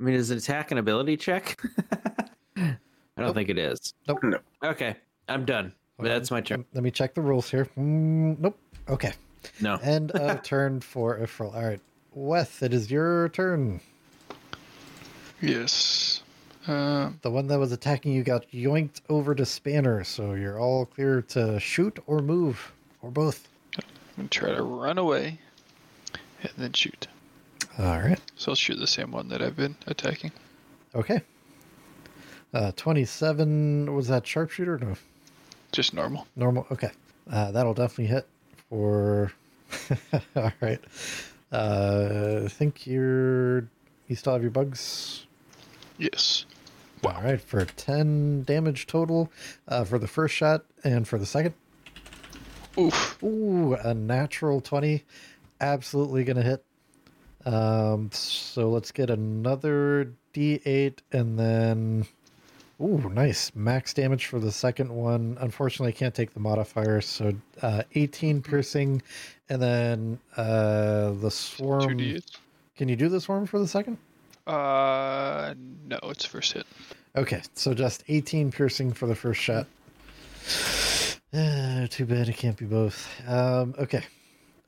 I 0.00 0.02
mean 0.02 0.14
is 0.14 0.30
it 0.30 0.38
attack 0.38 0.70
an 0.70 0.78
ability 0.78 1.16
check? 1.18 1.60
I 2.56 2.76
don't 3.16 3.26
Nope. 3.26 3.34
think 3.34 3.48
it 3.50 3.58
is. 3.58 3.92
Nope. 4.08 4.18
No. 4.22 4.38
Okay. 4.64 4.96
I'm 5.28 5.44
done. 5.44 5.74
Hold 5.98 6.08
on. 6.08 6.14
That's 6.14 6.30
my 6.30 6.40
turn. 6.40 6.64
Let 6.72 6.82
me 6.82 6.90
check 6.90 7.12
the 7.14 7.20
rules 7.20 7.50
here. 7.50 7.66
Mm, 7.78 8.38
nope. 8.38 8.58
Okay. 8.88 9.12
No. 9.60 9.76
End 9.82 10.10
of 10.12 10.42
turn 10.44 10.80
for 10.80 11.18
Ifril. 11.18 11.54
All 11.54 11.62
right. 11.62 11.80
Weth, 12.14 12.62
it 12.62 12.72
is 12.72 12.90
your 12.90 13.28
turn. 13.28 13.80
Yes. 15.40 16.22
Um, 16.66 17.18
The 17.22 17.30
one 17.30 17.46
that 17.48 17.58
was 17.58 17.72
attacking 17.72 18.12
you 18.12 18.22
got 18.22 18.50
yoinked 18.50 19.00
over 19.08 19.34
to 19.34 19.46
Spanner, 19.46 20.04
so 20.04 20.34
you're 20.34 20.58
all 20.58 20.86
clear 20.86 21.22
to 21.22 21.58
shoot 21.60 21.98
or 22.06 22.20
move, 22.20 22.72
or 23.02 23.10
both. 23.10 23.48
I'm 23.76 23.84
gonna 24.16 24.28
try 24.28 24.54
to 24.54 24.62
run 24.62 24.98
away 24.98 25.38
and 26.42 26.52
then 26.58 26.72
shoot. 26.72 27.06
All 27.78 27.98
right. 27.98 28.20
So 28.36 28.52
I'll 28.52 28.56
shoot 28.56 28.76
the 28.76 28.86
same 28.86 29.12
one 29.12 29.28
that 29.28 29.40
I've 29.42 29.56
been 29.56 29.76
attacking. 29.86 30.32
Okay. 30.94 31.20
Uh, 32.52 32.72
27, 32.72 33.94
was 33.94 34.08
that 34.08 34.26
sharpshooter? 34.26 34.78
No, 34.78 34.94
Just 35.72 35.94
normal. 35.94 36.26
normal. 36.36 36.66
Okay. 36.72 36.90
Uh, 37.30 37.52
that'll 37.52 37.74
definitely 37.74 38.06
hit 38.06 38.26
for. 38.68 39.32
all 40.36 40.52
right. 40.60 40.80
Uh, 41.52 42.42
I 42.44 42.48
think 42.48 42.86
you're. 42.86 43.68
You 44.08 44.16
still 44.16 44.32
have 44.32 44.42
your 44.42 44.50
bugs? 44.50 45.26
Yes. 45.98 46.44
All 47.04 47.12
right. 47.22 47.40
For 47.40 47.64
10 47.64 48.42
damage 48.42 48.88
total 48.88 49.30
uh, 49.68 49.84
for 49.84 49.98
the 49.98 50.08
first 50.08 50.34
shot 50.34 50.64
and 50.82 51.06
for 51.06 51.18
the 51.18 51.26
second. 51.26 51.54
Oof. 52.76 53.22
Ooh, 53.22 53.74
a 53.74 53.94
natural 53.94 54.60
20. 54.60 55.04
Absolutely 55.60 56.24
going 56.24 56.36
to 56.36 56.42
hit. 56.42 56.64
Um, 57.46 58.10
so 58.12 58.70
let's 58.70 58.90
get 58.90 59.10
another 59.10 60.12
D8 60.34 60.98
and 61.12 61.38
then. 61.38 62.06
Ooh, 62.80 63.10
nice. 63.10 63.54
Max 63.54 63.92
damage 63.92 64.26
for 64.26 64.38
the 64.38 64.50
second 64.50 64.90
one. 64.90 65.36
Unfortunately, 65.40 65.92
I 65.92 65.96
can't 65.96 66.14
take 66.14 66.32
the 66.32 66.40
modifier. 66.40 67.02
So 67.02 67.34
uh, 67.60 67.82
18 67.94 68.40
piercing. 68.40 69.02
And 69.50 69.60
then 69.60 70.18
uh, 70.36 71.10
the 71.12 71.30
swarm. 71.30 71.98
D8. 71.98 72.24
Can 72.76 72.88
you 72.88 72.96
do 72.96 73.10
the 73.10 73.20
swarm 73.20 73.46
for 73.46 73.58
the 73.58 73.68
second? 73.68 73.98
Uh, 74.46 75.54
no, 75.86 75.98
it's 76.04 76.24
first 76.24 76.54
hit. 76.54 76.66
Okay, 77.16 77.42
so 77.54 77.74
just 77.74 78.04
18 78.08 78.50
piercing 78.50 78.92
for 78.92 79.06
the 79.06 79.14
first 79.14 79.40
shot. 79.40 79.66
Uh, 81.32 81.86
too 81.86 82.04
bad 82.04 82.28
it 82.28 82.36
can't 82.36 82.56
be 82.56 82.64
both. 82.64 83.08
Um, 83.28 83.72
okay. 83.78 84.02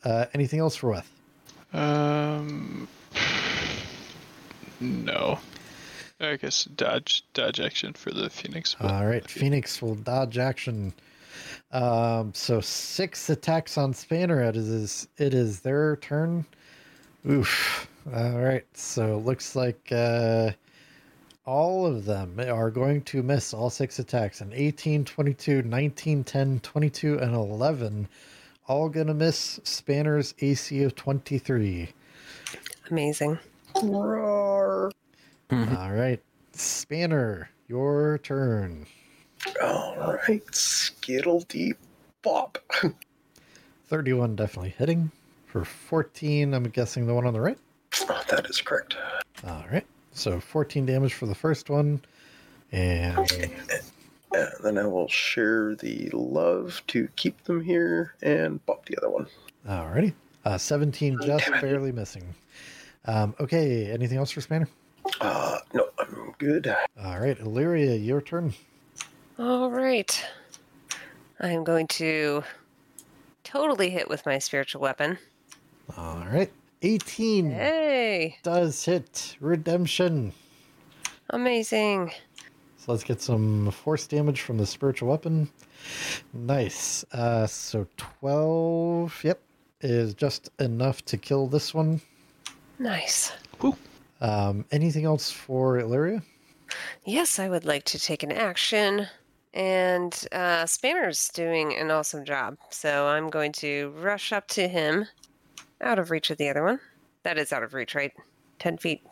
Uh, 0.04 0.26
anything 0.32 0.60
else 0.60 0.76
for 0.76 0.90
Weth? 0.90 1.10
Um, 1.72 2.88
no. 4.80 5.38
I 6.20 6.36
guess 6.36 6.64
dodge 6.64 7.24
dodge 7.34 7.58
action 7.60 7.94
for 7.94 8.12
the 8.12 8.30
phoenix. 8.30 8.76
All 8.80 9.06
right, 9.06 9.28
Phoenix 9.28 9.82
will 9.82 9.96
dodge 9.96 10.38
action. 10.38 10.92
Um, 11.72 12.32
so 12.34 12.60
six 12.60 13.28
attacks 13.28 13.76
on 13.76 13.92
Spanner. 13.92 14.40
It 14.42 14.56
is 14.56 15.08
it 15.18 15.34
is 15.34 15.60
their 15.60 15.96
turn. 15.96 16.44
Oof. 17.28 17.88
All 18.14 18.38
right, 18.38 18.66
so 18.74 19.16
it 19.16 19.24
looks 19.24 19.54
like 19.56 19.90
uh, 19.92 20.50
all 21.44 21.86
of 21.86 22.04
them 22.04 22.38
are 22.40 22.70
going 22.70 23.02
to 23.02 23.22
miss 23.22 23.54
all 23.54 23.70
six 23.70 23.98
attacks. 23.98 24.40
An 24.40 24.52
18, 24.52 25.04
22, 25.04 25.62
19, 25.62 26.24
10, 26.24 26.60
22, 26.60 27.18
and 27.18 27.34
11. 27.34 28.08
All 28.72 28.88
going 28.88 29.08
to 29.08 29.12
miss 29.12 29.60
Spanner's 29.64 30.32
AC 30.38 30.82
of 30.82 30.94
23. 30.94 31.90
Amazing. 32.90 33.38
Roar. 33.82 34.90
All 35.50 35.92
right, 35.92 36.18
Spanner, 36.52 37.50
your 37.68 38.16
turn. 38.22 38.86
All 39.60 40.16
right, 40.26 40.42
Skittle 40.54 41.40
Deep 41.50 41.76
Bop. 42.22 42.56
31 43.88 44.36
definitely 44.36 44.74
hitting. 44.78 45.10
For 45.44 45.66
14, 45.66 46.54
I'm 46.54 46.64
guessing 46.64 47.06
the 47.06 47.12
one 47.12 47.26
on 47.26 47.34
the 47.34 47.42
right. 47.42 47.58
that 48.30 48.46
is 48.48 48.62
correct. 48.62 48.96
All 49.46 49.66
right. 49.70 49.84
So 50.12 50.40
14 50.40 50.86
damage 50.86 51.12
for 51.12 51.26
the 51.26 51.34
first 51.34 51.68
one. 51.68 52.00
And 52.72 53.28
And 54.34 54.48
then 54.62 54.78
I 54.78 54.86
will 54.86 55.08
share 55.08 55.74
the 55.74 56.08
love 56.12 56.82
to 56.88 57.08
keep 57.16 57.42
them 57.44 57.62
here 57.62 58.14
and 58.22 58.64
pop 58.66 58.86
the 58.86 58.96
other 58.98 59.10
one. 59.10 59.26
alrighty. 59.68 60.14
Uh, 60.44 60.58
17 60.58 61.18
just 61.22 61.46
Damn 61.48 61.60
barely 61.60 61.92
missing. 61.92 62.34
Um, 63.04 63.34
okay. 63.38 63.90
Anything 63.90 64.18
else 64.18 64.30
for 64.30 64.40
Spanner? 64.40 64.68
Uh, 65.20 65.58
no, 65.74 65.88
I'm 65.98 66.34
good. 66.38 66.66
All 67.02 67.20
right. 67.20 67.38
Illyria, 67.38 67.94
your 67.96 68.20
turn. 68.20 68.54
All 69.38 69.70
right. 69.70 70.24
I 71.40 71.48
am 71.50 71.64
going 71.64 71.86
to 71.88 72.42
totally 73.44 73.90
hit 73.90 74.08
with 74.08 74.24
my 74.26 74.38
spiritual 74.38 74.80
weapon. 74.80 75.18
All 75.96 76.24
right. 76.32 76.50
18 76.82 77.50
Hey, 77.52 78.38
does 78.42 78.84
hit. 78.84 79.36
Redemption. 79.40 80.32
amazing. 81.30 82.10
So 82.84 82.90
let's 82.90 83.04
get 83.04 83.22
some 83.22 83.70
force 83.70 84.08
damage 84.08 84.40
from 84.40 84.58
the 84.58 84.66
spiritual 84.66 85.10
weapon. 85.10 85.48
Nice. 86.32 87.04
Uh, 87.12 87.46
so 87.46 87.86
12, 87.96 89.20
yep, 89.22 89.40
is 89.82 90.14
just 90.14 90.50
enough 90.58 91.04
to 91.04 91.16
kill 91.16 91.46
this 91.46 91.72
one. 91.72 92.00
Nice. 92.80 93.34
Um, 94.20 94.64
anything 94.72 95.04
else 95.04 95.30
for 95.30 95.78
Illyria? 95.78 96.24
Yes, 97.04 97.38
I 97.38 97.48
would 97.48 97.64
like 97.64 97.84
to 97.84 98.00
take 98.00 98.24
an 98.24 98.32
action. 98.32 99.06
And 99.54 100.26
uh, 100.32 100.66
Spanner's 100.66 101.28
doing 101.28 101.76
an 101.76 101.92
awesome 101.92 102.24
job. 102.24 102.56
So 102.70 103.06
I'm 103.06 103.30
going 103.30 103.52
to 103.52 103.94
rush 103.96 104.32
up 104.32 104.48
to 104.48 104.66
him, 104.66 105.06
out 105.80 106.00
of 106.00 106.10
reach 106.10 106.30
of 106.30 106.38
the 106.38 106.48
other 106.48 106.64
one. 106.64 106.80
That 107.22 107.38
is 107.38 107.52
out 107.52 107.62
of 107.62 107.74
reach, 107.74 107.94
right? 107.94 108.12
10 108.58 108.78
feet. 108.78 109.06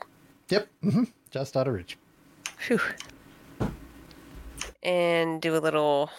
Yep. 0.49 0.69
hmm 0.83 1.05
Just 1.31 1.57
out 1.57 1.69
of 1.69 1.75
reach. 1.75 1.97
Phew. 2.59 2.81
And 4.83 5.43
do 5.43 5.57
a 5.57 5.59
little 5.59 6.11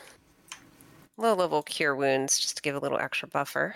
low 1.17 1.33
level 1.33 1.63
cure 1.63 1.95
wounds 1.95 2.39
just 2.39 2.57
to 2.57 2.61
give 2.61 2.75
a 2.75 2.79
little 2.79 2.99
extra 2.99 3.27
buffer. 3.27 3.75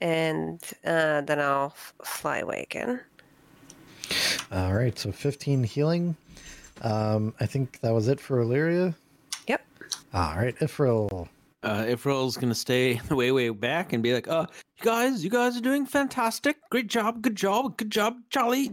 And 0.00 0.62
uh, 0.84 1.22
then 1.22 1.40
I'll 1.40 1.74
f- 1.74 1.94
fly 2.04 2.38
away 2.38 2.66
again. 2.70 3.00
All 4.52 4.74
right. 4.74 4.98
So 4.98 5.12
15 5.12 5.64
healing. 5.64 6.16
Um, 6.82 7.34
I 7.40 7.46
think 7.46 7.80
that 7.80 7.92
was 7.92 8.08
it 8.08 8.20
for 8.20 8.40
Illyria. 8.40 8.94
Yep. 9.48 9.66
All 10.14 10.36
right. 10.36 10.56
Ifril. 10.58 11.28
Uh, 11.64 11.84
Ifril's 11.86 12.36
gonna 12.36 12.54
stay 12.54 13.00
way, 13.10 13.32
way 13.32 13.48
back 13.48 13.92
and 13.92 14.00
be 14.00 14.14
like, 14.14 14.28
"Oh, 14.28 14.42
you 14.42 14.84
guys, 14.84 15.24
you 15.24 15.30
guys 15.30 15.56
are 15.56 15.60
doing 15.60 15.86
fantastic. 15.86 16.56
Great 16.70 16.86
job, 16.86 17.20
good 17.20 17.34
job, 17.34 17.76
good 17.76 17.90
job, 17.90 18.16
Charlie. 18.30 18.70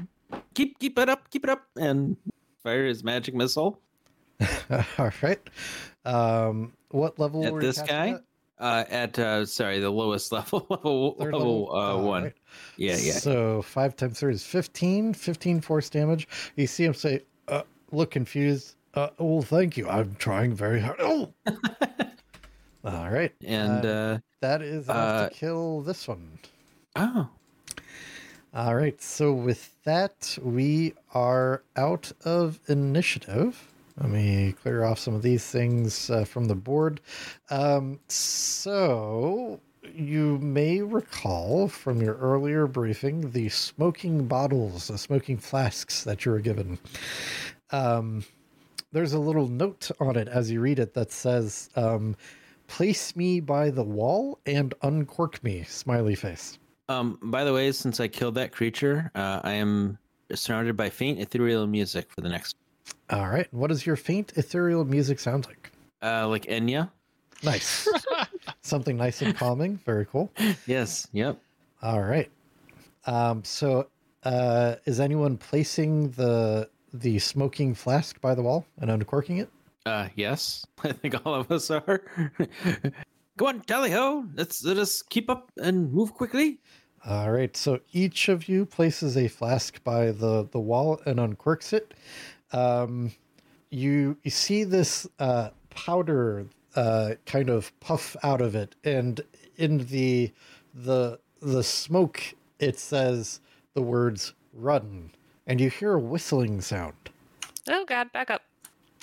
Keep, 0.54 0.78
keep 0.78 1.00
it 1.00 1.10
up, 1.10 1.28
keep 1.32 1.44
it 1.44 1.50
up." 1.50 1.66
And 1.78 2.16
fire 2.62 2.86
his 2.86 3.04
magic 3.04 3.34
missile 3.34 3.82
All 4.98 5.12
right. 5.22 5.40
Um, 6.06 6.74
what 6.90 7.18
level 7.20 7.46
at 7.46 7.54
were 7.54 7.62
you 7.62 7.68
this 7.68 7.82
guy. 7.82 8.10
at? 8.10 8.24
Uh, 8.58 8.84
at 8.90 9.20
uh, 9.20 9.46
sorry, 9.46 9.80
the 9.80 9.90
lowest 9.90 10.32
level, 10.32 10.66
level, 10.70 11.16
Third 11.20 11.34
level, 11.34 11.76
uh, 11.76 11.98
one. 12.02 12.24
right. 12.24 12.34
Yeah, 12.78 12.96
yeah. 12.98 13.14
So 13.14 13.62
five 13.62 13.96
times 13.96 14.20
three 14.20 14.34
is 14.34 14.44
15, 14.46 15.14
15 15.14 15.62
force 15.62 15.90
damage. 15.90 16.28
You 16.56 16.66
see 16.68 16.86
him 16.86 16.94
say, 16.94 17.24
uh, 17.50 17.64
look 17.92 18.12
confused. 18.12 18.76
Uh, 18.94 19.10
well, 19.20 19.42
thank 19.42 19.76
you. 19.76 19.90
I'm 19.90 20.16
trying 20.16 20.54
very 20.54 20.80
hard. 20.80 20.98
Oh! 21.02 21.34
All 22.86 23.10
right. 23.10 23.34
And 23.46 23.86
Uh, 23.86 23.90
uh, 23.90 24.18
that 24.42 24.62
is 24.62 24.86
enough 24.86 24.98
uh, 24.98 25.30
to 25.30 25.36
kill 25.36 25.82
this 25.82 26.08
one. 26.08 26.40
oh, 26.96 27.28
All 28.54 28.76
right. 28.76 29.02
So 29.02 29.34
with 29.34 29.76
that, 29.84 30.38
we 30.42 30.94
are 31.14 31.64
out 31.76 32.12
of 32.24 32.60
initiative. 32.68 33.68
Let 34.00 34.10
me 34.10 34.54
clear 34.62 34.84
off 34.84 35.00
some 35.00 35.16
of 35.16 35.22
these 35.22 35.46
things 35.46 36.10
uh, 36.10 36.26
from 36.26 36.46
the 36.46 36.56
board. 36.56 37.00
Um, 37.50 38.00
so 38.10 39.62
you 39.94 40.38
may 40.40 40.82
recall 40.82 41.68
from 41.68 42.02
your 42.02 42.16
earlier 42.16 42.68
briefing 42.68 43.32
the 43.32 43.48
smoking 43.50 44.28
bottles, 44.28 44.88
the 44.90 44.98
smoking 44.98 45.38
flasks 45.38 46.04
that 46.04 46.26
you 46.26 46.32
were 46.32 46.40
given. 46.40 46.78
Um, 47.72 48.26
there's 48.92 49.14
a 49.14 49.20
little 49.20 49.48
note 49.48 49.90
on 50.00 50.18
it 50.18 50.28
as 50.28 50.52
you 50.52 50.60
read 50.60 50.80
it 50.80 50.94
that 50.94 51.12
says, 51.12 51.70
um, 51.76 52.16
"Place 52.68 53.16
me 53.16 53.40
by 53.40 53.70
the 53.70 53.84
wall 53.84 54.40
and 54.46 54.74
uncork 54.82 55.44
me." 55.44 55.64
Smiley 55.64 56.16
face. 56.16 56.60
um. 56.90 57.18
By 57.22 57.44
the 57.44 57.54
way, 57.54 57.72
since 57.72 58.00
I 58.00 58.08
killed 58.08 58.36
that 58.36 58.52
creature, 58.52 59.12
uh, 59.16 59.40
I 59.44 59.54
am 59.54 59.98
surrounded 60.34 60.76
by 60.76 60.90
faint 60.90 61.20
ethereal 61.20 61.66
music 61.68 62.12
for 62.12 62.22
the 62.22 62.30
next. 62.30 62.56
All 63.10 63.28
right. 63.28 63.48
What 63.54 63.68
does 63.68 63.86
your 63.86 63.96
faint 63.96 64.34
ethereal 64.36 64.86
music 64.86 65.20
sound 65.20 65.46
like? 65.48 65.72
Uh, 66.02 66.28
like 66.28 66.46
Enya. 66.46 66.92
Nice. 67.44 67.88
Something 68.62 68.98
nice 68.98 69.22
and 69.22 69.36
calming. 69.36 69.78
Very 69.86 70.06
cool. 70.06 70.32
Yes. 70.66 71.08
Yep. 71.14 71.40
All 71.82 72.02
right. 72.02 72.32
Um, 73.06 73.44
so, 73.44 73.88
uh, 74.24 74.76
is 74.86 75.00
anyone 75.00 75.38
placing 75.38 76.12
the 76.12 76.70
the 76.94 77.20
smoking 77.20 77.76
flask 77.76 78.20
by 78.22 78.34
the 78.34 78.42
wall 78.42 78.66
and 78.80 78.90
uncorking 78.90 79.38
it? 79.38 79.50
Uh, 79.86 80.08
yes. 80.16 80.66
I 80.84 80.92
think 80.94 81.26
all 81.26 81.36
of 81.36 81.52
us 81.52 81.70
are. 81.70 82.02
Go 83.38 83.48
on, 83.48 83.62
tally 83.62 83.92
ho! 83.92 84.26
Let's 84.36 84.64
let 84.64 84.78
us 84.78 85.02
keep 85.02 85.30
up 85.30 85.52
and 85.58 85.92
move 85.92 86.14
quickly. 86.14 86.60
All 87.06 87.32
right. 87.32 87.56
So 87.56 87.82
each 87.92 88.30
of 88.30 88.48
you 88.50 88.66
places 88.66 89.18
a 89.18 89.28
flask 89.28 89.84
by 89.84 90.12
the 90.12 90.48
the 90.52 90.60
wall 90.60 91.00
and 91.06 91.20
uncorks 91.20 91.74
it. 91.74 91.94
Um, 92.52 93.12
you 93.70 94.18
you 94.24 94.32
see 94.32 94.64
this 94.64 95.08
uh, 95.20 95.50
powder 95.70 96.46
uh, 96.76 97.16
kind 97.26 97.50
of 97.50 97.78
puff 97.80 98.16
out 98.24 98.42
of 98.42 98.56
it, 98.56 98.76
and 98.84 99.22
in 99.58 99.86
the 99.88 100.32
the 100.74 101.20
the 101.42 101.64
smoke, 101.64 102.22
it 102.60 102.80
says 102.80 103.40
the 103.74 103.82
words 103.82 104.34
"run," 104.54 105.12
and 105.48 105.60
you 105.60 105.70
hear 105.70 105.94
a 105.94 106.00
whistling 106.00 106.62
sound. 106.62 106.94
Oh 107.68 107.86
God, 107.86 108.12
back 108.14 108.30
up. 108.30 108.44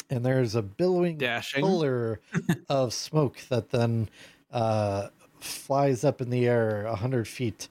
and 0.08 0.24
there's 0.24 0.54
a 0.54 0.62
billowing 0.62 1.18
Dashing. 1.18 1.62
pillar 1.62 2.20
of 2.68 2.94
smoke 2.94 3.38
that 3.48 3.70
then 3.70 4.08
uh, 4.52 5.08
flies 5.40 6.04
up 6.04 6.20
in 6.20 6.30
the 6.30 6.46
air 6.46 6.84
a 6.86 6.94
hundred 6.94 7.26
feet. 7.26 7.68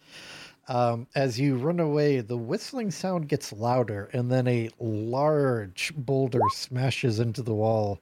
Um, 0.67 1.07
as 1.15 1.39
you 1.39 1.57
run 1.57 1.79
away, 1.79 2.21
the 2.21 2.37
whistling 2.37 2.91
sound 2.91 3.27
gets 3.27 3.51
louder, 3.51 4.09
and 4.13 4.31
then 4.31 4.47
a 4.47 4.69
large 4.79 5.93
boulder 5.95 6.39
smashes 6.51 7.19
into 7.19 7.41
the 7.41 7.53
wall, 7.53 7.99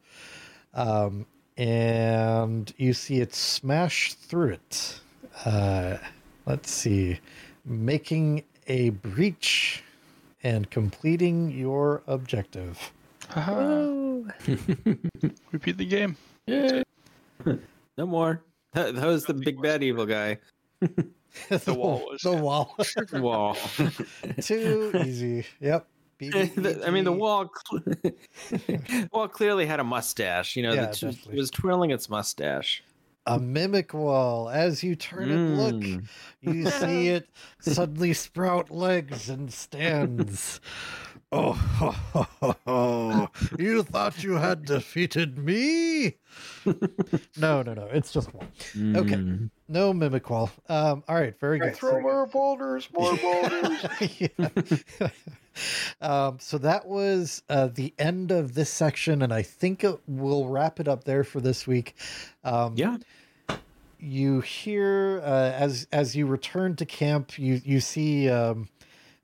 um, 0.73 1.25
and 1.57 2.71
you 2.77 2.93
see 2.93 3.21
it 3.21 3.33
smash 3.33 4.13
through 4.13 4.49
it. 4.49 4.99
Uh, 5.45 5.97
let's 6.45 6.69
see, 6.69 7.19
making 7.65 8.43
a 8.67 8.89
breach 8.89 9.83
and 10.43 10.69
completing 10.69 11.51
your 11.51 12.03
objective. 12.07 12.91
Haha. 13.29 13.61
Ooh. 13.61 14.27
We 14.45 15.59
beat 15.59 15.77
the 15.77 15.85
game. 15.85 16.17
Yeah. 16.45 16.83
No 17.97 18.05
more. 18.05 18.41
That, 18.71 18.95
that 18.95 19.05
was 19.05 19.25
the 19.25 19.33
big 19.33 19.61
bad 19.61 19.83
evil 19.83 20.05
guy. 20.05 20.37
the 21.49 21.73
wall 21.73 22.05
was- 22.11 22.21
the 22.21 22.33
wall. 22.35 22.75
Wall. 23.13 23.57
Too 24.41 24.91
easy. 25.05 25.45
Yep. 25.59 25.87
The- 26.19 26.83
I 26.85 26.89
mean, 26.89 27.05
the 27.05 27.13
wall. 27.13 27.49
Cl- 27.69 29.07
wall 29.11 29.27
clearly 29.29 29.65
had 29.65 29.79
a 29.79 29.83
mustache. 29.83 30.55
You 30.57 30.63
know, 30.63 30.73
Yeah, 30.73 30.87
the 30.87 31.11
t- 31.13 31.19
it 31.31 31.35
was 31.35 31.49
twirling 31.49 31.91
its 31.91 32.09
mustache. 32.09 32.83
A 33.25 33.39
mimic 33.39 33.93
wall. 33.93 34.49
As 34.49 34.83
you 34.83 34.95
turn 34.95 35.29
and 35.29 35.57
look, 35.57 35.75
Mm. 35.75 36.07
you 36.41 36.69
see 36.69 37.09
it 37.09 37.29
suddenly 37.61 38.13
sprout 38.13 38.71
legs 38.71 39.29
and 39.29 39.53
stands. 39.53 40.59
Oh, 41.31 41.51
ho, 41.53 41.91
ho, 41.91 42.27
ho, 42.41 42.55
ho. 42.65 43.29
you 43.59 43.83
thought 43.83 44.23
you 44.23 44.33
had 44.33 44.65
defeated 44.65 45.37
me? 45.37 46.15
no, 47.37 47.61
no, 47.61 47.75
no. 47.75 47.87
It's 47.91 48.11
just 48.11 48.33
one. 48.33 48.47
Okay. 48.95 49.15
Mm. 49.15 49.51
No 49.67 49.93
mimic 49.93 50.27
wall. 50.27 50.49
Um, 50.69 51.03
all 51.07 51.15
right. 51.15 51.39
Very 51.39 51.59
good. 51.59 51.75
Throw 51.75 52.01
more 52.01 52.25
boulders, 52.25 52.89
more 52.91 53.15
boulders. 53.21 53.85
Yeah. 54.17 55.09
um, 56.01 56.39
so 56.39 56.57
that 56.57 56.87
was 56.87 57.43
uh, 57.47 57.67
the 57.67 57.93
end 57.99 58.31
of 58.31 58.55
this 58.55 58.71
section, 58.71 59.21
and 59.21 59.31
I 59.31 59.43
think 59.43 59.83
it, 59.83 59.99
we'll 60.07 60.47
wrap 60.47 60.79
it 60.79 60.87
up 60.87 61.03
there 61.03 61.23
for 61.23 61.39
this 61.41 61.67
week. 61.67 61.93
Um, 62.43 62.73
Yeah. 62.75 62.97
you 63.99 64.41
hear 64.41 65.21
uh, 65.23 65.51
as 65.51 65.85
as 65.91 66.15
you 66.15 66.25
return 66.25 66.75
to 66.77 66.87
camp, 66.87 67.37
you 67.37 67.61
you 67.63 67.81
see. 67.81 68.27
Um, 68.29 68.67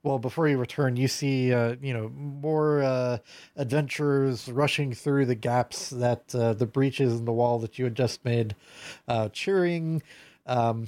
well, 0.06 0.20
before 0.20 0.46
you 0.46 0.56
return, 0.56 0.96
you 0.96 1.08
see 1.08 1.52
uh, 1.52 1.74
you 1.82 1.92
know 1.92 2.08
more 2.10 2.80
uh, 2.80 3.18
adventurers 3.56 4.48
rushing 4.48 4.94
through 4.94 5.26
the 5.26 5.34
gaps 5.34 5.90
that 5.90 6.32
uh, 6.32 6.52
the 6.52 6.64
breaches 6.64 7.18
in 7.18 7.24
the 7.24 7.32
wall 7.32 7.58
that 7.58 7.76
you 7.76 7.84
had 7.86 7.96
just 7.96 8.24
made, 8.24 8.54
uh, 9.08 9.28
cheering. 9.30 10.04
Um, 10.46 10.86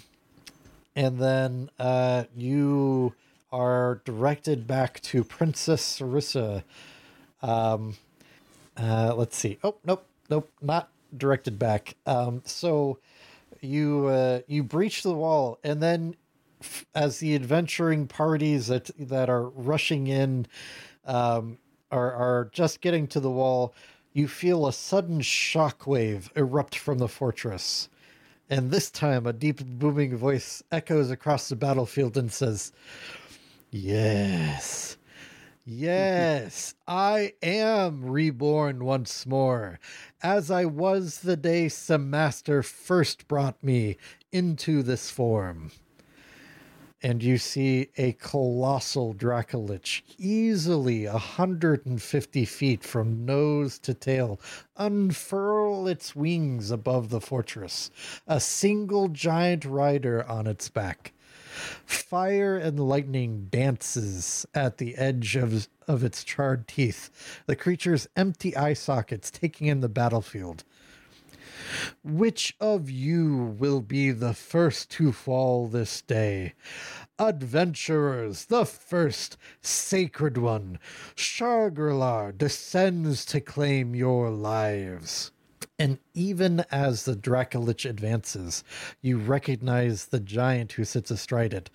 and 0.95 1.19
then 1.19 1.69
uh, 1.81 2.25
you 2.37 3.13
are 3.51 4.01
directed 4.05 4.69
back 4.69 5.01
to 5.01 5.25
Princess 5.25 5.99
Sarissa. 5.99 6.63
Um, 7.43 7.97
uh, 8.77 9.15
let's 9.17 9.37
see. 9.37 9.59
Oh, 9.65 9.75
nope, 9.85 10.07
nope, 10.31 10.49
not 10.63 10.91
directed 11.17 11.59
back. 11.59 11.97
Um, 12.07 12.43
so 12.45 13.01
you 13.61 14.45
you 14.47 14.63
breach 14.63 15.03
the 15.03 15.13
wall, 15.13 15.59
and 15.65 15.83
then 15.83 16.15
as 16.95 17.19
the 17.19 17.35
adventuring 17.35 18.07
parties 18.07 18.67
that 18.69 18.91
that 18.99 19.29
are 19.29 19.49
rushing 19.49 20.07
in 20.07 20.47
um, 21.05 21.59
are 21.91 22.13
are 22.13 22.51
just 22.53 22.81
getting 22.81 23.07
to 23.09 23.21
the 23.21 23.31
wall, 23.31 23.75
you 24.13 24.29
feel 24.29 24.67
a 24.67 24.73
sudden 24.73 25.21
shockwave 25.21 26.31
erupt 26.37 26.77
from 26.77 26.99
the 26.99 27.09
fortress. 27.09 27.89
And 28.51 28.71
this 28.71 28.91
time, 28.91 29.27
a 29.27 29.33
deep 29.33 29.63
booming 29.65 30.17
voice 30.17 30.63
echoes 30.73 31.11
across 31.11 31.49
the 31.49 31.57
battlefield 31.57 32.17
and 32.17 32.33
says, 32.33 32.73
Yes, 33.71 34.97
yes, 35.67 36.75
I 36.87 37.35
am 37.43 38.07
reborn 38.07 38.85
once 38.85 39.27
more, 39.27 39.79
as 40.23 40.51
I 40.51 40.65
was 40.65 41.19
the 41.21 41.37
day 41.37 41.67
Samaster 41.67 42.65
first 42.65 43.29
brought 43.29 43.63
me 43.63 43.99
into 44.33 44.83
this 44.83 45.11
form. 45.11 45.71
And 47.01 47.23
you 47.23 47.39
see 47.39 47.91
a 47.97 48.13
colossal 48.15 49.15
Dracolich, 49.15 50.03
easily 50.19 51.05
a 51.05 51.13
150 51.13 52.45
feet 52.45 52.83
from 52.83 53.25
nose 53.25 53.79
to 53.81 53.95
tail, 53.95 54.41
unfurl 54.77 55.87
its 55.87 56.17
wings 56.17 56.73
above 56.73 57.11
the 57.11 57.21
fortress, 57.21 57.93
a 58.27 58.41
single 58.41 59.09
giant 59.09 59.65
rider 59.65 60.29
on 60.29 60.49
its 60.49 60.69
back. 60.69 61.13
Fire 61.87 62.57
and 62.57 62.81
lightning 62.81 63.47
dances 63.49 64.45
at 64.53 64.79
the 64.79 64.97
edge 64.97 65.37
of, 65.37 65.69
of 65.87 66.03
its 66.03 66.25
charred 66.25 66.67
teeth, 66.67 67.43
the 67.47 67.57
creature's 67.57 68.09
empty 68.17 68.57
eye 68.57 68.75
sockets 68.75 69.31
taking 69.31 69.69
in 69.69 69.81
the 69.81 69.89
battlefield. 69.89 70.65
Which 72.03 72.57
of 72.61 72.91
you 72.91 73.57
will 73.59 73.81
be 73.81 74.11
the 74.11 74.35
first 74.35 74.91
to 74.93 75.13
fall 75.13 75.69
this 75.69 76.03
day? 76.03 76.55
Adventurers, 77.19 78.47
the 78.47 78.65
first 78.65 79.37
sacred 79.61 80.39
one, 80.39 80.79
Shargrailar 81.17 82.37
descends 82.37 83.25
to 83.27 83.41
claim 83.41 83.95
your 83.95 84.31
lives. 84.31 85.33
And 85.81 85.99
even 86.13 86.65
as 86.73 87.05
the 87.05 87.15
Dracolich 87.15 87.89
advances, 87.89 88.65
you 89.01 89.17
recognize 89.17 90.07
the 90.07 90.19
giant 90.19 90.73
who 90.73 90.85
sits 90.85 91.11
astride 91.11 91.55
it. 91.55 91.71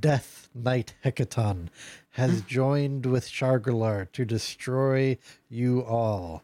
Death 0.00 0.50
Knight 0.54 0.94
Hecaton 1.04 1.68
has 2.10 2.42
mm. 2.42 2.46
joined 2.46 3.06
with 3.06 3.26
Shargrailar 3.26 4.12
to 4.12 4.24
destroy 4.26 5.16
you 5.48 5.82
all. 5.84 6.42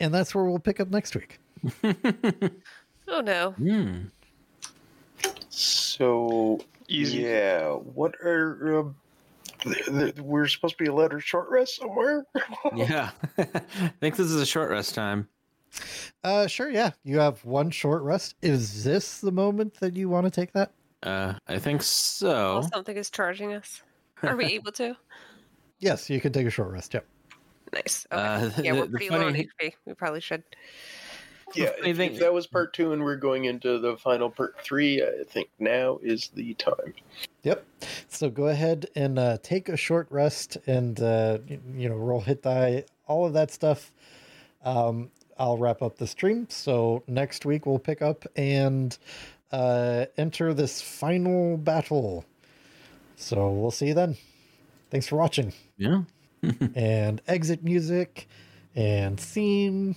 And 0.00 0.12
that's 0.12 0.34
where 0.34 0.44
we'll 0.44 0.58
pick 0.58 0.80
up 0.80 0.90
next 0.90 1.14
week. 1.14 1.38
Oh 3.08 3.20
no. 3.20 3.50
Hmm. 3.52 4.04
So 5.50 6.60
Easy. 6.88 7.18
yeah, 7.18 7.68
what 7.70 8.14
are 8.24 8.80
um, 8.80 8.96
th- 9.60 9.84
th- 9.86 10.16
we're 10.20 10.46
supposed 10.46 10.78
to 10.78 10.84
be 10.84 10.88
allowed 10.88 11.12
a 11.14 11.20
short 11.20 11.48
rest 11.50 11.76
somewhere? 11.76 12.24
Yeah. 12.74 13.10
I 13.38 13.44
think 14.00 14.16
this 14.16 14.26
is 14.30 14.40
a 14.40 14.46
short 14.46 14.70
rest 14.70 14.94
time. 14.94 15.28
Uh, 16.22 16.46
sure, 16.46 16.70
yeah. 16.70 16.90
You 17.04 17.18
have 17.18 17.44
one 17.44 17.70
short 17.70 18.02
rest. 18.02 18.34
Is 18.42 18.84
this 18.84 19.20
the 19.20 19.32
moment 19.32 19.74
that 19.80 19.96
you 19.96 20.08
want 20.08 20.26
to 20.26 20.30
take 20.30 20.52
that? 20.52 20.72
Uh, 21.02 21.34
I 21.48 21.58
think 21.58 21.80
Well, 21.80 21.84
so. 21.84 22.62
something 22.72 22.96
is 22.96 23.10
charging 23.10 23.52
us. 23.54 23.82
Are 24.22 24.36
we 24.36 24.44
able 24.46 24.72
to? 24.72 24.96
Yes, 25.80 26.08
you 26.08 26.20
can 26.20 26.32
take 26.32 26.46
a 26.46 26.50
short 26.50 26.70
rest. 26.70 26.94
Yep. 26.94 27.04
Nice. 27.74 28.06
Okay. 28.12 28.22
Uh, 28.22 28.50
yeah, 28.62 28.72
the- 28.74 28.78
we're 28.80 28.86
the 28.86 28.90
pretty 28.90 29.10
low 29.10 29.26
on 29.26 29.34
HP. 29.34 29.72
We 29.86 29.94
probably 29.94 30.20
should. 30.20 30.44
Yeah, 31.54 31.70
I 31.82 31.86
if, 31.88 31.96
think- 31.96 32.14
if 32.14 32.20
that 32.20 32.32
was 32.32 32.46
part 32.46 32.72
two 32.72 32.92
and 32.92 33.02
we're 33.02 33.16
going 33.16 33.44
into 33.44 33.78
the 33.78 33.96
final 33.96 34.30
part 34.30 34.56
three, 34.62 35.02
I 35.02 35.24
think 35.28 35.48
now 35.58 35.98
is 36.02 36.30
the 36.34 36.54
time. 36.54 36.94
Yep. 37.42 37.64
So 38.08 38.30
go 38.30 38.48
ahead 38.48 38.86
and 38.94 39.18
uh, 39.18 39.38
take 39.42 39.68
a 39.68 39.76
short 39.76 40.06
rest 40.10 40.58
and, 40.66 41.00
uh, 41.00 41.38
you 41.76 41.88
know, 41.88 41.96
roll 41.96 42.20
hit 42.20 42.42
die, 42.42 42.84
all 43.06 43.26
of 43.26 43.32
that 43.32 43.50
stuff. 43.50 43.92
Um, 44.64 45.10
I'll 45.38 45.58
wrap 45.58 45.82
up 45.82 45.96
the 45.98 46.06
stream. 46.06 46.46
So 46.50 47.02
next 47.08 47.44
week 47.44 47.66
we'll 47.66 47.78
pick 47.80 48.00
up 48.00 48.24
and 48.36 48.96
uh, 49.50 50.06
enter 50.16 50.54
this 50.54 50.80
final 50.80 51.56
battle. 51.56 52.24
So 53.16 53.50
we'll 53.50 53.70
see 53.70 53.88
you 53.88 53.94
then. 53.94 54.16
Thanks 54.90 55.08
for 55.08 55.16
watching. 55.16 55.52
Yeah. 55.76 56.02
and 56.74 57.20
exit 57.26 57.64
music 57.64 58.28
and 58.74 59.18
theme. 59.18 59.96